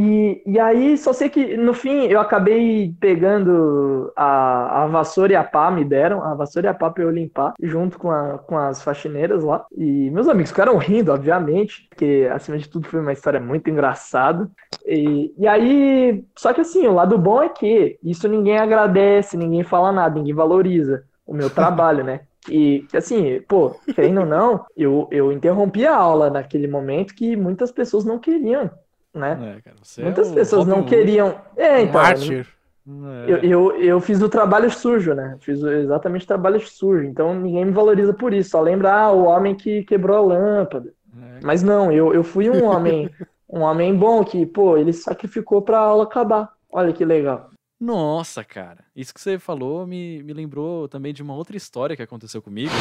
E, 0.00 0.40
e 0.46 0.60
aí, 0.60 0.96
só 0.96 1.12
sei 1.12 1.28
que 1.28 1.56
no 1.56 1.74
fim 1.74 2.06
eu 2.06 2.20
acabei 2.20 2.94
pegando 3.00 4.12
a, 4.14 4.84
a 4.84 4.86
vassoura 4.86 5.32
e 5.32 5.34
a 5.34 5.42
pá, 5.42 5.72
me 5.72 5.84
deram, 5.84 6.22
a 6.22 6.36
vassoura 6.36 6.68
e 6.68 6.70
a 6.70 6.74
pá 6.74 6.88
pra 6.88 7.02
eu 7.02 7.10
limpar, 7.10 7.54
junto 7.60 7.98
com, 7.98 8.08
a, 8.08 8.38
com 8.38 8.56
as 8.56 8.80
faxineiras 8.80 9.42
lá. 9.42 9.66
E 9.76 10.08
meus 10.12 10.28
amigos 10.28 10.50
ficaram 10.52 10.76
rindo, 10.76 11.10
obviamente, 11.10 11.88
porque 11.88 12.30
acima 12.32 12.56
de 12.56 12.68
tudo 12.68 12.86
foi 12.86 13.00
uma 13.00 13.12
história 13.12 13.40
muito 13.40 13.68
engraçada. 13.68 14.48
E, 14.86 15.34
e 15.36 15.48
aí, 15.48 16.24
só 16.36 16.52
que 16.52 16.60
assim, 16.60 16.86
o 16.86 16.94
lado 16.94 17.18
bom 17.18 17.42
é 17.42 17.48
que 17.48 17.98
isso 18.00 18.28
ninguém 18.28 18.56
agradece, 18.56 19.36
ninguém 19.36 19.64
fala 19.64 19.90
nada, 19.90 20.14
ninguém 20.14 20.32
valoriza 20.32 21.02
o 21.26 21.34
meu 21.34 21.50
trabalho, 21.50 22.04
né? 22.04 22.20
E 22.48 22.86
assim, 22.94 23.40
pô, 23.48 23.74
querendo 23.96 24.20
ou 24.20 24.26
não, 24.26 24.64
eu, 24.76 25.08
eu 25.10 25.32
interrompi 25.32 25.84
a 25.84 25.96
aula 25.96 26.30
naquele 26.30 26.68
momento 26.68 27.16
que 27.16 27.34
muitas 27.34 27.72
pessoas 27.72 28.04
não 28.04 28.20
queriam, 28.20 28.70
né? 29.18 29.56
É, 29.56 29.60
cara, 29.60 29.76
você 29.82 30.02
Muitas 30.02 30.30
é 30.30 30.34
pessoas 30.34 30.66
não 30.66 30.82
queriam. 30.84 31.34
É, 31.56 31.82
então. 31.82 32.00
Mártir. 32.00 32.46
É. 32.46 33.30
Eu, 33.30 33.38
eu, 33.38 33.82
eu 33.82 34.00
fiz 34.00 34.22
o 34.22 34.28
trabalho 34.28 34.70
sujo, 34.70 35.12
né? 35.12 35.36
Fiz 35.40 35.62
exatamente 35.62 36.24
o 36.24 36.28
trabalho 36.28 36.58
sujo. 36.60 37.04
Então 37.04 37.34
ninguém 37.34 37.66
me 37.66 37.72
valoriza 37.72 38.14
por 38.14 38.32
isso. 38.32 38.50
Só 38.50 38.60
lembra, 38.60 38.92
ah, 38.92 39.12
o 39.12 39.24
homem 39.24 39.54
que 39.54 39.82
quebrou 39.84 40.16
a 40.16 40.20
lâmpada. 40.20 40.92
É. 41.14 41.40
Mas 41.42 41.62
não, 41.62 41.92
eu, 41.92 42.14
eu 42.14 42.24
fui 42.24 42.48
um 42.48 42.64
homem, 42.64 43.10
um 43.48 43.60
homem 43.60 43.94
bom 43.94 44.24
que, 44.24 44.46
pô, 44.46 44.78
ele 44.78 44.92
sacrificou 44.92 45.60
pra 45.60 45.78
aula 45.78 46.04
acabar. 46.04 46.50
Olha 46.70 46.92
que 46.92 47.04
legal. 47.04 47.50
Nossa, 47.80 48.42
cara. 48.42 48.84
Isso 48.96 49.14
que 49.14 49.20
você 49.20 49.38
falou 49.38 49.86
me, 49.86 50.22
me 50.22 50.32
lembrou 50.32 50.88
também 50.88 51.12
de 51.12 51.22
uma 51.22 51.34
outra 51.34 51.56
história 51.56 51.94
que 51.94 52.02
aconteceu 52.02 52.42
comigo. 52.42 52.72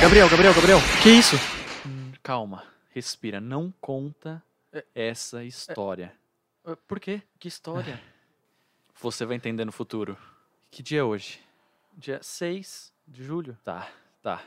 Gabriel, 0.00 0.28
Gabriel, 0.28 0.54
Gabriel. 0.54 0.78
Que 1.02 1.08
isso? 1.08 1.36
Hum, 1.86 2.12
calma. 2.22 2.62
Respira. 2.94 3.40
Não 3.40 3.72
conta 3.80 4.42
essa 4.94 5.44
história. 5.44 6.12
Por 6.86 7.00
quê? 7.00 7.22
Que 7.38 7.48
história? 7.48 8.00
Você 9.00 9.24
vai 9.24 9.36
entender 9.36 9.64
no 9.64 9.72
futuro. 9.72 10.18
Que 10.70 10.82
dia 10.82 11.00
é 11.00 11.02
hoje? 11.02 11.40
Dia 11.96 12.20
6 12.22 12.92
de 13.06 13.24
julho? 13.24 13.56
Tá, 13.64 13.90
tá. 14.22 14.44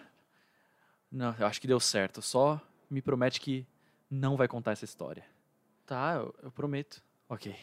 Não, 1.11 1.35
eu 1.39 1.47
acho 1.47 1.59
que 1.59 1.67
deu 1.67 1.79
certo. 1.79 2.21
Só 2.21 2.61
me 2.89 3.01
promete 3.01 3.41
que 3.41 3.65
não 4.09 4.37
vai 4.37 4.47
contar 4.47 4.71
essa 4.71 4.85
história. 4.85 5.25
Tá, 5.85 6.15
eu, 6.15 6.35
eu 6.43 6.51
prometo. 6.51 7.01
Ok. 7.27 7.55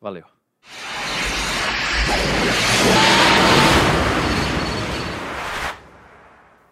Valeu. 0.00 0.26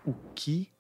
O 0.05 0.13
que 0.35 0.71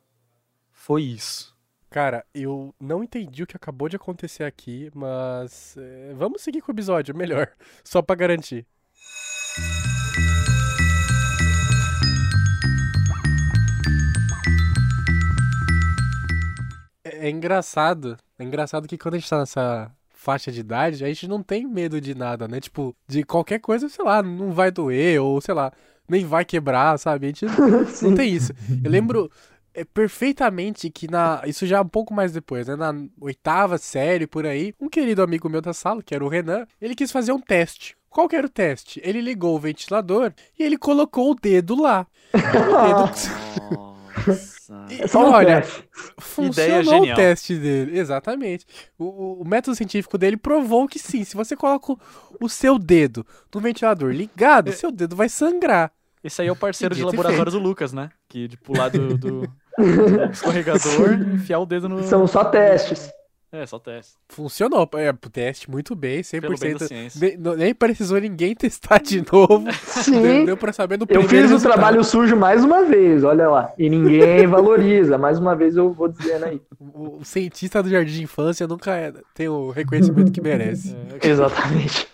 foi 0.73 1.03
isso? 1.03 1.54
Cara, 1.95 2.27
eu 2.35 2.75
não 2.81 3.05
entendi 3.05 3.45
o 3.45 3.47
que 3.47 3.57
acabou 3.57 3.89
de 3.89 3.95
acontecer 3.95 4.43
aqui, 4.43 4.91
mas 4.93 5.77
é, 5.79 6.13
vamos 6.15 6.43
seguir 6.43 6.61
com 6.61 6.73
o 6.73 6.75
episódio, 6.75 7.17
melhor, 7.17 7.53
só 7.85 8.03
pra 8.03 8.17
garantir. 8.17 8.67
É, 17.05 17.29
é 17.29 17.31
engraçado, 17.31 18.17
é 18.41 18.43
engraçado 18.43 18.89
que 18.89 18.99
quando 18.99 19.15
a 19.15 19.19
gente 19.19 19.31
tá 19.31 19.39
nessa 19.39 19.89
faixa 20.09 20.51
de 20.51 20.59
idade, 20.59 21.05
a 21.05 21.07
gente 21.07 21.29
não 21.29 21.45
tem 21.45 21.65
medo 21.65 22.01
de 22.01 22.13
nada, 22.13 22.49
né? 22.49 22.59
Tipo, 22.59 22.93
de 23.07 23.23
qualquer 23.23 23.61
coisa, 23.61 23.89
sei 23.89 24.05
lá, 24.05 24.21
não 24.21 24.51
vai 24.51 24.73
doer, 24.73 25.23
ou 25.23 25.41
sei 25.41 25.55
lá, 25.55 25.73
nem 26.09 26.25
vai 26.25 26.45
quebrar, 26.45 26.99
sabe? 26.99 27.27
A 27.27 27.29
gente 27.29 27.47
não 28.03 28.17
tem 28.17 28.35
isso. 28.35 28.53
Eu 28.83 28.91
lembro 28.91 29.31
é, 29.75 29.85
perfeitamente 29.85 30.89
que 30.91 31.11
na. 31.11 31.43
Isso 31.45 31.67
já 31.67 31.81
um 31.83 31.89
pouco 31.89 32.15
mais 32.15 32.33
depois, 32.33 32.69
né? 32.69 32.77
Na 32.77 32.95
oitava 33.21 33.77
série, 33.79 34.27
por 34.27 34.47
aí, 34.47 34.73
um 34.81 34.89
querido 34.89 35.23
amigo 35.23 35.49
meu 35.49 35.61
da 35.61 35.73
sala, 35.73 36.03
que 36.03 36.15
era 36.15 36.25
o 36.25 36.29
Renan, 36.29 36.67
ele 36.81 36.95
quis 36.95 37.11
fazer 37.13 37.33
um 37.33 37.41
teste. 37.41 37.97
Qual 38.09 38.29
que 38.29 38.37
era 38.37 38.47
o 38.47 38.51
teste? 38.51 39.01
Ele 39.05 39.21
ligou 39.21 39.57
o 39.57 39.59
ventilador 39.59 40.33
e 40.59 40.63
ele 40.63 40.79
colocou 40.79 41.33
o 41.33 41.35
dedo 41.35 41.75
lá. 41.81 42.07
O 42.33 42.39
dedo... 42.87 43.91
Nossa. 44.27 44.87
E, 44.91 45.03
É 45.03 45.07
só 45.09 45.29
um 45.29 45.33
olha, 45.33 45.61
teste. 45.63 45.85
funcionou 46.19 46.81
o 46.81 46.85
genial. 47.01 47.17
teste 47.17 47.57
dele. 47.57 47.99
Exatamente. 47.99 48.65
O, 48.99 49.05
o- 49.05 49.43
o 49.43 49.45
método 49.49 49.77
científico 49.77 50.17
dele 50.17 50.37
provou 50.37 50.87
que 50.87 50.99
sim, 50.99 51.25
se 51.25 51.35
você 51.37 51.57
coloca 51.57 51.95
o, 52.41 52.49
seu 52.49 52.79
dedo 52.79 53.27
no 53.53 53.61
ventilador 53.61 54.13
ligado, 54.13 54.73
seu 54.73 54.91
dedo 54.93 55.17
vai 55.17 55.29
sangrar. 55.29 55.91
Esse 56.23 56.41
aí 56.41 56.49
é 56.49 56.53
o 56.53 56.57
parceiro 56.57 56.95
de 56.95 57.03
laboratórios 57.05 57.53
do 57.53 57.61
Lucas, 57.61 57.93
né? 57.93 58.11
Que 58.29 58.49
de 58.49 58.57
pular 58.57 58.89
do 58.89 59.19
do 59.19 59.53
escorregador 60.33 61.13
e 61.13 61.35
enfiar 61.35 61.59
o 61.61 61.67
dedo 61.67 61.89
no. 61.89 62.03
São 62.05 62.27
só 62.27 62.45
testes. 62.45 63.13
É, 63.53 63.65
só 63.67 63.79
teste. 63.79 64.15
Funcionou. 64.31 64.89
É, 64.97 65.11
o 65.11 65.31
teste 65.31 65.71
muito 65.71 65.95
bem, 65.95 66.23
100%. 66.23 66.41
Pelo 66.41 66.59
bem 66.59 66.77
da 66.77 66.89
ciência. 66.89 67.21
Nem, 67.39 67.57
nem 67.57 67.73
precisou 67.73 68.19
ninguém 68.21 68.53
testar 68.57 68.99
de 69.01 69.21
novo. 69.33 69.63
Deu, 69.65 69.73
Sim. 69.75 70.45
deu 70.45 70.57
pra 70.57 70.73
saber 70.73 70.99
no 70.99 71.07
Eu 71.09 71.23
fiz 71.23 71.31
o 71.31 71.43
resultado. 71.43 71.73
trabalho 71.75 72.03
sujo 72.03 72.35
mais 72.37 72.65
uma 72.65 72.85
vez, 72.85 73.23
olha 73.23 73.49
lá. 73.49 73.73
E 73.79 73.89
ninguém 73.89 74.45
valoriza. 74.49 75.17
Mais 75.19 75.39
uma 75.39 75.55
vez 75.55 75.77
eu 75.77 75.93
vou 75.93 76.09
dizendo 76.09 76.47
aí. 76.47 76.61
O, 76.81 77.19
o 77.19 77.25
cientista 77.25 77.81
do 77.81 77.89
jardim 77.89 78.15
de 78.15 78.23
infância 78.25 78.67
nunca 78.67 78.91
é- 78.97 79.13
tem 79.33 79.49
o 79.49 79.71
reconhecimento 79.71 80.33
que 80.33 80.41
merece. 80.41 80.97
É, 81.23 81.29
Exatamente. 81.29 82.09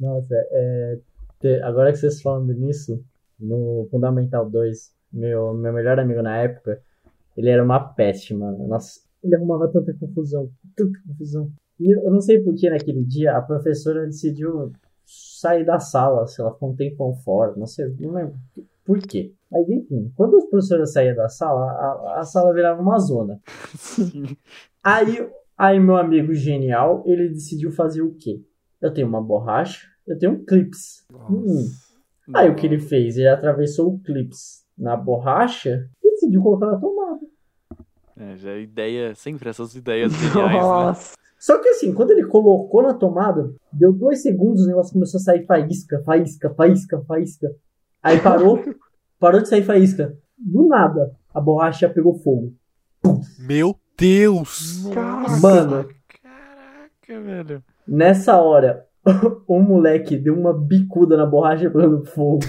Nossa, 0.00 0.34
é, 0.50 0.98
te- 1.40 1.62
agora 1.62 1.92
que 1.92 1.98
vocês 1.98 2.20
falando 2.20 2.52
nisso, 2.52 3.00
no 3.38 3.86
Fundamental 3.88 4.50
2, 4.50 4.90
meu, 5.14 5.54
meu 5.54 5.72
melhor 5.72 5.98
amigo 5.98 6.22
na 6.22 6.36
época, 6.38 6.82
ele 7.36 7.48
era 7.48 7.62
uma 7.62 7.80
peste, 7.80 8.34
mano. 8.34 8.66
Nossa, 8.66 9.00
ele 9.22 9.34
arrumava 9.36 9.68
tanta 9.68 9.94
confusão, 9.94 10.50
tanta 10.76 10.98
confusão. 11.06 11.50
E 11.78 11.90
eu 11.90 12.10
não 12.10 12.20
sei 12.20 12.40
por 12.40 12.54
que 12.54 12.68
naquele 12.68 13.04
dia 13.04 13.36
a 13.36 13.42
professora 13.42 14.06
decidiu 14.06 14.72
sair 15.04 15.64
da 15.64 15.78
sala, 15.78 16.26
sei 16.26 16.44
lá, 16.44 16.52
ficou 16.52 16.70
um 16.70 16.76
tempão 16.76 17.14
fora, 17.14 17.54
não 17.56 17.66
sei, 17.66 17.86
não 17.98 18.12
lembro 18.12 18.34
por 18.84 18.98
quê. 19.00 19.32
Mas 19.50 19.68
enfim, 19.68 20.12
quando 20.16 20.36
a 20.38 20.46
professora 20.48 20.86
saía 20.86 21.14
da 21.14 21.28
sala, 21.28 21.64
a, 21.72 22.20
a 22.20 22.22
sala 22.24 22.52
virava 22.52 22.80
uma 22.80 22.98
zona. 22.98 23.40
sim. 23.74 24.24
Aí, 24.82 25.28
aí 25.56 25.80
meu 25.80 25.96
amigo 25.96 26.34
genial, 26.34 27.02
ele 27.06 27.28
decidiu 27.30 27.70
fazer 27.72 28.02
o 28.02 28.14
quê? 28.14 28.42
Eu 28.80 28.92
tenho 28.92 29.08
uma 29.08 29.22
borracha, 29.22 29.88
eu 30.06 30.18
tenho 30.18 30.32
um 30.32 30.44
clips. 30.44 31.06
Hum. 31.30 31.64
Aí 32.34 32.50
o 32.50 32.54
que 32.54 32.66
ele 32.66 32.78
fez? 32.78 33.16
Ele 33.16 33.28
atravessou 33.28 33.94
o 33.94 33.98
clips 33.98 34.63
na 34.76 34.96
borracha 34.96 35.88
e 36.02 36.10
decidiu 36.12 36.42
colocar 36.42 36.66
na 36.66 36.78
tomada. 36.78 37.20
É, 38.16 38.36
já 38.36 38.50
é 38.50 38.60
ideia, 38.60 39.14
sempre 39.14 39.48
essas 39.48 39.74
ideias 39.74 40.12
geniais, 40.14 40.52
né? 40.52 40.60
Nossa. 40.60 41.14
Só 41.38 41.58
que 41.58 41.68
assim, 41.68 41.92
quando 41.92 42.12
ele 42.12 42.24
colocou 42.26 42.82
na 42.82 42.94
tomada, 42.94 43.52
deu 43.72 43.92
dois 43.92 44.22
segundos, 44.22 44.62
o 44.64 44.66
negócio 44.66 44.92
começou 44.92 45.18
a 45.18 45.22
sair 45.22 45.44
faísca, 45.44 46.00
faísca, 46.04 46.54
faísca, 46.54 47.02
faísca. 47.06 47.50
Aí 48.02 48.18
parou, 48.20 48.62
parou 49.20 49.42
de 49.42 49.48
sair 49.48 49.62
faísca. 49.62 50.16
Do 50.38 50.66
nada, 50.68 51.14
a 51.34 51.40
borracha 51.40 51.88
pegou 51.88 52.14
fogo. 52.18 52.54
Meu 53.38 53.78
Deus! 53.98 54.84
Mano, 55.42 55.86
Caraca, 56.22 57.20
velho. 57.20 57.62
nessa 57.86 58.36
hora, 58.40 58.86
o 59.46 59.60
moleque 59.60 60.16
deu 60.16 60.34
uma 60.38 60.52
bicuda 60.54 61.16
na 61.16 61.26
borracha 61.26 61.70
pegando 61.70 62.04
fogo. 62.06 62.40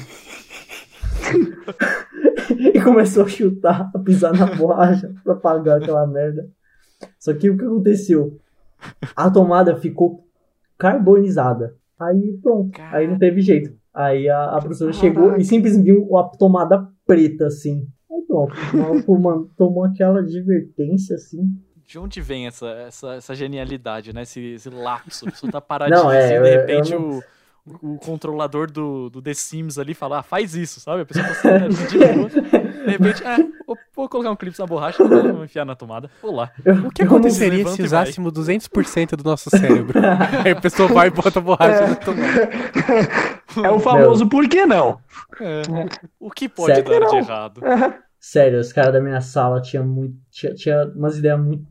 e 2.74 2.82
começou 2.82 3.26
a 3.26 3.28
chutar, 3.28 3.90
a 3.94 4.00
pisar 4.00 4.34
na 4.34 4.46
borracha 4.56 5.14
pra 5.24 5.34
apagar 5.34 5.82
aquela 5.82 6.06
merda. 6.08 6.48
Só 7.20 7.34
que 7.34 7.50
o 7.50 7.58
que 7.58 7.66
aconteceu? 7.66 8.40
A 9.16 9.30
tomada 9.30 9.76
ficou 9.78 10.26
carbonizada. 10.78 11.76
Aí 12.00 12.38
pronto, 12.44 12.80
aí 12.92 13.08
não 13.08 13.18
teve 13.18 13.42
jeito. 13.42 13.74
Aí 13.94 14.28
a, 14.30 14.52
a 14.52 14.60
professora 14.60 14.92
chegou 14.94 15.36
e 15.38 15.46
simplesmente 15.46 15.86
viu 15.86 16.18
a 16.18 16.24
tomada 16.26 16.88
preta 17.06 17.48
assim. 17.48 17.88
Aí 18.12 18.22
pronto, 18.28 18.54
tomou, 19.06 19.50
tomou 19.58 19.84
aquela 19.86 20.20
advertência 20.20 21.16
assim. 21.16 21.48
De 21.88 21.98
onde 22.00 22.20
vem 22.20 22.48
essa, 22.48 22.68
essa, 22.68 23.14
essa 23.14 23.36
genialidade, 23.36 24.12
né? 24.14 24.24
Esse, 24.24 24.42
esse 24.42 24.70
lapso. 24.70 25.28
A 25.28 25.32
pessoa 25.32 25.52
tá 25.52 25.62
paradinha 25.62 26.00
Não, 26.04 26.12
é, 26.12 26.26
assim, 26.26 26.34
eu- 26.34 26.44
de 26.44 26.50
eu 26.50 26.60
repente 26.60 26.92
não- 26.96 27.10
o, 27.20 27.24
o 27.82 27.98
controlador 27.98 28.70
do, 28.70 29.10
do 29.10 29.22
The 29.22 29.34
Sims 29.34 29.80
ali 29.80 29.94
fala, 29.96 30.20
ah, 30.20 30.24
faz 30.24 30.54
isso, 30.56 30.80
sabe? 30.80 31.02
A 31.02 31.06
pessoa 31.06 31.26
tá 31.28 31.34
sentadinha 31.34 31.88
de 31.88 31.98
boa. 31.98 32.30
De 32.30 32.92
repente, 32.92 33.24
ah, 33.26 33.38
vou, 33.66 33.76
vou 33.96 34.08
colocar 34.10 34.30
um 34.32 34.36
clipe 34.36 34.60
na 34.60 34.68
borracha, 34.68 35.04
vou 35.04 35.44
enfiar 35.44 35.66
na 35.66 35.76
tomada. 35.76 36.10
Vou 36.22 36.32
lá. 36.36 36.52
O 36.86 36.92
que 36.92 37.04
não- 37.04 37.12
aconteceria 37.12 37.68
se 37.68 37.82
usássemos 37.82 38.32
200% 38.32 39.16
do 39.16 39.24
nosso 39.24 39.50
cérebro? 39.50 40.00
Aí 40.46 40.52
a 40.52 40.62
pessoa 40.62 40.88
vai 40.88 41.08
e 41.08 41.12
bota 41.12 41.40
a 41.40 41.42
borracha 41.42 41.84
É. 41.84 41.88
na 41.90 41.96
tomada. 41.96 42.50
É 43.64 43.72
o 43.72 43.80
famoso 43.80 44.28
por 44.30 44.48
que 44.48 44.66
não? 44.66 45.00
O 46.20 46.30
que 46.30 46.48
pode 46.48 46.76
Certo. 46.76 46.90
dar 46.92 47.00
de 47.00 47.06
Não. 47.06 47.18
errado? 47.18 47.62
Sério, 48.20 48.60
os 48.60 48.72
caras 48.74 48.94
da 48.94 49.02
minha 49.02 49.22
sala 49.22 49.62
tinham 49.62 49.86
muito. 49.88 50.16
Tinha, 50.32 50.54
tinha 50.54 50.86
umas 50.96 51.18
ideias 51.18 51.40
muito 51.40 51.66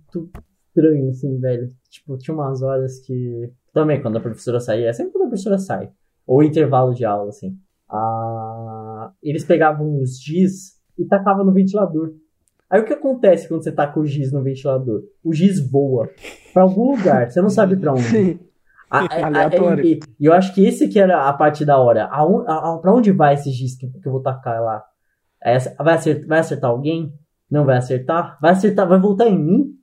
estranhas, 0.69 1.17
assim, 1.19 1.39
velho. 1.41 1.69
Tipo, 1.91 2.17
tinha 2.19 2.35
umas 2.35 2.63
horas 2.63 2.99
que. 3.01 3.51
Também, 3.75 4.01
quando 4.01 4.17
a 4.17 4.21
professora 4.21 4.59
saía, 4.61 4.89
é 4.89 4.93
sempre 4.95 5.13
quando 5.13 5.25
a 5.25 5.29
professora 5.29 5.59
sai. 5.59 5.91
Ou 6.27 6.43
intervalo 6.43 6.95
de 6.95 7.05
aula, 7.05 7.29
assim. 7.29 7.55
Ah, 7.91 9.11
eles 9.23 9.45
pegavam 9.45 10.01
os 10.01 10.19
giz 10.23 10.75
e 10.99 11.05
tacavam 11.05 11.45
no 11.45 11.53
ventilador. 11.53 12.13
Aí 12.71 12.81
o 12.81 12.85
que 12.85 12.93
acontece 12.93 13.47
quando 13.49 13.63
você 13.63 13.71
taca 13.73 13.99
o 14.01 14.07
giz 14.07 14.33
no 14.33 14.43
ventilador? 14.43 15.03
O 15.23 15.33
giz 15.35 15.61
voa 15.61 16.09
pra 16.53 16.63
algum 16.63 16.93
lugar, 16.97 17.31
você 17.31 17.41
não 17.43 17.51
sabe 17.51 17.77
pra 17.77 17.93
onde. 17.93 18.03
Sim. 18.05 18.39
A- 18.91 19.01
a- 19.01 19.05
a- 19.23 19.27
Aleatório. 19.27 19.85
E, 19.85 20.01
eu 20.21 20.33
acho 20.33 20.55
que 20.55 20.65
esse 20.65 20.89
que 20.89 20.99
era 20.99 21.29
a 21.29 21.33
parte 21.33 21.65
da 21.65 21.77
hora. 21.79 22.05
A- 22.07 22.23
a- 22.23 22.79
pra 22.79 22.95
onde 22.95 23.11
vai 23.13 23.35
esse 23.35 23.51
giz 23.51 23.77
que, 23.77 23.89
que 23.89 24.07
eu 24.09 24.13
vou 24.13 24.23
tacar 24.23 24.63
lá? 24.63 24.83
Essa- 25.43 25.75
vai, 25.83 25.95
acertar, 25.95 26.27
vai 26.29 26.39
acertar 26.39 26.71
alguém? 26.71 27.13
Não 27.51 27.65
vai 27.65 27.77
acertar? 27.77 28.39
Vai 28.41 28.53
acertar, 28.53 28.89
vai 28.89 28.99
voltar 29.01 29.27
em 29.29 29.39
mim? 29.39 29.75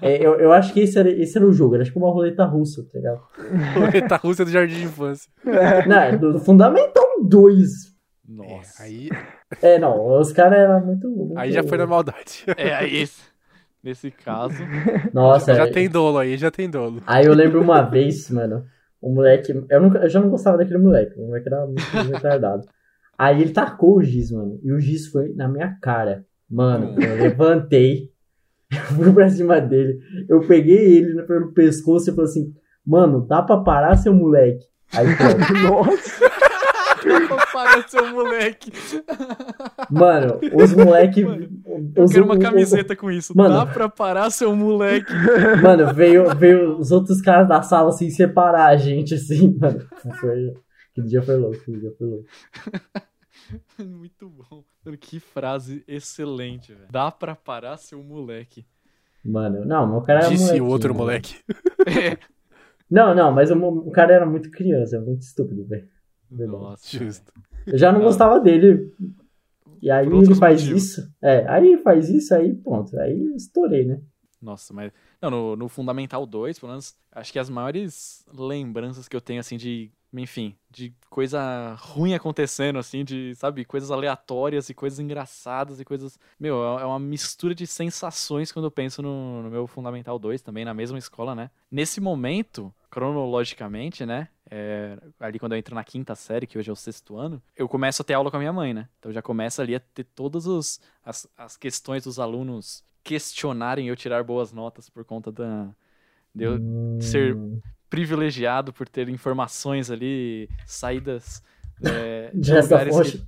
É, 0.00 0.24
eu, 0.24 0.34
eu 0.38 0.52
acho 0.52 0.72
que 0.72 0.80
esse 0.80 0.98
era, 0.98 1.10
esse 1.10 1.36
era 1.36 1.46
o 1.46 1.52
jogo, 1.52 1.74
era 1.74 1.84
tipo 1.84 1.98
uma 1.98 2.10
roleta 2.12 2.44
russa, 2.44 2.84
tá 2.84 2.98
ligado? 2.98 3.20
Roleta 3.74 4.16
russa 4.16 4.44
do 4.44 4.50
jardim 4.50 4.76
de 4.76 4.84
infância. 4.84 5.30
Não, 5.86 5.96
é 5.96 6.16
do, 6.16 6.32
do 6.34 6.38
Fundamental 6.38 7.04
2. 7.24 7.94
Nossa. 8.28 8.82
É, 8.82 8.86
aí, 8.86 9.08
É, 9.62 9.78
não, 9.78 10.18
os 10.20 10.32
caras 10.32 10.58
eram 10.58 10.84
muito, 10.84 11.08
muito- 11.08 11.38
aí 11.38 11.52
já 11.52 11.62
foi 11.62 11.78
na 11.78 11.86
maldade. 11.86 12.44
É, 12.56 12.74
aí, 12.74 13.08
nesse 13.82 14.10
caso, 14.10 14.62
Nossa, 15.12 15.54
já 15.54 15.64
é- 15.64 15.70
tem 15.70 15.88
dolo 15.88 16.18
aí, 16.18 16.36
já 16.36 16.50
tem 16.50 16.68
dolo. 16.68 17.02
Aí 17.06 17.24
eu 17.26 17.34
lembro 17.34 17.60
uma 17.62 17.82
vez, 17.82 18.28
mano, 18.30 18.64
o 19.00 19.10
moleque. 19.12 19.52
Eu, 19.70 19.80
nunca, 19.80 19.98
eu 19.98 20.08
já 20.08 20.20
não 20.20 20.28
gostava 20.30 20.58
daquele 20.58 20.78
moleque, 20.78 21.18
o 21.18 21.26
moleque 21.26 21.48
era 21.48 21.66
muito 21.66 21.86
retardado. 22.08 22.66
Aí 23.18 23.40
ele 23.42 23.52
tacou 23.52 23.96
o 23.96 24.02
giz, 24.02 24.30
mano, 24.30 24.58
e 24.62 24.72
o 24.72 24.78
giz 24.80 25.06
foi 25.08 25.32
na 25.34 25.48
minha 25.48 25.76
cara. 25.80 26.24
Mano, 26.50 26.94
eu 27.02 27.16
levantei, 27.16 28.10
eu 28.72 28.78
fui 28.96 29.12
pra 29.12 29.28
cima 29.28 29.60
dele, 29.60 29.98
eu 30.28 30.40
peguei 30.46 30.96
ele 30.98 31.22
pelo 31.22 31.52
pescoço 31.52 32.10
e 32.10 32.14
falei 32.14 32.30
assim: 32.30 32.52
Mano, 32.86 33.26
dá 33.26 33.42
pra 33.42 33.58
parar, 33.58 33.96
seu 33.96 34.12
moleque? 34.14 34.64
Aí 34.94 35.06
pronto. 35.16 35.52
Nossa, 35.62 36.30
Para 37.52 37.88
seu 37.88 38.06
moleque. 38.12 38.72
Mano, 39.90 40.40
os 40.54 40.72
moleque. 40.74 41.22
Eu 41.94 42.04
os- 42.04 42.12
quero 42.12 42.24
uma 42.24 42.34
o- 42.34 42.38
o- 42.38 42.40
camiseta 42.40 42.94
com 42.96 43.10
isso. 43.10 43.32
Mano. 43.36 43.54
Dá 43.54 43.66
pra 43.66 43.88
parar 43.88 44.30
seu 44.30 44.54
moleque. 44.54 45.12
Mano, 45.62 45.92
veio, 45.94 46.34
veio 46.36 46.78
os 46.78 46.90
outros 46.92 47.20
caras 47.20 47.48
da 47.48 47.62
sala 47.62 47.88
assim 47.90 48.10
separar 48.10 48.66
a 48.66 48.76
gente, 48.76 49.14
assim, 49.14 49.56
mano. 49.58 49.80
Foi. 50.20 50.52
Aquele 50.92 51.06
dia 51.08 51.22
foi 51.22 51.36
louco, 51.36 51.56
aquele 51.56 51.80
dia 51.80 51.92
foi 51.98 52.06
louco. 52.08 52.24
Muito 53.78 54.28
bom. 54.28 54.64
Mano, 54.84 54.98
que 54.98 55.20
frase 55.20 55.84
excelente, 55.86 56.72
velho. 56.72 56.88
Dá 56.90 57.10
pra 57.10 57.34
parar 57.34 57.76
seu 57.76 58.02
moleque. 58.02 58.66
Mano, 59.24 59.64
não, 59.64 59.86
mas 59.86 60.02
o 60.02 60.06
cara 60.06 60.20
era 60.20 60.28
Disse 60.28 60.60
o 60.60 60.66
outro 60.66 60.94
moleque. 60.94 61.36
Não, 62.88 63.14
não, 63.14 63.32
mas 63.32 63.50
o, 63.50 63.56
o 63.56 63.90
cara 63.90 64.14
era 64.14 64.24
muito 64.24 64.48
criança, 64.48 65.00
muito 65.00 65.22
estúpido, 65.22 65.66
velho. 65.66 65.88
Nossa. 66.30 66.86
Justo. 66.96 67.32
Eu 67.66 67.76
já 67.76 67.92
não 67.92 68.00
gostava 68.00 68.38
dele. 68.40 68.92
E 69.82 69.90
aí 69.90 70.06
ele 70.06 70.34
faz 70.36 70.62
motivos. 70.62 70.82
isso. 70.84 71.14
É, 71.20 71.48
aí 71.48 71.66
ele 71.66 71.82
faz 71.82 72.08
isso, 72.08 72.34
aí 72.34 72.54
pronto. 72.54 72.96
Aí 72.98 73.34
estourei, 73.34 73.84
né? 73.84 74.00
Nossa, 74.40 74.72
mas. 74.72 74.92
Não, 75.20 75.30
no, 75.30 75.56
no 75.56 75.68
Fundamental 75.68 76.24
2, 76.26 76.58
pelo 76.58 76.70
menos, 76.70 76.96
acho 77.12 77.32
que 77.32 77.38
as 77.38 77.50
maiores 77.50 78.24
lembranças 78.32 79.08
que 79.08 79.16
eu 79.16 79.20
tenho, 79.20 79.40
assim, 79.40 79.56
de. 79.56 79.90
Enfim, 80.12 80.56
de 80.70 80.94
coisa 81.10 81.74
ruim 81.78 82.14
acontecendo, 82.14 82.78
assim, 82.78 83.04
de, 83.04 83.34
sabe, 83.34 83.64
coisas 83.64 83.90
aleatórias 83.90 84.70
e 84.70 84.74
coisas 84.74 84.98
engraçadas 84.98 85.80
e 85.80 85.84
coisas. 85.84 86.18
Meu, 86.38 86.78
é 86.78 86.82
é 86.82 86.84
uma 86.86 86.98
mistura 86.98 87.54
de 87.54 87.66
sensações 87.66 88.52
quando 88.52 88.66
eu 88.66 88.70
penso 88.70 89.02
no, 89.02 89.42
no 89.42 89.50
meu 89.50 89.66
Fundamental 89.66 90.18
2, 90.18 90.40
também 90.42 90.64
na 90.64 90.72
mesma 90.72 90.98
escola, 90.98 91.34
né? 91.34 91.50
Nesse 91.70 92.00
momento, 92.00 92.72
cronologicamente, 92.90 94.06
né? 94.06 94.28
é, 94.50 94.96
ali 95.18 95.38
quando 95.38 95.52
eu 95.52 95.58
entro 95.58 95.74
na 95.74 95.84
quinta 95.84 96.14
série, 96.14 96.46
que 96.46 96.58
hoje 96.58 96.70
é 96.70 96.72
o 96.72 96.76
sexto 96.76 97.16
ano, 97.16 97.42
eu 97.56 97.68
começo 97.68 98.02
a 98.02 98.04
ter 98.04 98.14
aula 98.14 98.30
com 98.30 98.36
a 98.36 98.40
minha 98.40 98.52
mãe, 98.52 98.72
né? 98.72 98.88
Então 98.98 99.12
já 99.12 99.20
começa 99.20 99.62
ali 99.62 99.74
a 99.74 99.80
ter 99.80 100.04
todas 100.04 100.46
as, 101.04 101.28
as 101.36 101.56
questões 101.56 102.04
dos 102.04 102.18
alunos 102.18 102.84
questionarem 103.02 103.88
eu 103.88 103.96
tirar 103.96 104.22
boas 104.24 104.52
notas 104.52 104.88
por 104.88 105.04
conta 105.04 105.30
da, 105.32 105.68
de 106.34 106.44
eu 106.44 106.58
ser 107.00 107.36
privilegiado 107.88 108.72
por 108.72 108.88
ter 108.88 109.08
informações 109.08 109.90
ali, 109.90 110.48
saídas 110.66 111.42
é, 111.82 112.30
de 112.34 112.52
lugares 112.54 112.94
que- 113.10 113.26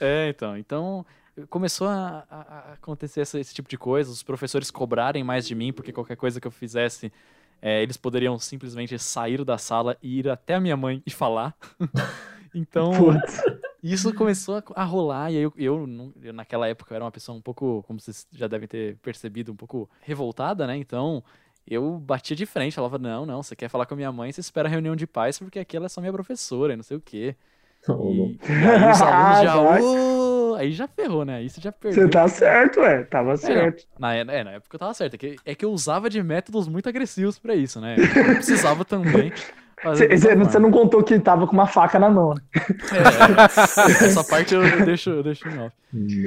é, 0.00 0.28
então. 0.28 0.56
Então, 0.56 1.06
começou 1.48 1.86
a, 1.88 2.24
a- 2.30 2.72
acontecer 2.74 3.20
esse, 3.22 3.38
esse 3.38 3.54
tipo 3.54 3.68
de 3.68 3.76
coisa, 3.78 4.10
os 4.10 4.22
professores 4.22 4.70
cobrarem 4.70 5.24
mais 5.24 5.46
de 5.46 5.54
mim, 5.54 5.72
porque 5.72 5.92
qualquer 5.92 6.16
coisa 6.16 6.40
que 6.40 6.46
eu 6.46 6.50
fizesse, 6.50 7.12
é, 7.60 7.82
eles 7.82 7.96
poderiam 7.96 8.38
simplesmente 8.38 8.98
sair 8.98 9.44
da 9.44 9.58
sala 9.58 9.96
e 10.02 10.18
ir 10.18 10.28
até 10.28 10.54
a 10.54 10.60
minha 10.60 10.76
mãe 10.76 11.02
e 11.06 11.10
falar. 11.10 11.54
então, 12.54 12.90
putz. 12.92 13.42
isso 13.82 14.12
começou 14.14 14.56
a, 14.56 14.62
a 14.74 14.84
rolar, 14.84 15.30
e 15.30 15.36
eu, 15.36 15.52
eu, 15.56 16.12
eu, 16.22 16.32
naquela 16.32 16.68
época, 16.68 16.92
eu 16.92 16.96
era 16.96 17.04
uma 17.04 17.10
pessoa 17.10 17.36
um 17.36 17.42
pouco, 17.42 17.82
como 17.86 18.00
vocês 18.00 18.26
já 18.32 18.46
devem 18.46 18.68
ter 18.68 18.96
percebido, 18.98 19.52
um 19.52 19.56
pouco 19.56 19.88
revoltada, 20.00 20.66
né? 20.66 20.76
Então, 20.76 21.22
eu 21.66 21.98
batia 21.98 22.36
de 22.36 22.46
frente, 22.46 22.74
falava, 22.74 22.98
não, 22.98 23.26
não, 23.26 23.42
você 23.42 23.56
quer 23.56 23.68
falar 23.68 23.86
com 23.86 23.94
a 23.94 23.96
minha 23.96 24.12
mãe, 24.12 24.30
você 24.32 24.40
espera 24.40 24.68
a 24.68 24.70
reunião 24.70 24.94
de 24.96 25.06
pais, 25.06 25.38
porque 25.38 25.58
aqui 25.58 25.76
ela 25.76 25.86
é 25.86 25.88
só 25.88 26.00
minha 26.00 26.12
professora, 26.12 26.72
e 26.72 26.76
não 26.76 26.82
sei 26.82 26.96
o 26.96 27.00
quê. 27.00 27.34
Louco. 27.88 28.34
E, 28.50 28.52
e 28.52 28.66
aí 28.68 28.90
os 28.90 29.00
alunos 29.02 29.42
já. 29.42 29.80
"Ô", 29.82 30.54
aí 30.56 30.72
já 30.72 30.88
ferrou, 30.88 31.24
né? 31.24 31.36
Aí 31.36 31.48
você 31.48 31.60
já 31.60 31.70
perdeu. 31.70 32.04
Você 32.04 32.08
tá 32.10 32.26
certo, 32.28 32.80
ué. 32.80 33.04
Tava 33.04 33.36
certo. 33.36 33.84
Na, 33.98 34.14
é, 34.14 34.24
na 34.24 34.50
época 34.52 34.74
eu 34.74 34.78
tava 34.80 34.94
certo. 34.94 35.14
É 35.14 35.18
que, 35.18 35.36
é 35.44 35.54
que 35.54 35.64
eu 35.64 35.70
usava 35.70 36.08
de 36.10 36.22
métodos 36.22 36.66
muito 36.66 36.88
agressivos 36.88 37.38
pra 37.38 37.54
isso, 37.54 37.80
né? 37.80 37.96
Eu 37.98 38.34
precisava 38.36 38.84
também. 38.84 39.32
Você 39.84 40.58
não 40.58 40.70
contou 40.70 41.02
que 41.02 41.18
tava 41.20 41.46
com 41.46 41.52
uma 41.52 41.66
faca 41.66 41.98
na 41.98 42.08
mão, 42.10 42.34
né? 42.34 42.40
É, 42.54 42.62
essa 44.06 44.24
parte 44.24 44.54
eu, 44.54 44.62
eu 44.62 44.84
deixo, 44.84 45.10
eu 45.10 45.22
deixo 45.22 45.46
em 45.48 45.58
off. 45.58 45.76
Hum, 45.94 46.24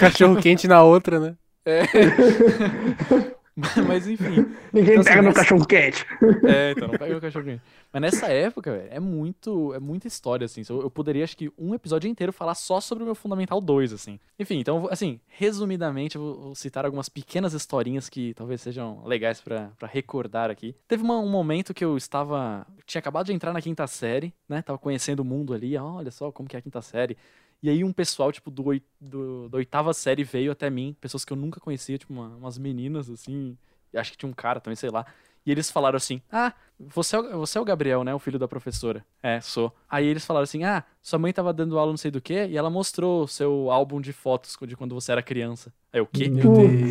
Cachorro 0.00 0.36
quente 0.36 0.68
na 0.68 0.82
outra, 0.82 1.18
né? 1.20 1.34
Mas 3.86 4.08
enfim. 4.08 4.46
Ninguém 4.72 4.92
Então, 4.94 5.00
assim, 5.02 5.10
pega 5.10 5.22
meu 5.22 5.30
nessa- 5.30 5.40
cachorro 5.42 5.64
quente. 5.66 6.04
É, 6.44 6.72
então, 6.72 6.88
não 6.88 6.98
pega 6.98 7.16
o 7.16 7.20
cachorro 7.20 7.44
quente. 7.44 7.62
Mas 7.92 8.02
nessa 8.02 8.26
época, 8.26 8.72
velho, 8.72 8.88
é 8.90 8.98
muito, 8.98 9.72
é 9.72 9.78
muita 9.78 10.08
história, 10.08 10.44
assim. 10.44 10.62
Eu, 10.68 10.90
poderia, 10.90 11.22
acho 11.22 11.36
que, 11.36 11.52
um 11.56 11.72
episódio 11.72 12.08
inteiro 12.10 12.32
falar 12.32 12.54
só 12.56 12.80
sobre 12.80 13.04
o 13.04 13.06
meu 13.06 13.14
Fundamental 13.14 13.60
2, 13.60 13.92
assim. 13.92 14.18
Enfim, 14.38 14.58
então, 14.58 14.88
assim, 14.90 15.20
resumidamente, 15.28 16.16
eu 16.16 16.22
vou, 16.22 16.54
citar 16.56 16.84
algumas 16.84 17.08
pequenas 17.08 17.52
historinhas 17.52 18.08
que 18.08 18.34
talvez 18.34 18.60
sejam 18.60 19.04
legais 19.06 19.40
pra 19.40 19.70
pra 19.78 19.86
recordar 19.88 20.50
aqui. 20.50 20.74
Teve 20.88 21.04
uma- 21.04 21.18
um 21.20 21.28
momento 21.30 21.72
que 21.72 21.84
eu 21.84 21.96
estava. 21.96 22.66
Tinha 22.84 22.98
acabado 22.98 23.26
de 23.26 23.32
entrar 23.32 23.52
na 23.52 23.62
quinta 23.62 23.86
série, 23.86 24.34
né? 24.48 24.62
Tava 24.62 24.78
conhecendo 24.78 25.20
o 25.20 25.24
mundo 25.24 25.54
ali, 25.54 25.76
ah, 25.76 25.84
olha 25.84 26.10
só 26.10 26.32
como 26.32 26.48
que 26.48 26.56
é 26.56 26.58
a 26.58 26.62
quinta 26.62 26.82
série. 26.82 27.16
E 27.64 27.70
aí 27.70 27.82
um 27.82 27.94
pessoal, 27.94 28.30
tipo, 28.30 28.50
do, 28.50 28.66
oi- 28.66 28.82
do, 29.00 29.48
da 29.48 29.56
oitava 29.56 29.94
série 29.94 30.22
veio 30.22 30.52
até 30.52 30.68
mim, 30.68 30.94
pessoas 31.00 31.24
que 31.24 31.32
eu 31.32 31.36
nunca 31.36 31.58
conhecia, 31.58 31.96
tipo, 31.96 32.12
uma- 32.12 32.36
umas 32.36 32.58
meninas, 32.58 33.08
assim, 33.08 33.56
e 33.90 33.96
acho 33.96 34.12
que 34.12 34.18
tinha 34.18 34.28
um 34.28 34.34
cara 34.34 34.60
também, 34.60 34.76
sei 34.76 34.90
lá. 34.90 35.06
E 35.46 35.50
eles 35.50 35.70
falaram 35.70 35.96
assim: 35.96 36.20
Ah, 36.30 36.52
você 36.78 37.16
é, 37.16 37.18
o, 37.20 37.38
você 37.38 37.56
é 37.56 37.60
o 37.62 37.64
Gabriel, 37.64 38.04
né? 38.04 38.14
O 38.14 38.18
filho 38.18 38.38
da 38.38 38.46
professora. 38.46 39.02
É, 39.22 39.40
sou. 39.40 39.74
Aí 39.88 40.04
eles 40.06 40.26
falaram 40.26 40.44
assim: 40.44 40.62
Ah, 40.62 40.84
sua 41.00 41.18
mãe 41.18 41.32
tava 41.32 41.54
dando 41.54 41.78
aula 41.78 41.90
não 41.92 41.96
sei 41.96 42.10
do 42.10 42.20
que, 42.20 42.46
e 42.48 42.54
ela 42.56 42.68
mostrou 42.68 43.22
o 43.24 43.28
seu 43.28 43.70
álbum 43.70 43.98
de 43.98 44.12
fotos 44.12 44.58
de 44.66 44.76
quando 44.76 44.94
você 44.94 45.12
era 45.12 45.22
criança. 45.22 45.72
Aí 45.90 46.02
o 46.02 46.06
quê? 46.06 46.28
Meu. 46.28 46.52
Deus. 46.52 46.90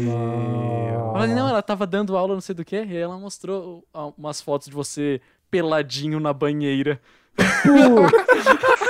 Eu 1.05 1.11
falei, 1.13 1.35
não, 1.35 1.49
ela 1.49 1.61
tava 1.61 1.85
dando 1.85 2.17
aula 2.17 2.33
não 2.33 2.41
sei 2.41 2.55
do 2.55 2.65
que, 2.65 2.75
e 2.77 2.79
aí 2.79 2.97
ela 2.97 3.17
mostrou 3.17 3.87
umas 4.17 4.41
fotos 4.41 4.67
de 4.69 4.73
você 4.73 5.21
peladinho 5.51 6.19
na 6.19 6.33
banheira. 6.33 6.99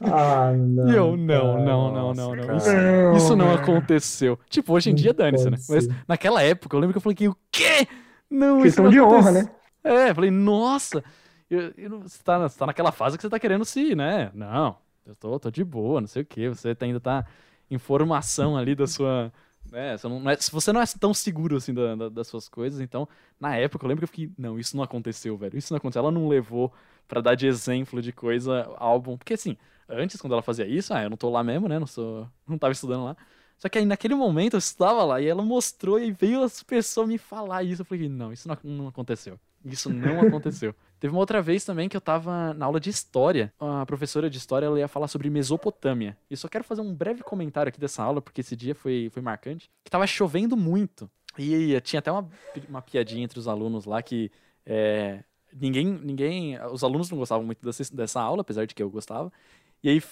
Ah, 0.00 0.52
não. 0.56 0.88
E 0.88 0.94
eu, 0.94 1.16
não, 1.16 1.64
não, 1.64 1.92
não, 1.92 2.14
não, 2.14 2.34
não. 2.34 2.56
Isso, 2.56 2.68
Não, 2.74 3.16
isso 3.16 3.36
não 3.36 3.52
aconteceu. 3.54 4.38
Tipo, 4.48 4.72
hoje 4.72 4.90
em 4.90 4.94
dia 4.94 5.12
dane-se, 5.12 5.50
né? 5.50 5.58
Mas 5.68 5.88
naquela 6.08 6.42
época 6.42 6.74
eu 6.76 6.80
lembro 6.80 6.92
que 6.94 6.98
eu 6.98 7.02
falei 7.02 7.16
que 7.16 7.28
o 7.28 7.36
quê? 7.50 7.86
Não, 8.30 8.62
Questão 8.62 8.84
isso 8.86 8.92
de 8.92 9.00
honra, 9.00 9.30
né? 9.32 9.50
É, 9.82 10.10
eu 10.10 10.14
falei, 10.14 10.30
nossa, 10.30 11.04
eu, 11.50 11.72
eu 11.76 12.00
você, 12.00 12.22
tá, 12.22 12.38
você 12.38 12.58
tá 12.58 12.66
naquela 12.66 12.90
fase 12.90 13.16
que 13.16 13.22
você 13.22 13.28
tá 13.28 13.38
querendo 13.38 13.64
se, 13.64 13.80
ir, 13.90 13.96
né? 13.96 14.30
Não, 14.34 14.76
eu 15.06 15.14
tô, 15.14 15.38
tô 15.38 15.50
de 15.50 15.62
boa, 15.62 16.00
não 16.00 16.08
sei 16.08 16.22
o 16.22 16.26
quê. 16.26 16.48
Você 16.48 16.74
tá- 16.74 16.86
ainda 16.86 17.00
tá 17.00 17.26
em 17.70 17.78
formação 17.78 18.56
ali 18.56 18.74
da 18.74 18.86
sua. 18.86 19.32
Né, 19.70 19.96
você, 19.96 20.08
não, 20.08 20.30
é- 20.30 20.36
se 20.36 20.50
você 20.52 20.72
não 20.72 20.80
é 20.80 20.84
tão 20.98 21.12
seguro 21.14 21.56
assim 21.56 21.72
da- 21.72 21.94
da- 21.94 22.08
das 22.08 22.26
suas 22.28 22.48
coisas, 22.48 22.80
então, 22.80 23.08
na 23.40 23.56
época 23.56 23.84
eu 23.84 23.88
lembro 23.88 24.00
que 24.00 24.04
eu 24.04 24.08
fiquei, 24.08 24.30
não, 24.38 24.58
isso 24.58 24.76
não 24.76 24.84
aconteceu, 24.84 25.36
velho. 25.36 25.56
Isso 25.56 25.72
não 25.72 25.78
aconteceu. 25.78 26.00
Ela 26.02 26.12
não 26.12 26.28
levou 26.28 26.72
pra 27.06 27.20
dar 27.20 27.34
de 27.34 27.46
exemplo 27.46 28.00
de 28.02 28.12
coisa, 28.12 28.70
álbum. 28.76 29.16
Porque 29.16 29.34
assim, 29.34 29.56
antes, 29.88 30.20
quando 30.20 30.32
ela 30.32 30.42
fazia 30.42 30.66
isso, 30.66 30.92
ah, 30.94 31.02
eu 31.02 31.10
não 31.10 31.16
tô 31.16 31.30
lá 31.30 31.42
mesmo, 31.42 31.68
né? 31.68 31.78
Não 31.78 31.86
sou. 31.86 32.28
Não 32.46 32.58
tava 32.58 32.72
estudando 32.72 33.04
lá. 33.04 33.16
Só 33.56 33.68
que 33.68 33.78
aí 33.78 33.86
naquele 33.86 34.14
momento 34.14 34.54
eu 34.54 34.58
estava 34.58 35.04
lá 35.04 35.20
e 35.20 35.26
ela 35.26 35.42
mostrou 35.42 35.98
e 35.98 36.10
veio 36.10 36.42
as 36.42 36.62
pessoas 36.62 37.08
me 37.08 37.18
falar 37.18 37.62
isso. 37.62 37.82
Eu 37.82 37.86
falei, 37.86 38.08
não, 38.08 38.32
isso 38.32 38.48
não, 38.48 38.58
não 38.62 38.88
aconteceu. 38.88 39.38
Isso 39.64 39.88
não 39.88 40.20
aconteceu. 40.26 40.74
Teve 40.98 41.14
uma 41.14 41.20
outra 41.20 41.40
vez 41.40 41.64
também 41.64 41.88
que 41.88 41.96
eu 41.96 42.00
tava 42.00 42.52
na 42.54 42.66
aula 42.66 42.80
de 42.80 42.90
história. 42.90 43.52
A 43.58 43.86
professora 43.86 44.28
de 44.28 44.38
história 44.38 44.66
ela 44.66 44.78
ia 44.78 44.88
falar 44.88 45.08
sobre 45.08 45.30
Mesopotâmia. 45.30 46.16
E 46.30 46.36
só 46.36 46.48
quero 46.48 46.64
fazer 46.64 46.80
um 46.80 46.94
breve 46.94 47.22
comentário 47.22 47.68
aqui 47.68 47.80
dessa 47.80 48.02
aula, 48.02 48.20
porque 48.20 48.40
esse 48.40 48.56
dia 48.56 48.74
foi, 48.74 49.08
foi 49.12 49.22
marcante. 49.22 49.70
Que 49.84 49.90
tava 49.90 50.06
chovendo 50.06 50.56
muito. 50.56 51.10
E 51.38 51.80
tinha 51.80 51.98
até 51.98 52.10
uma, 52.10 52.28
uma 52.68 52.82
piadinha 52.82 53.24
entre 53.24 53.38
os 53.38 53.48
alunos 53.48 53.84
lá 53.84 54.02
que 54.02 54.30
é, 54.64 55.22
ninguém, 55.58 55.86
ninguém. 55.86 56.58
Os 56.72 56.82
alunos 56.84 57.10
não 57.10 57.18
gostavam 57.18 57.44
muito 57.44 57.64
dessa, 57.64 57.94
dessa 57.94 58.20
aula, 58.20 58.42
apesar 58.42 58.66
de 58.66 58.74
que 58.74 58.82
eu 58.82 58.90
gostava. 58.90 59.32
E 59.82 59.88
aí 59.88 60.02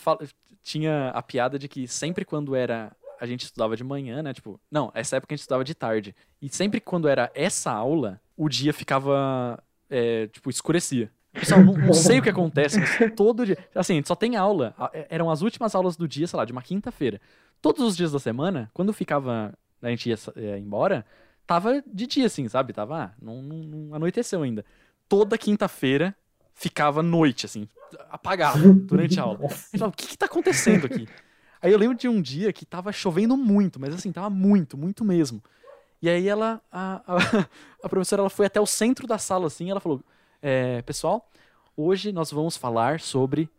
tinha 0.63 1.09
a 1.11 1.23
piada 1.23 1.59
de 1.59 1.69
que 1.69 1.87
sempre 1.89 2.25
quando 2.25 2.55
era. 2.55 2.93
A 3.21 3.27
gente 3.27 3.45
estudava 3.45 3.77
de 3.77 3.85
manhã, 3.85 4.21
né? 4.23 4.35
Tipo, 4.35 4.61
não, 4.71 4.91
essa 4.95 5.17
época 5.17 5.33
a 5.33 5.37
gente 5.37 5.43
estudava 5.43 5.63
de 5.65 5.75
tarde. 5.75 6.15
E 6.41 6.49
sempre 6.49 6.81
quando 6.81 7.07
era 7.07 7.31
essa 7.35 7.71
aula, 7.71 8.21
o 8.37 8.49
dia 8.49 8.73
ficava. 8.73 9.63
é, 9.89 10.27
tipo, 10.29 10.51
escurecia. 10.51 11.11
Pessoal, 11.33 11.63
não, 11.63 11.73
não 11.75 11.95
sei 11.95 12.19
o 12.19 12.23
que 12.23 12.29
acontece, 12.29 12.79
mas 12.79 12.91
todo 13.17 13.47
dia. 13.47 13.57
Assim, 13.75 14.03
só 14.05 14.15
tem 14.15 14.37
aula. 14.37 14.75
a- 14.77 14.91
Eram 15.09 15.31
as 15.31 15.41
últimas 15.41 15.75
aulas 15.75 15.97
do 15.97 16.07
dia, 16.09 16.27
sei 16.27 16.37
lá, 16.37 16.45
de 16.45 16.53
uma 16.53 16.61
quinta-feira. 16.63 17.21
Todos 17.61 17.83
os 17.87 17.97
dias 17.97 18.13
da 18.13 18.19
semana, 18.19 18.71
quando 18.75 18.93
ficava. 18.93 19.55
A 19.81 19.89
gente 19.89 20.09
ia 20.11 20.17
é, 20.37 20.59
embora, 20.59 21.05
tava 21.47 21.83
de 21.87 22.07
dia, 22.07 22.27
assim, 22.27 22.49
sabe? 22.49 22.73
Tava. 22.73 23.05
Ah, 23.05 23.11
não, 23.21 23.41
não, 23.41 23.57
não 23.59 23.95
anoiteceu 23.95 24.43
ainda. 24.43 24.65
Toda 25.13 25.37
quinta-feira 25.37 26.17
ficava 26.55 27.03
noite, 27.03 27.45
assim, 27.45 27.69
apagado 28.11 28.73
durante 28.89 29.21
a 29.21 29.25
aula. 29.25 29.41
Eu 29.43 29.51
falava, 29.51 29.93
o 29.93 29.95
que 29.95 30.07
que 30.07 30.17
tá 30.17 30.25
acontecendo 30.25 30.87
aqui? 30.87 31.07
Aí 31.61 31.71
eu 31.71 31.79
lembro 31.79 31.99
de 31.99 32.09
um 32.09 32.23
dia 32.23 32.51
que 32.51 32.65
tava 32.65 32.91
chovendo 32.93 33.37
muito, 33.37 33.79
mas 33.79 33.95
assim, 33.95 34.11
tava 34.11 34.31
muito, 34.31 34.75
muito 34.75 35.05
mesmo. 35.05 35.43
E 36.01 36.09
aí 36.09 36.27
ela, 36.27 36.63
a, 36.73 37.03
a, 37.07 37.17
a 37.85 37.89
professora, 37.91 38.23
ela 38.23 38.31
foi 38.31 38.47
até 38.47 38.59
o 38.59 38.65
centro 38.65 39.07
da 39.07 39.19
sala, 39.19 39.49
assim, 39.49 39.67
e 39.67 39.71
ela 39.71 39.81
falou, 39.81 40.01
é, 40.41 40.81
pessoal, 40.81 41.29
hoje 41.77 42.11
nós 42.11 42.33
vamos 42.33 42.57
falar 42.57 42.99
sobre 42.99 43.51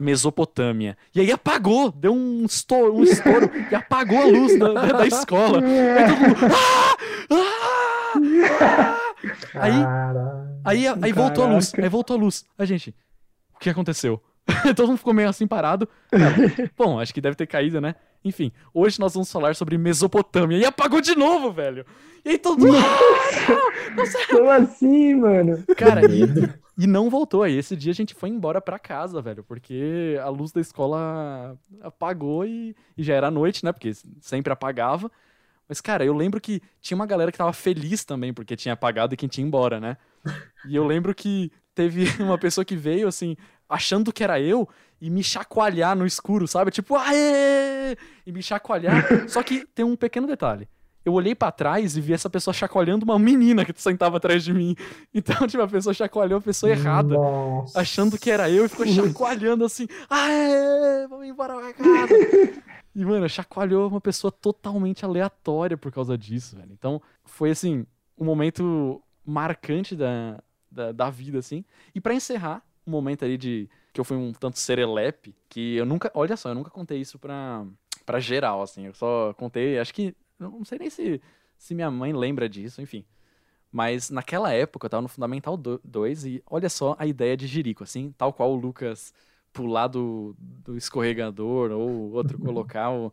Mesopotâmia. 0.00 0.96
E 1.14 1.20
aí 1.20 1.30
apagou, 1.30 1.92
deu 1.92 2.14
um 2.14 2.46
estouro, 2.46 2.94
um 2.96 3.02
estouro 3.02 3.50
e 3.70 3.74
apagou 3.74 4.18
a 4.18 4.24
luz 4.24 4.58
da, 4.58 4.72
da, 4.72 4.86
da 4.92 5.06
escola. 5.06 5.60
Aí 5.60 6.08
todo 6.08 6.20
mundo, 6.20 6.54
"Ah! 6.54 6.96
Ah! 7.30 7.92
Ah!" 9.54 10.46
Aí, 10.64 10.86
aí, 10.86 10.98
aí 11.02 11.12
voltou 11.12 11.44
a 11.44 11.48
luz. 11.48 11.72
Aí 11.76 11.88
voltou 11.88 12.16
a 12.16 12.20
luz. 12.20 12.44
A 12.58 12.64
gente, 12.64 12.94
o 13.54 13.58
que 13.58 13.70
aconteceu? 13.70 14.22
Todo 14.76 14.88
mundo 14.88 14.98
ficou 14.98 15.14
meio 15.14 15.28
assim 15.28 15.46
parado. 15.46 15.88
Bom, 16.76 16.98
acho 16.98 17.14
que 17.14 17.20
deve 17.20 17.36
ter 17.36 17.46
caído, 17.46 17.80
né? 17.80 17.94
Enfim, 18.24 18.52
hoje 18.72 19.00
nós 19.00 19.14
vamos 19.14 19.30
falar 19.30 19.54
sobre 19.54 19.76
Mesopotâmia. 19.78 20.58
E 20.58 20.64
apagou 20.64 21.00
de 21.00 21.14
novo, 21.16 21.52
velho. 21.52 21.84
E 22.24 22.30
aí 22.30 22.38
todo 22.38 22.64
mundo. 22.64 22.78
Como 24.30 24.50
assim, 24.50 25.14
mano? 25.14 25.64
Cara, 25.76 26.02
e, 26.06 26.22
e 26.78 26.86
não 26.86 27.10
voltou. 27.10 27.42
Aí 27.42 27.56
esse 27.56 27.74
dia 27.74 27.90
a 27.90 27.94
gente 27.94 28.14
foi 28.14 28.28
embora 28.28 28.60
pra 28.60 28.78
casa, 28.78 29.20
velho, 29.20 29.42
porque 29.42 30.16
a 30.22 30.28
luz 30.28 30.52
da 30.52 30.60
escola 30.60 31.56
apagou 31.80 32.44
e, 32.44 32.76
e 32.96 33.02
já 33.02 33.14
era 33.14 33.30
noite, 33.30 33.64
né? 33.64 33.72
Porque 33.72 33.92
sempre 34.20 34.52
apagava. 34.52 35.10
Mas, 35.72 35.80
cara, 35.80 36.04
eu 36.04 36.14
lembro 36.14 36.38
que 36.38 36.60
tinha 36.82 36.94
uma 36.94 37.06
galera 37.06 37.32
que 37.32 37.38
tava 37.38 37.52
feliz 37.54 38.04
também 38.04 38.30
porque 38.30 38.54
tinha 38.54 38.74
apagado 38.74 39.14
e 39.14 39.16
quem 39.16 39.26
tinha 39.26 39.46
embora, 39.46 39.80
né? 39.80 39.96
E 40.68 40.76
eu 40.76 40.86
lembro 40.86 41.14
que 41.14 41.50
teve 41.74 42.04
uma 42.22 42.36
pessoa 42.36 42.62
que 42.62 42.76
veio, 42.76 43.08
assim, 43.08 43.36
achando 43.66 44.12
que 44.12 44.22
era 44.22 44.38
eu 44.38 44.68
e 45.00 45.08
me 45.08 45.24
chacoalhar 45.24 45.96
no 45.96 46.04
escuro, 46.04 46.46
sabe? 46.46 46.70
Tipo, 46.70 46.94
aê! 46.94 47.96
E 48.26 48.30
me 48.30 48.42
chacoalhar. 48.42 49.02
Só 49.30 49.42
que 49.42 49.66
tem 49.74 49.82
um 49.82 49.96
pequeno 49.96 50.26
detalhe. 50.26 50.68
Eu 51.06 51.14
olhei 51.14 51.34
pra 51.34 51.50
trás 51.50 51.96
e 51.96 52.02
vi 52.02 52.12
essa 52.12 52.28
pessoa 52.28 52.52
chacoalhando 52.52 53.04
uma 53.06 53.18
menina 53.18 53.64
que 53.64 53.72
sentava 53.80 54.18
atrás 54.18 54.44
de 54.44 54.52
mim. 54.52 54.76
Então, 55.12 55.46
tipo, 55.48 55.62
a 55.62 55.66
pessoa 55.66 55.94
chacoalhou 55.94 56.38
a 56.38 56.42
pessoa 56.42 56.70
errada, 56.70 57.14
Nossa. 57.14 57.80
achando 57.80 58.18
que 58.18 58.30
era 58.30 58.50
eu 58.50 58.66
e 58.66 58.68
ficou 58.68 58.86
chacoalhando 58.86 59.64
assim. 59.64 59.88
Aê, 60.10 61.06
vamos 61.08 61.26
embora 61.26 61.54
pra 61.54 61.72
casa. 61.72 62.14
E, 62.94 63.04
mano, 63.04 63.28
chacoalhou 63.28 63.88
uma 63.88 64.00
pessoa 64.00 64.30
totalmente 64.30 65.04
aleatória 65.04 65.76
por 65.76 65.90
causa 65.90 66.16
disso, 66.16 66.56
velho. 66.56 66.72
Então, 66.72 67.00
foi, 67.24 67.50
assim, 67.50 67.86
um 68.18 68.24
momento 68.24 69.02
marcante 69.24 69.96
da, 69.96 70.42
da, 70.70 70.92
da 70.92 71.10
vida, 71.10 71.38
assim. 71.38 71.64
E 71.94 72.00
pra 72.00 72.14
encerrar, 72.14 72.62
um 72.86 72.90
momento 72.90 73.24
ali 73.24 73.38
de 73.38 73.68
que 73.92 74.00
eu 74.00 74.04
fui 74.04 74.16
um 74.16 74.32
tanto 74.32 74.58
serelepe, 74.58 75.34
que 75.48 75.76
eu 75.76 75.86
nunca, 75.86 76.10
olha 76.14 76.36
só, 76.36 76.50
eu 76.50 76.54
nunca 76.54 76.70
contei 76.70 77.00
isso 77.00 77.18
pra, 77.18 77.64
pra 78.04 78.20
geral, 78.20 78.62
assim. 78.62 78.86
Eu 78.86 78.94
só 78.94 79.32
contei, 79.34 79.78
acho 79.78 79.94
que, 79.94 80.14
não 80.38 80.64
sei 80.64 80.78
nem 80.78 80.90
se, 80.90 81.20
se 81.56 81.74
minha 81.74 81.90
mãe 81.90 82.12
lembra 82.12 82.48
disso, 82.48 82.80
enfim. 82.82 83.04
Mas 83.70 84.10
naquela 84.10 84.52
época 84.52 84.86
eu 84.86 84.90
tava 84.90 85.02
no 85.02 85.08
Fundamental 85.08 85.56
2 85.56 86.24
e 86.26 86.42
olha 86.46 86.68
só 86.68 86.94
a 86.98 87.06
ideia 87.06 87.36
de 87.36 87.46
Jerico, 87.46 87.82
assim, 87.82 88.12
tal 88.18 88.32
qual 88.32 88.52
o 88.52 88.56
Lucas 88.56 89.14
pular 89.52 89.86
do, 89.88 90.34
do 90.38 90.76
escorregador 90.76 91.70
ou 91.70 91.88
o 91.90 92.12
outro 92.12 92.38
colocar 92.40 92.90
o- 92.90 93.12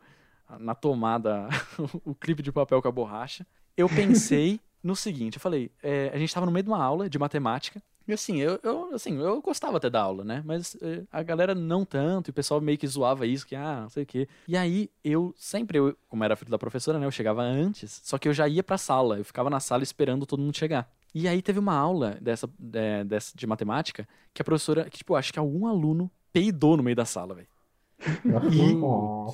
na 0.59 0.73
tomada 0.73 1.47
o 2.05 2.15
clipe 2.15 2.41
de 2.41 2.51
papel 2.51 2.81
com 2.81 2.87
a 2.87 2.91
borracha. 2.91 3.45
Eu 3.77 3.87
pensei 3.87 4.59
no 4.83 4.95
seguinte, 4.95 5.35
eu 5.35 5.41
falei, 5.41 5.71
é, 5.83 6.09
a 6.13 6.17
gente 6.17 6.33
tava 6.33 6.45
no 6.45 6.51
meio 6.51 6.63
de 6.63 6.69
uma 6.69 6.83
aula 6.83 7.09
de 7.09 7.19
matemática 7.19 7.81
e 8.07 8.13
assim, 8.13 8.37
eu, 8.39 8.59
eu, 8.63 8.95
assim, 8.95 9.19
eu 9.21 9.39
gostava 9.39 9.77
até 9.77 9.87
da 9.87 10.01
aula, 10.01 10.23
né? 10.23 10.41
Mas 10.43 10.75
é, 10.81 11.03
a 11.11 11.21
galera 11.21 11.53
não 11.53 11.85
tanto, 11.85 12.29
e 12.29 12.31
o 12.31 12.33
pessoal 12.33 12.59
meio 12.59 12.75
que 12.75 12.87
zoava 12.87 13.27
isso, 13.27 13.45
que 13.45 13.55
ah, 13.55 13.81
não 13.81 13.89
sei 13.89 14.01
o 14.01 14.05
quê. 14.05 14.27
E 14.47 14.57
aí, 14.57 14.89
eu 15.03 15.31
sempre, 15.37 15.77
eu, 15.77 15.95
como 16.07 16.23
era 16.23 16.35
filho 16.35 16.49
da 16.49 16.57
professora, 16.57 16.97
né? 16.97 17.05
Eu 17.05 17.11
chegava 17.11 17.43
antes, 17.43 18.01
só 18.03 18.17
que 18.17 18.27
eu 18.27 18.33
já 18.33 18.47
ia 18.47 18.63
pra 18.63 18.79
sala, 18.79 19.19
eu 19.19 19.23
ficava 19.23 19.47
na 19.47 19.59
sala 19.59 19.83
esperando 19.83 20.25
todo 20.25 20.41
mundo 20.41 20.57
chegar. 20.57 20.91
E 21.13 21.27
aí 21.27 21.39
teve 21.39 21.59
uma 21.59 21.75
aula 21.75 22.17
dessa, 22.19 22.49
é, 22.73 23.03
dessa 23.03 23.37
de 23.37 23.45
matemática 23.45 24.07
que 24.33 24.41
a 24.41 24.45
professora, 24.45 24.89
que, 24.89 24.97
tipo, 24.97 25.13
acho 25.13 25.31
que 25.31 25.37
algum 25.37 25.67
aluno 25.67 26.09
peidou 26.33 26.77
no 26.77 26.83
meio 26.83 26.95
da 26.95 27.05
sala, 27.05 27.35
velho. 27.35 27.47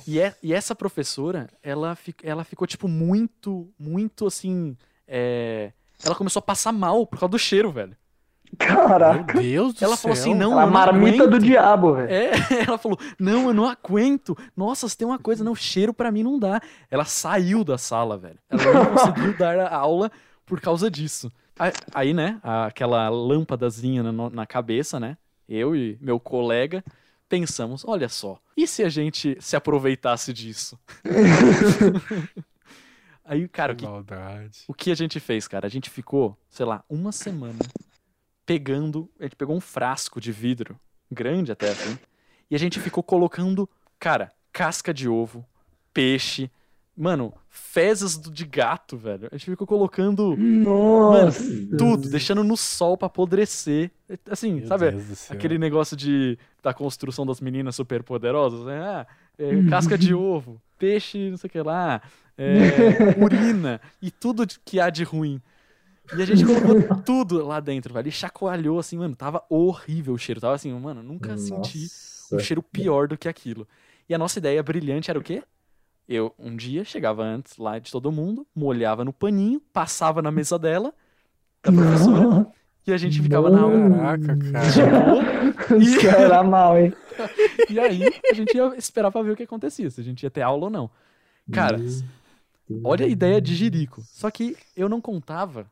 E-. 0.06 0.10
E, 0.10 0.20
é- 0.20 0.34
e 0.42 0.52
essa 0.52 0.74
professora, 0.74 1.48
ela, 1.62 1.94
fi- 1.94 2.14
ela 2.22 2.44
ficou, 2.44 2.66
tipo, 2.66 2.88
muito, 2.88 3.68
muito 3.78 4.26
assim. 4.26 4.76
é, 5.06 5.72
Ela 6.04 6.14
começou 6.14 6.40
a 6.40 6.42
passar 6.42 6.72
mal 6.72 7.06
por 7.06 7.18
causa 7.18 7.30
do 7.30 7.38
cheiro, 7.38 7.70
velho. 7.70 7.96
Caraca. 8.58 9.34
Meu 9.34 9.42
Deus 9.42 9.74
do 9.74 9.84
Ela 9.84 9.96
céu. 9.96 10.02
falou 10.02 10.12
assim: 10.12 10.34
não, 10.34 10.58
é 10.58 10.62
a 10.62 10.66
não 10.66 10.72
marmita 10.72 11.24
aguento. 11.24 11.30
do 11.30 11.38
diabo, 11.44 11.94
velho. 11.94 12.08
É, 12.10 12.30
ela 12.66 12.78
falou: 12.78 12.98
não, 13.18 13.48
eu 13.48 13.54
não 13.54 13.66
aguento. 13.66 14.36
Nossa, 14.56 14.88
se 14.88 14.96
tem 14.96 15.06
uma 15.06 15.18
coisa, 15.18 15.42
não, 15.44 15.54
cheiro 15.54 15.92
pra 15.92 16.12
mim 16.12 16.22
não 16.22 16.38
dá. 16.38 16.60
Ela 16.90 17.04
saiu 17.04 17.64
da 17.64 17.76
sala, 17.76 18.16
velho. 18.16 18.38
Ela 18.48 18.72
não 18.72 18.86
conseguiu 18.94 19.36
dar 19.36 19.58
a 19.60 19.76
aula 19.76 20.10
por 20.44 20.60
causa 20.60 20.88
disso. 20.90 21.30
Aí, 21.58 21.72
aí, 21.92 22.14
né, 22.14 22.38
aquela 22.42 23.08
lâmpadazinha 23.08 24.02
na, 24.02 24.30
na 24.30 24.46
cabeça, 24.46 25.00
né? 25.00 25.16
Eu 25.48 25.76
e 25.76 25.96
meu 26.00 26.18
colega 26.18 26.84
pensamos: 27.28 27.84
olha 27.86 28.08
só, 28.08 28.40
e 28.56 28.66
se 28.66 28.82
a 28.82 28.88
gente 28.88 29.36
se 29.40 29.56
aproveitasse 29.56 30.32
disso? 30.32 30.78
aí, 33.24 33.46
cara, 33.48 33.72
o 33.72 33.76
Que 33.76 33.86
o 34.68 34.74
que 34.74 34.90
a 34.90 34.94
gente 34.94 35.20
fez, 35.20 35.46
cara? 35.46 35.66
A 35.66 35.70
gente 35.70 35.90
ficou, 35.90 36.36
sei 36.48 36.66
lá, 36.66 36.84
uma 36.88 37.12
semana 37.12 37.58
pegando. 38.44 39.10
A 39.18 39.24
gente 39.24 39.36
pegou 39.36 39.56
um 39.56 39.60
frasco 39.60 40.20
de 40.20 40.32
vidro, 40.32 40.78
grande 41.10 41.52
até 41.52 41.70
assim, 41.70 41.98
e 42.50 42.54
a 42.54 42.58
gente 42.58 42.80
ficou 42.80 43.02
colocando, 43.02 43.68
cara, 43.98 44.32
casca 44.52 44.94
de 44.94 45.08
ovo, 45.08 45.46
peixe, 45.92 46.50
mano, 46.96 47.34
fezes 47.50 48.18
de 48.18 48.44
gato, 48.44 48.96
velho. 48.96 49.28
A 49.30 49.36
gente 49.36 49.50
ficou 49.50 49.66
colocando 49.66 50.36
Nossa. 50.36 51.42
tudo, 51.76 52.08
deixando 52.08 52.42
no 52.42 52.56
sol 52.56 52.96
pra 52.96 53.06
apodrecer. 53.06 53.90
Assim, 54.30 54.54
Meu 54.54 54.66
sabe? 54.66 54.86
Aquele 55.28 55.58
negócio 55.58 55.96
de 55.96 56.38
da 56.62 56.72
construção 56.72 57.26
das 57.26 57.40
meninas 57.40 57.76
superpoderosas, 57.76 58.64
né? 58.64 58.80
Ah, 58.80 59.06
é, 59.38 59.62
casca 59.68 59.98
de 59.98 60.14
ovo, 60.14 60.60
peixe, 60.78 61.30
não 61.30 61.36
sei 61.36 61.48
o 61.48 61.50
que 61.50 61.60
lá, 61.60 62.00
é, 62.36 62.54
urina 63.22 63.80
e 64.00 64.10
tudo 64.10 64.46
que 64.64 64.80
há 64.80 64.88
de 64.88 65.04
ruim. 65.04 65.40
E 66.16 66.22
a 66.22 66.24
gente 66.24 66.44
colocou 66.44 66.96
tudo 67.02 67.44
lá 67.44 67.60
dentro, 67.60 67.92
velho. 67.92 68.08
E 68.08 68.12
chacoalhou 68.12 68.78
assim, 68.78 68.96
mano, 68.96 69.14
tava 69.14 69.44
horrível 69.50 70.14
o 70.14 70.18
cheiro. 70.18 70.40
Tava 70.40 70.54
assim, 70.54 70.72
mano, 70.72 71.02
nunca 71.02 71.36
senti 71.36 71.88
um 72.32 72.38
cheiro 72.38 72.62
pior 72.62 73.08
do 73.08 73.18
que 73.18 73.28
aquilo. 73.28 73.66
E 74.08 74.14
a 74.14 74.18
nossa 74.18 74.38
ideia 74.38 74.62
brilhante 74.62 75.10
era 75.10 75.18
o 75.18 75.22
quê? 75.22 75.42
Eu, 76.08 76.32
um 76.38 76.54
dia, 76.54 76.84
chegava 76.84 77.22
antes 77.24 77.56
lá 77.56 77.78
de 77.78 77.90
todo 77.90 78.12
mundo, 78.12 78.46
molhava 78.54 79.04
no 79.04 79.12
paninho, 79.12 79.60
passava 79.72 80.22
na 80.22 80.30
mesa 80.30 80.58
dela, 80.58 80.94
da 81.62 81.72
professora, 81.72 82.46
e 82.86 82.92
a 82.92 82.96
gente 82.96 83.20
ficava 83.20 83.50
na 83.50 83.60
aula. 83.62 83.90
Caraca, 83.90 84.38
cara. 84.52 84.70
de 84.70 84.82
boa, 84.82 85.82
Isso 85.82 85.98
que 85.98 86.06
era 86.06 86.44
mal, 86.44 86.78
hein? 86.78 86.92
e 87.68 87.80
aí 87.80 88.02
a 88.30 88.34
gente 88.34 88.56
ia 88.56 88.72
esperar 88.76 89.10
pra 89.10 89.22
ver 89.22 89.32
o 89.32 89.36
que 89.36 89.42
acontecia, 89.42 89.90
se 89.90 90.00
a 90.00 90.04
gente 90.04 90.22
ia 90.22 90.30
ter 90.30 90.42
aula 90.42 90.66
ou 90.66 90.70
não. 90.70 90.90
Cara, 91.50 91.80
olha 92.84 93.06
a 93.06 93.08
ideia 93.08 93.40
de 93.40 93.54
Jirico. 93.54 94.02
Só 94.04 94.30
que 94.30 94.56
eu 94.76 94.88
não 94.88 95.00
contava 95.00 95.66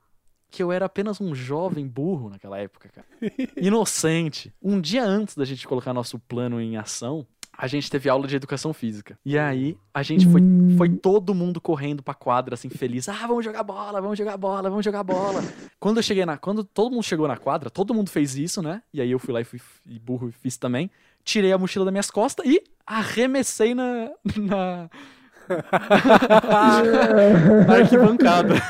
que 0.50 0.62
eu 0.62 0.70
era 0.70 0.86
apenas 0.86 1.20
um 1.20 1.34
jovem 1.34 1.86
burro 1.86 2.30
naquela 2.30 2.58
época, 2.58 2.88
cara. 2.88 3.06
Inocente. 3.56 4.52
Um 4.62 4.80
dia 4.80 5.04
antes 5.04 5.36
da 5.36 5.44
gente 5.44 5.66
colocar 5.66 5.92
nosso 5.92 6.18
plano 6.18 6.60
em 6.60 6.76
ação, 6.76 7.26
a 7.56 7.66
gente 7.66 7.90
teve 7.90 8.08
aula 8.08 8.26
de 8.26 8.36
educação 8.36 8.72
física. 8.72 9.18
E 9.24 9.38
aí 9.38 9.76
a 9.92 10.02
gente 10.02 10.26
foi, 10.26 10.40
foi 10.76 10.88
todo 10.90 11.34
mundo 11.34 11.60
correndo 11.60 12.02
pra 12.02 12.14
quadra, 12.14 12.54
assim, 12.54 12.68
feliz. 12.68 13.08
Ah, 13.08 13.26
vamos 13.26 13.44
jogar 13.44 13.62
bola, 13.62 14.00
vamos 14.00 14.18
jogar 14.18 14.36
bola, 14.36 14.68
vamos 14.68 14.84
jogar 14.84 15.02
bola. 15.02 15.42
quando 15.78 15.98
eu 15.98 16.02
cheguei 16.02 16.26
na. 16.26 16.36
Quando 16.36 16.64
todo 16.64 16.92
mundo 16.92 17.04
chegou 17.04 17.28
na 17.28 17.36
quadra, 17.36 17.70
todo 17.70 17.94
mundo 17.94 18.10
fez 18.10 18.36
isso, 18.36 18.60
né? 18.60 18.82
E 18.92 19.00
aí 19.00 19.10
eu 19.10 19.18
fui 19.18 19.32
lá 19.32 19.40
e 19.40 19.44
fui 19.44 19.60
e 19.86 19.98
burro 19.98 20.28
e 20.28 20.32
fiz 20.32 20.56
também. 20.56 20.90
Tirei 21.24 21.52
a 21.52 21.58
mochila 21.58 21.84
das 21.84 21.92
minhas 21.92 22.10
costas 22.10 22.44
e 22.46 22.62
arremessei 22.86 23.74
na. 23.74 24.10
na... 24.36 24.90
arquibancada. 27.68 28.54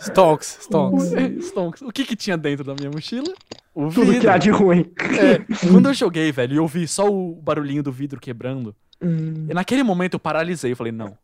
Stonks, 0.00 0.58
Stonks. 0.62 1.12
Stonks. 1.46 1.82
O 1.82 1.90
que 1.92 2.04
que 2.04 2.16
tinha 2.16 2.36
dentro 2.36 2.64
da 2.64 2.74
minha 2.74 2.90
mochila? 2.90 3.32
O 3.74 3.88
Tudo 3.88 4.06
que 4.06 4.12
vidro. 4.12 4.30
há 4.30 4.38
de 4.38 4.50
ruim. 4.50 4.90
É, 5.18 5.38
quando 5.70 5.88
eu 5.88 5.94
joguei, 5.94 6.32
velho, 6.32 6.54
e 6.54 6.56
eu 6.56 6.66
vi 6.66 6.86
só 6.88 7.06
o 7.08 7.34
barulhinho 7.34 7.82
do 7.82 7.92
vidro 7.92 8.20
quebrando, 8.20 8.74
Hum. 9.00 9.46
e 9.48 9.54
naquele 9.54 9.84
momento 9.84 10.14
eu 10.14 10.20
paralisei. 10.20 10.72
Eu 10.72 10.76
falei, 10.76 10.92
não. 10.92 11.16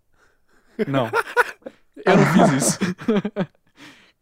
Não. 0.87 1.11
Eu 2.07 2.17
não 2.17 2.27
fiz 2.27 2.53
isso. 2.63 2.79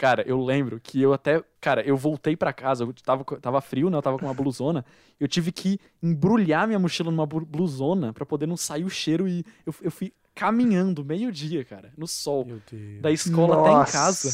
Cara, 0.03 0.25
eu 0.27 0.45
lembro 0.45 0.81
que 0.81 1.01
eu 1.01 1.13
até. 1.13 1.41
Cara, 1.61 1.81
eu 1.87 1.97
voltei 1.97 2.37
pra 2.37 2.53
casa, 2.53 2.83
eu 2.83 2.93
tava, 2.93 3.25
tava 3.41 3.61
frio, 3.61 3.89
né? 3.89 3.97
Eu 3.97 4.03
tava 4.03 4.19
com 4.19 4.27
uma 4.27 4.35
blusona. 4.35 4.85
Eu 5.21 5.29
tive 5.29 5.53
que 5.53 5.79
embrulhar 6.03 6.67
minha 6.67 6.79
mochila 6.81 7.09
numa 7.09 7.25
blu- 7.25 7.47
blusona 7.47 8.13
pra 8.13 8.27
poder 8.27 8.49
não 8.49 8.57
sair 8.57 8.83
o 8.83 8.91
cheiro 8.91 9.29
e 9.29 9.45
eu, 9.65 9.73
eu 9.81 9.91
fui 9.93 10.13
caminhando 10.35 11.05
meio-dia, 11.05 11.65
cara, 11.65 11.93
no 11.97 12.09
sol, 12.09 12.45
Meu 12.45 12.61
Deus. 12.69 13.01
da 13.01 13.13
escola 13.13 13.61
até 13.61 13.71
em 13.71 13.75
Nossa. 13.75 13.93
casa 13.93 14.29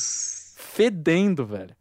fedendo, 0.56 1.44
velho. 1.44 1.76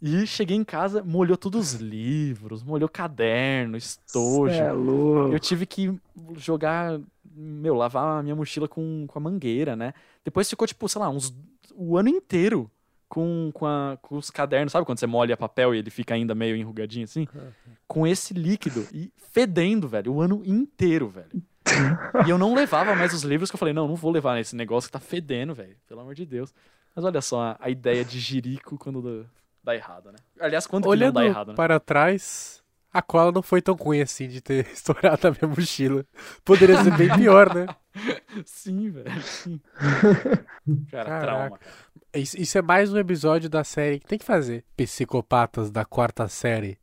E 0.00 0.24
cheguei 0.24 0.56
em 0.56 0.62
casa, 0.62 1.02
molhou 1.02 1.36
todos 1.36 1.74
os 1.74 1.80
livros, 1.80 2.62
molhou 2.62 2.88
caderno, 2.88 3.76
estojo. 3.76 4.54
É 4.54 4.70
louco. 4.70 5.32
Eu 5.34 5.40
tive 5.40 5.66
que 5.66 5.92
jogar, 6.36 7.00
meu, 7.34 7.74
lavar 7.74 8.20
a 8.20 8.22
minha 8.22 8.36
mochila 8.36 8.68
com, 8.68 9.04
com 9.08 9.18
a 9.18 9.22
mangueira, 9.22 9.74
né? 9.74 9.92
Depois 10.24 10.48
ficou, 10.48 10.68
tipo, 10.68 10.88
sei 10.88 11.00
lá, 11.00 11.08
uns, 11.10 11.34
o 11.74 11.96
ano 11.98 12.08
inteiro 12.08 12.70
com, 13.08 13.50
com, 13.54 13.66
a- 13.66 13.96
com 14.02 14.16
os 14.16 14.30
cadernos, 14.30 14.72
sabe 14.72 14.84
quando 14.86 14.98
você 14.98 15.06
molha 15.06 15.36
papel 15.36 15.74
e 15.74 15.78
ele 15.78 15.90
fica 15.90 16.14
ainda 16.14 16.34
meio 16.34 16.56
enrugadinho 16.56 17.04
assim? 17.04 17.26
Com 17.86 18.06
esse 18.06 18.34
líquido 18.34 18.86
e 18.92 19.12
fedendo, 19.16 19.86
velho, 19.86 20.12
o 20.12 20.20
ano 20.20 20.42
inteiro, 20.44 21.08
velho. 21.08 21.30
E 22.26 22.30
eu 22.30 22.38
não 22.38 22.54
levava 22.54 22.94
mais 22.94 23.12
os 23.12 23.22
livros 23.22 23.50
que 23.50 23.54
eu 23.56 23.58
falei, 23.58 23.72
não, 23.74 23.86
não 23.88 23.96
vou 23.96 24.10
levar 24.10 24.38
esse 24.40 24.54
negócio 24.56 24.88
que 24.88 24.92
tá 24.92 25.00
fedendo, 25.00 25.54
velho, 25.54 25.76
pelo 25.86 26.00
amor 26.00 26.14
de 26.14 26.24
Deus. 26.26 26.52
Mas 26.94 27.04
olha 27.04 27.20
só 27.20 27.40
a, 27.42 27.56
a 27.60 27.70
ideia 27.70 28.04
de 28.04 28.18
jirico 28.20 28.78
quando 28.78 29.02
dá, 29.02 29.28
dá 29.64 29.74
errado, 29.74 30.10
né? 30.12 30.18
Aliás, 30.40 30.66
quando 30.66 30.84
que 30.84 30.86
não 30.88 30.92
Olhando 30.92 31.14
dá 31.14 31.24
errado, 31.24 31.48
né? 31.48 31.54
para 31.54 31.78
trás, 31.80 32.62
a 32.94 33.02
cola 33.02 33.32
não 33.32 33.42
foi 33.42 33.60
tão 33.60 33.74
ruim 33.74 34.00
assim 34.00 34.28
de 34.28 34.40
ter 34.40 34.66
estourado 34.72 35.26
a 35.28 35.30
minha 35.32 35.48
mochila. 35.54 36.04
Poderia 36.44 36.82
ser 36.82 36.96
bem 36.96 37.12
pior, 37.14 37.54
né? 37.54 37.66
Sim, 38.46 38.90
velho. 38.90 39.22
Sim. 39.22 39.60
Cara, 40.90 41.04
Caraca. 41.04 41.20
trauma. 41.20 41.60
Isso, 42.14 42.40
isso 42.40 42.56
é 42.58 42.62
mais 42.62 42.92
um 42.92 42.98
episódio 42.98 43.50
da 43.50 43.64
série 43.64 43.98
que 43.98 44.06
tem 44.06 44.18
que 44.18 44.24
fazer. 44.24 44.64
Psicopatas 44.76 45.70
da 45.70 45.84
quarta 45.84 46.28
série. 46.28 46.78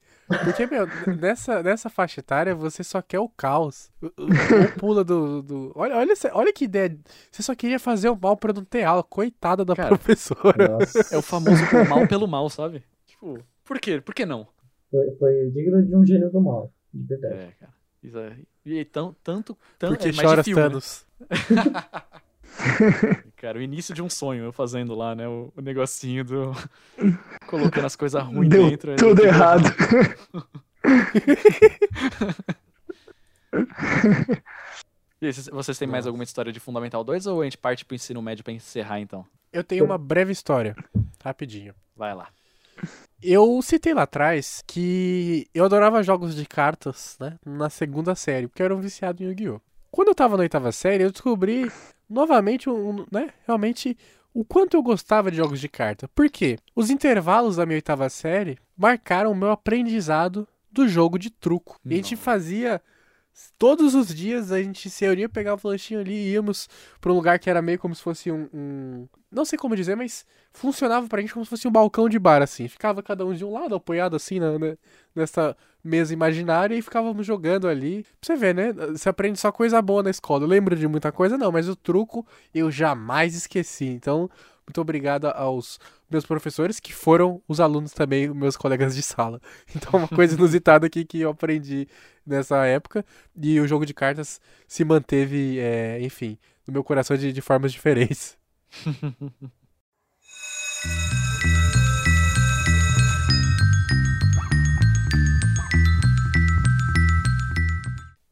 Porque, 0.45 0.65
meu, 0.65 0.87
nessa, 1.19 1.61
nessa 1.61 1.89
faixa 1.89 2.21
etária 2.21 2.55
você 2.55 2.83
só 2.85 3.01
quer 3.01 3.19
o 3.19 3.27
caos. 3.27 3.89
O- 4.01 4.05
Ou 4.05 4.71
pula 4.77 5.03
do. 5.03 5.41
do... 5.41 5.71
Olha, 5.75 5.97
olha, 5.97 6.13
olha 6.33 6.53
que 6.53 6.63
ideia. 6.65 6.97
Você 7.29 7.43
só 7.43 7.53
queria 7.53 7.79
fazer 7.79 8.09
o 8.09 8.17
mal 8.21 8.37
pra 8.37 8.53
não 8.53 8.63
ter 8.63 8.83
aula. 8.83 9.03
Coitada 9.03 9.65
da 9.65 9.75
Cara, 9.75 9.89
professora. 9.89 10.69
Nossa, 10.69 11.13
É 11.13 11.17
o 11.17 11.21
famoso 11.21 11.61
mal 11.89 12.07
pelo 12.07 12.27
mal, 12.27 12.49
sabe? 12.49 12.81
Tipo, 13.05 13.39
por 13.65 13.77
quê? 13.79 13.99
Por 13.99 14.13
que 14.15 14.25
não? 14.25 14.47
Foi, 14.91 15.11
foi 15.17 15.49
digno 15.51 15.81
de 15.83 15.95
um 15.95 16.05
gênio 16.05 16.29
do 16.29 16.39
mal, 16.41 16.71
de 16.93 17.03
verdade. 17.07 17.33
É, 17.35 17.51
cara. 17.59 17.73
Isso 18.03 18.17
é... 18.19 18.35
E 18.65 18.85
tão, 18.85 19.15
tanto, 19.23 19.57
tanto 19.79 19.93
Porque 19.95 20.09
é 20.09 20.11
mais 20.11 20.27
chora 20.29 20.43
de 20.43 20.53
filme, 20.53 20.61
né? 20.61 20.69
Thanos. 20.69 21.05
Cara, 23.37 23.57
o 23.57 23.61
início 23.61 23.95
de 23.95 24.01
um 24.03 24.09
sonho, 24.09 24.43
eu 24.43 24.51
fazendo 24.51 24.93
lá, 24.93 25.15
né? 25.15 25.27
O, 25.27 25.51
o 25.55 25.61
negocinho 25.61 26.23
do. 26.23 26.51
colocando 27.47 27.85
as 27.85 27.95
coisas 27.95 28.21
ruins 28.21 28.49
Deu 28.49 28.69
dentro. 28.69 28.91
aí 28.91 28.97
tudo 28.97 29.23
errado. 29.23 29.63
E 35.21 35.27
aí, 35.27 35.33
vocês- 35.33 35.47
vocês 35.49 35.77
têm 35.77 35.87
mais 35.87 36.07
alguma 36.07 36.23
história 36.23 36.51
de 36.51 36.59
Fundamental 36.59 37.03
2 37.03 37.27
ou 37.27 37.41
a 37.41 37.43
gente 37.43 37.57
parte 37.57 37.85
pro 37.85 37.95
ensino 37.95 38.21
médio 38.21 38.43
pra 38.43 38.53
encerrar 38.53 38.99
então? 38.99 39.25
Eu 39.53 39.63
tenho 39.63 39.85
uma 39.85 39.97
breve 39.97 40.31
história. 40.31 40.75
Rapidinho. 41.23 41.75
Vai 41.95 42.15
lá. 42.15 42.29
Eu 43.23 43.61
citei 43.61 43.93
lá 43.93 44.03
atrás 44.03 44.63
que 44.65 45.47
eu 45.53 45.63
adorava 45.63 46.01
jogos 46.01 46.35
de 46.35 46.45
cartas, 46.45 47.17
né? 47.19 47.37
Na 47.45 47.69
segunda 47.69 48.15
série, 48.15 48.47
porque 48.47 48.61
eu 48.61 48.65
era 48.65 48.75
um 48.75 48.81
viciado 48.81 49.23
em 49.23 49.27
Yu-Gi-Oh! 49.27 49.61
Quando 49.91 50.07
eu 50.07 50.15
tava 50.15 50.37
na 50.37 50.43
oitava 50.43 50.71
série, 50.71 51.03
eu 51.03 51.11
descobri 51.11 51.71
novamente, 52.09 52.69
um, 52.69 53.05
né? 53.11 53.29
Realmente, 53.45 53.97
o 54.33 54.43
quanto 54.43 54.75
eu 54.75 54.81
gostava 54.81 55.29
de 55.29 55.37
jogos 55.37 55.59
de 55.59 55.69
carta. 55.69 56.07
Por 56.07 56.29
quê? 56.29 56.57
Os 56.75 56.89
intervalos 56.89 57.57
da 57.57 57.65
minha 57.65 57.77
oitava 57.77 58.09
série 58.09 58.57
marcaram 58.75 59.31
o 59.31 59.35
meu 59.35 59.51
aprendizado 59.51 60.47
do 60.71 60.87
jogo 60.87 61.19
de 61.19 61.29
truco. 61.29 61.77
A 61.85 61.93
gente 61.93 62.15
fazia. 62.15 62.81
Todos 63.57 63.95
os 63.95 64.13
dias 64.13 64.51
a 64.51 64.61
gente 64.61 64.89
se 64.89 65.05
reunia, 65.05 65.29
pegava 65.29 65.61
o 65.63 65.69
lanchinho 65.69 65.99
ali 65.99 66.13
e 66.13 66.31
íamos 66.33 66.67
pra 66.99 67.11
um 67.11 67.15
lugar 67.15 67.39
que 67.39 67.49
era 67.49 67.61
meio 67.61 67.79
como 67.79 67.95
se 67.95 68.01
fosse 68.01 68.31
um- 68.31 68.49
um 68.53 69.07
não 69.31 69.45
sei 69.45 69.57
como 69.57 69.75
dizer, 69.75 69.95
mas 69.95 70.25
funcionava 70.51 71.07
pra 71.07 71.21
gente 71.21 71.33
como 71.33 71.45
se 71.45 71.49
fosse 71.49 71.65
um 71.67 71.71
balcão 71.71 72.09
de 72.09 72.19
bar, 72.19 72.41
assim. 72.41 72.67
Ficava 72.67 73.01
cada 73.01 73.25
um 73.25 73.33
de 73.33 73.45
um 73.45 73.53
lado, 73.53 73.73
apoiado 73.75 74.15
assim 74.15 74.39
na, 74.39 74.59
na- 74.59 74.75
nessa 75.15 75.55
mesa 75.83 76.13
imaginária 76.13 76.75
e 76.75 76.81
ficávamos 76.81 77.25
jogando 77.25 77.67
ali. 77.67 78.03
Pra 78.19 78.27
você 78.27 78.35
ver, 78.35 78.53
né? 78.53 78.73
Você 78.73 79.07
aprende 79.07 79.39
só 79.39 79.51
coisa 79.51 79.81
boa 79.81 80.03
na 80.03 80.09
escola. 80.09 80.43
Eu 80.43 80.47
lembro 80.49 80.75
de 80.75 80.87
muita 80.87 81.11
coisa, 81.11 81.37
não, 81.37 81.51
mas 81.51 81.69
o 81.69 81.75
truco 81.75 82.25
eu 82.53 82.69
jamais 82.69 83.33
esqueci. 83.35 83.85
Então, 83.85 84.29
muito 84.67 84.81
obrigado 84.81 85.25
aos 85.27 85.79
meus 86.11 86.25
professores, 86.25 86.79
que 86.79 86.93
foram 86.93 87.41
os 87.47 87.59
alunos 87.59 87.93
também, 87.93 88.27
meus 88.29 88.57
colegas 88.57 88.95
de 88.95 89.01
sala. 89.01 89.41
Então, 89.75 89.99
uma 89.99 90.07
coisa 90.07 90.35
inusitada 90.35 90.85
aqui 90.85 91.05
que 91.05 91.21
eu 91.21 91.29
aprendi 91.29 91.87
nessa 92.25 92.65
época. 92.65 93.05
E 93.35 93.59
o 93.59 93.67
jogo 93.67 93.85
de 93.85 93.93
cartas 93.93 94.39
se 94.67 94.83
manteve, 94.83 95.59
é, 95.59 96.01
enfim, 96.01 96.37
no 96.67 96.73
meu 96.73 96.83
coração 96.83 97.17
de, 97.17 97.31
de 97.31 97.41
formas 97.41 97.71
diferentes. 97.71 98.37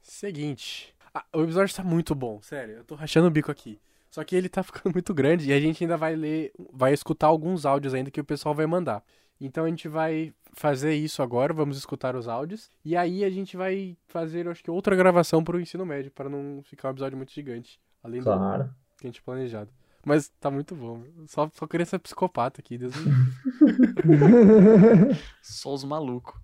Seguinte. 0.03 0.93
Ah, 1.13 1.25
o 1.33 1.43
episódio 1.43 1.73
tá 1.73 1.83
muito 1.83 2.13
bom, 2.13 2.41
sério. 2.41 2.75
Eu 2.75 2.83
tô 2.83 2.93
rachando 2.93 3.27
o 3.27 3.31
bico 3.31 3.49
aqui. 3.49 3.79
Só 4.19 4.23
que 4.25 4.35
ele 4.35 4.49
tá 4.49 4.61
ficando 4.61 4.93
muito 4.93 5.13
grande 5.13 5.49
e 5.49 5.53
a 5.53 5.59
gente 5.61 5.81
ainda 5.81 5.95
vai 5.95 6.13
ler, 6.13 6.51
vai 6.73 6.93
escutar 6.93 7.27
alguns 7.27 7.65
áudios 7.65 7.93
ainda 7.93 8.11
que 8.11 8.19
o 8.19 8.25
pessoal 8.25 8.53
vai 8.53 8.65
mandar. 8.65 9.01
Então 9.39 9.63
a 9.63 9.69
gente 9.69 9.87
vai 9.87 10.33
fazer 10.51 10.93
isso 10.93 11.23
agora, 11.23 11.53
vamos 11.53 11.77
escutar 11.77 12.17
os 12.17 12.27
áudios. 12.27 12.69
E 12.83 12.97
aí 12.97 13.23
a 13.23 13.29
gente 13.29 13.55
vai 13.55 13.95
fazer, 14.07 14.45
acho 14.49 14.61
que, 14.61 14.69
outra 14.69 14.93
gravação 14.93 15.41
pro 15.41 15.59
ensino 15.59 15.85
médio, 15.85 16.11
para 16.11 16.29
não 16.29 16.61
ficar 16.63 16.89
um 16.89 16.91
episódio 16.91 17.15
muito 17.15 17.31
gigante. 17.31 17.79
Além 18.03 18.19
do 18.19 18.25
Claro. 18.25 18.69
que 18.97 19.07
a 19.07 19.09
gente 19.09 19.21
planejado. 19.21 19.71
Mas 20.05 20.29
tá 20.39 20.51
muito 20.51 20.75
bom. 20.75 21.03
Só, 21.27 21.49
só 21.53 21.65
queria 21.65 21.85
ser 21.85 21.99
psicopata 21.99 22.59
aqui, 22.59 22.77
Deus 22.77 22.93
me. 22.97 23.11
Só 25.41 25.73
os 25.73 25.85
malucos. 25.85 26.35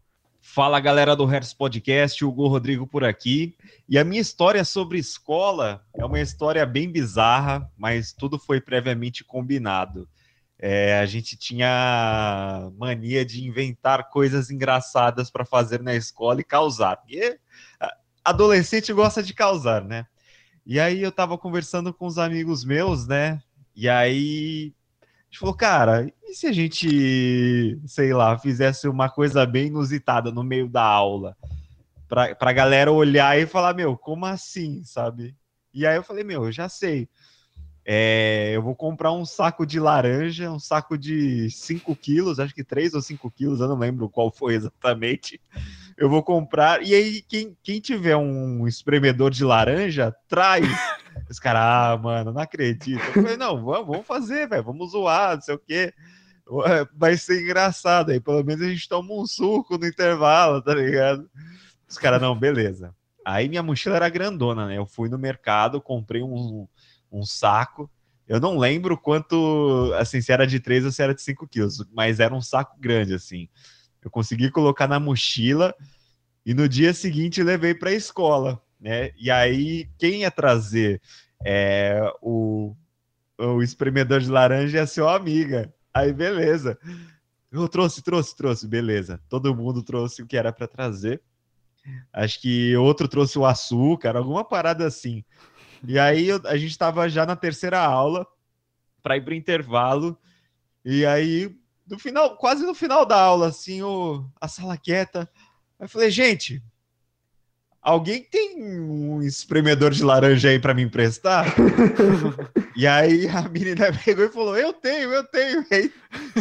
Fala 0.48 0.80
galera 0.80 1.16
do 1.16 1.26
Hertz 1.26 1.54
Podcast, 1.54 2.24
Hugo 2.24 2.48
Rodrigo 2.48 2.86
por 2.86 3.04
aqui. 3.04 3.58
E 3.90 3.98
a 3.98 4.04
minha 4.04 4.22
história 4.22 4.64
sobre 4.64 5.00
escola 5.00 5.84
é 5.94 6.06
uma 6.06 6.20
história 6.20 6.64
bem 6.68 6.90
bizarra, 6.90 7.70
mas 7.76 8.14
tudo 8.14 8.38
foi 8.38 8.62
previamente 8.62 9.24
combinado. 9.24 10.08
É, 10.58 11.00
a 11.00 11.06
gente 11.08 11.36
tinha 11.36 12.72
mania 12.78 13.26
de 13.26 13.46
inventar 13.46 14.10
coisas 14.10 14.52
engraçadas 14.52 15.32
para 15.32 15.44
fazer 15.44 15.82
na 15.82 15.96
escola 15.96 16.40
e 16.40 16.44
causar. 16.44 17.02
Adolescente 18.24 18.94
gosta 18.94 19.24
de 19.24 19.34
causar, 19.34 19.84
né? 19.84 20.06
E 20.64 20.80
aí 20.80 21.02
eu 21.02 21.12
tava 21.12 21.38
conversando 21.40 21.92
com 21.92 22.06
os 22.06 22.20
amigos 22.20 22.64
meus, 22.64 23.08
né? 23.08 23.42
E 23.76 23.90
aí 23.90 24.74
gente 25.36 25.40
falou, 25.40 25.54
cara, 25.54 26.10
e 26.24 26.34
se 26.34 26.48
a 26.48 26.52
gente, 26.54 27.78
sei 27.86 28.14
lá, 28.14 28.38
fizesse 28.38 28.88
uma 28.88 29.10
coisa 29.10 29.46
bem 29.46 29.68
inusitada 29.68 30.32
no 30.32 30.44
meio 30.44 30.70
da 30.70 30.82
aula? 30.82 31.36
Pra, 32.08 32.34
pra 32.34 32.54
galera 32.54 32.92
olhar 32.92 33.38
e 33.38 33.46
falar, 33.46 33.74
meu, 33.74 33.98
como 33.98 34.26
assim, 34.26 34.84
sabe? 34.86 35.36
E 35.74 35.86
aí 35.86 35.98
eu 35.98 36.04
falei, 36.04 36.24
meu, 36.24 36.46
eu 36.46 36.52
já 36.52 36.70
sei. 36.70 37.10
É, 37.84 38.54
eu 38.56 38.62
vou 38.62 38.76
comprar 38.76 39.12
um 39.12 39.26
saco 39.26 39.66
de 39.66 39.80
laranja, 39.80 40.50
um 40.50 40.60
saco 40.60 40.98
de 40.98 41.50
5 41.52 41.96
quilos, 41.96 42.40
acho 42.40 42.56
que 42.56 42.64
3 42.64 42.94
ou 42.94 43.02
5 43.02 43.30
quilos, 43.30 43.60
eu 43.60 43.68
não 43.68 43.78
lembro 43.78 44.10
qual 44.10 44.32
foi 44.32 44.56
exatamente. 44.56 45.42
Eu 45.98 46.10
vou 46.10 46.24
comprar, 46.24 46.82
e 46.82 46.94
aí 46.96 47.22
quem, 47.22 47.58
quem 47.62 47.82
tiver 47.82 48.16
um 48.16 48.66
espremedor 48.68 49.32
de 49.32 49.44
laranja, 49.44 50.16
traz. 50.30 50.66
Os 51.36 51.40
caras, 51.40 51.62
ah, 51.62 51.98
mano, 52.02 52.32
não 52.32 52.42
acredito. 52.42 53.04
Eu 53.08 53.12
falei, 53.12 53.36
não, 53.36 53.62
vamos, 53.62 53.88
vamos 53.88 54.08
fazer, 54.08 54.48
velho, 54.48 54.64
vamos 54.64 54.92
zoar, 54.92 55.36
não 55.36 55.42
sei 55.42 55.56
o 55.56 55.60
quê. 55.60 55.94
Vai 56.96 57.18
ser 57.18 57.42
engraçado 57.44 58.12
aí, 58.12 58.22
pelo 58.22 58.42
menos 58.42 58.62
a 58.66 58.70
gente 58.70 58.88
toma 58.88 59.14
um 59.14 59.28
suco 59.28 59.78
no 59.78 59.86
intervalo, 59.86 60.62
tá 60.62 60.74
ligado? 60.74 61.30
Os 61.90 61.98
caras, 61.98 62.22
não, 62.22 62.40
beleza. 62.40 62.96
Aí 63.26 63.50
minha 63.50 63.62
mochila 63.62 63.98
era 63.98 64.08
grandona, 64.08 64.66
né? 64.66 64.78
Eu 64.78 64.86
fui 64.86 65.10
no 65.10 65.18
mercado, 65.18 65.82
comprei 65.82 66.24
um, 66.24 66.66
um 67.12 67.26
saco. 67.26 67.92
Eu 68.26 68.40
não 68.40 68.58
lembro 68.58 68.98
quanto, 68.98 69.92
assim, 69.98 70.22
se 70.22 70.32
era 70.32 70.48
de 70.48 70.62
3 70.62 70.86
ou 70.86 70.92
se 70.92 71.04
era 71.04 71.14
de 71.14 71.22
5 71.22 71.46
quilos, 71.50 71.84
mas 71.92 72.22
era 72.22 72.34
um 72.34 72.42
saco 72.42 72.78
grande, 72.80 73.14
assim. 73.14 73.50
Eu 74.02 74.10
consegui 74.10 74.50
colocar 74.50 74.88
na 74.88 75.02
mochila 75.02 75.76
e 76.46 76.54
no 76.54 76.70
dia 76.70 76.94
seguinte 76.94 77.44
levei 77.44 77.76
para 77.76 77.90
a 77.90 77.94
escola, 77.94 78.62
né? 78.80 79.12
E 79.18 79.30
aí, 79.30 79.90
quem 79.98 80.22
ia 80.22 80.32
trazer 80.32 81.02
é, 81.44 82.02
o, 82.22 82.76
o 83.38 83.62
espremedor 83.62 84.20
de 84.22 84.30
laranja 84.30 84.80
é 84.80 84.86
sua 84.86 85.16
amiga. 85.16 85.74
Aí, 85.94 86.14
beleza. 86.14 86.78
Eu 87.52 87.68
trouxe, 87.70 88.02
trouxe, 88.02 88.36
trouxe, 88.36 88.68
beleza. 88.68 89.22
Todo 89.30 89.56
mundo 89.56 89.82
trouxe 89.82 90.22
o 90.22 90.28
que 90.28 90.38
era 90.38 90.52
para 90.52 90.68
trazer. 90.68 91.22
Acho 92.12 92.42
que 92.42 92.76
outro 92.76 93.08
trouxe 93.08 93.38
o 93.38 93.46
açúcar, 93.46 94.16
alguma 94.18 94.44
parada 94.44 94.86
assim. 94.86 95.24
E 95.88 96.00
aí 96.00 96.28
eu- 96.28 96.42
a 96.46 96.58
gente 96.58 96.72
estava 96.72 97.08
já 97.10 97.26
na 97.26 97.36
terceira 97.36 97.80
aula 97.80 98.26
para 99.04 99.18
ir 99.18 99.22
para 99.24 99.36
intervalo. 99.36 100.18
E 100.84 101.06
aí, 101.06 101.56
no 101.88 102.00
final, 102.00 102.38
quase 102.38 102.66
no 102.66 102.74
final 102.76 103.06
da 103.06 103.20
aula, 103.22 103.48
assim, 103.48 103.82
o, 103.82 104.30
a 104.40 104.48
sala 104.48 104.78
quieta. 104.78 105.30
Aí 105.80 105.86
eu 105.86 105.90
falei, 105.90 106.10
gente, 106.12 106.64
alguém 107.86 108.24
tem 108.24 108.60
um 108.82 109.22
espremedor 109.22 109.92
de 109.92 110.04
laranja 110.04 110.50
aí 110.50 110.60
para 110.60 110.74
me 110.74 110.82
emprestar? 110.82 111.46
e 112.76 112.88
aí 112.88 113.28
a 113.28 113.48
menina 113.48 113.94
pegou 114.04 114.26
e 114.26 114.30
falou, 114.30 114.58
eu 114.58 114.74
tenho, 114.74 115.14
eu 115.14 115.24
tenho. 115.24 115.64
Aí, 115.72 115.92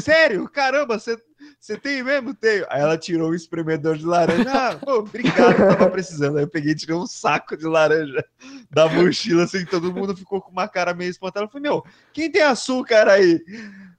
Sério? 0.01 0.49
Caramba, 0.49 0.99
você 0.99 1.19
você 1.61 1.79
tem 1.79 2.03
mesmo? 2.03 2.35
Tenho. 2.35 2.67
Aí 2.69 2.81
ela 2.81 2.97
tirou 2.99 3.31
o 3.31 3.35
espremedor 3.35 3.97
de 3.97 4.05
laranja. 4.05 4.51
Ah, 4.51 4.75
pô, 4.77 4.99
obrigado, 4.99 5.57
tava 5.57 5.91
precisando. 5.91 6.37
Aí 6.37 6.45
eu 6.45 6.49
peguei 6.49 6.73
e 6.73 6.75
tirei 6.75 6.95
um 6.95 7.07
saco 7.07 7.57
de 7.57 7.67
laranja 7.67 8.25
da 8.71 8.89
mochila, 8.89 9.45
assim, 9.45 9.65
todo 9.65 9.93
mundo 9.93 10.17
ficou 10.17 10.41
com 10.41 10.51
uma 10.51 10.69
cara 10.69 10.95
meio 10.95 11.11
espantada. 11.11 11.47
Eu 11.47 11.51
falei, 11.51 11.71
meu, 11.71 11.85
quem 12.13 12.31
tem 12.31 12.43
açúcar 12.43 13.09
aí? 13.09 13.43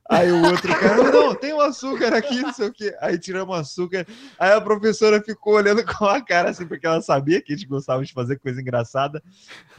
Aí 0.07 0.31
o 0.31 0.45
outro 0.45 0.71
cara, 0.79 1.11
não, 1.11 1.33
tem 1.33 1.51
um 1.51 1.59
açúcar 1.59 2.13
aqui, 2.13 2.39
não 2.39 2.53
sei 2.53 2.67
o 2.67 2.71
quê. 2.71 2.95
Aí 3.01 3.17
tiramos 3.17 3.57
açúcar. 3.57 4.05
Aí 4.37 4.51
a 4.51 4.61
professora 4.61 5.19
ficou 5.21 5.55
olhando 5.55 5.83
com 5.97 6.05
a 6.05 6.21
cara, 6.21 6.51
assim, 6.51 6.67
porque 6.67 6.85
ela 6.85 7.01
sabia 7.01 7.41
que 7.41 7.51
a 7.51 7.55
gente 7.55 7.67
gostava 7.67 8.05
de 8.05 8.13
fazer 8.13 8.37
coisa 8.37 8.61
engraçada. 8.61 9.21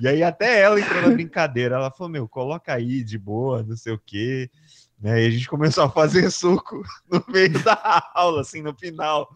E 0.00 0.08
aí 0.08 0.24
até 0.24 0.60
ela 0.62 0.80
entrou 0.80 1.00
na 1.00 1.10
brincadeira. 1.10 1.76
Ela 1.76 1.92
falou, 1.92 2.12
meu, 2.12 2.28
coloca 2.28 2.72
aí 2.72 3.04
de 3.04 3.16
boa, 3.16 3.62
não 3.62 3.76
sei 3.76 3.92
o 3.92 4.02
quê. 4.04 4.50
Né? 5.00 5.22
E 5.22 5.26
a 5.28 5.30
gente 5.30 5.48
começou 5.48 5.84
a 5.84 5.90
fazer 5.90 6.28
suco 6.30 6.82
no 7.08 7.24
meio 7.28 7.62
da 7.62 8.10
aula, 8.12 8.40
assim, 8.40 8.62
no 8.62 8.74
final. 8.74 9.32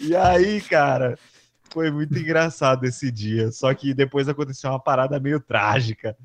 E 0.00 0.16
aí, 0.16 0.60
cara, 0.62 1.16
foi 1.70 1.92
muito 1.92 2.18
engraçado 2.18 2.84
esse 2.84 3.12
dia. 3.12 3.52
Só 3.52 3.72
que 3.72 3.94
depois 3.94 4.28
aconteceu 4.28 4.70
uma 4.70 4.80
parada 4.80 5.20
meio 5.20 5.38
trágica. 5.38 6.16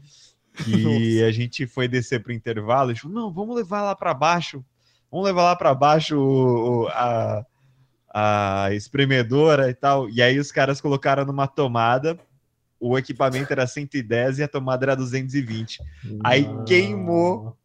Que 0.63 1.23
a 1.23 1.31
gente 1.31 1.65
foi 1.65 1.87
descer 1.87 2.21
pro 2.21 2.31
intervalo 2.31 2.91
e 2.91 2.95
falou: 2.95 3.15
não, 3.15 3.33
vamos 3.33 3.55
levar 3.55 3.81
lá 3.81 3.95
para 3.95 4.13
baixo. 4.13 4.63
Vamos 5.11 5.25
levar 5.25 5.43
lá 5.43 5.55
para 5.55 5.73
baixo 5.73 6.87
a, 6.91 7.45
a 8.13 8.73
espremedora 8.73 9.69
e 9.69 9.73
tal. 9.73 10.09
E 10.09 10.21
aí 10.21 10.37
os 10.39 10.51
caras 10.51 10.79
colocaram 10.79 11.25
numa 11.25 11.47
tomada. 11.47 12.19
O 12.79 12.97
equipamento 12.97 13.51
era 13.51 13.65
110 13.65 14.39
e 14.39 14.43
a 14.43 14.47
tomada 14.47 14.85
era 14.85 14.95
220. 14.95 15.79
Aí 16.23 16.47
queimou 16.67 17.57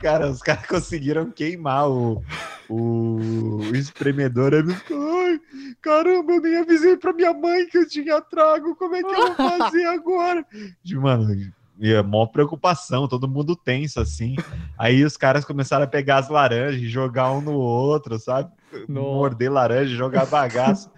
Cara, 0.00 0.30
os 0.30 0.40
caras 0.40 0.66
conseguiram 0.66 1.30
queimar 1.30 1.88
o, 1.90 2.22
o, 2.68 3.56
o 3.56 3.76
espremedor. 3.76 4.52
Ele 4.52 4.72
Ai, 4.72 5.40
caramba, 5.80 6.32
eu 6.32 6.40
nem 6.40 6.56
avisei 6.58 6.96
pra 6.96 7.12
minha 7.12 7.32
mãe 7.34 7.66
que 7.66 7.78
eu 7.78 7.88
tinha 7.88 8.20
trago. 8.20 8.76
Como 8.76 8.94
é 8.94 9.02
que 9.02 9.06
eu 9.08 9.26
vou 9.26 9.34
fazer 9.58 9.84
agora? 9.86 10.46
Mano, 10.92 11.52
é 11.80 12.02
maior 12.02 12.26
preocupação, 12.26 13.08
todo 13.08 13.28
mundo 13.28 13.56
tenso 13.56 14.00
assim. 14.00 14.36
Aí 14.78 15.04
os 15.04 15.16
caras 15.16 15.44
começaram 15.44 15.84
a 15.84 15.88
pegar 15.88 16.18
as 16.18 16.28
laranjas 16.28 16.80
e 16.80 16.88
jogar 16.88 17.32
um 17.32 17.40
no 17.40 17.54
outro, 17.54 18.18
sabe? 18.18 18.50
Morder 18.88 19.52
laranja, 19.52 19.94
jogar 19.94 20.26
bagaço. 20.26 20.90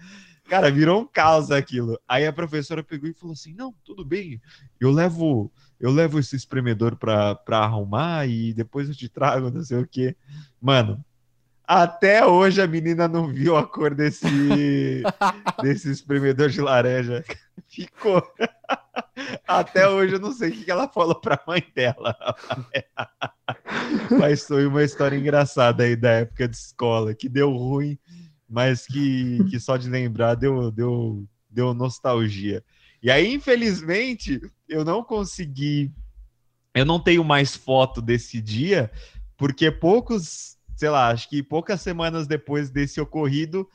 Cara, 0.49 0.71
virou 0.71 1.01
um 1.01 1.05
caos 1.05 1.51
aquilo. 1.51 1.99
Aí 2.07 2.25
a 2.25 2.33
professora 2.33 2.83
pegou 2.83 3.09
e 3.09 3.13
falou 3.13 3.33
assim: 3.33 3.53
Não, 3.53 3.73
tudo 3.83 4.05
bem, 4.05 4.41
eu 4.79 4.91
levo 4.91 5.51
eu 5.79 5.91
levo 5.91 6.19
esse 6.19 6.35
espremedor 6.35 6.95
pra, 6.95 7.35
pra 7.35 7.59
arrumar 7.59 8.27
e 8.27 8.53
depois 8.53 8.89
eu 8.89 8.95
te 8.95 9.07
trago, 9.07 9.51
não 9.51 9.63
sei 9.63 9.77
o 9.77 9.87
que. 9.87 10.15
Mano, 10.59 11.03
até 11.67 12.25
hoje 12.25 12.61
a 12.61 12.67
menina 12.67 13.07
não 13.07 13.27
viu 13.27 13.57
a 13.57 13.67
cor 13.67 13.93
desse, 13.93 14.23
desse 15.61 15.91
espremedor 15.91 16.49
de 16.49 16.61
laranja. 16.61 17.25
Ficou. 17.67 18.23
Até 19.45 19.87
hoje 19.89 20.13
eu 20.13 20.19
não 20.19 20.31
sei 20.31 20.49
o 20.49 20.51
que 20.53 20.71
ela 20.71 20.87
falou 20.87 21.19
pra 21.19 21.43
mãe 21.45 21.61
dela. 21.75 22.15
Mas 24.17 24.45
foi 24.45 24.65
uma 24.65 24.83
história 24.83 25.17
engraçada 25.17 25.83
aí 25.83 25.95
da 25.95 26.11
época 26.11 26.47
de 26.47 26.55
escola, 26.55 27.13
que 27.13 27.27
deu 27.27 27.51
ruim, 27.51 27.97
mas 28.49 28.85
que, 28.85 29.43
que 29.49 29.59
só 29.59 29.75
de 29.75 29.89
lembrar 29.89 30.35
deu, 30.35 30.71
deu, 30.71 31.27
deu 31.49 31.73
nostalgia. 31.73 32.63
E 33.01 33.11
aí, 33.11 33.33
infelizmente, 33.33 34.41
eu 34.67 34.83
não 34.85 35.03
consegui. 35.03 35.91
Eu 36.73 36.85
não 36.85 36.99
tenho 36.99 37.23
mais 37.23 37.55
foto 37.55 38.01
desse 38.01 38.41
dia, 38.41 38.91
porque 39.35 39.71
poucos, 39.71 40.56
sei 40.77 40.89
lá, 40.89 41.09
acho 41.09 41.27
que 41.29 41.43
poucas 41.43 41.81
semanas 41.81 42.27
depois 42.27 42.69
desse 42.69 43.01
ocorrido, 43.01 43.67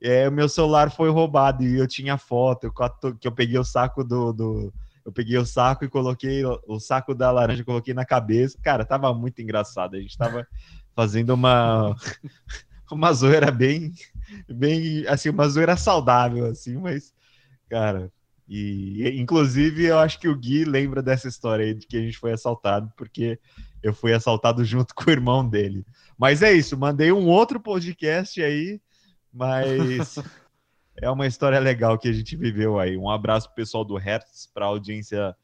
é, 0.00 0.28
o 0.28 0.32
meu 0.32 0.48
celular 0.48 0.90
foi 0.90 1.10
roubado 1.10 1.62
e 1.62 1.76
eu 1.76 1.86
tinha 1.86 2.16
foto, 2.16 2.64
eu, 2.64 3.14
que 3.14 3.28
eu 3.28 3.32
peguei 3.32 3.58
o 3.58 3.64
saco 3.64 4.02
do, 4.02 4.32
do, 4.32 4.72
eu 5.04 5.12
peguei 5.12 5.36
o 5.36 5.44
saco 5.44 5.84
e 5.84 5.88
coloquei 5.88 6.42
o 6.44 6.80
saco 6.80 7.14
da 7.14 7.30
laranja, 7.30 7.64
coloquei 7.64 7.92
na 7.92 8.06
cabeça. 8.06 8.58
Cara, 8.62 8.86
tava 8.86 9.12
muito 9.12 9.42
engraçado. 9.42 9.96
A 9.96 10.00
gente 10.00 10.16
tava 10.16 10.46
fazendo 10.94 11.30
uma 11.30 11.94
uma 12.90 13.12
zoeira 13.12 13.50
bem 13.50 13.92
bem 14.48 15.06
assim, 15.08 15.28
uma 15.28 15.48
zoeira 15.48 15.76
saudável 15.76 16.46
assim, 16.46 16.76
mas 16.76 17.12
cara, 17.68 18.10
e, 18.48 19.18
inclusive, 19.18 19.84
eu 19.84 19.98
acho 19.98 20.18
que 20.20 20.28
o 20.28 20.36
Gui 20.36 20.64
lembra 20.64 21.02
dessa 21.02 21.28
história 21.28 21.64
aí 21.64 21.74
de 21.74 21.86
que 21.86 21.96
a 21.96 22.00
gente 22.00 22.18
foi 22.18 22.32
assaltado, 22.32 22.92
porque 22.96 23.38
eu 23.84 23.92
fui 23.92 24.14
assaltado 24.14 24.64
junto 24.64 24.94
com 24.94 25.10
o 25.10 25.12
irmão 25.12 25.46
dele. 25.46 25.84
Mas 26.18 26.42
é 26.42 26.50
isso, 26.50 26.76
mandei 26.76 27.12
um 27.12 27.28
outro 27.28 27.60
podcast 27.60 28.42
aí, 28.42 28.80
mas 29.30 30.16
é 30.96 31.10
uma 31.10 31.26
história 31.26 31.58
legal 31.58 31.98
que 31.98 32.08
a 32.08 32.12
gente 32.12 32.34
viveu 32.34 32.78
aí. 32.78 32.96
Um 32.96 33.10
abraço 33.10 33.48
pro 33.48 33.56
pessoal 33.56 33.84
do 33.84 33.96
Hertz, 33.96 34.50
para 34.52 34.64
a 34.64 34.68
audiência 34.68 35.36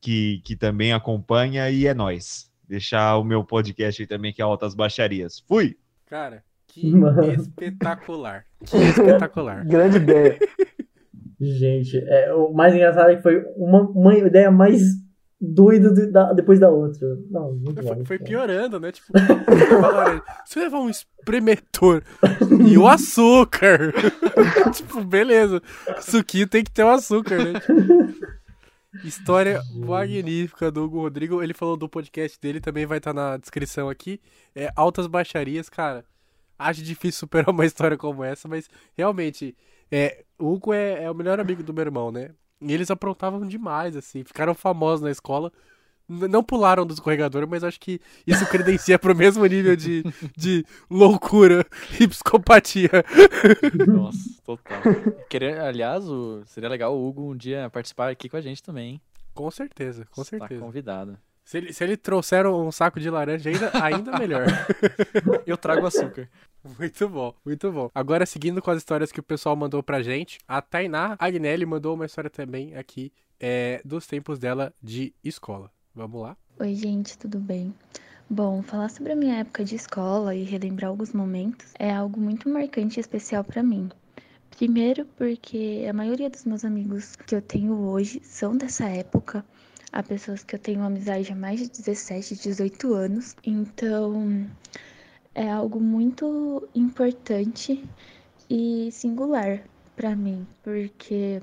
que, 0.00 0.40
que 0.42 0.56
também 0.56 0.94
acompanha, 0.94 1.70
e 1.70 1.86
é 1.86 1.92
nós. 1.92 2.50
Deixar 2.66 3.18
o 3.18 3.24
meu 3.24 3.44
podcast 3.44 4.02
aí 4.02 4.06
também, 4.06 4.32
que 4.32 4.40
é 4.40 4.44
Altas 4.44 4.74
Baixarias. 4.74 5.38
Fui! 5.46 5.76
Cara, 6.06 6.42
que 6.66 6.88
espetacular. 7.38 8.46
Que 8.64 8.76
espetacular. 8.78 9.64
Grande 9.68 9.98
ideia. 9.98 10.38
Gente, 11.38 11.98
é, 11.98 12.32
o 12.32 12.54
mais 12.54 12.74
engraçado 12.74 13.10
é 13.10 13.16
que 13.16 13.22
foi 13.22 13.44
uma, 13.54 13.82
uma 13.82 14.16
ideia 14.16 14.50
mais 14.50 14.80
doida 15.40 15.92
de, 15.92 16.06
da, 16.06 16.32
depois 16.32 16.58
da 16.58 16.70
outra. 16.70 17.06
Não, 17.30 17.52
muito 17.54 17.82
foi, 17.82 17.94
bom, 17.94 18.04
foi 18.04 18.18
piorando, 18.18 18.80
né? 18.80 18.92
Tipo, 18.92 19.12
se 20.46 20.58
levar 20.58 20.80
um 20.80 20.90
espremedor 20.90 22.02
e 22.66 22.78
o 22.78 22.86
açúcar. 22.86 23.92
tipo, 24.72 25.04
beleza. 25.04 25.62
Suquinho 26.00 26.48
tem 26.48 26.64
que 26.64 26.70
ter 26.70 26.84
o 26.84 26.90
açúcar, 26.90 27.38
né? 27.38 27.60
História 29.04 29.60
magnífica 29.74 30.70
do 30.70 30.84
Hugo 30.84 31.00
Rodrigo. 31.00 31.42
Ele 31.42 31.52
falou 31.52 31.76
do 31.76 31.88
podcast 31.88 32.40
dele, 32.40 32.60
também 32.60 32.86
vai 32.86 32.98
estar 32.98 33.12
tá 33.12 33.20
na 33.20 33.36
descrição 33.36 33.88
aqui. 33.88 34.20
É 34.54 34.70
Altas 34.74 35.06
Baixarias, 35.06 35.68
cara. 35.68 36.04
Acho 36.58 36.82
difícil 36.82 37.20
superar 37.20 37.50
uma 37.50 37.66
história 37.66 37.98
como 37.98 38.24
essa, 38.24 38.48
mas 38.48 38.68
realmente 38.96 39.54
é, 39.90 40.24
o 40.38 40.54
Hugo 40.54 40.72
é, 40.72 41.04
é, 41.04 41.10
o 41.10 41.14
melhor 41.14 41.38
amigo 41.38 41.62
do 41.62 41.74
meu 41.74 41.84
irmão, 41.84 42.10
né? 42.10 42.30
E 42.60 42.72
eles 42.72 42.90
aprontavam 42.90 43.46
demais, 43.46 43.96
assim. 43.96 44.24
Ficaram 44.24 44.54
famosos 44.54 45.02
na 45.02 45.10
escola. 45.10 45.52
Não 46.08 46.42
pularam 46.42 46.86
do 46.86 46.94
escorregador, 46.94 47.48
mas 47.48 47.64
acho 47.64 47.80
que 47.80 48.00
isso 48.24 48.46
credencia 48.48 48.96
pro 48.98 49.14
mesmo 49.14 49.44
nível 49.44 49.74
de, 49.74 50.04
de 50.36 50.64
loucura 50.88 51.66
e 52.00 52.06
psicopatia. 52.06 52.90
Nossa, 53.86 54.18
total. 54.44 54.82
Querer, 55.28 55.60
aliás, 55.60 56.08
o, 56.08 56.42
seria 56.46 56.68
legal 56.68 56.96
o 56.96 57.08
Hugo 57.08 57.32
um 57.32 57.36
dia 57.36 57.68
participar 57.70 58.08
aqui 58.10 58.28
com 58.28 58.36
a 58.36 58.40
gente 58.40 58.62
também. 58.62 58.92
Hein? 58.92 59.00
Com 59.34 59.50
certeza, 59.50 60.06
com 60.12 60.22
Está 60.22 60.38
certeza. 60.38 60.60
convidado. 60.60 61.18
Se 61.46 61.58
ele, 61.58 61.72
se 61.72 61.84
ele 61.84 61.96
trouxer 61.96 62.44
um 62.44 62.72
saco 62.72 62.98
de 62.98 63.08
laranja, 63.08 63.48
ainda, 63.48 63.70
ainda 63.80 64.18
melhor. 64.18 64.46
Eu 65.46 65.56
trago 65.56 65.86
açúcar. 65.86 66.28
Muito 66.76 67.08
bom, 67.08 67.32
muito 67.44 67.70
bom. 67.70 67.88
Agora, 67.94 68.26
seguindo 68.26 68.60
com 68.60 68.68
as 68.72 68.78
histórias 68.78 69.12
que 69.12 69.20
o 69.20 69.22
pessoal 69.22 69.54
mandou 69.54 69.80
pra 69.80 70.02
gente, 70.02 70.40
a 70.48 70.60
Tainá 70.60 71.14
Agnelli 71.20 71.64
mandou 71.64 71.94
uma 71.94 72.04
história 72.04 72.28
também 72.28 72.74
aqui 72.74 73.12
é, 73.38 73.80
dos 73.84 74.08
tempos 74.08 74.40
dela 74.40 74.74
de 74.82 75.14
escola. 75.22 75.70
Vamos 75.94 76.20
lá? 76.20 76.36
Oi, 76.58 76.74
gente, 76.74 77.16
tudo 77.16 77.38
bem? 77.38 77.72
Bom, 78.28 78.60
falar 78.60 78.88
sobre 78.88 79.12
a 79.12 79.16
minha 79.16 79.36
época 79.36 79.64
de 79.64 79.76
escola 79.76 80.34
e 80.34 80.42
relembrar 80.42 80.90
alguns 80.90 81.12
momentos 81.12 81.72
é 81.78 81.94
algo 81.94 82.20
muito 82.20 82.48
marcante 82.48 82.98
e 82.98 83.00
especial 83.00 83.44
para 83.44 83.62
mim. 83.62 83.88
Primeiro, 84.50 85.04
porque 85.16 85.86
a 85.88 85.92
maioria 85.92 86.28
dos 86.28 86.44
meus 86.44 86.64
amigos 86.64 87.14
que 87.14 87.36
eu 87.36 87.40
tenho 87.40 87.78
hoje 87.82 88.20
são 88.24 88.56
dessa 88.56 88.86
época 88.86 89.44
a 89.96 90.02
pessoas 90.02 90.44
que 90.44 90.54
eu 90.54 90.58
tenho 90.58 90.82
amizade 90.82 91.32
há 91.32 91.34
mais 91.34 91.58
de 91.58 91.70
17, 91.70 92.36
18 92.36 92.92
anos. 92.92 93.34
Então, 93.42 94.46
é 95.34 95.50
algo 95.50 95.80
muito 95.80 96.68
importante 96.74 97.82
e 98.50 98.90
singular 98.92 99.62
para 99.96 100.14
mim, 100.14 100.46
porque 100.62 101.40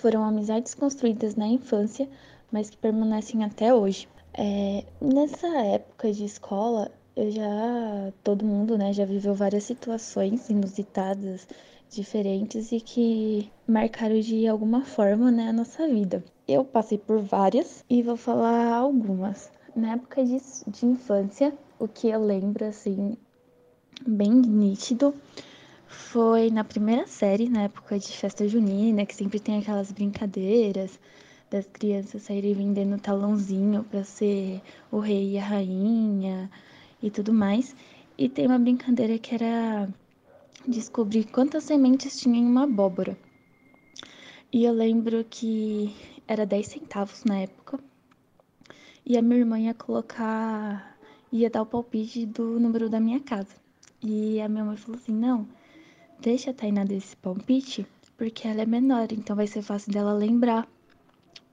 foram 0.00 0.24
amizades 0.24 0.72
construídas 0.72 1.34
na 1.34 1.46
infância, 1.46 2.08
mas 2.50 2.70
que 2.70 2.78
permanecem 2.78 3.44
até 3.44 3.74
hoje. 3.74 4.08
É, 4.32 4.86
nessa 4.98 5.48
época 5.48 6.10
de 6.10 6.24
escola, 6.24 6.90
eu 7.14 7.30
já 7.30 8.10
todo 8.24 8.46
mundo, 8.46 8.78
né, 8.78 8.94
já 8.94 9.04
viveu 9.04 9.34
várias 9.34 9.64
situações 9.64 10.48
inusitadas, 10.48 11.46
diferentes 11.90 12.72
e 12.72 12.80
que 12.80 13.52
marcaram 13.66 14.18
de 14.20 14.48
alguma 14.48 14.86
forma, 14.86 15.30
né, 15.30 15.48
a 15.48 15.52
nossa 15.52 15.86
vida. 15.86 16.24
Eu 16.48 16.64
passei 16.64 16.96
por 16.96 17.20
várias 17.20 17.84
e 17.90 18.02
vou 18.02 18.16
falar 18.16 18.72
algumas. 18.72 19.52
Na 19.76 19.92
época 19.92 20.24
de, 20.24 20.40
de 20.66 20.86
infância, 20.86 21.52
o 21.78 21.86
que 21.86 22.08
eu 22.08 22.24
lembro, 22.24 22.64
assim, 22.64 23.18
bem 24.06 24.30
nítido, 24.30 25.14
foi 25.86 26.50
na 26.50 26.64
primeira 26.64 27.06
série, 27.06 27.50
na 27.50 27.64
época 27.64 27.98
de 27.98 28.08
festa 28.16 28.48
junina, 28.48 29.04
que 29.04 29.14
sempre 29.14 29.38
tem 29.38 29.58
aquelas 29.58 29.92
brincadeiras 29.92 30.98
das 31.50 31.66
crianças 31.66 32.22
saírem 32.22 32.54
vendendo 32.54 32.98
talãozinho 32.98 33.84
para 33.84 34.02
ser 34.02 34.62
o 34.90 35.00
rei 35.00 35.32
e 35.32 35.38
a 35.38 35.44
rainha 35.44 36.50
e 37.02 37.10
tudo 37.10 37.30
mais. 37.30 37.76
E 38.16 38.26
tem 38.26 38.46
uma 38.46 38.58
brincadeira 38.58 39.18
que 39.18 39.34
era 39.34 39.86
descobrir 40.66 41.24
quantas 41.24 41.64
sementes 41.64 42.18
tinha 42.18 42.38
em 42.38 42.46
uma 42.46 42.64
abóbora. 42.64 43.18
E 44.50 44.64
eu 44.64 44.72
lembro 44.72 45.22
que 45.28 45.94
era 46.28 46.44
10 46.44 46.66
centavos 46.66 47.24
na 47.24 47.40
época. 47.40 47.80
E 49.04 49.16
a 49.16 49.22
minha 49.22 49.40
irmã 49.40 49.58
ia 49.58 49.72
colocar, 49.72 50.98
ia 51.32 51.48
dar 51.48 51.62
o 51.62 51.66
palpite 51.66 52.26
do 52.26 52.60
número 52.60 52.90
da 52.90 53.00
minha 53.00 53.18
casa. 53.18 53.56
E 54.02 54.38
a 54.40 54.48
minha 54.48 54.64
mãe 54.64 54.76
falou 54.76 55.00
assim: 55.00 55.14
não, 55.14 55.48
deixa 56.20 56.50
a 56.50 56.54
Tainá 56.54 56.84
desse 56.84 57.16
palpite, 57.16 57.86
porque 58.18 58.46
ela 58.46 58.60
é 58.60 58.66
menor, 58.66 59.08
então 59.10 59.34
vai 59.34 59.46
ser 59.46 59.62
fácil 59.62 59.90
dela 59.90 60.12
lembrar 60.12 60.68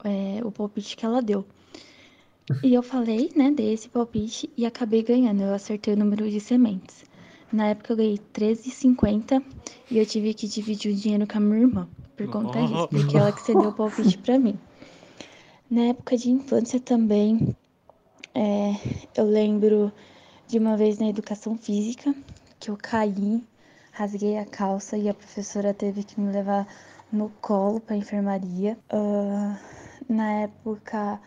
é, 0.03 0.41
o 0.43 0.51
palpite 0.51 0.97
que 0.97 1.05
ela 1.05 1.21
deu. 1.21 1.45
E 2.61 2.73
eu 2.73 2.83
falei, 2.83 3.31
né, 3.35 3.49
dei 3.49 3.73
esse 3.73 3.89
palpite 3.89 4.51
e 4.55 4.65
acabei 4.65 5.01
ganhando. 5.01 5.41
Eu 5.41 5.53
acertei 5.53 5.93
o 5.93 5.97
número 5.97 6.29
de 6.29 6.39
sementes. 6.39 7.05
Na 7.51 7.67
época 7.69 7.93
eu 7.93 7.97
ganhei 7.97 8.19
13,50 8.33 9.41
e 9.89 9.97
eu 9.97 10.05
tive 10.05 10.33
que 10.33 10.47
dividir 10.47 10.91
o 10.91 10.95
dinheiro 10.95 11.25
com 11.25 11.37
a 11.37 11.41
minha 11.41 11.61
irmã 11.61 11.89
por 12.15 12.27
conta 12.27 12.61
disso, 12.61 12.87
porque 12.87 13.17
ela 13.17 13.31
que 13.31 13.41
cedeu 13.41 13.69
o 13.69 13.73
palpite 13.73 14.17
pra 14.17 14.39
mim. 14.39 14.57
Na 15.69 15.81
época 15.81 16.17
de 16.17 16.29
infância 16.29 16.79
também, 16.79 17.55
é, 18.33 18.73
eu 19.15 19.25
lembro 19.25 19.91
de 20.47 20.59
uma 20.59 20.77
vez 20.77 20.99
na 20.99 21.07
educação 21.07 21.57
física 21.57 22.13
que 22.59 22.69
eu 22.69 22.77
caí, 22.77 23.43
rasguei 23.91 24.37
a 24.37 24.45
calça 24.45 24.97
e 24.97 25.09
a 25.09 25.13
professora 25.13 25.73
teve 25.73 26.03
que 26.03 26.19
me 26.19 26.31
levar 26.31 26.67
no 27.11 27.29
colo 27.41 27.79
para 27.79 27.95
enfermaria. 27.95 28.77
Ah, 28.89 29.57
na 30.07 30.31
época 30.41 31.19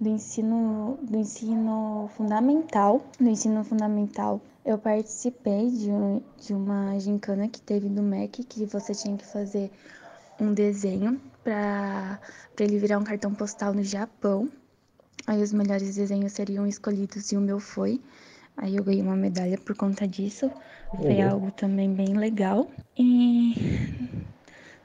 do 0.00 0.08
ensino, 0.08 0.98
do 1.02 1.16
ensino 1.16 2.10
fundamental, 2.16 3.02
do 3.18 3.28
ensino 3.28 3.64
fundamental, 3.64 4.40
eu 4.64 4.76
participei 4.78 5.70
de, 5.70 5.90
um, 5.90 6.20
de 6.38 6.52
uma 6.52 6.98
gincana 6.98 7.48
que 7.48 7.60
teve 7.60 7.88
do 7.88 8.02
MEC, 8.02 8.44
que 8.44 8.66
você 8.66 8.94
tinha 8.94 9.16
que 9.16 9.24
fazer 9.24 9.70
um 10.40 10.52
desenho 10.52 11.20
para 11.44 12.20
ele 12.60 12.78
virar 12.78 12.98
um 12.98 13.04
cartão 13.04 13.34
postal 13.34 13.72
no 13.74 13.82
Japão. 13.82 14.50
Aí 15.26 15.42
os 15.42 15.52
melhores 15.52 15.96
desenhos 15.96 16.32
seriam 16.32 16.66
escolhidos 16.66 17.32
e 17.32 17.36
o 17.36 17.40
meu 17.40 17.60
foi. 17.60 18.00
Aí 18.56 18.76
eu 18.76 18.84
ganhei 18.84 19.02
uma 19.02 19.16
medalha 19.16 19.58
por 19.58 19.76
conta 19.76 20.06
disso. 20.08 20.50
Foi 21.06 21.20
Uhum. 21.20 21.20
algo 21.20 21.50
também 21.52 21.92
bem 21.92 22.14
legal. 22.16 22.70
E 22.98 23.54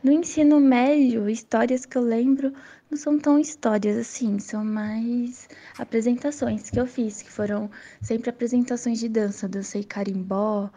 no 0.03 0.11
ensino 0.11 0.60
médio, 0.60 1.30
histórias 1.30 1.86
que 1.86 1.98
eu 1.98 2.02
lembro 2.03 2.53
não 2.90 2.98
são 2.98 3.18
tão 3.19 3.40
histórias 3.40 3.98
assim, 3.98 4.38
são 4.40 4.64
mais 4.65 5.48
apresentações 5.78 6.69
que 6.69 6.80
eu 6.80 6.86
fiz, 6.88 7.22
que 7.22 7.32
foram 7.32 7.69
sempre 8.02 8.30
apresentações 8.30 8.99
de 8.99 9.07
dança. 9.10 9.48
Dancei 9.48 9.84
carimbó, 9.84 10.69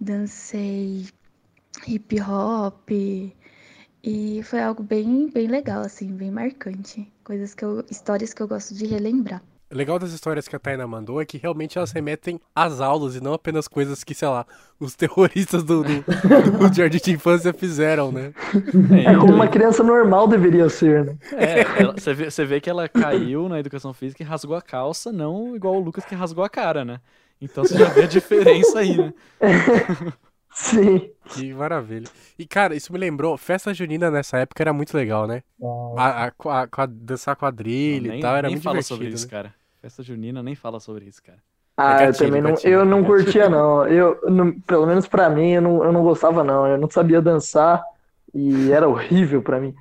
dancei 0.00 1.06
hip 1.86 2.20
hop. 2.20 2.90
E 4.06 4.42
foi 4.42 4.60
algo 4.62 4.82
bem, 4.82 5.28
bem 5.28 5.46
legal, 5.48 5.80
assim, 5.82 6.12
bem 6.12 6.30
marcante. 6.30 7.10
Coisas 7.24 7.54
que 7.54 7.64
eu. 7.64 7.84
histórias 7.90 8.34
que 8.34 8.42
eu 8.42 8.48
gosto 8.48 8.74
de 8.74 8.86
relembrar. 8.86 9.42
O 9.72 9.76
legal 9.76 9.98
das 9.98 10.12
histórias 10.12 10.46
que 10.46 10.54
a 10.54 10.58
Taina 10.58 10.86
mandou 10.86 11.20
é 11.20 11.24
que 11.24 11.38
realmente 11.38 11.78
elas 11.78 11.90
remetem 11.90 12.38
às 12.54 12.80
aulas 12.80 13.16
e 13.16 13.20
não 13.20 13.32
apenas 13.32 13.66
coisas 13.66 14.04
que, 14.04 14.14
sei 14.14 14.28
lá, 14.28 14.46
os 14.78 14.94
terroristas 14.96 15.64
do, 15.64 15.82
do, 15.82 16.02
do 16.68 16.74
jardim 16.74 16.98
de 16.98 17.12
infância 17.12 17.52
fizeram, 17.52 18.12
né? 18.12 18.32
É 19.04 19.16
como 19.16 19.32
uma 19.34 19.48
criança 19.48 19.82
normal 19.82 20.28
deveria 20.28 20.68
ser, 20.68 21.04
né? 21.06 21.16
É, 21.32 21.60
ela- 21.80 21.94
você 21.94 22.14
vê, 22.14 22.30
você 22.30 22.44
vê 22.44 22.60
que 22.60 22.70
ela 22.70 22.88
caiu 22.88 23.48
na 23.48 23.58
educação 23.58 23.92
física 23.92 24.22
e 24.22 24.26
rasgou 24.26 24.54
a 24.54 24.62
calça, 24.62 25.10
não 25.10 25.56
igual 25.56 25.74
o 25.76 25.80
Lucas 25.80 26.04
que 26.04 26.14
rasgou 26.14 26.44
a 26.44 26.48
cara, 26.48 26.84
né? 26.84 27.00
Então 27.40 27.64
você 27.64 27.76
já 27.76 27.88
vê 27.88 28.02
a 28.04 28.06
diferença 28.06 28.78
aí, 28.78 28.96
né? 28.96 29.12
Sim. 30.54 31.10
Que 31.30 31.52
maravilha. 31.52 32.08
E, 32.38 32.46
cara, 32.46 32.74
isso 32.76 32.92
me 32.92 32.98
lembrou, 32.98 33.36
festa 33.36 33.74
junina 33.74 34.10
nessa 34.10 34.38
época 34.38 34.62
era 34.62 34.72
muito 34.72 34.96
legal, 34.96 35.26
né? 35.26 35.42
A, 35.96 36.26
a, 36.26 36.28
a- 36.28 36.68
a- 36.70 36.86
dançar 36.86 37.34
quadrilha 37.36 38.08
nem 38.10 38.18
e 38.18 38.22
tal, 38.22 38.36
era 38.36 38.48
nem 38.48 38.56
muito 38.56 38.62
fala 38.62 38.74
divertido. 38.74 38.94
sobre 38.96 39.08
isso, 39.14 39.24
né? 39.26 39.30
cara. 39.30 39.54
Festa 39.80 40.02
junina 40.02 40.42
nem 40.42 40.54
fala 40.54 40.78
sobre 40.80 41.06
isso, 41.06 41.22
cara. 41.22 41.38
Ah, 41.76 42.02
É 42.02 42.04
eu 42.04 42.06
gatilho, 42.06 42.26
também 42.26 42.42
não, 42.42 42.50
gatilho, 42.50 42.72
eu 42.72 42.84
não 42.84 43.02
gatilho. 43.02 43.24
curtia, 43.24 43.48
não. 43.48 43.86
Eu, 43.88 44.20
não- 44.30 44.60
pelo 44.60 44.86
menos 44.86 45.08
pra 45.08 45.28
mim, 45.28 45.50
eu 45.52 45.62
não, 45.62 45.84
eu 45.84 45.92
não 45.92 46.02
gostava, 46.02 46.44
não. 46.44 46.66
Eu 46.66 46.78
não 46.78 46.88
sabia 46.90 47.20
dançar 47.20 47.82
e 48.32 48.70
era 48.70 48.88
horrível 48.88 49.42
pra 49.42 49.60
mim. 49.60 49.74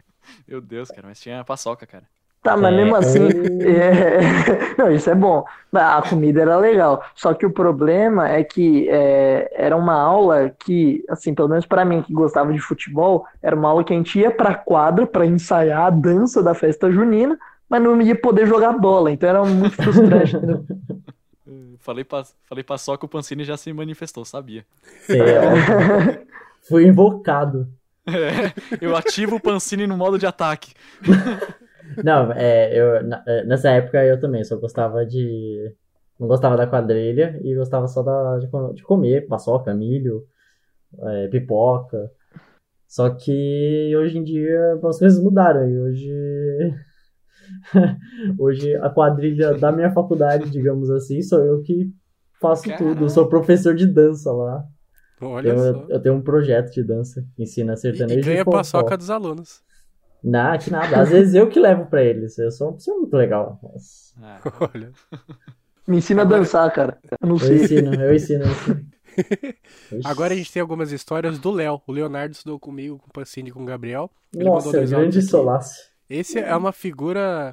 Meu 0.47 0.59
Deus, 0.61 0.89
cara, 0.89 1.07
mas 1.07 1.19
tinha 1.19 1.39
a 1.39 1.43
paçoca, 1.45 1.85
cara. 1.85 2.05
Tá, 2.43 2.57
mas 2.57 2.73
É, 2.73 2.77
mesmo 2.77 2.95
assim, 2.95 3.27
é, 3.63 4.75
não, 4.77 4.91
isso 4.91 5.09
é 5.09 5.15
bom. 5.15 5.45
A 5.71 6.01
comida 6.01 6.41
era 6.41 6.57
legal. 6.57 7.01
Só 7.15 7.33
que 7.33 7.45
o 7.45 7.51
problema 7.51 8.29
é 8.29 8.43
que 8.43 8.87
é, 8.89 9.49
era 9.55 9.77
uma 9.77 9.93
aula 9.93 10.53
que, 10.63 11.03
assim, 11.09 11.33
pelo 11.33 11.47
menos 11.47 11.65
pra 11.65 11.85
mim 11.85 12.03
que 12.03 12.13
gostava 12.13 12.51
de 12.51 12.59
futebol, 12.59 13.25
era 13.41 13.55
uma 13.55 13.69
aula 13.69 13.83
que 13.83 13.93
a 13.93 13.95
gente 13.95 14.19
ia 14.19 14.29
pra 14.29 14.53
quadra 14.53 15.07
pra 15.07 15.25
ensaiar 15.25 15.85
a 15.85 15.89
dança 15.89 16.43
da 16.43 16.53
festa 16.53 16.91
junina, 16.91 17.39
mas 17.69 17.81
não 17.81 17.99
ia 18.01 18.15
poder 18.15 18.45
jogar 18.45 18.73
bola. 18.73 19.09
Então 19.09 19.29
era 19.29 19.45
muito 19.45 19.77
frustrante. 19.81 20.35
entendeu? 20.35 20.65
Eu 21.47 21.77
Falei, 21.79 22.03
pa, 22.05 22.23
falei 22.43 22.63
paçoca, 22.63 23.05
o 23.05 23.09
Pancini 23.09 23.43
já 23.43 23.57
se 23.57 23.71
manifestou, 23.73 24.23
sabia. 24.23 24.65
É. 25.09 26.21
Fui 26.67 26.85
invocado. 26.87 27.67
É, 28.05 28.53
eu 28.81 28.95
ativo 28.95 29.37
o 29.37 29.39
Pancini 29.39 29.87
no 29.87 29.97
modo 29.97 30.17
de 30.17 30.25
ataque. 30.25 30.73
Não, 32.03 32.31
é, 32.31 32.73
eu, 32.79 33.03
na- 33.03 33.23
é, 33.27 33.43
nessa 33.45 33.69
época 33.71 34.03
eu 34.05 34.19
também 34.19 34.43
só 34.43 34.57
gostava 34.57 35.05
de. 35.05 35.73
Não 36.19 36.27
gostava 36.27 36.55
da 36.55 36.67
quadrilha 36.67 37.39
e 37.43 37.55
gostava 37.55 37.87
só 37.87 38.01
da, 38.03 38.37
de, 38.39 38.47
de 38.75 38.83
comer 38.83 39.27
paçoca, 39.27 39.73
milho, 39.73 40.23
é, 41.01 41.27
pipoca. 41.27 42.09
Só 42.87 43.09
que 43.09 43.93
hoje 43.97 44.17
em 44.19 44.23
dia 44.23 44.73
as 44.75 44.99
coisas 44.99 45.19
mudaram 45.21 45.67
e 45.69 45.79
hoje. 45.79 46.11
Hoje 48.39 48.75
a 48.77 48.89
quadrilha 48.89 49.53
da 49.55 49.71
minha 49.71 49.91
faculdade, 49.91 50.49
digamos 50.49 50.89
assim, 50.89 51.21
sou 51.21 51.43
eu 51.43 51.61
que 51.61 51.91
faço 52.39 52.63
tudo. 52.77 53.05
Eu 53.05 53.09
sou 53.09 53.27
professor 53.27 53.73
de 53.75 53.85
dança 53.87 54.31
lá. 54.31 54.63
Olha 55.21 55.49
Eu, 55.49 55.57
só. 55.57 55.85
eu 55.89 56.01
tenho 56.01 56.15
um 56.15 56.21
projeto 56.21 56.71
de 56.71 56.83
dança 56.83 57.23
que 57.35 57.43
ensina 57.43 57.75
sertanejo 57.75 58.19
e 58.19 58.23
ganha 58.23 58.41
e 58.41 58.43
forró. 58.43 58.57
paçoca 58.57 58.97
dos 58.97 59.09
alunos. 59.09 59.61
Não, 60.23 60.57
que 60.57 60.71
nada. 60.71 61.01
Às 61.01 61.09
vezes 61.09 61.33
eu 61.35 61.49
que 61.49 61.59
levo 61.59 61.85
pra 61.87 62.03
eles. 62.03 62.37
Eu 62.37 62.49
sou 62.51 62.67
uma 62.67 62.73
pessoa 62.73 62.97
muito 62.97 63.15
legal. 63.15 63.59
Mas 63.61 64.13
Ah, 64.21 64.39
Olha. 64.73 64.91
Me 65.85 65.97
ensina 65.97 66.21
a 66.21 66.25
dançar, 66.25 66.71
cara. 66.71 66.97
Eu 67.21 67.27
não 67.27 67.35
eu 67.35 67.39
sei. 67.39 67.57
ensino, 67.63 67.93
eu 67.93 68.15
ensino, 68.15 68.45
eu 68.45 68.51
ensino. 68.51 68.85
Agora 70.05 70.33
a 70.33 70.37
gente 70.37 70.51
tem 70.51 70.61
algumas 70.61 70.91
histórias 70.91 71.37
do 71.37 71.51
Léo. 71.51 71.81
O 71.85 71.91
Leonardo 71.91 72.33
estudou 72.33 72.57
comigo, 72.57 72.97
com 72.99 73.07
o 73.09 73.13
Pacini 73.13 73.49
e 73.49 73.51
com 73.51 73.61
o 73.63 73.65
Gabriel. 73.65 74.09
Ele 74.33 74.45
mandou 74.45 74.55
Nossa, 74.63 74.71
dois 74.77 74.89
grande 74.89 75.21
solaço. 75.21 75.75
Esse 76.09 76.39
é 76.39 76.55
uma 76.55 76.71
figura 76.71 77.51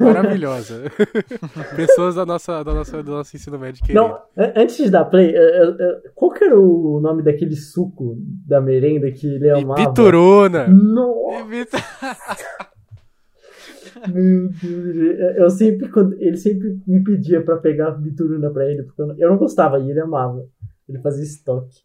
maravilhosa. 0.00 0.82
Pessoas 1.76 2.14
da 2.14 2.24
nossa, 2.26 2.62
da 2.62 2.74
nossa, 2.74 3.02
do 3.02 3.10
nosso 3.12 3.36
ensino 3.36 3.58
médio 3.58 3.82
querido. 3.84 4.00
Não, 4.00 4.14
an- 4.36 4.52
antes 4.56 4.76
de 4.76 4.90
dar 4.90 5.04
play, 5.06 5.34
eu- 5.36 5.42
eu- 5.42 5.78
eu- 5.78 6.00
qual 6.14 6.32
que 6.32 6.44
era 6.44 6.58
o 6.58 7.00
nome 7.00 7.22
daquele 7.22 7.56
suco 7.56 8.16
da 8.46 8.60
merenda 8.60 9.10
que 9.10 9.26
ele 9.26 9.50
amava? 9.50 9.88
Bituruna. 9.88 10.68
Nossa, 10.68 11.44
Bitu- 11.44 11.76
meu 14.12 14.48
Deus. 14.50 15.36
Eu 15.36 15.50
sempre, 15.50 15.88
quando, 15.88 16.14
ele 16.20 16.36
sempre 16.36 16.78
me 16.86 17.02
pedia 17.02 17.42
pra 17.42 17.56
pegar 17.56 17.92
bituruna 17.92 18.50
pra 18.50 18.70
ele, 18.70 18.82
porque 18.82 19.00
eu 19.02 19.06
não, 19.06 19.18
eu 19.18 19.30
não 19.30 19.36
gostava 19.36 19.78
e 19.78 19.90
ele 19.90 20.00
amava. 20.00 20.44
Ele 20.88 20.98
fazia 21.00 21.24
estoque. 21.24 21.80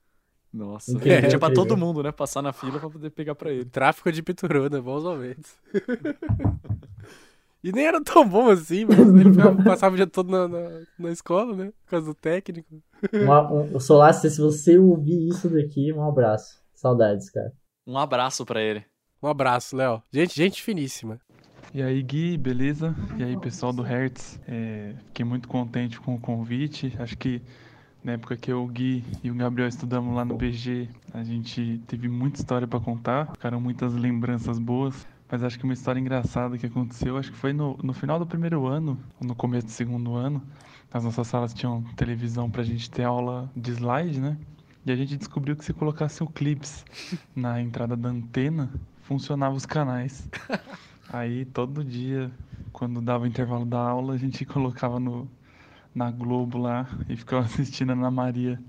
nossa, 0.54 0.92
Incrível, 0.92 1.22
pedia 1.22 1.40
pra 1.40 1.52
todo 1.54 1.78
mundo, 1.78 2.04
né? 2.04 2.12
Passar 2.12 2.42
na 2.42 2.52
fila 2.52 2.80
pra 2.80 2.90
poder 2.90 3.10
pegar 3.12 3.36
pra 3.36 3.52
ele. 3.52 3.66
Tráfico 3.66 4.12
de 4.12 4.22
bituruna, 4.22 4.82
bons 4.82 5.04
momentos. 5.04 5.52
E 7.64 7.72
nem 7.72 7.86
era 7.86 8.02
tão 8.02 8.28
bom 8.28 8.50
assim, 8.50 8.86
mas 8.86 8.98
ele 9.00 9.64
passava 9.64 9.94
o 9.94 9.98
dia 9.98 10.08
todo 10.08 10.32
na, 10.32 10.48
na, 10.48 10.82
na 10.98 11.12
escola, 11.12 11.56
né? 11.56 11.74
Por 11.84 11.92
causa 11.92 12.06
do 12.06 12.14
técnico. 12.14 12.82
Um, 13.14 13.76
um, 13.76 13.80
Solace, 13.80 14.30
se 14.30 14.40
você 14.40 14.78
ouvir 14.78 15.28
isso 15.28 15.50
daqui, 15.50 15.92
um 15.92 16.04
abraço. 16.04 16.60
Saudades, 16.74 17.30
cara. 17.30 17.52
Um 17.86 17.98
abraço 17.98 18.46
pra 18.46 18.62
ele. 18.62 18.86
Um 19.22 19.28
abraço, 19.28 19.76
Léo. 19.76 20.02
Gente, 20.12 20.36
gente 20.36 20.64
finíssima. 20.64 21.20
E 21.74 21.84
aí, 21.84 22.02
Gui, 22.02 22.38
beleza? 22.38 22.96
E 23.18 23.24
aí, 23.24 23.38
pessoal 23.38 23.74
do 23.74 23.84
Hertz? 23.84 24.40
É, 24.48 24.96
fiquei 25.08 25.26
muito 25.26 25.48
contente 25.48 26.00
com 26.00 26.16
o 26.16 26.20
convite. 26.20 26.96
Acho 26.98 27.18
que 27.18 27.42
na 28.04 28.14
época 28.14 28.38
que 28.38 28.52
eu, 28.52 28.64
o 28.64 28.68
Gui 28.68 29.04
e 29.24 29.30
o 29.30 29.36
Gabriel 29.36 29.68
estudamos 29.68 30.16
lá 30.16 30.24
no 30.24 30.36
BG, 30.36 30.88
a 31.14 31.24
gente 31.24 31.82
teve 31.86 32.08
muita 32.08 32.40
história 32.40 32.68
para 32.68 32.80
contar, 32.80 33.32
ficaram 33.34 33.60
muitas 33.60 33.94
lembranças 33.94 34.58
boas. 34.58 35.06
Mas 35.32 35.44
acho 35.44 35.60
que 35.60 35.64
uma 35.64 35.74
história 35.74 36.00
engraçada 36.00 36.58
que 36.58 36.66
aconteceu, 36.66 37.16
acho 37.18 37.32
que 37.32 37.38
foi 37.38 37.54
no, 37.54 37.78
no 37.84 37.94
final 37.94 38.18
do 38.18 38.26
primeiro 38.26 38.66
ano, 38.66 39.00
ou 39.22 39.28
no 39.28 39.36
começo 39.36 39.68
do 39.68 39.72
segundo 39.72 40.16
ano. 40.16 40.42
As 40.92 41.04
nossas 41.04 41.28
salas 41.28 41.54
tinham 41.54 41.84
televisão 41.96 42.50
pra 42.50 42.64
gente 42.64 42.90
ter 42.90 43.04
aula 43.04 43.50
de 43.56 43.72
slide, 43.72 44.20
né? 44.20 44.38
E 44.84 44.92
a 44.92 44.96
gente 44.96 45.16
descobriu 45.16 45.56
que 45.56 45.64
se 45.64 45.72
colocasse 45.72 46.24
o 46.24 46.28
clips 46.28 46.84
na 47.36 47.62
entrada 47.62 47.96
da 47.96 48.10
antena, 48.10 48.72
funcionava 49.04 49.56
os 49.56 49.68
canais. 49.68 50.28
Aí 51.14 51.46
todo 51.46 51.84
dia, 51.84 52.32
quando 52.74 53.00
dava 53.00 53.26
o 53.26 53.28
intervalo 53.28 53.66
da 53.66 53.80
aula, 53.80 54.16
a 54.16 54.18
gente 54.18 54.44
colocava 54.46 55.00
no, 55.00 55.30
na 55.94 56.10
Globo 56.10 56.58
lá 56.58 56.88
e 57.08 57.16
ficava 57.16 57.46
assistindo 57.46 57.92
a 57.92 57.94
Ana 57.94 58.10
Maria 58.10 58.60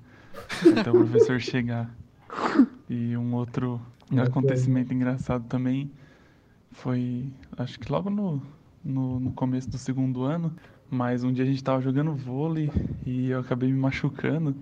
até 0.78 0.90
o 0.90 0.94
professor 0.94 1.40
chegar. 1.40 1.90
E 2.92 3.16
um 3.16 3.34
outro 3.34 3.80
acontecimento 4.18 4.92
engraçado 4.92 5.44
também 5.44 5.88
foi, 6.72 7.32
acho 7.56 7.78
que 7.78 7.90
logo 7.90 8.10
no, 8.10 8.42
no, 8.84 9.20
no 9.20 9.32
começo 9.32 9.68
do 9.70 9.78
segundo 9.78 10.22
ano, 10.24 10.54
mas 10.90 11.24
um 11.24 11.32
dia 11.32 11.44
a 11.44 11.46
gente 11.46 11.62
tava 11.62 11.80
jogando 11.80 12.14
vôlei 12.14 12.70
e 13.06 13.30
eu 13.30 13.40
acabei 13.40 13.70
me 13.72 13.78
machucando. 13.78 14.54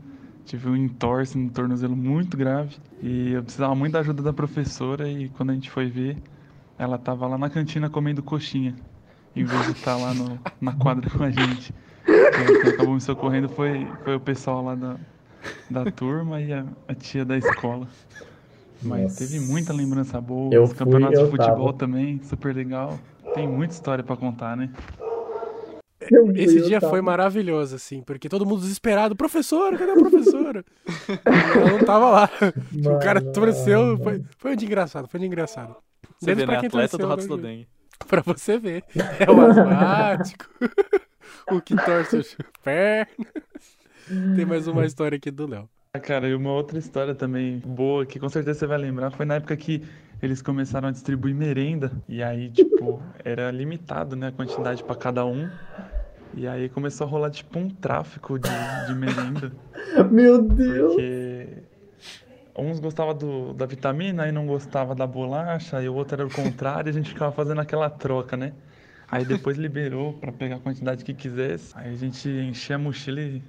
Tive 0.44 0.68
um 0.70 0.76
entorse 0.76 1.36
no 1.36 1.50
tornozelo 1.50 1.94
muito 1.96 2.36
grave 2.36 2.76
e 3.02 3.32
eu 3.32 3.42
precisava 3.42 3.74
muito 3.74 3.92
da 3.92 4.00
ajuda 4.00 4.22
da 4.22 4.32
professora 4.32 5.08
e 5.10 5.28
quando 5.30 5.50
a 5.50 5.54
gente 5.54 5.70
foi 5.70 5.88
ver, 5.90 6.22
ela 6.78 6.98
tava 6.98 7.26
lá 7.26 7.36
na 7.38 7.50
cantina 7.50 7.90
comendo 7.90 8.22
coxinha. 8.22 8.74
em 9.36 9.44
vez 9.44 9.66
de 9.66 9.72
estar 9.72 9.96
lá 9.96 10.14
no, 10.14 10.40
na 10.60 10.74
quadra 10.74 11.10
com 11.10 11.22
a 11.22 11.30
gente. 11.30 11.74
Então, 12.24 12.52
quem 12.60 12.70
acabou 12.70 12.94
me 12.94 13.00
socorrendo 13.00 13.48
foi, 13.48 13.96
foi 14.04 14.16
o 14.16 14.20
pessoal 14.20 14.62
lá 14.64 14.74
da, 14.74 15.00
da 15.70 15.86
turma 15.86 16.40
e 16.40 16.52
a, 16.52 16.66
a 16.88 16.94
tia 16.94 17.24
da 17.24 17.36
escola. 17.36 17.88
Mas 18.82 19.02
Nossa. 19.02 19.18
teve 19.18 19.40
muita 19.40 19.72
lembrança 19.72 20.20
boa. 20.20 20.54
Eu 20.54 20.62
Os 20.62 20.70
fui, 20.70 20.78
campeonatos 20.78 21.18
eu 21.18 21.24
de 21.26 21.30
futebol 21.32 21.66
tava. 21.66 21.78
também, 21.78 22.20
super 22.22 22.54
legal. 22.54 22.98
Tem 23.34 23.46
muita 23.48 23.74
história 23.74 24.04
pra 24.04 24.16
contar, 24.16 24.56
né? 24.56 24.72
Eu 26.10 26.26
fui, 26.26 26.40
Esse 26.40 26.58
eu 26.58 26.64
dia 26.66 26.80
foi 26.80 27.00
maravilhoso, 27.02 27.74
assim, 27.74 28.02
porque 28.02 28.28
todo 28.28 28.46
mundo 28.46 28.60
desesperado, 28.60 29.16
professora, 29.16 29.76
cadê 29.76 29.90
a 29.90 29.96
professora? 29.96 30.64
Ela 31.24 31.70
não 31.72 31.84
tava 31.84 32.08
lá. 32.10 32.30
o 32.94 32.98
cara 33.00 33.20
Mano, 33.20 33.32
torceu, 33.32 33.80
mano. 33.82 34.02
foi, 34.04 34.22
foi 34.38 34.52
um 34.52 34.56
dia 34.56 34.66
engraçado, 34.66 35.08
foi 35.08 35.18
um 35.18 35.22
dia 35.22 35.26
engraçado. 35.26 35.76
Você 36.18 36.26
Menos 36.34 36.40
vê, 36.40 36.46
pra 36.46 36.54
né? 36.54 36.60
quem 36.60 36.66
Atleta 36.68 36.96
do 36.96 37.00
torceu, 37.00 37.08
Ratos 37.08 37.26
né, 37.28 37.36
da 37.36 37.42
Dengue. 37.48 37.68
Pra 38.06 38.22
você 38.22 38.58
ver. 38.58 38.84
É 39.18 39.30
o 39.30 39.40
asmático, 39.40 40.46
o 41.50 41.60
que 41.60 41.74
torce 41.76 42.16
as 42.18 42.36
pernas. 42.62 43.08
Tem 44.36 44.46
mais 44.46 44.66
uma 44.68 44.84
história 44.86 45.16
aqui 45.16 45.30
do 45.30 45.46
Léo. 45.46 45.68
Ah, 45.92 45.98
Cara, 45.98 46.28
e 46.28 46.34
uma 46.34 46.52
outra 46.52 46.78
história 46.78 47.14
também 47.14 47.58
boa, 47.58 48.04
que 48.04 48.18
com 48.18 48.28
certeza 48.28 48.60
você 48.60 48.66
vai 48.66 48.78
lembrar, 48.78 49.10
foi 49.10 49.24
na 49.24 49.36
época 49.36 49.56
que 49.56 49.82
eles 50.22 50.42
começaram 50.42 50.88
a 50.88 50.90
distribuir 50.90 51.34
merenda. 51.34 51.90
E 52.08 52.22
aí, 52.22 52.50
tipo, 52.50 53.02
era 53.24 53.50
limitado, 53.50 54.14
né, 54.14 54.28
a 54.28 54.32
quantidade 54.32 54.82
pra 54.84 54.94
cada 54.94 55.24
um. 55.24 55.48
E 56.34 56.46
aí 56.46 56.68
começou 56.68 57.06
a 57.06 57.10
rolar, 57.10 57.30
tipo, 57.30 57.58
um 57.58 57.70
tráfico 57.70 58.38
de, 58.38 58.48
de 58.86 58.94
merenda. 58.94 59.52
Meu 60.10 60.42
Deus. 60.42 60.94
Porque 60.94 61.48
uns 62.56 62.80
gostavam 62.80 63.14
do, 63.14 63.54
da 63.54 63.64
vitamina, 63.64 64.24
aí 64.24 64.32
não 64.32 64.46
gostava 64.46 64.94
da 64.94 65.06
bolacha, 65.06 65.82
e 65.82 65.88
o 65.88 65.94
outro 65.94 66.20
era 66.20 66.26
o 66.26 66.30
contrário, 66.30 66.88
e 66.88 66.90
a 66.90 66.92
gente 66.92 67.08
ficava 67.10 67.32
fazendo 67.32 67.60
aquela 67.60 67.88
troca, 67.88 68.36
né? 68.36 68.52
Aí 69.10 69.24
depois 69.24 69.56
liberou 69.56 70.12
pra 70.14 70.30
pegar 70.32 70.56
a 70.56 70.60
quantidade 70.60 71.02
que 71.02 71.14
quisesse. 71.14 71.72
Aí 71.74 71.92
a 71.92 71.96
gente 71.96 72.28
enchia 72.28 72.76
a 72.76 72.78
mochila 72.78 73.20
e 73.20 73.42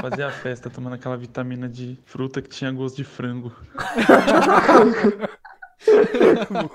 fazia 0.00 0.26
a 0.26 0.30
festa 0.30 0.68
tomando 0.70 0.94
aquela 0.94 1.16
vitamina 1.16 1.68
de 1.68 1.98
fruta 2.04 2.40
que 2.42 2.48
tinha 2.48 2.70
gosto 2.72 2.96
de 2.96 3.04
frango. 3.04 3.52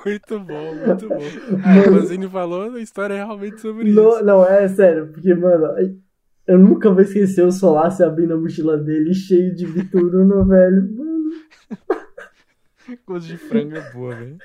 Muito 0.06 0.40
bom, 0.40 0.76
muito 0.76 1.10
bom. 1.10 1.20
Ah, 1.64 1.90
o 1.90 1.92
Manzini 1.94 2.28
falou, 2.30 2.72
a 2.74 2.80
história 2.80 3.14
é 3.16 3.18
realmente 3.18 3.60
sobre 3.60 3.92
Não, 3.92 4.16
isso. 4.16 4.24
não, 4.24 4.46
é 4.46 4.68
sério, 4.70 5.08
porque, 5.12 5.34
mano, 5.36 5.68
eu 6.48 6.58
nunca 6.58 6.90
vou 6.90 7.02
esquecer 7.02 7.46
o 7.46 7.52
Solácio 7.52 8.06
abrindo 8.06 8.34
a 8.34 8.38
mochila 8.38 8.78
dele 8.78 9.14
cheio 9.14 9.54
de 9.54 9.66
bituruna, 9.68 10.46
velho. 10.46 10.90
Mano, 10.96 11.32
Gosto 13.06 13.28
de 13.28 13.38
frango 13.38 13.76
é 13.76 13.92
boa, 13.92 14.16
velho. 14.16 14.38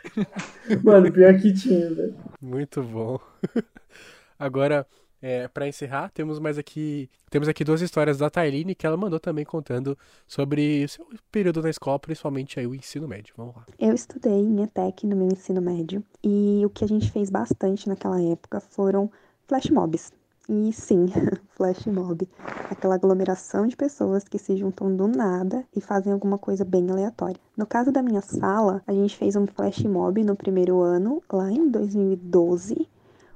mano, 0.83 1.13
pior 1.13 1.35
que 1.39 1.53
tinha, 1.53 1.91
velho. 1.95 2.15
Muito 2.41 2.83
bom. 2.83 3.19
Agora, 4.39 4.87
é, 5.21 5.49
para 5.49 5.67
encerrar, 5.67 6.11
temos 6.11 6.39
mais 6.39 6.59
aqui. 6.59 7.11
Temos 7.31 7.49
aqui 7.49 7.65
duas 7.65 7.81
histórias 7.81 8.19
da 8.19 8.31
Tailine 8.31 8.75
que 8.75 8.87
ela 8.87 8.97
mandou 8.97 9.19
também 9.19 9.45
contando 9.45 9.97
sobre 10.27 10.85
o 10.85 10.89
seu 10.89 11.07
período 11.31 11.63
na 11.63 11.71
escola, 11.71 11.99
principalmente 11.99 12.59
aí 12.59 12.67
o 12.67 12.75
ensino 12.75 13.09
médio. 13.09 13.35
Vamos 13.37 13.57
lá. 13.57 13.67
Eu 13.79 13.95
estudei 13.95 14.33
em 14.33 14.63
ETEC 14.63 15.07
no 15.07 15.17
meu 15.17 15.29
ensino 15.29 15.61
médio 15.61 16.03
e 16.23 16.63
o 16.65 16.71
que 16.71 16.85
a 16.85 16.89
gente 16.89 17.11
fez 17.11 17.31
bastante 17.31 17.89
naquela 17.89 18.23
época 18.23 18.61
foram 18.61 19.11
flash 19.47 19.71
mobs. 19.71 20.13
E 20.51 20.73
sim, 20.73 21.07
flash 21.57 21.85
mob, 21.85 22.27
aquela 22.71 22.95
aglomeração 22.95 23.67
de 23.67 23.77
pessoas 23.77 24.25
que 24.25 24.39
se 24.39 24.57
juntam 24.57 24.97
do 24.97 25.07
nada 25.07 25.63
e 25.77 25.81
fazem 25.81 26.11
alguma 26.11 26.39
coisa 26.39 26.65
bem 26.65 26.91
aleatória. 26.91 27.39
No 27.55 27.67
caso 27.67 27.93
da 27.93 28.03
minha 28.03 28.23
sala, 28.23 28.83
a 28.87 28.93
gente 28.95 29.15
fez 29.15 29.37
um 29.37 29.47
flash 29.47 29.83
mob 29.83 30.25
no 30.25 30.35
primeiro 30.35 30.81
ano, 30.81 31.23
lá 31.31 31.51
em 31.51 31.69
2012, 31.69 32.89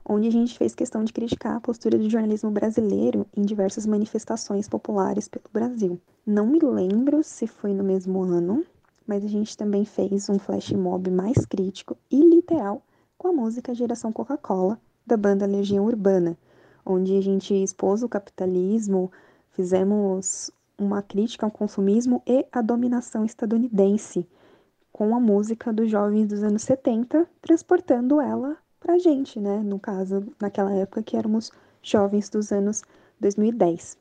onde 0.05 0.29
a 0.29 0.31
gente 0.31 0.59
fez 0.59 0.75
questão 0.75 1.05
de 1.05 1.13
criticar 1.13 1.57
a 1.57 1.61
postura 1.61 1.99
do 1.99 2.11
jornalismo 2.11 2.51
brasileiro 2.51 3.27
em 3.37 3.43
diversas 3.43 3.87
manifestações 3.87 4.69
populares 4.69 5.29
pelo 5.29 5.45
Brasil. 5.53 6.01
Não 6.27 6.47
me 6.47 6.59
lembro 6.59 7.23
se 7.23 7.47
foi 7.47 7.73
no 7.73 7.85
mesmo 7.85 8.23
ano, 8.23 8.65
mas 9.07 9.25
a 9.25 9.29
gente 9.29 9.57
também 9.57 9.85
fez 9.85 10.29
um 10.29 10.39
flash 10.39 10.73
mob 10.73 11.11
mais 11.11 11.45
crítico 11.47 11.97
e 12.11 12.21
literal 12.21 12.83
com 13.17 13.29
a 13.29 13.33
música 13.33 13.75
Geração 13.75 14.13
Coca-Cola, 14.13 14.81
da 15.07 15.17
banda 15.17 15.47
Legião 15.47 15.85
Urbana, 15.85 16.37
onde 16.85 17.17
a 17.17 17.21
gente 17.21 17.55
expôs 17.55 18.03
o 18.03 18.09
capitalismo, 18.09 19.11
fizemos 19.51 20.51
uma 20.79 21.03
crítica 21.03 21.47
ao 21.47 21.51
consumismo 21.51 22.23
e 22.27 22.45
à 22.51 22.61
dominação 22.61 23.25
estadunidense, 23.25 24.27
com 24.93 25.15
a 25.15 25.21
música 25.21 25.73
dos 25.73 25.91
jovens 25.91 26.27
dos 26.27 26.43
anos 26.43 26.63
70, 26.63 27.29
transportando 27.41 28.21
ela 28.21 28.57
pra 28.83 28.99
gente, 28.99 29.39
né? 29.41 29.59
No 29.59 29.79
caso, 29.79 30.27
naquela 30.41 30.73
época 30.73 31.03
que 31.03 31.17
éramos 31.17 31.51
jovens 31.83 32.29
dos 32.29 32.53
anos 32.53 32.83
2010. 33.21 33.97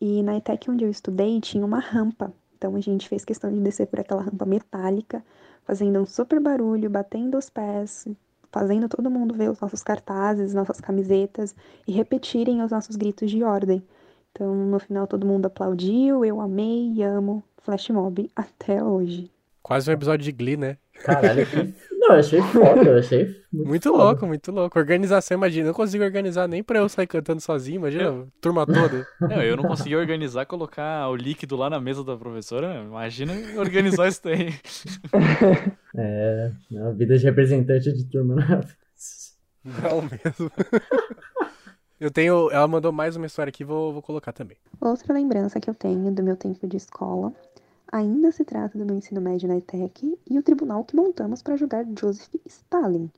E 0.00 0.22
na 0.22 0.36
ETEC 0.36 0.70
onde 0.70 0.84
eu 0.84 0.90
estudei 0.90 1.40
tinha 1.40 1.64
uma 1.64 1.78
rampa, 1.78 2.32
então 2.56 2.76
a 2.76 2.80
gente 2.80 3.08
fez 3.08 3.24
questão 3.24 3.52
de 3.52 3.60
descer 3.60 3.86
por 3.86 4.00
aquela 4.00 4.22
rampa 4.22 4.44
metálica, 4.44 5.24
fazendo 5.64 5.98
um 5.98 6.06
super 6.06 6.40
barulho, 6.40 6.90
batendo 6.90 7.38
os 7.38 7.48
pés, 7.48 8.06
fazendo 8.52 8.88
todo 8.88 9.10
mundo 9.10 9.34
ver 9.34 9.50
os 9.50 9.60
nossos 9.60 9.82
cartazes, 9.82 10.54
nossas 10.54 10.80
camisetas 10.80 11.54
e 11.86 11.92
repetirem 11.92 12.62
os 12.62 12.70
nossos 12.70 12.96
gritos 12.96 13.30
de 13.30 13.42
ordem. 13.42 13.82
Então, 14.32 14.54
no 14.54 14.78
final, 14.78 15.06
todo 15.06 15.26
mundo 15.26 15.46
aplaudiu, 15.46 16.24
eu 16.24 16.40
amei 16.40 16.92
e 16.92 17.02
amo 17.02 17.42
Flash 17.58 17.90
Mob 17.90 18.30
até 18.36 18.82
hoje. 18.82 19.30
Quase 19.62 19.90
um 19.90 19.92
episódio 19.92 20.24
de 20.24 20.32
Glee, 20.32 20.56
né? 20.56 20.76
Caralho, 21.04 21.46
que. 21.46 21.74
Não, 21.98 22.14
eu 22.14 22.20
achei 22.20 22.40
foda, 22.42 22.82
eu 22.82 22.98
achei 22.98 23.24
muito, 23.52 23.68
Muito 23.68 23.90
foda. 23.90 24.04
louco, 24.04 24.26
muito 24.26 24.52
louco. 24.52 24.78
Organização, 24.78 25.36
imagina. 25.36 25.64
Eu 25.64 25.68
não 25.68 25.74
consigo 25.74 26.02
organizar 26.04 26.46
nem 26.48 26.62
pra 26.62 26.78
eu 26.78 26.88
sair 26.88 27.06
cantando 27.06 27.40
sozinho, 27.40 27.76
imagina, 27.76 28.10
a 28.10 28.24
turma 28.40 28.66
toda. 28.66 29.06
Não, 29.20 29.42
eu 29.42 29.56
não 29.56 29.64
consegui 29.64 29.96
organizar, 29.96 30.46
colocar 30.46 31.08
o 31.08 31.16
líquido 31.16 31.56
lá 31.56 31.68
na 31.68 31.80
mesa 31.80 32.02
da 32.02 32.16
professora. 32.16 32.82
Imagina 32.84 33.32
organizar 33.58 34.08
isso 34.08 34.22
daí. 34.24 34.54
É, 35.92 36.52
a 36.86 36.90
vida 36.90 37.18
de 37.18 37.24
representante 37.24 37.92
de 37.92 38.04
turma 38.04 38.36
não 38.36 38.42
é 38.44 38.60
Não 39.64 40.02
mesmo. 40.02 40.50
Eu 41.98 42.10
tenho. 42.10 42.48
Ela 42.50 42.66
mandou 42.66 42.92
mais 42.92 43.16
uma 43.16 43.26
história 43.26 43.50
aqui, 43.50 43.62
vou, 43.64 43.92
vou 43.92 44.00
colocar 44.00 44.32
também. 44.32 44.56
Outra 44.80 45.12
lembrança 45.12 45.60
que 45.60 45.68
eu 45.68 45.74
tenho 45.74 46.10
do 46.10 46.22
meu 46.22 46.34
tempo 46.36 46.66
de 46.66 46.76
escola 46.78 47.30
ainda 47.92 48.30
se 48.32 48.44
trata 48.44 48.78
do 48.78 48.86
meu 48.86 48.96
ensino 48.96 49.20
médio 49.20 49.48
na 49.48 49.56
ETEC 49.56 50.18
e 50.28 50.38
o 50.38 50.42
tribunal 50.42 50.84
que 50.84 50.96
montamos 50.96 51.42
para 51.42 51.56
julgar 51.56 51.84
Joseph 51.98 52.34
Stalin. 52.46 53.10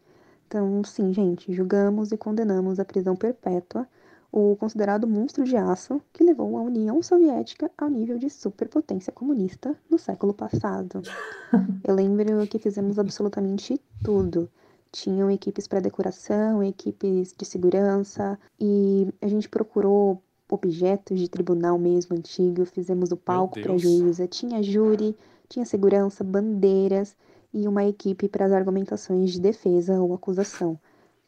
Então, 0.47 0.82
sim, 0.85 1.12
gente, 1.12 1.53
julgamos 1.53 2.12
e 2.12 2.16
condenamos 2.16 2.78
à 2.78 2.85
prisão 2.85 3.16
perpétua 3.16 3.89
o 4.31 4.57
considerado 4.57 5.07
monstro 5.07 5.44
de 5.44 5.57
aço 5.57 6.01
que 6.11 6.24
levou 6.24 6.57
a 6.57 6.62
União 6.62 7.03
Soviética 7.03 7.70
ao 7.77 7.90
nível 7.90 8.16
de 8.16 8.31
superpotência 8.31 9.12
comunista 9.12 9.77
no 9.90 9.99
século 9.99 10.32
passado. 10.32 11.03
Eu 11.86 11.94
lembro 11.94 12.47
que 12.47 12.59
fizemos 12.59 12.99
absolutamente 12.99 13.78
tudo. 14.03 14.51
Tinham 14.90 15.31
equipes 15.31 15.69
para 15.69 15.81
decoração, 15.81 16.62
equipes 16.62 17.35
de 17.36 17.44
segurança 17.44 18.39
e 18.59 19.12
a 19.20 19.28
gente 19.28 19.49
procurou 19.49 20.23
objetos 20.51 21.19
de 21.19 21.28
tribunal 21.28 21.78
mesmo 21.78 22.16
antigo, 22.16 22.64
fizemos 22.64 23.10
o 23.10 23.16
palco 23.16 23.60
para 23.60 23.77
juíza, 23.78 24.27
tinha 24.27 24.62
júri, 24.62 25.16
tinha 25.48 25.64
segurança, 25.64 26.23
bandeiras 26.23 27.16
e 27.52 27.66
uma 27.69 27.85
equipe 27.85 28.28
para 28.28 28.47
as 28.47 28.52
argumentações 28.52 29.32
de 29.32 29.40
defesa 29.40 30.01
ou 30.01 30.14
acusação, 30.14 30.78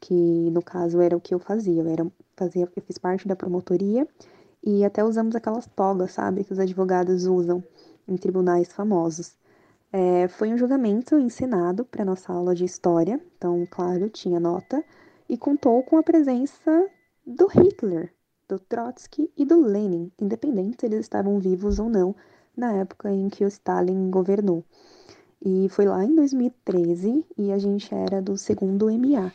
que 0.01 0.15
no 0.51 0.63
caso 0.63 1.01
era 1.01 1.17
o 1.17 1.21
que 1.21 1.35
eu 1.35 1.39
fazia, 1.39 1.83
eu 1.83 1.89
era 1.89 2.07
fazia, 2.37 2.69
eu 2.75 2.83
fiz 2.83 2.99
parte 2.99 3.29
da 3.29 3.37
promotoria 3.37 4.07
e 4.63 4.85
até 4.85 5.05
usamos 5.05 5.37
aquelas 5.37 5.67
togas, 5.67 6.13
sabe, 6.13 6.45
que 6.45 6.53
os 6.53 6.59
advogados 6.59 7.27
usam 7.27 7.63
em 8.09 8.17
tribunais 8.17 8.73
famosos. 8.73 9.37
É, 9.93 10.27
foi 10.29 10.53
um 10.53 10.59
julgamento 10.59 11.19
ensinado 11.19 11.85
para 11.85 12.05
nossa 12.05 12.33
aula 12.33 12.55
de 12.55 12.65
história, 12.65 13.21
então, 13.37 13.67
claro, 13.71 14.09
tinha 14.09 14.41
nota, 14.41 14.83
e 15.29 15.37
contou 15.37 15.83
com 15.83 15.99
a 15.99 16.03
presença 16.03 16.89
do 17.27 17.47
Hitler, 17.47 18.14
do 18.49 18.59
Trotsky 18.59 19.31
e 19.37 19.45
do 19.45 19.61
Lenin, 19.61 20.11
independente 20.21 20.77
se 20.81 20.87
eles 20.87 21.01
estavam 21.01 21.39
vivos 21.39 21.79
ou 21.79 21.89
não 21.89 22.15
na 22.57 22.73
época 22.73 23.11
em 23.11 23.29
que 23.29 23.45
o 23.45 23.49
Stalin 23.49 24.11
governou. 24.11 24.65
E 25.45 25.69
foi 25.69 25.85
lá 25.87 26.05
em 26.05 26.15
2013 26.15 27.25
e 27.37 27.53
a 27.53 27.59
gente 27.59 27.95
era 27.95 28.23
do 28.23 28.37
segundo 28.37 28.91
MA. 28.91 29.33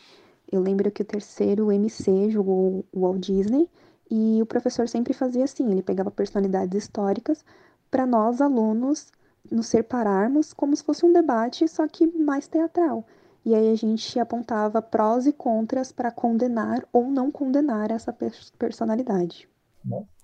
Eu 0.50 0.60
lembro 0.60 0.90
que 0.90 1.02
o 1.02 1.04
terceiro 1.04 1.70
MC 1.70 2.30
jogou 2.30 2.84
o 2.92 3.00
Walt 3.00 3.20
Disney 3.20 3.68
e 4.10 4.42
o 4.42 4.46
professor 4.46 4.88
sempre 4.88 5.12
fazia 5.12 5.44
assim, 5.44 5.70
ele 5.70 5.82
pegava 5.82 6.10
personalidades 6.10 6.82
históricas 6.82 7.44
para 7.90 8.06
nós 8.06 8.40
alunos 8.40 9.12
nos 9.50 9.68
separarmos 9.68 10.52
como 10.52 10.74
se 10.74 10.82
fosse 10.82 11.06
um 11.06 11.12
debate, 11.12 11.66
só 11.68 11.86
que 11.86 12.06
mais 12.06 12.48
teatral. 12.48 13.04
E 13.50 13.54
aí 13.56 13.72
a 13.72 13.74
gente 13.74 14.16
apontava 14.20 14.80
prós 14.80 15.26
e 15.26 15.32
contras 15.32 15.90
para 15.90 16.12
condenar 16.12 16.86
ou 16.92 17.10
não 17.10 17.32
condenar 17.32 17.90
essa 17.90 18.12
pers- 18.12 18.52
personalidade. 18.56 19.48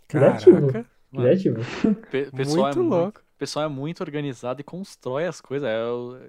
Criativo. 0.07 0.70
Caraca, 0.70 0.89
Criativo. 1.12 1.61
Pe- 2.09 2.31
pessoal 2.36 2.66
muito 2.66 2.78
é 2.78 2.82
louco. 2.82 3.19
O 3.19 3.36
pessoal 3.36 3.65
é 3.65 3.69
muito 3.69 4.01
organizado 4.01 4.61
e 4.61 4.65
constrói 4.65 5.27
as 5.27 5.40
coisas. 5.40 5.69
É 5.69 5.77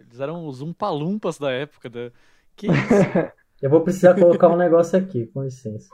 eles 0.07 0.19
eram 0.19 0.47
os 0.47 0.63
umpalumpas 0.63 1.37
da 1.37 1.51
época. 1.51 1.87
Da... 1.87 2.11
Que 2.55 2.65
isso? 2.65 2.73
Eu 3.61 3.69
vou 3.69 3.81
precisar 3.81 4.15
colocar 4.15 4.49
um 4.49 4.57
negócio 4.57 4.97
aqui, 4.97 5.27
com 5.27 5.43
licença. 5.43 5.89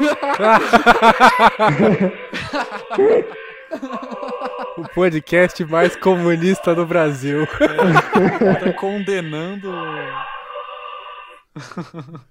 o 4.80 4.88
podcast 4.88 5.64
mais 5.64 5.94
comunista 5.96 6.74
do 6.74 6.86
Brasil. 6.86 7.46
tá 7.46 8.72
condenando. 8.72 9.70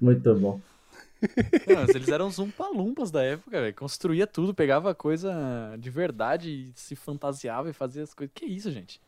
Muito 0.02 0.34
bom. 0.36 0.60
Não, 1.68 1.84
eles 1.84 2.08
eram 2.08 2.28
os 2.28 2.40
umpalumpas 2.40 3.12
da 3.12 3.22
época, 3.24 3.62
velho. 3.62 3.76
Construía 3.76 4.26
tudo, 4.26 4.54
pegava 4.54 4.96
coisa 4.96 5.76
de 5.78 5.90
verdade 5.90 6.50
e 6.50 6.72
se 6.76 6.96
fantasiava 6.96 7.70
e 7.70 7.74
fazia 7.74 8.04
as 8.04 8.14
coisas. 8.14 8.34
Que 8.34 8.46
isso, 8.46 8.72
gente? 8.72 9.00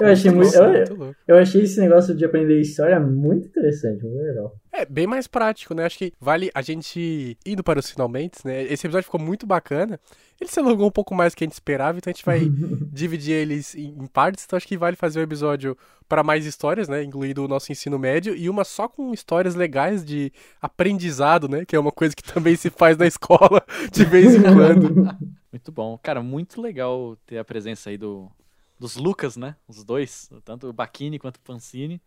Eu 0.00 0.06
achei, 0.06 0.30
muito, 0.30 0.54
eu, 0.54 1.16
eu, 1.26 1.36
achei 1.36 1.62
esse 1.62 1.80
negócio 1.80 2.14
de 2.14 2.24
aprender 2.24 2.60
história 2.60 3.00
muito 3.00 3.48
interessante, 3.48 4.04
muito 4.04 4.22
legal. 4.22 4.54
É, 4.72 4.86
bem 4.86 5.08
mais 5.08 5.26
prático, 5.26 5.74
né? 5.74 5.84
Acho 5.84 5.98
que 5.98 6.12
vale 6.20 6.52
a 6.54 6.62
gente 6.62 7.36
indo 7.44 7.64
para 7.64 7.80
os 7.80 7.90
finalmente, 7.90 8.38
né? 8.44 8.62
Esse 8.62 8.86
episódio 8.86 9.06
ficou 9.06 9.20
muito 9.20 9.44
bacana. 9.44 9.98
Ele 10.40 10.48
se 10.48 10.60
alongou 10.60 10.86
um 10.86 10.90
pouco 10.90 11.14
mais 11.14 11.32
do 11.32 11.36
que 11.36 11.44
a 11.44 11.46
gente 11.46 11.54
esperava, 11.54 11.98
então 11.98 12.10
a 12.10 12.14
gente 12.14 12.24
vai 12.24 12.40
dividir 12.92 13.32
eles 13.34 13.74
em, 13.74 13.88
em, 13.88 14.06
partes. 14.06 14.44
Então 14.44 14.56
acho 14.56 14.68
que 14.68 14.76
vale 14.76 14.94
fazer 14.94 15.18
um 15.18 15.24
episódio 15.24 15.76
para 16.08 16.22
mais 16.22 16.46
histórias, 16.46 16.88
né? 16.88 17.02
Incluindo 17.02 17.44
o 17.44 17.48
nosso 17.48 17.72
ensino 17.72 17.98
médio 17.98 18.36
e 18.36 18.48
uma 18.48 18.64
só 18.64 18.88
com 18.88 19.12
histórias 19.12 19.56
legais 19.56 20.04
de 20.04 20.32
aprendizado, 20.62 21.48
né? 21.48 21.64
Que 21.64 21.74
é 21.74 21.80
uma 21.80 21.90
coisa 21.90 22.14
que 22.14 22.22
também 22.22 22.54
se 22.54 22.70
faz 22.70 22.96
na 22.96 23.06
escola 23.08 23.64
de 23.90 24.04
vez 24.04 24.36
em 24.36 24.42
quando. 24.42 25.18
Muito 25.50 25.72
bom. 25.72 25.98
Cara, 25.98 26.22
muito 26.22 26.60
legal 26.60 27.16
ter 27.26 27.38
a 27.38 27.44
presença 27.44 27.88
aí 27.88 27.96
do, 27.96 28.30
dos 28.78 28.96
Lucas, 28.96 29.34
né? 29.34 29.56
Os 29.66 29.82
dois, 29.82 30.30
tanto 30.44 30.68
o 30.68 30.72
Bacchini 30.74 31.18
quanto 31.18 31.36
o 31.36 31.40
Pancini. 31.40 32.02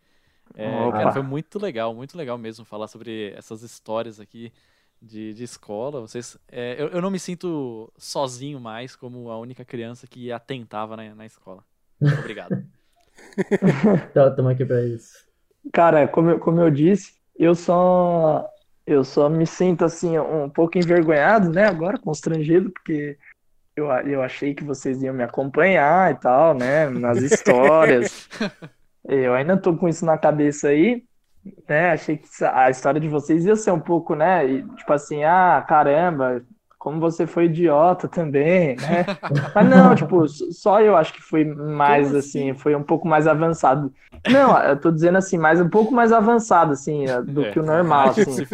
É, 0.54 0.92
cara, 0.92 1.12
foi 1.12 1.24
muito 1.24 1.58
legal, 1.58 1.94
muito 1.94 2.16
legal 2.16 2.38
mesmo 2.38 2.64
falar 2.64 2.88
sobre 2.88 3.34
essas 3.36 3.64
histórias 3.64 4.20
aqui 4.20 4.52
de, 5.02 5.34
de 5.34 5.44
escola. 5.44 6.02
Vocês, 6.02 6.38
é, 6.50 6.82
eu, 6.82 6.90
eu 6.90 7.02
não 7.02 7.10
me 7.10 7.20
sinto 7.20 7.92
sozinho 7.98 8.60
mais 8.60 8.96
como 8.96 9.30
a 9.30 9.40
única 9.40 9.66
criança 9.66 10.06
que 10.08 10.32
atentava 10.32 10.96
na, 10.96 11.16
na 11.16 11.26
escola. 11.26 11.64
Obrigado. 12.20 12.64
Estamos 14.16 14.52
aqui 14.52 14.66
para 14.66 14.86
isso. 14.86 15.26
Cara, 15.74 16.08
como, 16.08 16.40
como 16.40 16.60
eu 16.60 16.70
disse, 16.70 17.14
eu 17.38 17.56
só 17.56 18.48
eu 18.86 19.04
só 19.04 19.30
me 19.30 19.46
sinto 19.46 19.86
assim 19.86 20.18
um 20.18 20.50
pouco 20.50 20.78
envergonhado, 20.78 21.50
né? 21.50 21.66
Agora 21.66 22.00
constrangido 22.00 22.72
porque 22.72 23.18
eu, 23.76 23.86
eu 23.86 24.22
achei 24.22 24.54
que 24.54 24.64
vocês 24.64 25.02
iam 25.02 25.14
me 25.14 25.24
acompanhar 25.24 26.12
e 26.12 26.16
tal, 26.16 26.54
né? 26.54 26.90
Nas 26.90 27.20
histórias. 27.20 28.28
eu 29.08 29.34
ainda 29.34 29.56
tô 29.56 29.76
com 29.76 29.88
isso 29.88 30.06
na 30.06 30.18
cabeça 30.18 30.70
aí, 30.70 31.04
né? 31.68 31.92
Achei 31.92 32.18
que 32.18 32.28
a 32.44 32.70
história 32.70 33.00
de 33.00 33.08
vocês 33.08 33.46
ia 33.46 33.56
ser 33.56 33.72
um 33.72 33.80
pouco, 33.80 34.16
né? 34.16 34.46
Tipo 34.78 34.94
assim, 34.94 35.24
ah, 35.24 35.64
caramba, 35.68 36.44
como 36.82 37.00
você 37.00 37.28
foi 37.28 37.46
idiota 37.46 38.08
também, 38.08 38.76
né? 38.76 39.06
Mas 39.54 39.70
não, 39.70 39.94
tipo, 39.94 40.28
só 40.28 40.82
eu 40.82 40.98
acho 40.98 41.14
que 41.14 41.22
foi 41.22 41.46
mais 41.46 42.08
assim? 42.08 42.50
assim, 42.50 42.60
foi 42.60 42.76
um 42.76 42.82
pouco 42.82 43.08
mais 43.08 43.28
avançado. 43.28 43.94
Não, 44.28 44.58
eu 44.64 44.76
tô 44.80 44.92
dizendo 44.92 45.20
assim, 45.20 45.38
mais 45.38 45.62
um 45.62 45.70
pouco 45.70 45.94
mais 45.94 46.12
avançado, 46.12 46.74
assim, 46.74 47.08
eh, 47.08 47.22
do 47.22 47.46
é, 47.46 47.52
que 47.52 47.60
o 47.60 47.64
normal, 47.64 48.10
assim. 48.18 48.46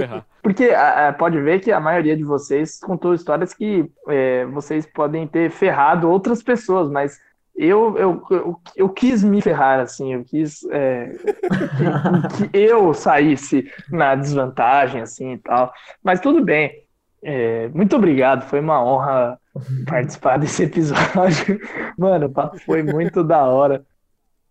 Porque 0.43 0.65
é, 0.65 1.09
pode 1.13 1.39
ver 1.39 1.61
que 1.61 1.71
a 1.71 1.79
maioria 1.79 2.17
de 2.17 2.23
vocês 2.25 2.79
contou 2.81 3.13
histórias 3.13 3.53
que 3.53 3.89
é, 4.09 4.45
vocês 4.47 4.85
podem 4.85 5.25
ter 5.25 5.49
ferrado 5.49 6.09
outras 6.09 6.43
pessoas, 6.43 6.89
mas 6.89 7.17
eu, 7.57 7.97
eu, 7.97 8.23
eu, 8.29 8.61
eu, 8.75 8.89
quis 8.89 9.23
me 9.23 9.41
ferrar, 9.41 9.79
assim, 9.79 10.13
eu 10.13 10.23
quis 10.23 10.63
é, 10.69 11.09
que, 12.37 12.49
que, 12.49 12.57
eu 12.57 12.93
saísse 12.93 13.67
na 13.89 14.13
desvantagem, 14.13 15.01
assim, 15.01 15.33
e 15.33 15.37
tal. 15.39 15.73
Mas 16.03 16.19
tudo 16.19 16.43
bem. 16.43 16.83
É, 17.23 17.67
muito 17.69 17.95
obrigado, 17.95 18.47
foi 18.47 18.59
uma 18.59 18.83
honra 18.83 19.39
participar 19.87 20.37
desse 20.39 20.63
episódio. 20.63 21.59
Mano, 21.97 22.31
foi 22.63 22.83
muito 22.83 23.23
da 23.23 23.43
hora. 23.43 23.83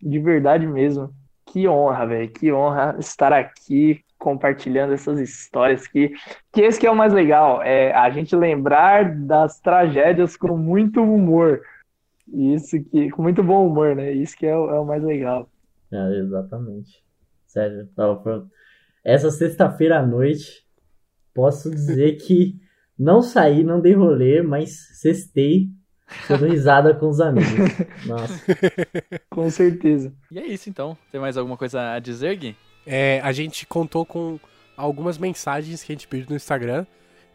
De 0.01 0.19
verdade 0.19 0.67
mesmo. 0.67 1.09
Que 1.45 1.65
honra, 1.67 2.05
velho. 2.05 2.29
Que 2.29 2.51
honra 2.51 2.97
estar 2.99 3.31
aqui 3.31 4.03
compartilhando 4.19 4.93
essas 4.93 5.19
histórias 5.19 5.87
que, 5.87 6.11
que 6.51 6.61
esse 6.61 6.79
que 6.79 6.87
é 6.87 6.91
o 6.91 6.95
mais 6.95 7.13
legal, 7.13 7.61
é 7.61 7.93
a 7.93 8.09
gente 8.09 8.35
lembrar 8.35 9.15
das 9.15 9.59
tragédias 9.59 10.35
com 10.35 10.57
muito 10.57 11.01
humor. 11.01 11.61
Isso 12.33 12.83
que 12.83 13.09
com 13.11 13.21
muito 13.21 13.43
bom 13.43 13.67
humor, 13.67 13.95
né? 13.95 14.11
Isso 14.11 14.35
que 14.35 14.45
é 14.45 14.55
o, 14.55 14.69
é 14.69 14.79
o 14.79 14.85
mais 14.85 15.03
legal. 15.03 15.49
É, 15.91 16.19
exatamente. 16.19 17.03
Sério, 17.45 17.87
essa 19.03 19.31
sexta-feira 19.31 19.99
à 19.99 20.05
noite 20.05 20.65
posso 21.33 21.71
dizer 21.71 22.17
que 22.17 22.59
não 22.99 23.21
saí, 23.21 23.63
não 23.63 23.79
dei 23.79 23.93
rolê, 23.93 24.41
mas 24.41 24.99
cestei 24.99 25.69
dando 26.27 26.47
risada 26.47 26.93
com 26.93 27.07
os 27.07 27.19
amigos. 27.19 27.49
Nossa. 28.05 28.43
com 29.29 29.49
certeza. 29.49 30.13
E 30.31 30.39
é 30.39 30.45
isso 30.45 30.69
então. 30.69 30.97
Tem 31.11 31.21
mais 31.21 31.37
alguma 31.37 31.57
coisa 31.57 31.93
a 31.93 31.99
dizer, 31.99 32.35
Gui? 32.35 32.55
É, 32.85 33.19
a 33.21 33.31
gente 33.31 33.65
contou 33.65 34.05
com 34.05 34.39
algumas 34.75 35.17
mensagens 35.17 35.83
que 35.83 35.91
a 35.91 35.95
gente 35.95 36.07
pediu 36.07 36.27
no 36.29 36.35
Instagram 36.35 36.85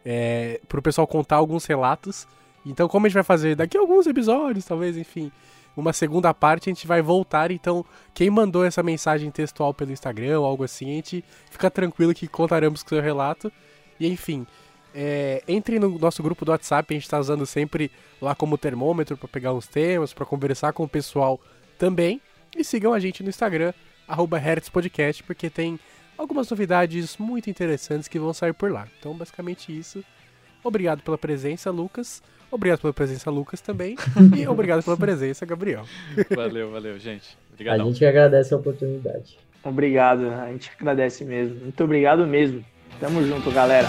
é, 0.05 0.59
pro 0.67 0.81
pessoal 0.81 1.07
contar 1.07 1.37
alguns 1.37 1.65
relatos. 1.65 2.27
Então, 2.65 2.87
como 2.87 3.05
a 3.05 3.09
gente 3.09 3.15
vai 3.15 3.23
fazer 3.23 3.55
daqui 3.55 3.77
a 3.77 3.81
alguns 3.81 4.07
episódios, 4.07 4.65
talvez, 4.65 4.97
enfim, 4.97 5.31
uma 5.75 5.91
segunda 5.91 6.33
parte, 6.33 6.69
a 6.69 6.73
gente 6.73 6.87
vai 6.87 7.01
voltar. 7.01 7.51
Então, 7.51 7.85
quem 8.13 8.29
mandou 8.29 8.63
essa 8.63 8.83
mensagem 8.83 9.29
textual 9.31 9.73
pelo 9.73 9.91
Instagram 9.91 10.39
ou 10.39 10.45
algo 10.45 10.63
assim, 10.63 10.91
a 10.91 10.95
gente 10.95 11.23
fica 11.49 11.69
tranquilo 11.69 12.13
que 12.13 12.27
contaremos 12.27 12.83
com 12.83 12.87
o 12.87 12.89
seu 12.89 13.01
relato. 13.01 13.51
E 13.99 14.07
enfim, 14.07 14.45
é, 14.93 15.43
entre 15.47 15.79
no 15.79 15.97
nosso 15.97 16.21
grupo 16.21 16.45
do 16.45 16.51
WhatsApp, 16.51 16.93
a 16.93 16.95
gente 16.95 17.03
está 17.03 17.19
usando 17.19 17.45
sempre 17.45 17.91
lá 18.21 18.35
como 18.35 18.57
termômetro 18.57 19.17
para 19.17 19.27
pegar 19.27 19.53
uns 19.53 19.67
temas, 19.67 20.13
para 20.13 20.25
conversar 20.25 20.73
com 20.73 20.83
o 20.83 20.89
pessoal 20.89 21.39
também. 21.77 22.21
E 22.55 22.63
sigam 22.63 22.93
a 22.93 22.99
gente 22.99 23.23
no 23.23 23.29
Instagram, 23.29 23.73
HertzPodcast, 24.07 25.23
porque 25.23 25.49
tem 25.49 25.79
algumas 26.15 26.49
novidades 26.49 27.17
muito 27.17 27.49
interessantes 27.49 28.07
que 28.07 28.19
vão 28.19 28.33
sair 28.33 28.53
por 28.53 28.71
lá. 28.71 28.87
Então, 28.99 29.15
basicamente 29.15 29.75
isso. 29.75 30.03
Obrigado 30.63 31.01
pela 31.01 31.17
presença, 31.17 31.69
Lucas. 31.69 32.21
Obrigado 32.51 32.81
pela 32.81 32.93
presença, 32.93 33.31
Lucas, 33.31 33.61
também. 33.61 33.95
e 34.37 34.47
obrigado 34.47 34.83
pela 34.83 34.95
presença, 34.95 35.45
Gabriel. 35.45 35.85
Valeu, 36.35 36.71
valeu, 36.71 36.99
gente. 36.99 37.35
Obrigado. 37.51 37.81
A 37.81 37.83
gente 37.85 38.05
agradece 38.05 38.53
a 38.53 38.57
oportunidade. 38.57 39.37
Obrigado, 39.63 40.29
a 40.29 40.51
gente 40.51 40.71
agradece 40.79 41.23
mesmo. 41.23 41.55
Muito 41.61 41.83
obrigado 41.83 42.27
mesmo. 42.27 42.63
Tamo 42.99 43.25
junto, 43.25 43.49
galera. 43.51 43.87